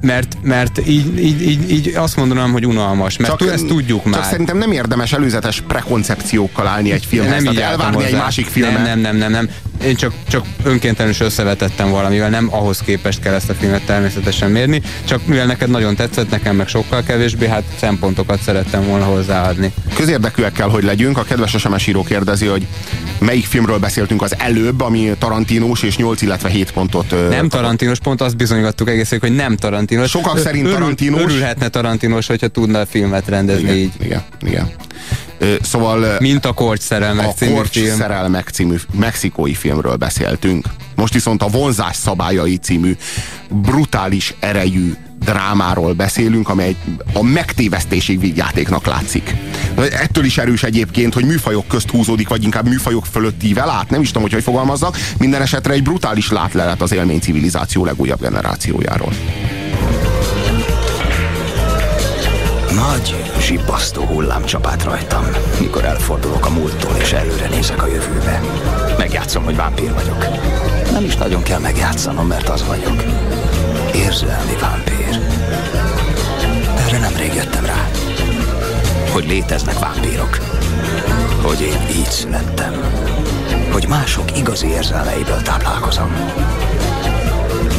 mert, 0.00 0.36
mert 0.42 0.86
így, 0.86 1.18
így 1.18 1.40
így, 1.42 1.70
így 1.70 1.92
azt 2.00 2.16
mondanám, 2.16 2.52
hogy 2.52 2.66
unalmas, 2.66 3.16
mert 3.16 3.38
csak, 3.38 3.52
ezt 3.52 3.66
tudjuk 3.66 4.02
csak 4.02 4.12
már. 4.12 4.20
Csak 4.20 4.30
szerintem 4.30 4.58
nem 4.58 4.72
érdemes 4.72 5.12
előzetes 5.12 5.60
prekoncepciókkal 5.60 6.66
állni 6.66 6.92
egy 6.92 7.06
filmhez, 7.06 7.42
nem 7.42 7.54
tehát 7.54 7.70
elvárni 7.70 7.94
hozzá. 7.94 8.08
egy 8.08 8.14
másik 8.14 8.46
filmet. 8.46 8.84
Nem, 8.84 8.84
nem, 8.84 9.00
nem, 9.00 9.16
nem, 9.16 9.30
nem. 9.30 9.48
Én 9.84 9.94
csak, 9.94 10.12
csak 10.28 10.46
önkéntelenül 10.62 11.14
is 11.14 11.20
összevetettem 11.20 11.90
valamivel, 11.90 12.28
nem 12.28 12.48
ahhoz 12.50 12.78
képest 12.78 13.20
kell 13.20 13.34
ezt 13.34 13.50
a 13.50 13.54
filmet 13.54 13.82
természetesen 13.82 14.50
mérni, 14.50 14.82
csak 15.04 15.26
mivel 15.26 15.46
neked 15.46 15.70
nagyon 15.70 15.96
tetszett, 15.96 16.30
nekem 16.30 16.56
meg 16.56 16.68
sokkal 16.68 17.02
kevésbé, 17.02 17.46
hát 17.46 17.62
szempontokat 17.78 18.42
szerettem 18.42 18.86
volna 18.86 19.04
hozzáadni. 19.04 19.72
Közérdekűek 19.94 20.52
kell, 20.52 20.68
hogy 20.68 20.84
legyünk. 20.84 21.18
A 21.18 21.22
kedves 21.22 21.54
SMS 21.58 21.86
író 21.86 22.02
kérdezi, 22.02 22.46
hogy 22.46 22.66
melyik 23.18 23.44
filmről 23.44 23.78
beszéltünk 23.78 24.22
az 24.22 24.34
előbb, 24.38 24.80
ami 24.80 25.12
Tarantinos 25.18 25.82
és 25.82 25.96
8, 25.96 26.22
illetve 26.22 26.48
7 26.48 26.72
pontot. 26.72 27.14
Nem 27.30 27.48
Tarantinos, 27.48 27.98
pont 27.98 28.20
azt 28.20 28.36
bizonygattuk 28.36 28.88
egész, 28.88 29.14
hogy 29.20 29.34
nem 29.34 29.56
Tarantinos. 29.56 30.10
Sokak 30.10 30.38
szerint 30.38 30.70
Tarantinos. 30.70 31.22
Örülhetne 31.22 31.68
Tarantinos, 31.68 31.89
hogyha 32.26 32.48
tudna 32.48 32.80
a 32.80 32.86
filmet 32.86 33.28
rendezni 33.28 33.62
igen, 33.62 33.76
így. 33.76 33.92
Igen, 34.00 34.22
igen. 34.46 34.70
Szóval... 35.62 36.16
Mint 36.18 36.44
a 36.44 36.52
Korcs 36.52 36.80
szerelmek 36.80 37.26
a 37.26 37.32
című 37.32 37.54
Korcs 37.54 37.78
film. 37.78 37.96
szerelmek 37.96 38.48
című 38.48 38.76
mexikói 38.92 39.54
filmről 39.54 39.96
beszéltünk. 39.96 40.66
Most 40.94 41.12
viszont 41.12 41.42
a 41.42 41.48
vonzás 41.48 41.96
szabályai 41.96 42.56
című 42.56 42.96
brutális 43.48 44.34
erejű 44.40 44.94
drámáról 45.24 45.92
beszélünk, 45.92 46.48
amely 46.48 46.76
a 47.12 47.22
megtévesztésig 47.22 48.20
vígjátéknak 48.20 48.86
látszik. 48.86 49.34
Ettől 49.76 50.24
is 50.24 50.38
erős 50.38 50.62
egyébként, 50.62 51.14
hogy 51.14 51.24
műfajok 51.24 51.66
közt 51.68 51.90
húzódik, 51.90 52.28
vagy 52.28 52.42
inkább 52.42 52.68
műfajok 52.68 53.06
fölött 53.06 53.42
ível 53.42 53.70
át, 53.70 53.90
nem 53.90 54.00
is 54.00 54.06
tudom, 54.06 54.22
hogy 54.22 54.32
hogy 54.32 54.42
fogalmazzak, 54.42 54.96
minden 55.18 55.42
esetre 55.42 55.72
egy 55.72 55.82
brutális 55.82 56.30
látlelet 56.30 56.82
az 56.82 56.92
élmény 56.92 57.20
civilizáció 57.20 57.84
legújabb 57.84 58.20
generációjáról. 58.20 59.12
Nagy, 62.88 63.24
zsibbasztó 63.38 64.04
hullám 64.04 64.44
csapát 64.44 64.84
rajtam, 64.84 65.24
mikor 65.60 65.84
elfordulok 65.84 66.46
a 66.46 66.50
múlttól 66.50 66.96
és 66.96 67.12
előre 67.12 67.48
nézek 67.48 67.82
a 67.82 67.86
jövőbe. 67.86 68.40
Megjátszom, 68.98 69.44
hogy 69.44 69.56
vámpír 69.56 69.94
vagyok. 69.94 70.26
Nem 70.92 71.04
is 71.04 71.16
nagyon 71.16 71.42
kell 71.42 71.58
megjátszanom, 71.58 72.26
mert 72.26 72.48
az 72.48 72.66
vagyok. 72.66 73.02
Érzelmi 73.94 74.56
vámpír. 74.60 75.20
Erre 76.86 76.98
nemrég 76.98 77.34
jöttem 77.34 77.64
rá, 77.64 77.88
hogy 79.12 79.26
léteznek 79.26 79.78
vámpírok. 79.78 80.38
Hogy 81.42 81.60
én 81.60 81.96
így 81.96 82.10
születtem. 82.10 82.74
Hogy 83.72 83.86
mások 83.88 84.36
igazi 84.36 84.66
érzelmeiből 84.66 85.42
táplálkozom. 85.42 86.14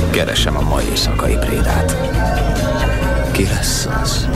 Keresem 0.10 0.58
a 0.58 0.62
mai 0.62 0.86
éjszakai 0.90 1.36
prédát. 1.36 1.96
Ki 3.42 3.48
lesz 3.48 3.88
az? 4.02 4.28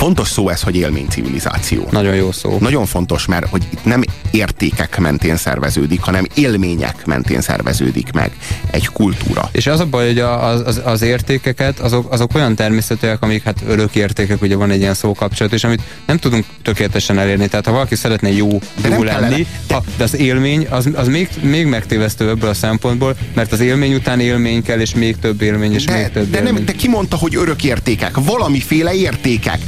Fontos 0.00 0.28
szó 0.28 0.48
ez, 0.48 0.62
hogy 0.62 0.76
élménycivilizáció. 0.76 1.88
Nagyon 1.90 2.14
jó 2.14 2.32
szó. 2.32 2.56
Nagyon 2.60 2.86
fontos, 2.86 3.26
mert 3.26 3.46
hogy 3.48 3.66
itt 3.70 3.84
nem 3.84 4.02
értékek 4.30 4.98
mentén 4.98 5.36
szerveződik, 5.36 6.00
hanem 6.00 6.26
élmények 6.34 7.06
mentén 7.06 7.40
szerveződik 7.40 8.12
meg 8.12 8.30
egy 8.70 8.86
kultúra. 8.86 9.48
És 9.52 9.66
az 9.66 9.80
a 9.80 9.86
baj, 9.86 10.06
hogy 10.06 10.18
az, 10.18 10.62
az, 10.66 10.80
az 10.84 11.02
értékeket, 11.02 11.78
azok, 11.78 12.12
azok 12.12 12.34
olyan 12.34 12.54
természetűek, 12.54 13.22
amik 13.22 13.42
hát 13.42 13.62
örök 13.66 13.94
értékek, 13.94 14.42
ugye 14.42 14.56
van 14.56 14.70
egy 14.70 14.80
ilyen 14.80 14.94
szókapcsolat, 14.94 15.52
és 15.52 15.64
amit 15.64 15.82
nem 16.06 16.16
tudunk 16.18 16.44
tökéletesen 16.62 17.18
elérni. 17.18 17.48
Tehát 17.48 17.66
ha 17.66 17.72
valaki 17.72 17.94
szeretne 17.94 18.32
jó, 18.32 18.60
de 18.82 18.88
jó 18.88 19.02
lenni. 19.02 19.46
Ha, 19.68 19.84
de 19.96 20.04
az 20.04 20.16
élmény 20.16 20.66
az, 20.70 20.88
az 20.94 21.08
még, 21.08 21.28
még 21.42 21.66
megtévesztő 21.66 22.28
ebből 22.28 22.50
a 22.50 22.54
szempontból, 22.54 23.16
mert 23.34 23.52
az 23.52 23.60
élmény 23.60 23.94
után 23.94 24.20
élmény 24.20 24.62
kell, 24.62 24.80
és 24.80 24.94
még 24.94 25.18
több 25.18 25.42
élmény, 25.42 25.74
és 25.74 25.84
de, 25.84 25.94
még 25.94 26.10
több 26.10 26.30
de 26.30 26.38
élmény. 26.38 26.54
Nem, 26.54 26.64
de 26.64 26.72
ki 26.72 26.88
mondta, 26.88 27.16
hogy 27.16 27.36
örök 27.36 27.64
értékek? 27.64 28.16
Valamiféle 28.24 28.94
értékek. 28.94 29.58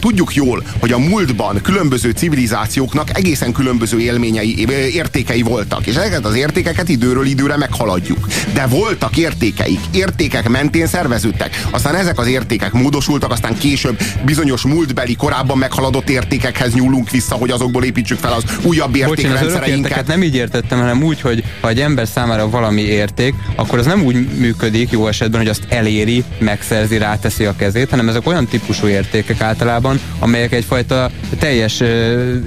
Tudjuk 0.00 0.34
jól, 0.34 0.62
hogy 0.80 0.92
a 0.92 0.98
múltban 0.98 1.60
különböző 1.62 2.10
civilizációknak 2.10 3.18
egészen 3.18 3.52
különböző 3.52 4.00
élményei, 4.00 4.66
értékei 4.92 5.42
voltak, 5.42 5.86
és 5.86 5.94
ezeket 5.94 6.24
az 6.24 6.34
értékeket 6.34 6.88
időről 6.88 7.26
időre 7.26 7.56
meghaladjuk. 7.56 8.26
De 8.54 8.66
voltak 8.66 9.16
értékeik, 9.16 9.80
értékek 9.90 10.48
mentén 10.48 10.86
szerveződtek. 10.86 11.66
Aztán 11.70 11.94
ezek 11.94 12.18
az 12.18 12.26
értékek 12.26 12.72
módosultak, 12.72 13.30
aztán 13.30 13.58
később 13.58 13.98
bizonyos 14.24 14.62
múltbeli, 14.62 15.16
korábban 15.16 15.58
meghaladott 15.58 16.08
értékekhez 16.08 16.74
nyúlunk 16.74 17.10
vissza, 17.10 17.34
hogy 17.34 17.50
azokból 17.50 17.84
építsük 17.84 18.18
fel 18.18 18.32
az 18.32 18.44
újabb 18.62 18.96
értékrendszereinket. 18.96 19.98
Az 19.98 20.06
nem 20.06 20.22
így 20.22 20.34
értettem, 20.34 20.78
hanem 20.78 21.02
úgy, 21.02 21.20
hogy 21.20 21.44
ha 21.60 21.68
egy 21.68 21.80
ember 21.80 22.08
számára 22.08 22.50
valami 22.50 22.82
érték, 22.82 23.34
akkor 23.56 23.78
az 23.78 23.86
nem 23.86 24.02
úgy 24.02 24.28
működik 24.38 24.90
jó 24.90 25.06
esetben, 25.08 25.40
hogy 25.40 25.50
azt 25.50 25.62
eléri, 25.68 26.24
megszerzi, 26.38 26.98
ráteszi 26.98 27.44
a 27.44 27.56
kezét, 27.56 27.90
hanem 27.90 28.08
ezek 28.08 28.26
olyan 28.26 28.46
típusú 28.46 28.86
értékek 28.86 29.40
általában, 29.46 30.00
amelyek 30.18 30.52
egyfajta 30.52 31.10
teljes 31.38 31.82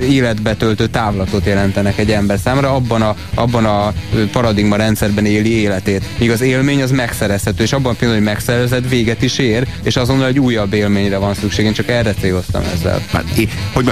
életbe 0.02 0.56
töltő 0.56 0.88
távlatot 0.88 1.46
jelentenek 1.46 1.98
egy 1.98 2.12
ember 2.12 2.40
számára, 2.40 2.76
abban 2.76 3.02
a, 3.02 3.16
abban 3.34 3.66
a 3.66 3.94
paradigma 4.32 4.76
rendszerben 4.76 5.26
éli 5.26 5.52
életét. 5.52 6.04
Míg 6.18 6.32
az 6.32 6.42
élmény 6.42 6.82
az 6.82 6.92
megszerezhető, 6.92 7.64
és 7.64 7.72
abban 7.72 7.96
pillanatban, 7.96 8.34
hogy 8.34 8.34
megszerezed, 8.34 8.90
véget 8.90 9.22
is 9.22 9.38
ér, 9.38 9.68
és 9.84 9.96
azonnal 9.96 10.28
egy 10.28 10.40
újabb 10.40 10.74
élményre 10.74 11.18
van 11.18 11.34
szükség. 11.34 11.66
Én 11.66 11.74
csak 11.74 11.88
erre 11.88 12.14
céloztam 12.14 12.62
ezzel. 12.74 13.02
Hát, 13.12 13.24
hogy 13.74 13.92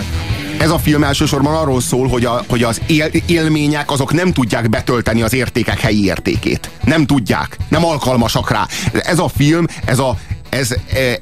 ez 0.58 0.70
a 0.70 0.78
film 0.78 1.04
elsősorban 1.04 1.56
arról 1.56 1.82
szól, 1.82 2.08
hogy, 2.08 2.26
a, 2.26 2.44
hogy 2.48 2.64
az 2.64 2.82
él, 2.88 3.10
élmények 3.26 3.92
azok 3.92 4.14
nem 4.14 4.34
tudják 4.34 4.70
betölteni 4.70 5.22
az 5.22 5.34
értékek 5.34 5.80
helyi 5.80 6.04
értékét. 6.04 6.70
Nem 6.84 7.06
tudják, 7.06 7.58
nem 7.68 7.86
alkalmasak 7.86 8.52
rá. 8.52 8.68
Ez 8.94 9.20
a 9.20 9.28
film, 9.38 9.66
ez 9.86 10.00
a, 10.00 10.18
ez, 10.50 10.72
e, 10.94 11.20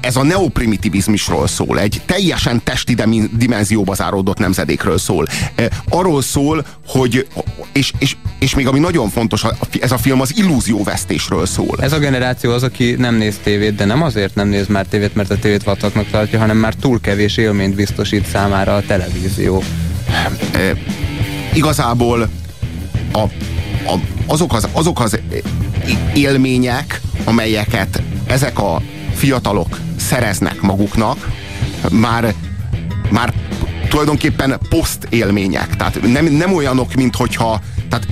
ez 0.00 0.16
a 0.16 0.22
neoprimitivizmusról 0.22 1.46
szól, 1.46 1.80
egy 1.80 2.02
teljesen 2.06 2.62
testi 2.64 2.94
dimenzióba 3.32 3.94
záródott 3.94 4.38
nemzedékről 4.38 4.98
szól. 4.98 5.26
Arról 5.88 6.22
szól, 6.22 6.66
hogy, 6.86 7.26
és, 7.72 7.92
és, 7.98 8.16
és 8.38 8.54
még 8.54 8.66
ami 8.66 8.78
nagyon 8.78 9.08
fontos, 9.08 9.44
ez 9.80 9.92
a 9.92 9.98
film 9.98 10.20
az 10.20 10.36
illúzióvesztésről 10.36 11.46
szól. 11.46 11.76
Ez 11.80 11.92
a 11.92 11.98
generáció 11.98 12.52
az, 12.52 12.62
aki 12.62 12.94
nem 12.98 13.14
néz 13.14 13.38
tévét, 13.42 13.74
de 13.74 13.84
nem 13.84 14.02
azért 14.02 14.34
nem 14.34 14.48
néz 14.48 14.66
már 14.66 14.86
tévét, 14.86 15.14
mert 15.14 15.30
a 15.30 15.38
tévét 15.38 15.62
vacaknak 15.62 16.10
tartja, 16.10 16.38
hanem 16.38 16.56
már 16.56 16.74
túl 16.74 17.00
kevés 17.00 17.36
élményt 17.36 17.74
biztosít 17.74 18.26
számára 18.26 18.74
a 18.74 18.82
televízió. 18.86 19.62
E, 20.52 20.72
igazából 21.52 22.28
a, 23.12 23.18
a, 23.18 23.98
azok, 24.26 24.52
az, 24.52 24.68
azok 24.72 25.00
az 25.00 25.18
élmények, 26.14 27.00
amelyeket 27.24 28.02
ezek 28.26 28.58
a 28.58 28.82
fiatalok 29.18 29.78
szereznek 29.96 30.60
maguknak, 30.60 31.28
már, 31.90 32.34
már 33.10 33.34
tulajdonképpen 33.88 34.58
poszt 34.68 35.06
élmények. 35.10 35.76
Tehát 35.76 36.02
nem, 36.02 36.24
nem 36.24 36.54
olyanok, 36.54 36.94
mint 36.94 37.16
hogyha 37.16 37.60
tehát 37.88 38.06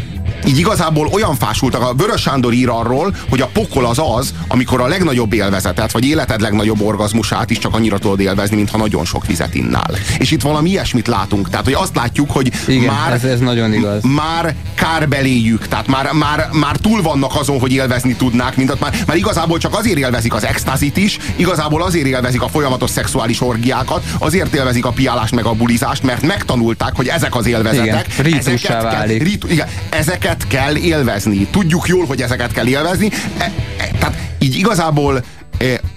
így 0.47 0.59
igazából 0.59 1.07
olyan 1.13 1.35
fásultak, 1.35 1.83
a 1.83 1.95
Vörös 1.95 2.21
Sándor 2.21 2.53
ír 2.53 2.69
arról, 2.69 3.17
hogy 3.29 3.41
a 3.41 3.47
pokol 3.47 3.87
az 3.87 3.99
az, 4.17 4.35
amikor 4.49 4.81
a 4.81 4.87
legnagyobb 4.87 5.33
élvezetet, 5.33 5.93
vagy 5.93 6.05
életed 6.05 6.41
legnagyobb 6.41 6.81
orgazmusát 6.81 7.51
is 7.51 7.59
csak 7.59 7.75
annyira 7.75 7.99
tudod 7.99 8.21
élvezni, 8.21 8.57
mintha 8.57 8.79
nagyon 8.79 9.05
sok 9.05 9.27
vizet 9.27 9.55
innál. 9.55 9.91
És 10.19 10.31
itt 10.31 10.43
valami 10.43 10.71
ilyesmit 10.71 11.07
látunk. 11.07 11.51
Tehát, 11.51 11.65
hogy 11.65 11.75
azt 11.75 11.97
látjuk, 11.97 12.31
hogy 12.31 12.53
Igen, 12.67 12.95
már, 12.95 13.13
ez, 13.13 13.25
ez 13.25 13.39
nagyon 13.39 13.73
igaz. 13.73 14.03
már 14.03 14.55
kár 14.75 15.09
beléjük, 15.09 15.69
tehát 15.69 15.87
már, 15.87 16.13
már, 16.13 16.49
már 16.53 16.77
túl 16.77 17.03
vannak 17.03 17.35
azon, 17.35 17.59
hogy 17.59 17.73
élvezni 17.73 18.15
tudnák, 18.15 18.57
mint 18.57 18.81
már, 18.81 18.95
már 19.07 19.17
igazából 19.17 19.59
csak 19.59 19.75
azért 19.79 19.99
élvezik 19.99 20.35
az 20.35 20.45
extazit 20.45 20.97
is, 20.97 21.19
igazából 21.37 21.83
azért 21.83 22.07
élvezik 22.07 22.43
a 22.43 22.49
folyamatos 22.49 22.91
szexuális 22.91 23.41
orgiákat, 23.41 24.05
azért 24.19 24.55
élvezik 24.55 24.85
a 24.85 24.91
piálást 24.91 25.35
meg 25.35 25.45
a 25.45 25.53
bulizást, 25.53 26.03
mert 26.03 26.23
megtanulták, 26.23 26.97
hogy 26.97 27.09
ezek 27.09 27.35
az 27.37 27.47
élvezetek. 27.47 28.07
Igen, 28.19 28.39
ezeket 28.39 28.83
válik. 28.83 29.19
Kell, 29.19 29.27
rit, 29.29 29.45
igen, 29.49 29.69
ezeket 29.89 30.36
kell 30.49 30.77
élvezni. 30.77 31.47
Tudjuk 31.47 31.87
jól, 31.87 32.07
hogy 32.07 32.23
ezeket 32.23 32.53
kell 32.53 32.67
élvezni. 32.67 33.11
E, 33.39 33.53
e, 33.79 33.91
tehát 33.99 34.19
így 34.39 34.57
igazából 34.57 35.25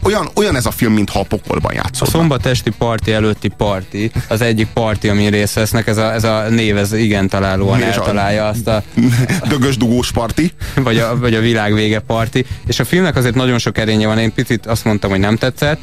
olyan, 0.09 0.29
olyan 0.35 0.55
ez 0.55 0.65
a 0.65 0.71
film, 0.71 0.93
mintha 0.93 1.19
a 1.19 1.23
pokolban 1.23 1.73
játszol. 1.73 2.07
A 2.07 2.11
szombatesti 2.11 2.69
parti 2.77 3.11
előtti 3.11 3.47
parti, 3.47 4.11
az 4.27 4.41
egyik 4.41 4.67
parti, 4.73 5.09
amin 5.09 5.29
részt 5.29 5.53
vesznek, 5.53 5.87
ez 5.87 5.97
a, 5.97 6.13
ez 6.13 6.23
a 6.23 6.45
név, 6.49 6.77
ez 6.77 6.93
igen 6.93 7.27
találóan 7.27 7.83
eltalálja 7.83 8.47
azt 8.47 8.67
a... 8.67 8.83
Dögös 9.49 9.77
dugós 9.77 10.11
parti. 10.11 10.51
Vagy 10.75 10.97
a, 10.97 11.17
vagy 11.17 11.33
a 11.33 11.39
világ 11.39 11.73
vége 11.73 11.99
parti. 11.99 12.45
És 12.67 12.79
a 12.79 12.85
filmnek 12.85 13.15
azért 13.15 13.35
nagyon 13.35 13.57
sok 13.57 13.77
erénye 13.77 14.07
van, 14.07 14.17
én 14.17 14.33
picit 14.33 14.65
azt 14.65 14.85
mondtam, 14.85 15.09
hogy 15.09 15.19
nem 15.19 15.35
tetszett. 15.35 15.79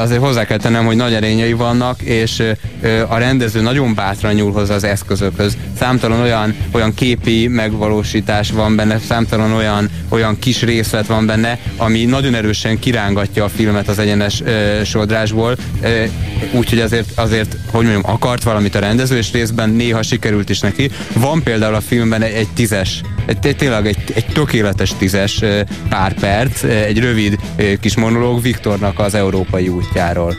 Azért 0.00 0.20
hozzá 0.20 0.44
kell 0.44 0.58
tennem, 0.58 0.86
hogy 0.86 0.96
nagy 0.96 1.14
erényei 1.14 1.52
vannak, 1.52 2.02
és 2.02 2.42
a 3.08 3.18
rendező 3.18 3.60
nagyon 3.60 3.94
bátran 3.94 4.34
nyúl 4.34 4.52
hozzá 4.52 4.74
az 4.74 4.84
eszközökhöz. 4.84 5.56
Számtalan 5.78 6.20
olyan, 6.20 6.56
olyan 6.70 6.94
képi 6.94 7.48
megvalósítás 7.48 8.50
van 8.50 8.76
benne, 8.76 8.98
számtalan 8.98 9.52
olyan, 9.52 9.90
olyan 10.08 10.38
kis 10.38 10.62
részlet 10.62 11.06
van 11.06 11.26
benne, 11.26 11.58
ami 11.76 12.04
nagyon 12.04 12.34
erősen 12.34 12.78
kirángatja 12.78 13.33
a 13.42 13.48
filmet 13.48 13.88
az 13.88 13.98
egyenes 13.98 14.40
ö, 14.40 14.80
sodrásból, 14.84 15.56
úgyhogy 16.52 16.80
azért, 16.80 17.18
azért, 17.18 17.56
hogy 17.70 17.82
mondjam, 17.82 18.12
akart 18.12 18.42
valamit 18.42 18.74
a 18.74 18.78
rendező, 18.78 19.16
és 19.16 19.32
részben 19.32 19.70
néha 19.70 20.02
sikerült 20.02 20.50
is 20.50 20.60
neki. 20.60 20.90
Van 21.12 21.42
például 21.42 21.74
a 21.74 21.80
filmben 21.80 22.22
egy, 22.22 22.32
egy 22.32 22.48
tízes, 22.54 23.00
egy, 23.26 23.56
tényleg 23.56 23.86
egy, 23.86 23.98
egy 24.14 24.26
tökéletes 24.26 24.92
tízes 24.98 25.40
pár 25.88 26.14
perc, 26.14 26.62
egy 26.62 26.98
rövid 26.98 27.38
kis 27.80 27.96
monológ 27.96 28.42
Viktornak 28.42 28.98
az 28.98 29.14
európai 29.14 29.68
útjáról. 29.68 30.36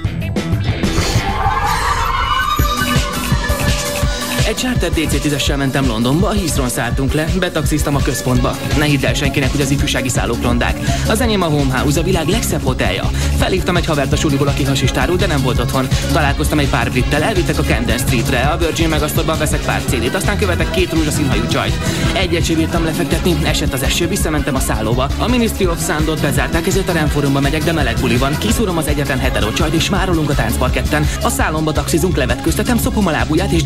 Egy 4.48 4.56
charter 4.56 4.92
DC-10-essel 4.92 5.58
mentem 5.58 5.88
Londonba, 5.88 6.28
a 6.28 6.34
Heathrow 6.34 6.68
szálltunk 6.68 7.14
le, 7.14 7.28
betaxiztam 7.40 7.96
a 7.96 8.00
központba. 8.00 8.58
Ne 8.78 8.86
hidd 8.86 9.06
el 9.06 9.14
senkinek, 9.14 9.52
hogy 9.52 9.62
az 9.62 9.70
ifjúsági 9.70 10.10
szállók 10.10 10.42
rondák. 10.42 10.80
Az 11.08 11.22
enyém 11.22 11.42
a 11.42 11.46
Home 11.46 11.78
House, 11.78 12.00
a 12.00 12.04
világ 12.04 12.28
legszebb 12.28 12.64
hotelja. 12.64 13.10
Felhívtam 13.38 13.78
egy 13.78 13.86
havert 13.86 14.12
a 14.12 14.16
suliból, 14.16 14.48
aki 14.48 14.64
hasistárul, 14.64 15.16
de 15.16 15.26
nem 15.26 15.42
volt 15.42 15.60
otthon. 15.60 15.88
Találkoztam 16.12 16.60
egy 16.60 16.70
pár 16.70 16.92
brittel, 16.92 17.24
elvittek 17.24 17.60
a 17.60 17.64
Camden 17.64 17.98
Streetre, 17.98 18.40
a 18.40 18.58
Virgin 18.58 18.90
Megasztorban 18.90 19.38
veszek 19.38 19.66
pár 19.66 19.82
cd 19.86 20.16
aztán 20.16 20.38
követek 20.38 20.72
két 20.72 20.94
rózsaszínhajú 20.94 21.48
csajt. 21.48 21.78
Egyet 22.14 22.46
sem 22.46 22.56
bírtam 22.56 22.86
lefektetni, 22.86 23.36
esett 23.44 23.74
az 23.74 23.84
eső, 23.84 24.08
visszamentem 24.08 24.56
a 24.56 24.60
szállóba. 24.60 25.08
A 25.18 25.28
Ministry 25.28 25.68
of 25.68 25.86
Soundot 25.86 26.22
bezárták, 26.22 26.68
ezért 26.68 26.90
a 26.90 26.94
Renforumba 26.94 27.40
megyek, 27.40 27.64
de 27.64 27.72
meleg 27.72 27.98
buli 28.00 28.18
van. 28.18 28.38
Kiszúrom 28.38 28.78
az 28.78 28.88
egyetlen 28.88 29.20
hetero 29.20 29.54
csajt, 29.54 29.74
és 29.74 29.90
márolunk 29.90 30.30
a 30.30 30.36
táncparketten. 30.36 31.08
A 31.22 31.30
szállomba 31.30 31.72
taxizunk, 31.72 32.16
levetköztetem, 32.16 32.78
szopom 32.78 33.08
a 33.08 33.12
lábuját, 33.12 33.52
és 33.52 33.64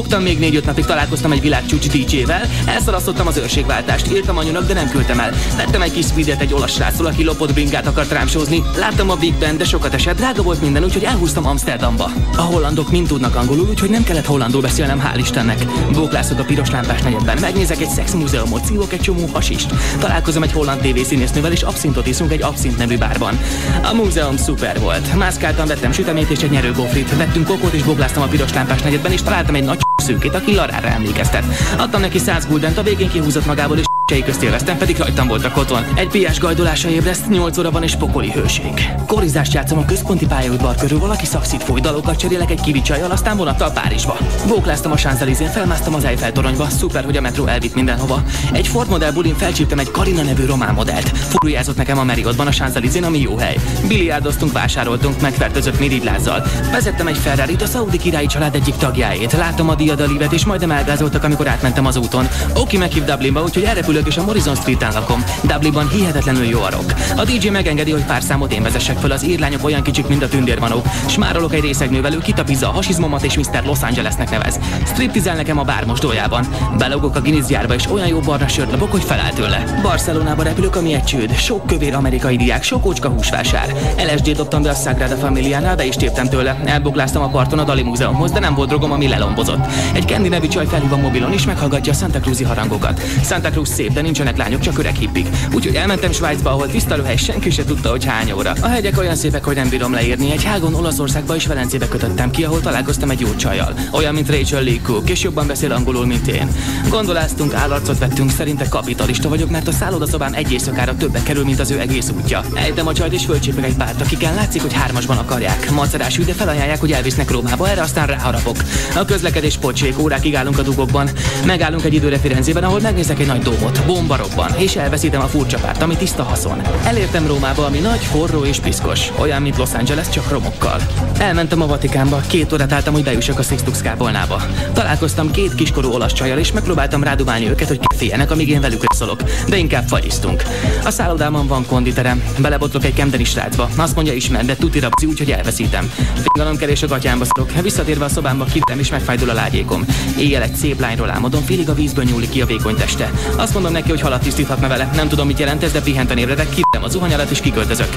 Lógtam 0.00 0.22
még 0.22 0.38
négy-öt 0.38 0.64
napig, 0.64 0.84
találkoztam 0.84 1.32
egy 1.32 1.40
világcsúcs 1.40 1.88
DJ-vel, 1.88 2.48
elszalasztottam 2.66 3.26
az 3.26 3.36
őrségváltást, 3.36 4.12
írtam 4.12 4.36
anyunak, 4.36 4.66
de 4.66 4.74
nem 4.74 4.88
küldtem 4.88 5.20
el. 5.20 5.32
Vettem 5.56 5.82
egy 5.82 5.92
kis 5.92 6.06
speedet 6.06 6.40
egy 6.40 6.54
olasz 6.54 6.72
srácról, 6.72 7.06
aki 7.06 7.24
lopott 7.24 7.52
bringát 7.52 7.86
akart 7.86 8.10
rám 8.10 8.26
sózni. 8.26 8.62
Láttam 8.76 9.10
a 9.10 9.14
Big 9.14 9.34
Ben, 9.34 9.56
de 9.56 9.64
sokat 9.64 9.94
esett, 9.94 10.16
drága 10.16 10.42
volt 10.42 10.60
minden, 10.60 10.84
úgyhogy 10.84 11.04
elhúztam 11.04 11.46
Amsterdamba. 11.46 12.10
A 12.36 12.40
hollandok 12.40 12.90
mind 12.90 13.06
tudnak 13.06 13.36
angolul, 13.36 13.68
úgyhogy 13.68 13.90
nem 13.90 14.02
kellett 14.02 14.26
hollandul 14.26 14.60
beszélnem, 14.60 15.02
hál' 15.06 15.18
Istennek. 15.18 15.64
Bóklászok 15.92 16.38
a 16.38 16.44
piros 16.44 16.70
lámpás 16.70 17.02
negyedben, 17.02 17.38
megnézek 17.40 17.80
egy 17.80 17.90
szexmúzeumot, 17.90 18.64
szívok 18.64 18.92
egy 18.92 19.00
csomó 19.00 19.26
hasist. 19.32 19.74
Találkozom 19.98 20.42
egy 20.42 20.52
holland 20.52 20.80
TV 20.80 21.00
színésznővel, 21.00 21.52
és 21.52 21.62
abszintot 21.62 22.06
iszunk 22.06 22.32
egy 22.32 22.42
abszint 22.42 22.78
nevű 22.78 22.98
bárban. 22.98 23.38
A 23.82 23.94
múzeum 23.94 24.36
szuper 24.36 24.80
volt. 24.80 25.14
Mászkáltam, 25.14 25.66
vettem 25.66 25.92
süteményt 25.92 26.30
és 26.30 26.42
egy 26.42 26.50
nyerőgófrit. 26.50 27.16
Vettünk 27.16 27.46
kokót 27.46 27.72
és 27.72 27.82
bókláztam 27.82 28.22
a 28.22 28.26
piros 28.26 28.52
lámpás 28.52 28.82
negyedben, 28.82 29.12
és 29.12 29.22
találtam 29.22 29.54
egy 29.54 29.64
nagy 29.64 29.88
szűkét, 30.00 30.34
aki 30.34 30.54
Larára 30.54 30.88
emlékeztet. 30.88 31.44
Adtam 31.78 32.00
neki 32.00 32.18
100 32.18 32.46
guldent, 32.46 32.78
a 32.78 32.82
végén 32.82 33.08
kihúzott 33.08 33.46
magából 33.46 33.78
és 33.78 33.84
csei 34.10 34.22
közt 34.22 34.42
élveztem, 34.42 34.78
pedig 34.78 34.96
rajtam 34.96 35.26
voltak 35.26 35.56
otthon. 35.56 35.84
Egy 35.94 36.08
piás 36.08 36.38
gajdolása 36.38 36.88
ébreszt, 36.88 37.28
8 37.28 37.58
óra 37.58 37.70
van 37.70 37.82
és 37.82 37.96
pokoli 37.96 38.30
hőség. 38.30 38.90
Korizást 39.06 39.52
játszom 39.52 39.78
a 39.78 39.84
központi 39.84 40.26
pályaudvar 40.26 40.74
körül, 40.74 40.98
valaki 40.98 41.26
szakszit 41.26 41.62
fúj, 41.62 41.80
dalokat 41.80 42.18
cserélek 42.18 42.50
egy 42.50 42.60
kivicsajjal, 42.60 43.10
aztán 43.10 43.36
vonattal 43.36 43.70
Párizsba. 43.70 44.16
Bókláztam 44.48 44.92
a 44.92 44.96
Sánzelizén, 44.96 45.48
felmásztam 45.48 45.94
az 45.94 46.04
Eiffel 46.04 46.32
toronyba, 46.32 46.68
szuper, 46.68 47.04
hogy 47.04 47.16
a 47.16 47.20
metró 47.20 47.46
elvitt 47.46 47.74
mindenhova. 47.74 48.22
Egy 48.52 48.66
Ford 48.66 48.88
modell 48.88 49.10
bulin 49.12 49.34
felcsíptem 49.34 49.78
egy 49.78 49.90
Karina 49.90 50.22
nevű 50.22 50.44
román 50.44 50.74
modellt. 50.74 51.08
Furuljázott 51.08 51.76
nekem 51.76 51.98
a 51.98 52.04
Meriotban 52.04 52.46
a 52.46 52.52
Sánzelizén, 52.52 53.04
ami 53.04 53.20
jó 53.20 53.36
hely. 53.36 53.56
Biliárdoztunk, 53.88 54.52
vásároltunk, 54.52 55.20
megfertőzött 55.20 55.78
miriglázzal. 55.78 56.46
Vezettem 56.70 57.06
egy 57.06 57.18
ferrari 57.18 57.56
a 57.60 57.66
szaudi 57.66 57.98
királyi 57.98 58.26
család 58.26 58.54
egyik 58.54 58.76
tagjáét. 58.76 59.32
Láttam 59.32 59.68
a 59.68 59.74
diadalivet, 59.74 60.32
és 60.32 60.44
majdnem 60.44 60.70
elgázoltak, 60.70 61.24
amikor 61.24 61.48
átmentem 61.48 61.86
az 61.86 61.96
úton. 61.96 62.28
Oki 62.54 62.76
meghív 62.76 63.04
Dublinba, 63.04 63.42
úgyhogy 63.42 63.62
elrepülök 63.62 63.98
és 64.06 64.16
a 64.16 64.24
Morrison 64.24 64.54
Street-en 64.54 64.92
lakom. 64.92 65.24
Dublinban 65.42 65.88
hihetetlenül 65.88 66.44
jó 66.44 66.60
a 66.62 66.70
rock. 66.70 66.94
A 67.16 67.24
DJ 67.24 67.48
megengedi, 67.48 67.90
hogy 67.90 68.04
pár 68.04 68.22
számot 68.22 68.52
én 68.52 68.62
vezessek 68.62 68.98
fel, 68.98 69.10
az 69.10 69.24
írlányok 69.24 69.64
olyan 69.64 69.82
kicsik, 69.82 70.06
mint 70.06 70.22
a 70.22 70.28
tündérmanók. 70.28 70.86
Smárolok 71.06 71.54
egy 71.54 71.60
részegnővel, 71.60 72.12
ő 72.12 72.18
kitapizza 72.18 72.68
a 72.68 72.72
hasizmomat 72.72 73.22
és 73.22 73.36
Mr. 73.36 73.64
Los 73.64 73.82
Angelesnek 73.82 74.30
nevez. 74.30 74.58
Striptizel 74.86 75.34
nekem 75.34 75.58
a 75.58 75.62
bár 75.62 75.84
mosdójában. 75.84 76.46
Belogok 76.78 77.16
a 77.16 77.20
Guinness 77.20 77.46
gyárba, 77.46 77.74
és 77.74 77.90
olyan 77.90 78.06
jó 78.06 78.20
barna 78.20 78.48
sört 78.48 78.70
labok, 78.70 78.90
hogy 78.90 79.02
feláll 79.02 79.32
tőle. 79.32 79.80
Barcelonába 79.82 80.42
repülök, 80.42 80.76
ami 80.76 80.94
egy 80.94 81.04
csőd. 81.04 81.36
Sok 81.36 81.66
kövér 81.66 81.94
amerikai 81.94 82.36
diák, 82.36 82.62
sok 82.62 82.86
ócska 82.86 83.08
húsvásár. 83.08 83.74
LSD 83.96 84.30
dobtam 84.30 84.62
be 84.62 84.70
a 84.70 84.74
Sagrada 84.74 85.16
Familiánál, 85.16 85.76
be 85.76 85.84
is 85.84 85.96
téptem 85.96 86.28
tőle. 86.28 86.60
Elbogláztam 86.64 87.22
a 87.22 87.28
parton 87.28 87.58
a 87.58 87.64
Dali 87.64 87.82
Múzeumhoz, 87.82 88.30
de 88.30 88.40
nem 88.40 88.54
volt 88.54 88.68
drogom, 88.68 88.92
ami 88.92 89.08
lelombozott. 89.08 89.66
Egy 89.92 90.06
Candy 90.06 90.28
nevű 90.28 90.48
csaj 90.48 90.66
felhív 90.66 90.92
a 90.92 90.96
mobilon, 90.96 91.32
és 91.32 91.44
meghallgatja 91.44 91.92
a 91.92 91.94
Santa 91.94 92.20
Cruzi 92.20 92.44
harangokat. 92.44 93.00
Santa 93.24 93.50
Cruz 93.50 93.68
szép, 93.68 93.89
de 93.92 94.00
nincsenek 94.00 94.36
lányok, 94.36 94.60
csak 94.60 94.78
öreg 94.78 94.94
hippik. 94.94 95.28
Úgyhogy 95.54 95.74
elmentem 95.74 96.12
Svájcba, 96.12 96.50
ahol 96.50 96.66
tiszta 96.66 97.04
hely, 97.04 97.16
senki 97.16 97.50
se 97.50 97.64
tudta, 97.64 97.90
hogy 97.90 98.04
hány 98.04 98.32
óra. 98.32 98.52
A 98.60 98.66
hegyek 98.66 98.98
olyan 98.98 99.16
szépek, 99.16 99.44
hogy 99.44 99.56
nem 99.56 99.68
bírom 99.68 99.92
leírni. 99.92 100.30
Egy 100.30 100.44
hágon 100.44 100.74
Olaszországba 100.74 101.34
és 101.34 101.46
Velencébe 101.46 101.88
kötöttem 101.88 102.30
ki, 102.30 102.44
ahol 102.44 102.60
találkoztam 102.60 103.10
egy 103.10 103.20
jó 103.20 103.34
csajjal. 103.34 103.74
Olyan, 103.92 104.14
mint 104.14 104.30
Rachel 104.30 104.62
Lee 104.62 104.80
Cook, 104.82 105.10
és 105.10 105.22
jobban 105.22 105.46
beszél 105.46 105.72
angolul, 105.72 106.06
mint 106.06 106.26
én. 106.26 106.48
Gondoláztunk, 106.88 107.54
állarcot 107.54 107.98
vettünk, 107.98 108.30
szerinte 108.30 108.68
kapitalista 108.68 109.28
vagyok, 109.28 109.50
mert 109.50 109.68
a 109.68 109.72
szállodaszobám 109.72 110.32
egy 110.34 110.52
éjszakára 110.52 110.96
többe 110.96 111.22
kerül, 111.22 111.44
mint 111.44 111.60
az 111.60 111.70
ő 111.70 111.80
egész 111.80 112.10
útja. 112.16 112.42
Ejtem 112.54 112.86
a 112.86 112.92
csajt 112.92 113.12
és 113.12 113.24
fölcsípek 113.24 113.64
egy 113.64 113.76
párt, 113.76 114.00
akiken 114.00 114.34
látszik, 114.34 114.62
hogy 114.62 114.72
hármasban 114.72 115.16
akarják. 115.16 115.70
Macerás 115.70 116.18
ügy, 116.18 116.24
de 116.24 116.32
felajánlják, 116.32 116.80
hogy 116.80 116.92
elvisznek 116.92 117.30
Rómába, 117.30 117.68
erre 117.68 117.82
aztán 117.82 118.06
ráharapok. 118.06 118.56
A 118.96 119.04
közlekedés 119.04 119.56
pocsék, 119.56 119.98
órákig 119.98 120.34
állunk 120.34 120.58
a 120.58 120.62
dugokban. 120.62 121.10
Megállunk 121.46 121.84
egy 121.84 121.94
időre 121.94 122.18
Firenzében, 122.18 122.64
ahol 122.64 122.80
megnézek 122.80 123.18
egy 123.18 123.26
nagy 123.26 123.42
dómot, 123.42 123.69
bomba 123.78 124.16
robban, 124.16 124.50
és 124.56 124.76
elveszítem 124.76 125.20
a 125.20 125.26
furcsa 125.26 125.58
párt, 125.58 125.82
ami 125.82 125.96
tiszta 125.96 126.22
haszon. 126.22 126.60
Elértem 126.84 127.26
Rómába, 127.26 127.66
ami 127.66 127.78
nagy, 127.78 127.98
forró 127.98 128.44
és 128.44 128.58
piszkos, 128.58 129.12
olyan, 129.18 129.42
mint 129.42 129.56
Los 129.56 129.72
Angeles, 129.72 130.08
csak 130.08 130.30
romokkal. 130.30 130.80
Elmentem 131.18 131.62
a 131.62 131.66
Vatikánba, 131.66 132.20
két 132.26 132.52
órát 132.52 132.72
álltam, 132.72 132.92
hogy 132.92 133.04
bejussak 133.04 133.38
a 133.38 133.42
Sixtux 133.42 133.80
kápolnába. 133.80 134.42
Találkoztam 134.72 135.30
két 135.30 135.54
kiskorú 135.54 135.90
olasz 135.90 136.12
csajjal, 136.12 136.38
és 136.38 136.52
megpróbáltam 136.52 137.02
rádumálni 137.02 137.48
őket, 137.48 137.68
hogy 137.68 137.80
féljenek, 137.96 138.30
amíg 138.30 138.48
én 138.48 138.60
velük 138.60 138.82
szólok, 138.94 139.22
de 139.48 139.56
inkább 139.56 139.88
fagyiztunk. 139.88 140.42
A 140.84 140.90
szállodában 140.90 141.46
van 141.46 141.66
konditerem, 141.66 142.22
belebotlok 142.38 142.84
egy 142.84 142.94
kemdeni 142.94 143.24
srácba, 143.24 143.68
azt 143.76 143.94
mondja 143.94 144.12
ismer, 144.12 144.44
de 144.44 144.56
tutira 144.56 144.88
bzi, 144.88 145.06
úgyhogy 145.06 145.30
elveszítem. 145.30 145.92
Fingalomkerés 146.14 146.82
a 146.82 146.86
gatyámba 146.86 147.24
szorok, 147.24 147.60
visszatérve 147.62 148.04
a 148.04 148.08
szobámba 148.08 148.44
kivtem 148.44 148.78
és 148.78 148.90
megfájdul 148.90 149.30
a 149.30 149.34
lágyékom. 149.34 149.84
Éjjel 150.18 150.42
egy 150.42 150.54
szép 150.54 150.80
lányról 150.80 151.10
álmodom, 151.10 151.42
félig 151.44 151.68
a 151.68 151.74
vízből 151.74 152.04
nyúlik 152.04 152.30
ki 152.30 152.40
a 152.40 152.46
vékony 152.46 152.74
teste. 152.74 153.10
Azt 153.36 153.54
mondom 153.60 153.80
neki, 153.80 153.90
hogy 153.90 154.00
halat 154.00 154.22
tisztíthatna 154.22 154.68
vele, 154.68 154.90
nem 154.94 155.08
tudom 155.08 155.26
mit 155.26 155.38
jelent 155.38 155.62
ez, 155.62 155.72
de 155.72 155.80
pihenten 155.80 156.18
ébredek, 156.18 156.48
kivtem 156.48 156.82
az 156.82 156.92
zuhany 156.92 157.12
alatt 157.12 157.30
és 157.30 157.40
kiköltözök. 157.40 157.88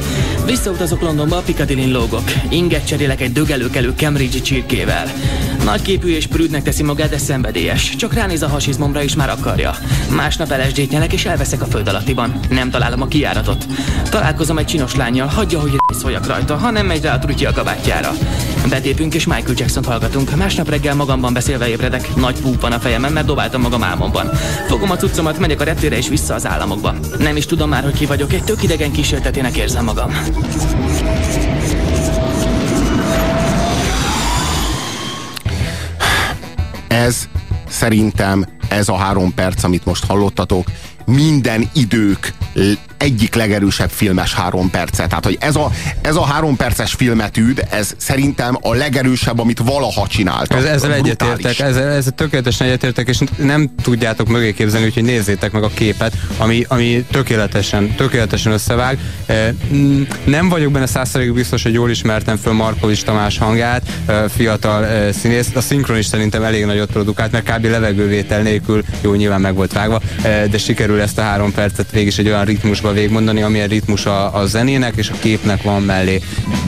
Visszautazok 0.46 1.02
Londonba, 1.02 1.38
a 1.38 1.42
Piccadilly 1.42 1.92
lógok. 1.92 2.24
Inget 2.50 2.88
cserélek 2.88 3.22
egy 3.22 3.32
dögelőkelő 3.32 3.94
Cambridge 3.96 4.40
csirkével. 4.40 5.12
Nagyképű 5.64 6.16
és 6.16 6.28
prűdnek 6.28 6.64
teszi 6.64 6.84
magát, 6.84 7.10
de 7.10 7.18
szenvedélyes. 7.18 7.96
Csak 7.96 8.14
ránéz 8.14 8.42
a 8.42 8.48
hasizmomra 8.48 9.04
és 9.04 9.16
már 9.16 9.30
akarja. 9.30 9.76
Másnap 10.16 10.50
lsd 10.50 10.92
nyelek 10.92 11.14
és 11.14 11.26
elveszek 11.26 11.62
a 11.62 11.66
föld 11.66 11.88
alattiban. 11.88 12.40
Nem 12.50 12.70
találom 12.70 13.02
a 13.02 13.08
kijáratot. 13.08 13.66
Találkozom 14.10 14.58
egy 14.58 14.66
csinos 14.66 14.96
lányjal, 14.96 15.28
hagyja, 15.28 15.60
hogy 15.60 15.72
szóljak 15.88 16.28
rajta, 16.28 16.56
ha 16.56 16.70
nem 16.70 16.86
megy 16.86 17.02
rá 17.02 17.14
a 17.14 17.20
trutyi 17.20 17.46
a 17.46 17.52
kabátjára. 17.52 18.12
Betépünk 18.70 19.14
és 19.14 19.26
Michael 19.26 19.54
Jackson 19.56 19.84
hallgatunk. 19.84 20.36
Másnap 20.36 20.70
reggel 20.70 20.96
magamban 20.96 21.34
beszélve 21.34 21.68
ébredek. 21.68 22.16
Nagy 22.16 22.40
púp 22.40 22.62
van 22.62 22.72
a 22.72 22.80
fejemen, 22.80 23.12
mert 23.12 23.26
dobáltam 23.26 23.62
magam 23.62 23.84
álmomban. 23.84 24.30
Fogom 24.68 24.92
a 24.92 24.96
cuccomat, 24.96 25.40
megyek 25.40 25.62
a 25.62 25.64
reptére 25.64 25.98
és 25.98 26.08
vissza 26.08 26.34
az 26.34 26.48
államokba. 26.48 26.96
Nem 27.18 27.36
is 27.36 27.46
tudom 27.46 27.70
már, 27.70 27.84
hogy 27.84 27.94
ki 27.94 28.06
vagyok, 28.06 28.34
egy 28.34 28.44
tök 28.44 28.64
idegen 28.64 28.92
kísértetének 28.92 29.56
érzem 29.58 29.84
magam. 29.84 30.12
Ez 36.94 37.28
szerintem 37.68 38.46
ez 38.70 38.90
a 38.90 38.96
három 38.96 39.34
perc, 39.34 39.64
amit 39.64 39.86
most 39.86 40.06
hallottatok, 40.06 40.68
minden 41.06 41.70
idők 41.74 42.34
egyik 43.04 43.36
legerősebb 43.36 43.90
filmes 43.90 44.34
három 44.34 44.70
perce. 44.70 45.08
Tehát, 45.08 45.26
hogy 45.26 45.38
ez 45.40 45.56
a, 45.56 45.72
ez 46.02 46.16
a 46.16 46.26
három 46.26 46.56
perces 46.56 46.94
filmetűd, 46.94 47.66
ez 47.70 47.94
szerintem 47.98 48.58
a 48.62 48.74
legerősebb, 48.74 49.40
amit 49.40 49.60
valaha 49.60 50.08
csináltak. 50.08 50.58
Ez, 50.58 50.64
ezzel 50.64 50.94
egyetértek, 50.94 51.60
ezzel, 51.60 51.90
ezzel 51.90 52.12
tökéletesen 52.12 52.68
egyetértek, 52.68 53.08
és 53.08 53.20
nem 53.38 53.70
tudjátok 53.82 54.28
mögé 54.28 54.54
képzelni, 54.54 54.86
úgyhogy 54.86 55.04
nézzétek 55.04 55.52
meg 55.52 55.64
a 55.64 55.70
képet, 55.74 56.14
ami, 56.38 56.66
ami 56.68 57.06
tökéletesen, 57.12 57.96
tökéletesen 57.96 58.52
összevág. 58.52 58.98
Nem 60.24 60.50
vagyok 60.50 60.72
benne 60.72 60.86
százszerűen 60.86 61.34
biztos, 61.34 61.64
hogy 61.64 61.74
jól 61.74 61.90
ismertem 61.90 62.38
föl 62.38 62.54
Markovics 62.54 63.04
Tamás 63.04 63.38
hangját, 63.38 63.84
fiatal 64.30 65.12
színész. 65.12 65.50
A 65.56 65.62
szinkron 65.62 65.98
is 65.98 66.06
szerintem 66.06 66.44
elég 66.44 66.66
nagyot 66.66 66.92
produkált, 66.92 67.32
mert 67.32 67.52
kb. 67.52 67.66
levegővétel 67.66 68.42
nélkül, 68.42 68.84
jó, 69.02 69.14
nyilván 69.14 69.42
meg 69.42 69.56
volt 69.56 69.74
vágva, 69.74 70.02
de 70.22 70.58
sikerül 70.58 71.02
ezt 71.02 71.18
a 71.18 71.22
három 71.22 71.52
percet 71.52 71.92
végig 71.92 72.14
egy 72.18 72.28
olyan 72.28 72.46
ritmusba 72.94 73.22
végigmondani, 73.24 73.42
amilyen 73.42 73.68
ritmus 73.68 74.06
a, 74.06 74.36
a 74.36 74.46
zenének 74.46 74.96
és 74.96 75.10
a 75.10 75.16
képnek 75.20 75.64
van 75.64 75.82
mellé. 75.82 76.22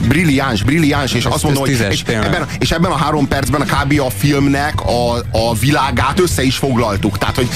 Brilliáns, 0.08 0.62
brilliáns, 0.62 1.14
és 1.14 1.24
ez, 1.24 1.32
azt 1.32 1.42
mondom, 1.42 1.64
tízes, 1.64 1.86
hogy 1.86 1.94
és 1.94 2.02
ebben, 2.14 2.46
és 2.58 2.70
ebben 2.70 2.90
a 2.90 2.96
három 2.96 3.28
percben 3.28 3.60
a 3.60 3.64
kb. 3.64 4.00
a 4.00 4.10
filmnek 4.10 4.80
a, 4.80 5.14
a 5.16 5.54
világát 5.60 6.20
össze 6.20 6.42
is 6.42 6.56
foglaltuk. 6.56 7.18
Tehát, 7.18 7.36
hogy 7.36 7.48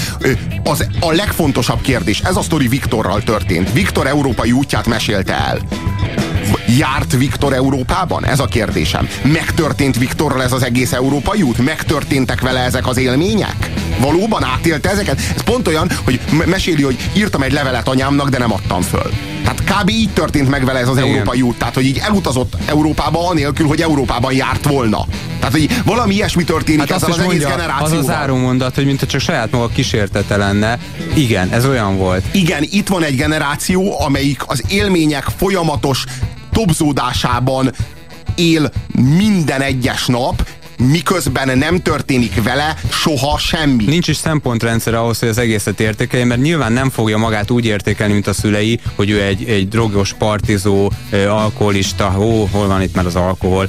az 0.65 0.87
a 1.01 1.13
legfontosabb 1.13 1.81
kérdés, 1.81 2.21
ez 2.21 2.37
a 2.37 2.43
sztori 2.43 2.69
Viktorral 2.69 3.23
történt. 3.23 3.73
Viktor 3.73 4.07
európai 4.07 4.53
útját 4.53 4.87
mesélte 4.87 5.35
el. 5.35 5.59
Járt 6.67 7.17
Viktor 7.17 7.53
Európában? 7.53 8.27
Ez 8.27 8.41
a 8.41 8.45
kérdésem. 8.45 9.09
Megtörtént 9.23 9.99
Viktorral 9.99 10.43
ez 10.43 10.53
az 10.53 10.63
egész 10.63 10.93
európai 10.93 11.43
út? 11.43 11.59
Megtörténtek 11.59 12.41
vele 12.41 12.61
ezek 12.61 12.87
az 12.87 12.97
élmények? 12.97 13.71
Valóban 13.99 14.45
átélte 14.45 14.91
ezeket? 14.91 15.21
Ez 15.35 15.43
pont 15.43 15.69
olyan, 15.69 15.91
hogy 16.05 16.21
meséli, 16.47 16.83
hogy 16.83 17.11
írtam 17.17 17.43
egy 17.43 17.53
levelet 17.53 17.89
anyámnak, 17.89 18.29
de 18.29 18.39
nem 18.39 18.53
adtam 18.53 18.81
föl. 18.83 19.11
Tehát 19.43 19.83
kb. 19.83 19.89
így 19.91 20.11
történt 20.11 20.49
meg 20.49 20.65
vele 20.65 20.79
ez 20.79 20.89
az 20.89 20.97
Igen. 20.97 21.09
európai 21.09 21.43
út. 21.43 21.59
Tehát, 21.59 21.75
hogy 21.75 21.85
így 21.85 21.99
elutazott 21.99 22.57
Európába 22.67 23.29
anélkül, 23.29 23.67
hogy 23.67 23.81
Európában 23.81 24.33
járt 24.33 24.65
volna. 24.65 25.07
Tehát, 25.39 25.53
hogy 25.53 25.83
valami 25.85 26.15
ilyesmi 26.15 26.45
történik 26.45 26.81
hát 26.81 26.91
ezzel 26.91 27.11
az, 27.11 27.19
az 27.19 27.25
egész 27.25 27.31
mondja, 27.31 27.49
generációval. 27.49 27.99
Az 27.99 27.99
az 27.99 28.05
záró 28.05 28.37
mondat, 28.37 28.75
hogy 28.75 28.85
mintha 28.85 29.07
csak 29.07 29.21
saját 29.21 29.51
maga 29.51 29.69
kísértete 29.69 30.37
lenne. 30.37 30.79
Igen, 31.15 31.49
ez 31.53 31.67
olyan 31.67 31.97
volt. 31.97 32.25
Igen, 32.31 32.63
itt 32.71 32.89
van 32.89 33.05
egy 33.05 33.17
generáció, 33.17 34.01
amelyik 34.01 34.43
az 34.47 34.63
élmények 34.69 35.25
folyamatos 35.37 36.05
tobzódásában 36.61 37.73
él 38.35 38.73
minden 38.97 39.61
egyes 39.61 40.07
nap, 40.07 40.49
miközben 40.81 41.59
nem 41.59 41.79
történik 41.79 42.43
vele 42.43 42.77
soha 42.91 43.39
semmi. 43.39 43.85
Nincs 43.85 44.09
is 44.09 44.17
szempontrendszer 44.17 44.95
ahhoz, 44.95 45.19
hogy 45.19 45.29
az 45.29 45.39
egészet 45.39 45.81
értékelje, 45.81 46.25
mert 46.25 46.41
nyilván 46.41 46.73
nem 46.73 46.91
fogja 46.91 47.17
magát 47.17 47.51
úgy 47.51 47.65
értékelni, 47.65 48.13
mint 48.13 48.27
a 48.27 48.33
szülei, 48.33 48.81
hogy 48.95 49.11
ő 49.11 49.23
egy, 49.23 49.49
egy 49.49 49.69
drogos, 49.69 50.13
partizó, 50.13 50.93
alkoholista, 51.29 52.05
hó, 52.05 52.49
hol 52.53 52.67
van 52.67 52.83
itt 52.83 52.95
már 52.95 53.07
az 53.07 53.17
alkohol. 53.17 53.69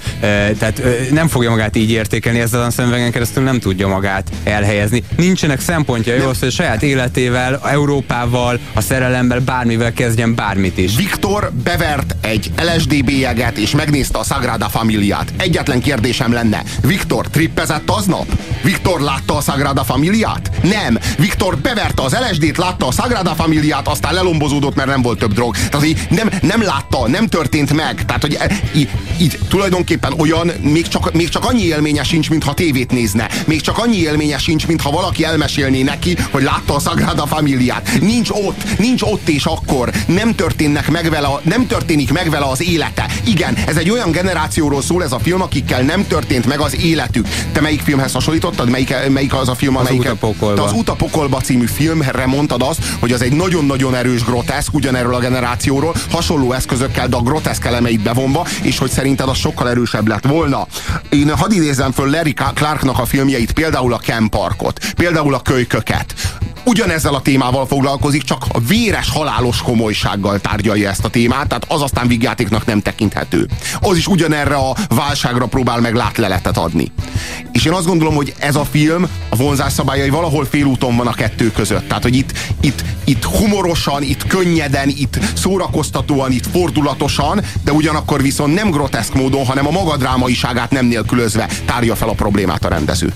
Tehát 0.57 0.81
nem 1.11 1.27
fogja 1.27 1.49
magát 1.49 1.75
így 1.75 1.91
értékelni, 1.91 2.39
ezzel 2.39 2.61
a 2.61 2.71
szemvegen 2.71 3.11
keresztül 3.11 3.43
nem 3.43 3.59
tudja 3.59 3.88
magát 3.88 4.31
elhelyezni. 4.43 5.03
Nincsenek 5.17 5.59
szempontja 5.59 6.23
ahhoz, 6.23 6.39
hogy 6.39 6.47
a 6.47 6.51
saját 6.51 6.83
életével, 6.83 7.59
Európával, 7.63 8.59
a 8.73 8.81
szerelemmel, 8.81 9.39
bármivel 9.39 9.93
kezdjen 9.93 10.35
bármit 10.35 10.77
is. 10.77 10.95
Viktor 10.95 11.51
bevert 11.63 12.15
egy 12.21 12.51
LSD 12.75 13.03
bélyeget, 13.05 13.57
és 13.57 13.71
megnézte 13.71 14.17
a 14.17 14.23
Sagrada 14.23 14.69
Familiát. 14.69 15.33
Egyetlen 15.38 15.81
kérdésem 15.81 16.33
lenne. 16.33 16.63
Viktor 16.81 17.01
Viktor 17.02 17.28
trippezett 17.28 17.90
aznap? 17.90 18.26
Viktor 18.64 18.99
látta 18.99 19.36
a 19.36 19.41
Sagrada 19.41 19.84
Familiát? 19.84 20.52
Nem. 20.64 20.98
Viktor 21.18 21.57
beverte 21.57 22.02
az 22.02 22.18
LSD-t, 22.30 22.57
látta 22.57 22.88
a 22.88 22.91
Sagrada 22.91 23.36
Familiát, 23.36 23.88
aztán 23.88 24.14
lelombozódott, 24.14 24.76
mert 24.76 24.90
nem 24.90 25.02
volt 25.02 25.19
több 25.19 25.34
drog. 25.34 25.56
Tehát 25.56 25.86
így 25.86 26.07
nem, 26.10 26.30
nem 26.41 26.61
látta, 26.61 27.07
nem 27.07 27.28
történt 27.28 27.73
meg. 27.73 28.06
Tehát, 28.06 28.22
hogy 28.22 28.38
e, 28.40 28.52
így, 28.76 28.90
így 29.19 29.40
tulajdonképpen 29.48 30.14
olyan, 30.18 30.48
még 30.48 30.88
csak, 30.88 31.14
még 31.14 31.30
csak 31.30 31.45
annyi 31.45 31.64
élménye 31.64 32.03
sincs, 32.03 32.30
mintha 32.30 32.53
tévét 32.53 32.91
nézne. 32.91 33.30
Még 33.45 33.61
csak 33.61 33.78
annyi 33.78 33.98
élménye 33.98 34.38
sincs, 34.38 34.68
mintha 34.68 34.91
valaki 34.91 35.23
elmesélné 35.23 35.82
neki, 35.82 36.18
hogy 36.32 36.44
látta 36.44 36.76
a 36.76 36.80
Sagrada 36.80 37.26
Familiát. 37.26 37.90
Nincs 38.02 38.30
ott, 38.30 38.80
nincs 38.80 39.02
ott 39.02 39.30
és 39.30 39.45
akkor. 39.45 39.91
Nem 40.07 40.36
történnek 40.36 40.90
meg 40.90 41.10
vele, 41.10 41.30
nem 41.44 41.68
történik 41.68 42.11
meg 42.11 42.30
vele 42.30 42.45
az 42.45 42.61
élete. 42.61 43.06
Igen, 43.23 43.57
ez 43.68 43.78
egy 43.78 43.90
olyan 43.90 44.11
generációról 44.11 44.82
szól 44.82 45.03
ez 45.03 45.11
a 45.11 45.19
film, 45.19 45.41
akikkel 45.41 45.82
nem 45.82 46.07
történt 46.07 46.45
meg 46.45 46.60
az 46.60 46.76
életük. 46.91 47.27
Te 47.51 47.61
melyik 47.61 47.81
filmhez 47.81 48.13
hasonlítottad? 48.13 48.69
Melyik, 48.69 48.93
melyik 49.09 49.34
az 49.34 49.49
a 49.49 49.55
film, 49.55 49.76
Az 49.76 49.81
amelyik... 49.81 49.99
Utapokolba. 50.01 50.55
Te 50.55 50.61
az 50.61 50.73
Utapokolba 50.73 51.39
című 51.39 51.65
filmre 51.65 52.26
mondtad 52.26 52.61
azt, 52.61 52.80
hogy 52.99 53.11
az 53.11 53.22
egy 53.22 53.34
nagyon-nagyon 53.34 53.95
erős 53.95 54.23
groteszk 54.23 54.73
ugyanerről 54.73 55.15
a 55.15 55.19
generációról, 55.19 55.95
hasonló 56.11 56.53
eszközökkel, 56.53 57.07
de 57.07 57.15
a 57.15 57.22
groteszk 57.22 57.65
elemeit 57.65 58.01
bevonva, 58.01 58.47
és 58.61 58.77
hogy 58.77 58.89
szerinted 58.91 59.30
az 59.30 59.38
sokkal 59.38 59.69
erősebb 59.69 60.07
lett 60.07 60.26
volna. 60.26 60.68
Én 61.09 61.35
hadd 61.35 61.51
idézem 61.51 61.91
föl 61.91 62.09
Larry 62.09 62.34
Clarknak 62.34 62.99
a 62.99 63.05
filmjeit, 63.05 63.51
például 63.51 63.93
a 63.93 63.97
Ken 63.97 64.30
Parkot, 64.30 64.85
például 64.95 65.34
a 65.34 65.39
Kölyköket, 65.39 66.13
ugyanezzel 66.63 67.13
a 67.13 67.21
témával 67.21 67.65
foglalkozik, 67.65 68.23
csak 68.23 68.45
a 68.51 68.59
véres, 68.59 69.09
halálos 69.09 69.61
komolysággal 69.61 70.39
tárgyalja 70.39 70.89
ezt 70.89 71.05
a 71.05 71.09
témát, 71.09 71.47
tehát 71.47 71.65
az 71.67 71.81
aztán 71.81 72.07
vígjátéknak 72.07 72.65
nem 72.65 72.81
tekinthető. 72.81 73.47
Az 73.79 73.97
is 73.97 74.07
ugyanerre 74.07 74.55
a 74.55 74.75
válságra 74.89 75.45
próbál 75.45 75.79
meg 75.79 75.95
látleletet 75.95 76.57
adni. 76.57 76.91
És 77.51 77.65
én 77.65 77.71
azt 77.71 77.85
gondolom, 77.85 78.15
hogy 78.15 78.33
ez 78.38 78.55
a 78.55 78.65
film, 78.65 79.07
a 79.29 79.35
vonzás 79.35 79.73
szabályai 79.73 80.09
valahol 80.09 80.45
félúton 80.45 80.95
van 80.95 81.07
a 81.07 81.13
kettő 81.13 81.51
között. 81.51 81.88
Tehát, 81.88 82.03
hogy 82.03 82.15
itt, 82.15 82.33
itt, 82.61 82.83
itt 83.03 83.23
humorosan, 83.23 84.03
itt 84.03 84.27
könnyeden, 84.27 84.89
itt 84.89 85.19
szórakoztatóan, 85.33 86.31
itt 86.31 86.45
fordulatosan, 86.51 87.41
de 87.63 87.71
ugyanakkor 87.71 88.21
viszont 88.21 88.53
nem 88.53 88.71
groteszk 88.71 89.13
módon, 89.13 89.45
hanem 89.45 89.67
a 89.67 89.71
maga 89.71 89.97
drámaiságát 89.97 90.71
nem 90.71 90.85
nélkülözve 90.85 91.49
tárja 91.65 91.95
fel 91.95 92.09
a 92.09 92.13
problémát 92.13 92.65
a 92.65 92.69
rendező. 92.69 93.13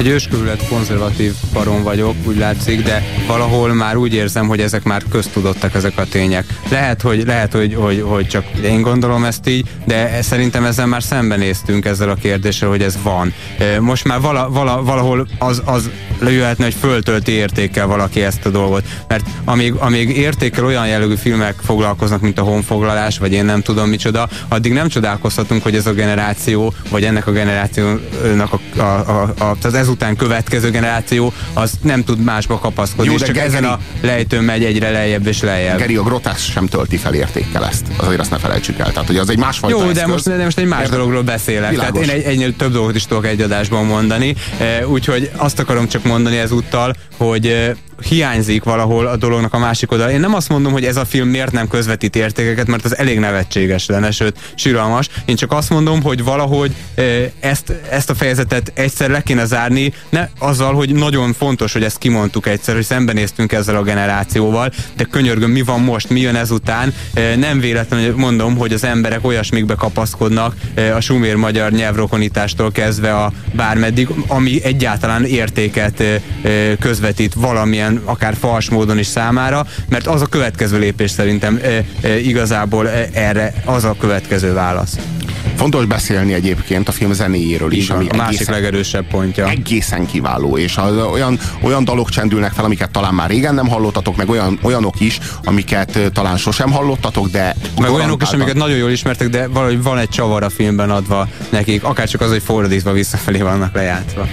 Egy 0.00 0.06
őskövület 0.06 0.68
konzervatív 0.68 1.34
baron 1.52 1.82
vagyok, 1.82 2.14
úgy 2.24 2.36
látszik, 2.36 2.79
de 2.82 3.04
valahol 3.26 3.74
már 3.74 3.96
úgy 3.96 4.14
érzem, 4.14 4.46
hogy 4.46 4.60
ezek 4.60 4.82
már 4.82 5.02
köztudottak 5.10 5.74
ezek 5.74 5.98
a 5.98 6.04
tények. 6.04 6.44
Lehet, 6.70 7.02
hogy, 7.02 7.26
lehet, 7.26 7.52
hogy, 7.52 7.74
hogy, 7.74 8.04
hogy 8.06 8.26
csak 8.26 8.44
én 8.64 8.82
gondolom 8.82 9.24
ezt 9.24 9.48
így, 9.48 9.66
de 9.84 10.22
szerintem 10.22 10.64
ezzel 10.64 10.86
már 10.86 11.02
szembenéztünk 11.02 11.84
ezzel 11.84 12.08
a 12.08 12.14
kérdéssel, 12.14 12.68
hogy 12.68 12.82
ez 12.82 12.98
van. 13.02 13.34
Most 13.80 14.04
már 14.04 14.20
vala, 14.20 14.50
vala, 14.50 14.82
valahol 14.82 15.28
az, 15.38 15.62
az 15.64 15.90
jöhetne, 16.28 16.64
hogy 16.64 16.76
föltölti 16.80 17.32
értékkel 17.32 17.86
valaki 17.86 18.22
ezt 18.22 18.46
a 18.46 18.50
dolgot. 18.50 18.84
Mert 19.08 19.24
amíg, 19.44 19.74
amíg 19.74 20.16
értékkel 20.16 20.64
olyan 20.64 20.86
jellegű 20.86 21.14
filmek 21.14 21.54
foglalkoznak, 21.62 22.20
mint 22.20 22.38
a 22.38 22.42
honfoglalás, 22.42 23.18
vagy 23.18 23.32
én 23.32 23.44
nem 23.44 23.62
tudom 23.62 23.88
micsoda, 23.88 24.28
addig 24.48 24.72
nem 24.72 24.88
csodálkozhatunk, 24.88 25.62
hogy 25.62 25.74
ez 25.74 25.86
a 25.86 25.92
generáció, 25.92 26.74
vagy 26.90 27.04
ennek 27.04 27.26
a 27.26 27.32
generációnak 27.32 28.52
a, 28.52 28.80
a, 28.80 28.82
a, 28.82 29.34
a, 29.38 29.56
az 29.62 29.74
ezután 29.74 30.16
következő 30.16 30.70
generáció, 30.70 31.32
az 31.52 31.72
nem 31.82 32.04
tud 32.04 32.24
másba 32.24 32.58
kapaszkodni, 32.70 33.10
Jó, 33.12 33.18
de 33.18 33.24
csak 33.24 33.34
Geri- 33.34 33.46
ezen 33.48 33.64
a 33.64 33.78
lejtőn 34.00 34.42
megy 34.44 34.64
egyre 34.64 34.90
lejjebb 34.90 35.26
és 35.26 35.40
lejjebb. 35.42 35.78
Geri, 35.78 35.96
a 35.96 36.02
groteszk 36.02 36.50
sem 36.50 36.66
tölti 36.66 36.96
fel 36.96 37.14
értékkel 37.14 37.66
ezt. 37.66 37.86
Azért 37.96 38.20
azt 38.20 38.30
ne 38.30 38.38
felejtsük 38.38 38.78
el. 38.78 38.92
Tehát, 38.92 39.06
hogy 39.06 39.16
az 39.16 39.28
egy 39.30 39.38
másfajta 39.38 39.76
Jó, 39.78 39.84
de 39.84 39.90
eszköz. 39.90 40.10
most, 40.12 40.24
de 40.36 40.44
most 40.44 40.58
egy 40.58 40.66
más 40.66 40.80
Érted? 40.80 40.94
dologról 40.96 41.22
beszélek. 41.22 41.70
Világos. 41.70 42.06
Tehát 42.06 42.16
én 42.16 42.22
egy, 42.24 42.32
egynél 42.32 42.56
több 42.56 42.72
dolgot 42.72 42.94
is 42.94 43.04
tudok 43.06 43.26
egy 43.26 43.40
adásban 43.40 43.84
mondani. 43.84 44.34
E, 44.58 44.86
Úgyhogy 44.86 45.30
azt 45.36 45.58
akarom 45.58 45.88
csak 45.88 46.04
mondani 46.04 46.36
ezúttal, 46.38 46.94
hogy 47.16 47.46
e, 47.46 47.76
hiányzik 48.02 48.64
valahol 48.64 49.06
a 49.06 49.16
dolognak 49.16 49.54
a 49.54 49.58
másik 49.58 49.92
oldal. 49.92 50.10
Én 50.10 50.20
nem 50.20 50.34
azt 50.34 50.48
mondom, 50.48 50.72
hogy 50.72 50.84
ez 50.84 50.96
a 50.96 51.04
film 51.04 51.28
miért 51.28 51.52
nem 51.52 51.68
közvetít 51.68 52.16
értékeket, 52.16 52.66
mert 52.66 52.84
az 52.84 52.96
elég 52.96 53.18
nevetséges 53.18 53.86
lenne, 53.86 54.10
sőt, 54.10 54.38
síralmas. 54.54 55.08
Én 55.24 55.36
csak 55.36 55.52
azt 55.52 55.70
mondom, 55.70 56.02
hogy 56.02 56.24
valahogy 56.24 56.74
ezt, 57.40 57.72
ezt 57.90 58.10
a 58.10 58.14
fejezetet 58.14 58.72
egyszer 58.74 59.10
le 59.10 59.22
kéne 59.22 59.44
zárni, 59.44 59.92
ne 60.08 60.28
azzal, 60.38 60.74
hogy 60.74 60.94
nagyon 60.94 61.32
fontos, 61.32 61.72
hogy 61.72 61.82
ezt 61.82 61.98
kimondtuk 61.98 62.46
egyszer, 62.46 62.74
hogy 62.74 62.84
szembenéztünk 62.84 63.52
ezzel 63.52 63.76
a 63.76 63.82
generációval, 63.82 64.72
de 64.96 65.04
könyörgöm, 65.04 65.50
mi 65.50 65.62
van 65.62 65.80
most, 65.80 66.10
mi 66.10 66.20
jön 66.20 66.36
ezután. 66.36 66.94
Nem 67.36 67.60
véletlenül 67.60 68.16
mondom, 68.16 68.56
hogy 68.56 68.72
az 68.72 68.84
emberek 68.84 69.26
olyasmikbe 69.26 69.74
kapaszkodnak 69.74 70.54
a 70.96 71.00
sumér 71.00 71.34
magyar 71.34 71.70
nyelvrokonítástól 71.70 72.72
kezdve 72.72 73.14
a 73.14 73.32
bármeddig, 73.52 74.08
ami 74.26 74.64
egyáltalán 74.64 75.24
értéket 75.24 76.02
közvetít 76.80 77.34
valamilyen, 77.34 77.89
akár 78.04 78.34
fals 78.40 78.70
módon 78.70 78.98
is 78.98 79.06
számára, 79.06 79.66
mert 79.88 80.06
az 80.06 80.22
a 80.22 80.26
következő 80.26 80.78
lépés 80.78 81.10
szerintem 81.10 81.60
e, 81.62 81.84
e, 82.00 82.18
igazából 82.18 82.88
erre 83.12 83.54
az 83.64 83.84
a 83.84 83.94
következő 83.98 84.52
válasz. 84.52 84.96
Fontos 85.56 85.84
beszélni 85.84 86.32
egyébként 86.32 86.88
a 86.88 86.92
film 86.92 87.12
zenéjéről 87.12 87.72
is, 87.72 87.88
van, 87.88 87.96
ami 87.96 88.08
a 88.08 88.16
másik 88.16 88.34
egészen, 88.34 88.54
legerősebb 88.54 89.06
pontja. 89.06 89.48
egészen 89.48 90.06
kiváló, 90.06 90.58
és 90.58 90.76
az, 90.76 90.96
olyan, 90.96 91.38
olyan 91.62 91.84
dalok 91.84 92.08
csendülnek 92.08 92.52
fel, 92.52 92.64
amiket 92.64 92.90
talán 92.90 93.14
már 93.14 93.28
régen 93.30 93.54
nem 93.54 93.68
hallottatok, 93.68 94.16
meg 94.16 94.28
olyan, 94.28 94.58
olyanok 94.62 95.00
is, 95.00 95.18
amiket 95.44 96.10
talán 96.12 96.36
sosem 96.36 96.70
hallottatok, 96.70 97.28
de 97.28 97.56
Meg 97.80 97.90
olyanok 97.90 98.22
is, 98.22 98.28
amiket 98.28 98.54
nagyon 98.54 98.76
jól 98.76 98.90
ismertek, 98.90 99.28
de 99.28 99.46
valahogy 99.46 99.82
van 99.82 99.98
egy 99.98 100.08
csavar 100.08 100.42
a 100.42 100.50
filmben 100.50 100.90
adva 100.90 101.28
nekik, 101.48 101.84
akár 101.84 102.08
csak 102.08 102.20
az, 102.20 102.30
hogy 102.30 102.42
fordítva 102.42 102.92
visszafelé 102.92 103.40
vannak 103.40 103.74
lejátszva. 103.74 104.26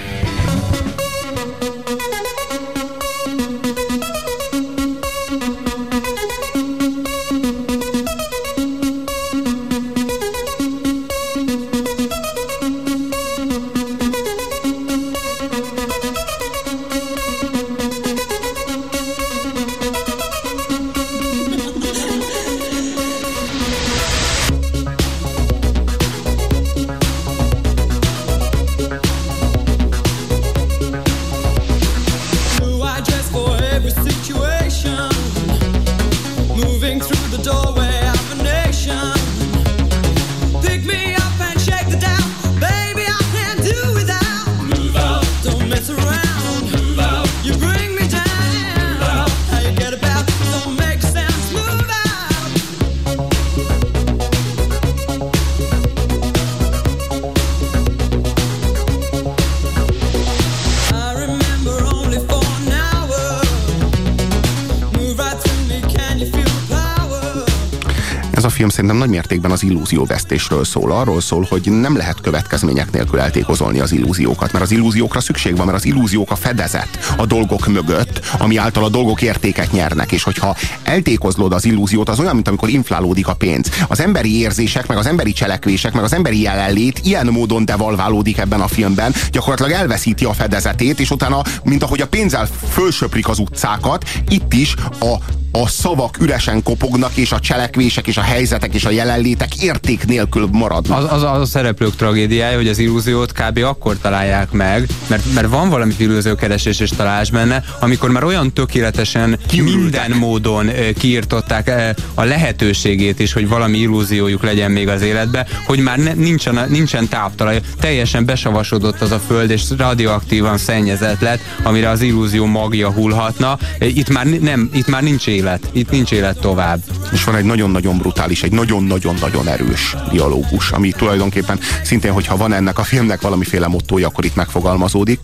Nagy 69.07 69.15
mértékben 69.15 69.51
az 69.51 69.63
illúzióvesztésről 69.63 70.65
szól. 70.65 70.91
Arról 70.91 71.21
szól, 71.21 71.47
hogy 71.49 71.71
nem 71.71 71.97
lehet 71.97 72.21
következmények 72.21 72.91
nélkül 72.91 73.19
eltékozolni 73.19 73.79
az 73.79 73.91
illúziókat, 73.91 74.51
mert 74.51 74.63
az 74.63 74.71
illúziókra 74.71 75.19
szükség 75.19 75.55
van, 75.57 75.65
mert 75.65 75.77
az 75.77 75.85
illúziók 75.85 76.31
a 76.31 76.35
fedezet 76.35 77.13
a 77.17 77.25
dolgok 77.25 77.67
mögött, 77.67 78.21
ami 78.37 78.57
által 78.57 78.83
a 78.83 78.89
dolgok 78.89 79.21
értéket 79.21 79.71
nyernek, 79.71 80.11
és 80.11 80.23
hogyha 80.23 80.55
eltékozlod 80.83 81.53
az 81.53 81.65
illúziót, 81.65 82.09
az 82.09 82.19
olyan, 82.19 82.33
mint 82.33 82.47
amikor 82.47 82.69
inflálódik 82.69 83.27
a 83.27 83.33
pénz. 83.33 83.71
Az 83.87 83.99
emberi 83.99 84.39
érzések, 84.39 84.87
meg 84.87 84.97
az 84.97 85.05
emberi 85.05 85.31
cselekvések, 85.31 85.93
meg 85.93 86.03
az 86.03 86.13
emberi 86.13 86.41
jelenlét 86.41 86.99
ilyen 87.03 87.27
módon 87.27 87.65
devalválódik 87.65 88.37
ebben 88.37 88.61
a 88.61 88.67
filmben, 88.67 89.13
gyakorlatilag 89.31 89.71
elveszíti 89.71 90.25
a 90.25 90.33
fedezetét, 90.33 90.99
és 90.99 91.11
utána, 91.11 91.41
mint 91.63 91.83
ahogy 91.83 92.01
a 92.01 92.07
pénzzel 92.07 92.47
fölsöprik 92.69 93.27
az 93.27 93.39
utcákat, 93.39 94.09
itt 94.29 94.53
is 94.53 94.75
a, 94.99 95.15
a 95.63 95.67
szavak 95.67 96.17
üresen 96.19 96.63
kopognak, 96.63 97.15
és 97.15 97.31
a 97.31 97.39
cselekvések, 97.39 98.07
és 98.07 98.17
a 98.17 98.21
helyzetek, 98.21 98.73
és 98.73 98.85
a 98.85 98.89
jelenlétek 98.89 99.55
érték 99.55 100.05
nélkül 100.05 100.49
maradnak. 100.51 100.97
Az, 100.97 101.11
az, 101.11 101.23
az 101.23 101.41
a 101.41 101.45
szereplők 101.45 101.95
tragédiája, 101.95 102.57
hogy 102.57 102.67
az 102.67 102.77
illúziót 102.77 103.31
kb. 103.31 103.57
akkor 103.63 103.97
találják 104.01 104.51
meg, 104.51 104.87
mert, 105.07 105.23
mert 105.33 105.47
van 105.47 105.69
valami 105.69 105.93
illúziókeresés 105.97 106.79
és 106.79 106.89
találás 106.89 107.29
benne, 107.29 107.63
amikor 107.79 108.11
már 108.11 108.23
olyan 108.23 108.53
tökéletesen 108.53 109.39
Kiürültek. 109.47 109.81
minden 109.81 110.11
módon 110.11 110.69
kiirtották 110.97 111.71
a 112.13 112.23
lehetőségét 112.23 113.19
is, 113.19 113.33
hogy 113.33 113.47
valami 113.47 113.77
illúziójuk 113.77 114.43
legyen 114.43 114.71
még 114.71 114.87
az 114.87 115.01
életbe, 115.01 115.47
hogy 115.65 115.79
már 115.79 115.97
ne, 115.97 116.13
nincsen, 116.13 116.65
nincsen 116.69 117.07
táptalaj, 117.07 117.61
teljesen 117.79 118.25
besavasodott 118.25 119.01
az 119.01 119.11
a 119.11 119.19
föld, 119.27 119.49
és 119.49 119.63
radioaktívan 119.77 120.57
szennyezett 120.57 121.19
lett, 121.19 121.39
amire 121.63 121.89
az 121.89 122.01
illúzió 122.01 122.45
magja 122.45 122.91
hullhatna. 122.91 123.57
Itt 123.79 124.09
már, 124.09 124.25
nem, 124.25 124.69
itt 124.73 124.87
már 124.87 125.03
nincs 125.03 125.27
élet, 125.27 125.46
itt 125.71 125.89
nincs 125.89 126.11
élet 126.11 126.39
tovább. 126.39 126.79
És 127.11 127.23
van 127.23 127.35
egy 127.35 127.43
nagyon-nagyon 127.43 127.97
brutális, 127.97 128.43
egy 128.43 128.51
nagyon-nagyon-nagyon 128.51 129.47
erős 129.47 129.95
dialógus, 130.11 130.71
ami 130.71 130.91
tulajdonképpen 130.91 131.59
szintén, 131.83 132.11
hogyha 132.11 132.37
van 132.37 132.53
ennek 132.53 132.79
a 132.79 132.83
filmnek 132.83 133.21
valamiféle 133.21 133.67
mottója, 133.67 134.07
akkor 134.07 134.25
itt 134.25 134.35
megfogalmazódik, 134.35 135.19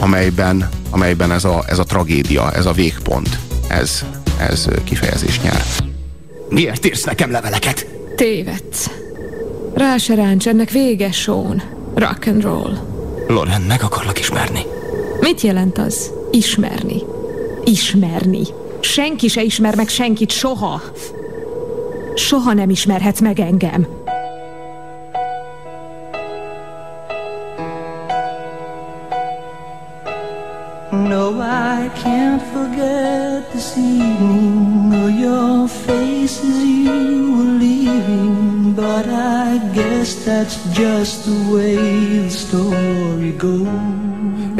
amelyben, 0.00 0.68
amelyben 0.90 1.32
ez, 1.32 1.44
a, 1.44 1.64
ez 1.66 1.78
a 1.78 1.84
tragédia, 1.84 2.52
ez 2.52 2.66
a 2.66 2.72
végpont, 2.72 3.38
ez, 3.68 4.04
ez 4.38 4.66
kifejezés 4.84 5.40
nyer. 5.40 5.64
Miért 6.48 6.86
írsz 6.86 7.04
nekem 7.04 7.30
leveleket? 7.30 7.86
Tévedsz. 8.16 8.90
Rá 9.74 9.96
se 9.96 10.14
ráncs, 10.14 10.48
ennek 10.48 10.70
vége, 10.70 11.12
Sean. 11.12 11.62
Rock 11.94 12.26
and 12.26 12.42
roll. 12.42 12.76
Loren, 13.28 13.60
meg 13.60 13.82
akarlak 13.82 14.18
ismerni. 14.18 14.60
Mit 15.20 15.40
jelent 15.40 15.78
az? 15.78 16.10
Ismerni. 16.30 17.02
Ismerni. 17.64 18.42
Senki 18.84 19.28
se 19.28 19.42
ismer 19.42 19.76
meg 19.76 19.88
senkit 19.88 20.30
soha. 20.30 20.80
Soha 22.14 22.52
nem 22.52 22.70
ismerhetsz 22.70 23.20
meg 23.20 23.40
engem. 23.40 23.86
No, 30.90 31.40
I 31.40 31.90
can't 32.02 32.42
forget 32.52 33.52
this 33.52 33.76
evening 33.76 34.94
or 35.02 35.10
your 35.10 35.68
face 35.68 36.40
as 36.42 36.62
you 36.62 37.36
were 37.36 37.58
leaving. 37.58 38.74
But 38.74 39.06
I 39.08 39.60
guess 39.72 40.24
that's 40.24 40.56
just 40.72 41.24
the 41.24 41.54
way 41.54 41.76
the 42.22 42.30
story 42.30 43.32
goes. 43.32 44.03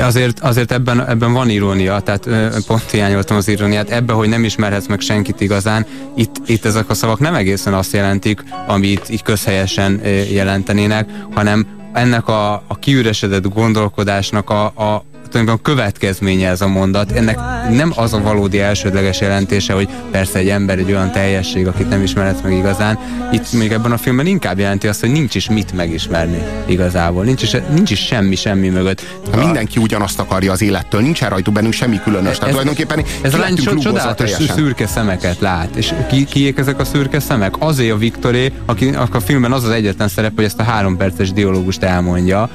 Azért, 0.04 0.40
azért 0.40 0.72
ebben, 0.72 1.08
ebben 1.08 1.32
van 1.32 1.48
irónia, 1.48 2.00
tehát 2.00 2.28
pont 2.66 2.90
hiányoltam 2.90 3.36
az 3.36 3.48
iróniát. 3.48 3.90
Ebben, 3.90 4.16
hogy 4.16 4.28
nem 4.28 4.44
ismerhetsz 4.44 4.86
meg 4.86 5.00
senkit 5.00 5.40
igazán, 5.40 5.86
itt, 6.16 6.36
itt 6.46 6.64
ezek 6.64 6.90
a 6.90 6.94
szavak 6.94 7.18
nem 7.18 7.34
egészen 7.34 7.74
azt 7.74 7.92
jelentik, 7.92 8.44
amit 8.66 9.10
így 9.10 9.22
közhelyesen 9.22 10.00
jelentenének, 10.30 11.08
hanem 11.34 11.66
ennek 11.92 12.28
a, 12.28 12.52
a 12.52 12.78
kiüresedett 12.80 13.48
gondolkodásnak 13.48 14.50
a, 14.50 14.64
a, 14.64 15.04
tulajdonképpen 15.30 15.74
következménye 15.74 16.48
ez 16.48 16.60
a 16.60 16.68
mondat. 16.68 17.12
Ennek 17.12 17.38
nem 17.70 17.92
az 17.96 18.12
a 18.12 18.20
valódi 18.20 18.60
elsődleges 18.60 19.20
jelentése, 19.20 19.72
hogy 19.72 19.88
persze 20.10 20.38
egy 20.38 20.48
ember 20.48 20.78
egy 20.78 20.90
olyan 20.90 21.12
teljesség, 21.12 21.66
akit 21.66 21.88
nem 21.88 22.02
ismerhetsz 22.02 22.40
meg 22.42 22.52
igazán. 22.52 22.98
Itt 23.32 23.52
még 23.52 23.72
ebben 23.72 23.92
a 23.92 23.96
filmben 23.96 24.26
inkább 24.26 24.58
jelenti 24.58 24.86
azt, 24.88 25.00
hogy 25.00 25.10
nincs 25.10 25.34
is 25.34 25.48
mit 25.48 25.72
megismerni 25.72 26.42
igazából. 26.66 27.24
Nincs 27.24 27.42
is, 27.42 27.56
nincs 27.74 27.90
is 27.90 28.00
semmi, 28.06 28.34
semmi 28.34 28.68
mögött. 28.68 29.06
Ha 29.32 29.44
mindenki 29.44 29.80
ugyanazt 29.80 30.20
akarja 30.20 30.52
az 30.52 30.62
élettől, 30.62 31.00
nincs 31.00 31.20
rajtuk 31.20 31.54
bennünk 31.54 31.74
semmi 31.74 32.00
különös. 32.02 32.30
Ez, 32.30 32.38
Tehát 32.38 32.50
tulajdonképpen 32.50 33.04
ez 33.22 33.34
a 33.34 33.38
lány 33.38 33.56
csodálatos 33.80 34.30
szürke 34.30 34.86
szemeket 34.86 35.40
lát. 35.40 35.76
És 35.76 35.94
ki, 36.10 36.24
kiék 36.24 36.58
ezek 36.58 36.80
a 36.80 36.84
szürke 36.84 37.20
szemek? 37.20 37.54
Azért 37.58 37.92
a 37.92 37.96
Viktoré, 37.96 38.52
aki 38.66 38.94
a 39.10 39.20
filmben 39.20 39.52
az 39.52 39.64
az 39.64 39.70
egyetlen 39.70 40.08
szerep, 40.08 40.32
hogy 40.34 40.44
ezt 40.44 40.58
a 40.58 40.62
három 40.62 40.96
perces 40.96 41.32
dialógust 41.32 41.82
elmondja, 41.82 42.48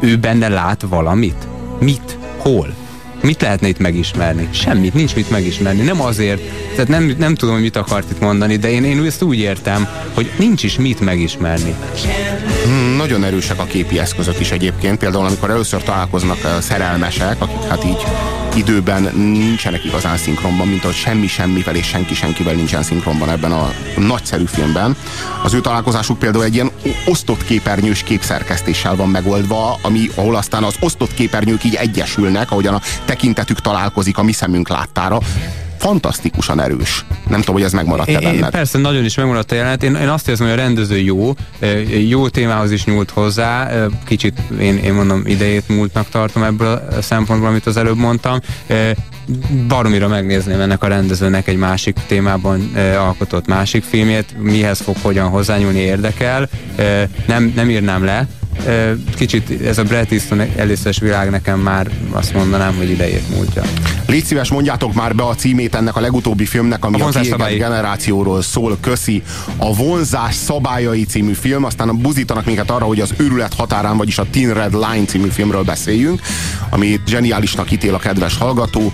ő 0.00 0.16
benne 0.16 0.48
lát 0.48 0.84
valamit? 0.88 1.46
Mit? 1.80 2.18
Hol? 2.36 2.74
Mit 3.22 3.42
lehetne 3.42 3.68
itt 3.68 3.78
megismerni? 3.78 4.48
Semmit, 4.52 4.94
nincs 4.94 5.14
mit 5.14 5.30
megismerni. 5.30 5.82
Nem 5.82 6.00
azért, 6.00 6.40
tehát 6.70 6.88
nem, 6.88 7.14
nem 7.18 7.34
tudom, 7.34 7.54
hogy 7.54 7.62
mit 7.62 7.76
akart 7.76 8.10
itt 8.10 8.20
mondani, 8.20 8.56
de 8.56 8.70
én, 8.70 8.84
én 8.84 9.04
ezt 9.04 9.22
úgy 9.22 9.38
értem, 9.38 9.88
hogy 10.14 10.30
nincs 10.38 10.62
is 10.62 10.76
mit 10.76 11.00
megismerni. 11.00 11.74
Hmm, 12.64 12.96
nagyon 12.96 13.24
erősek 13.24 13.60
a 13.60 13.64
képi 13.64 13.98
eszközök 13.98 14.40
is 14.40 14.50
egyébként. 14.50 14.98
Például, 14.98 15.24
amikor 15.24 15.50
először 15.50 15.82
találkoznak 15.82 16.44
a 16.44 16.60
szerelmesek, 16.60 17.42
akik 17.42 17.68
hát 17.68 17.84
így 17.84 18.06
időben 18.54 19.02
nincsenek 19.14 19.84
igazán 19.84 20.16
szinkronban, 20.16 20.68
mint 20.68 20.82
ahogy 20.82 20.96
semmi 20.96 21.26
semmivel 21.26 21.74
és 21.74 21.86
senki 21.86 22.14
senkivel 22.14 22.54
nincsen 22.54 22.82
szinkronban 22.82 23.30
ebben 23.30 23.52
a 23.52 23.72
nagyszerű 23.96 24.44
filmben. 24.44 24.96
Az 25.42 25.54
ő 25.54 25.60
találkozásuk 25.60 26.18
például 26.18 26.44
egy 26.44 26.54
ilyen 26.54 26.70
osztott 27.06 27.44
képernyős 27.44 28.02
képszerkesztéssel 28.02 28.96
van 28.96 29.08
megoldva, 29.08 29.78
ami, 29.82 30.10
ahol 30.14 30.36
aztán 30.36 30.64
az 30.64 30.74
osztott 30.80 31.14
képernyők 31.14 31.64
így 31.64 31.74
egyesülnek, 31.74 32.50
ahogyan 32.50 32.74
a 32.74 32.80
tekintetük 33.08 33.60
találkozik 33.60 34.18
a 34.18 34.22
mi 34.22 34.32
szemünk 34.32 34.68
láttára 34.68 35.18
fantasztikusan 35.78 36.60
erős. 36.60 37.04
Nem 37.28 37.40
tudom, 37.40 37.54
hogy 37.54 37.64
ez 37.64 37.72
megmaradt-e 37.72 38.20
benned. 38.20 38.50
Persze, 38.50 38.78
nagyon 38.78 39.04
is 39.04 39.16
megmaradt 39.16 39.52
a 39.52 39.54
jelenet. 39.54 39.82
Én, 39.82 39.94
én 39.94 40.08
azt 40.08 40.28
érzem, 40.28 40.46
hogy 40.46 40.58
a 40.58 40.60
rendező 40.62 40.98
jó, 40.98 41.34
jó 42.08 42.28
témához 42.28 42.70
is 42.70 42.84
nyúlt 42.84 43.10
hozzá, 43.10 43.70
kicsit 44.04 44.38
én, 44.60 44.76
én 44.76 44.92
mondom 44.92 45.22
idejét 45.26 45.68
múltnak 45.68 46.08
tartom 46.08 46.42
ebből 46.42 46.88
a 46.98 47.02
szempontból, 47.02 47.48
amit 47.48 47.66
az 47.66 47.76
előbb 47.76 47.96
mondtam. 47.96 48.40
Baromira 49.68 50.08
megnézném 50.08 50.60
ennek 50.60 50.82
a 50.82 50.86
rendezőnek 50.86 51.48
egy 51.48 51.56
másik 51.56 51.96
témában 52.06 52.72
alkotott 52.98 53.46
másik 53.46 53.84
filmjét, 53.84 54.34
mihez 54.38 54.80
fog 54.80 54.96
hogyan 55.02 55.28
hozzányúlni 55.28 55.78
érdekel. 55.78 56.48
Nem, 57.26 57.52
nem 57.54 57.70
írnám 57.70 58.04
le, 58.04 58.26
kicsit 59.16 59.66
ez 59.66 59.78
a 59.78 59.82
Brett 59.82 60.12
Easton 60.12 60.40
előszörös 60.56 60.98
világ 60.98 61.30
nekem 61.30 61.60
már 61.60 61.90
azt 62.10 62.34
mondanám, 62.34 62.76
hogy 62.76 62.90
idejét 62.90 63.30
múltja. 63.34 63.62
Légy 64.06 64.24
szíves, 64.24 64.50
mondjátok 64.50 64.94
már 64.94 65.14
be 65.14 65.22
a 65.22 65.34
címét 65.34 65.74
ennek 65.74 65.96
a 65.96 66.00
legutóbbi 66.00 66.44
filmnek, 66.46 66.84
ami 66.84 67.00
a, 67.00 67.10
a 67.38 67.48
generációról 67.56 68.42
szól, 68.42 68.78
köszi. 68.80 69.22
A 69.56 69.74
Vonzás 69.74 70.34
szabályai 70.34 71.04
című 71.04 71.32
film, 71.32 71.64
aztán 71.64 71.98
buzítanak 71.98 72.44
minket 72.44 72.70
arra, 72.70 72.84
hogy 72.84 73.00
az 73.00 73.14
őrület 73.16 73.54
határán, 73.54 73.96
vagyis 73.96 74.18
a 74.18 74.26
Teen 74.30 74.54
Red 74.54 74.72
Line 74.72 75.04
című 75.06 75.28
filmről 75.28 75.62
beszéljünk, 75.62 76.20
ami 76.70 77.00
zseniálisnak 77.06 77.70
ítél 77.70 77.94
a 77.94 77.98
kedves 77.98 78.36
hallgató. 78.36 78.92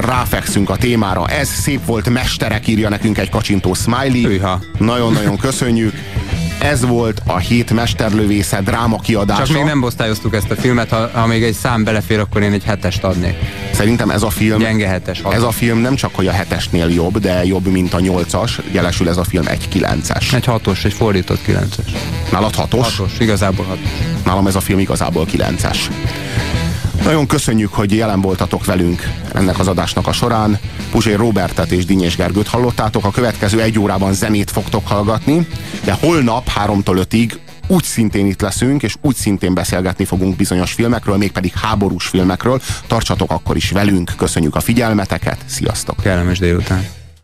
Ráfekszünk 0.00 0.70
a 0.70 0.76
témára. 0.76 1.26
Ez 1.28 1.48
szép 1.48 1.86
volt, 1.86 2.08
mesterek, 2.08 2.68
írja 2.68 2.88
nekünk 2.88 3.18
egy 3.18 3.30
kacsintó 3.30 3.74
smiley. 3.74 4.40
Nagyon-nagyon 4.78 5.36
köszönjük. 5.36 5.94
Ez 6.60 6.84
volt 6.84 7.22
a 7.26 7.38
hét 7.38 7.72
mesterlövésze 7.72 8.60
dráma 8.60 8.98
kiadása. 8.98 9.44
Csak 9.44 9.56
még 9.56 9.64
nem 9.64 9.82
osztályoztuk 9.82 10.34
ezt 10.34 10.50
a 10.50 10.54
filmet, 10.54 10.90
ha, 10.90 11.10
ha 11.12 11.26
még 11.26 11.42
egy 11.42 11.54
szám 11.54 11.84
belefér, 11.84 12.18
akkor 12.18 12.42
én 12.42 12.52
egy 12.52 12.64
hetest 12.64 13.04
adnék. 13.04 13.34
Szerintem 13.72 14.10
ez 14.10 14.22
a 14.22 14.30
film... 14.30 14.58
Gyenge 14.58 14.88
hetes. 14.88 15.22
Ez 15.30 15.42
a 15.42 15.50
film 15.50 15.78
nem 15.78 15.94
csak, 15.94 16.14
hogy 16.14 16.26
a 16.26 16.32
hetesnél 16.32 16.88
jobb, 16.88 17.18
de 17.18 17.44
jobb, 17.44 17.66
mint 17.66 17.94
a 17.94 18.00
nyolcas. 18.00 18.60
Jelesül 18.72 19.08
ez 19.08 19.16
a 19.16 19.24
film 19.24 19.46
egy 19.46 19.68
kilences. 19.68 20.32
Egy 20.32 20.44
hatos, 20.44 20.84
egy 20.84 20.92
fordított 20.92 21.42
kilences. 21.42 21.86
Nálad 22.32 22.54
hatos? 22.54 22.96
Hatos, 22.96 23.18
igazából 23.18 23.64
hatos. 23.64 23.90
Nálam 24.24 24.46
ez 24.46 24.54
a 24.54 24.60
film 24.60 24.78
igazából 24.78 25.24
kilences. 25.26 25.88
Nagyon 27.04 27.26
köszönjük, 27.26 27.72
hogy 27.72 27.94
jelen 27.94 28.20
voltatok 28.20 28.64
velünk 28.64 29.02
ennek 29.34 29.58
az 29.58 29.68
adásnak 29.68 30.06
a 30.06 30.12
során. 30.12 30.58
Puzsé 30.90 31.12
Robertet 31.12 31.70
és 31.70 31.84
Dinyés 31.84 32.16
Gergőt 32.16 32.48
hallottátok, 32.48 33.04
a 33.04 33.10
következő 33.10 33.60
egy 33.60 33.78
órában 33.78 34.12
zenét 34.12 34.50
fogtok 34.50 34.86
hallgatni, 34.86 35.46
de 35.84 35.92
holnap 35.92 36.50
3-tól 36.64 37.06
5-ig 37.10 37.32
úgy 37.66 37.84
szintén 37.84 38.26
itt 38.26 38.40
leszünk, 38.40 38.82
és 38.82 38.94
úgy 39.00 39.14
szintén 39.14 39.54
beszélgetni 39.54 40.04
fogunk 40.04 40.36
bizonyos 40.36 40.72
filmekről, 40.72 41.16
mégpedig 41.16 41.52
háborús 41.52 42.06
filmekről. 42.06 42.60
Tartsatok 42.86 43.30
akkor 43.30 43.56
is 43.56 43.70
velünk, 43.70 44.12
köszönjük 44.16 44.56
a 44.56 44.60
figyelmeteket, 44.60 45.38
sziasztok! 45.46 45.96
Kellemes 46.02 46.38
délután! 46.38 46.99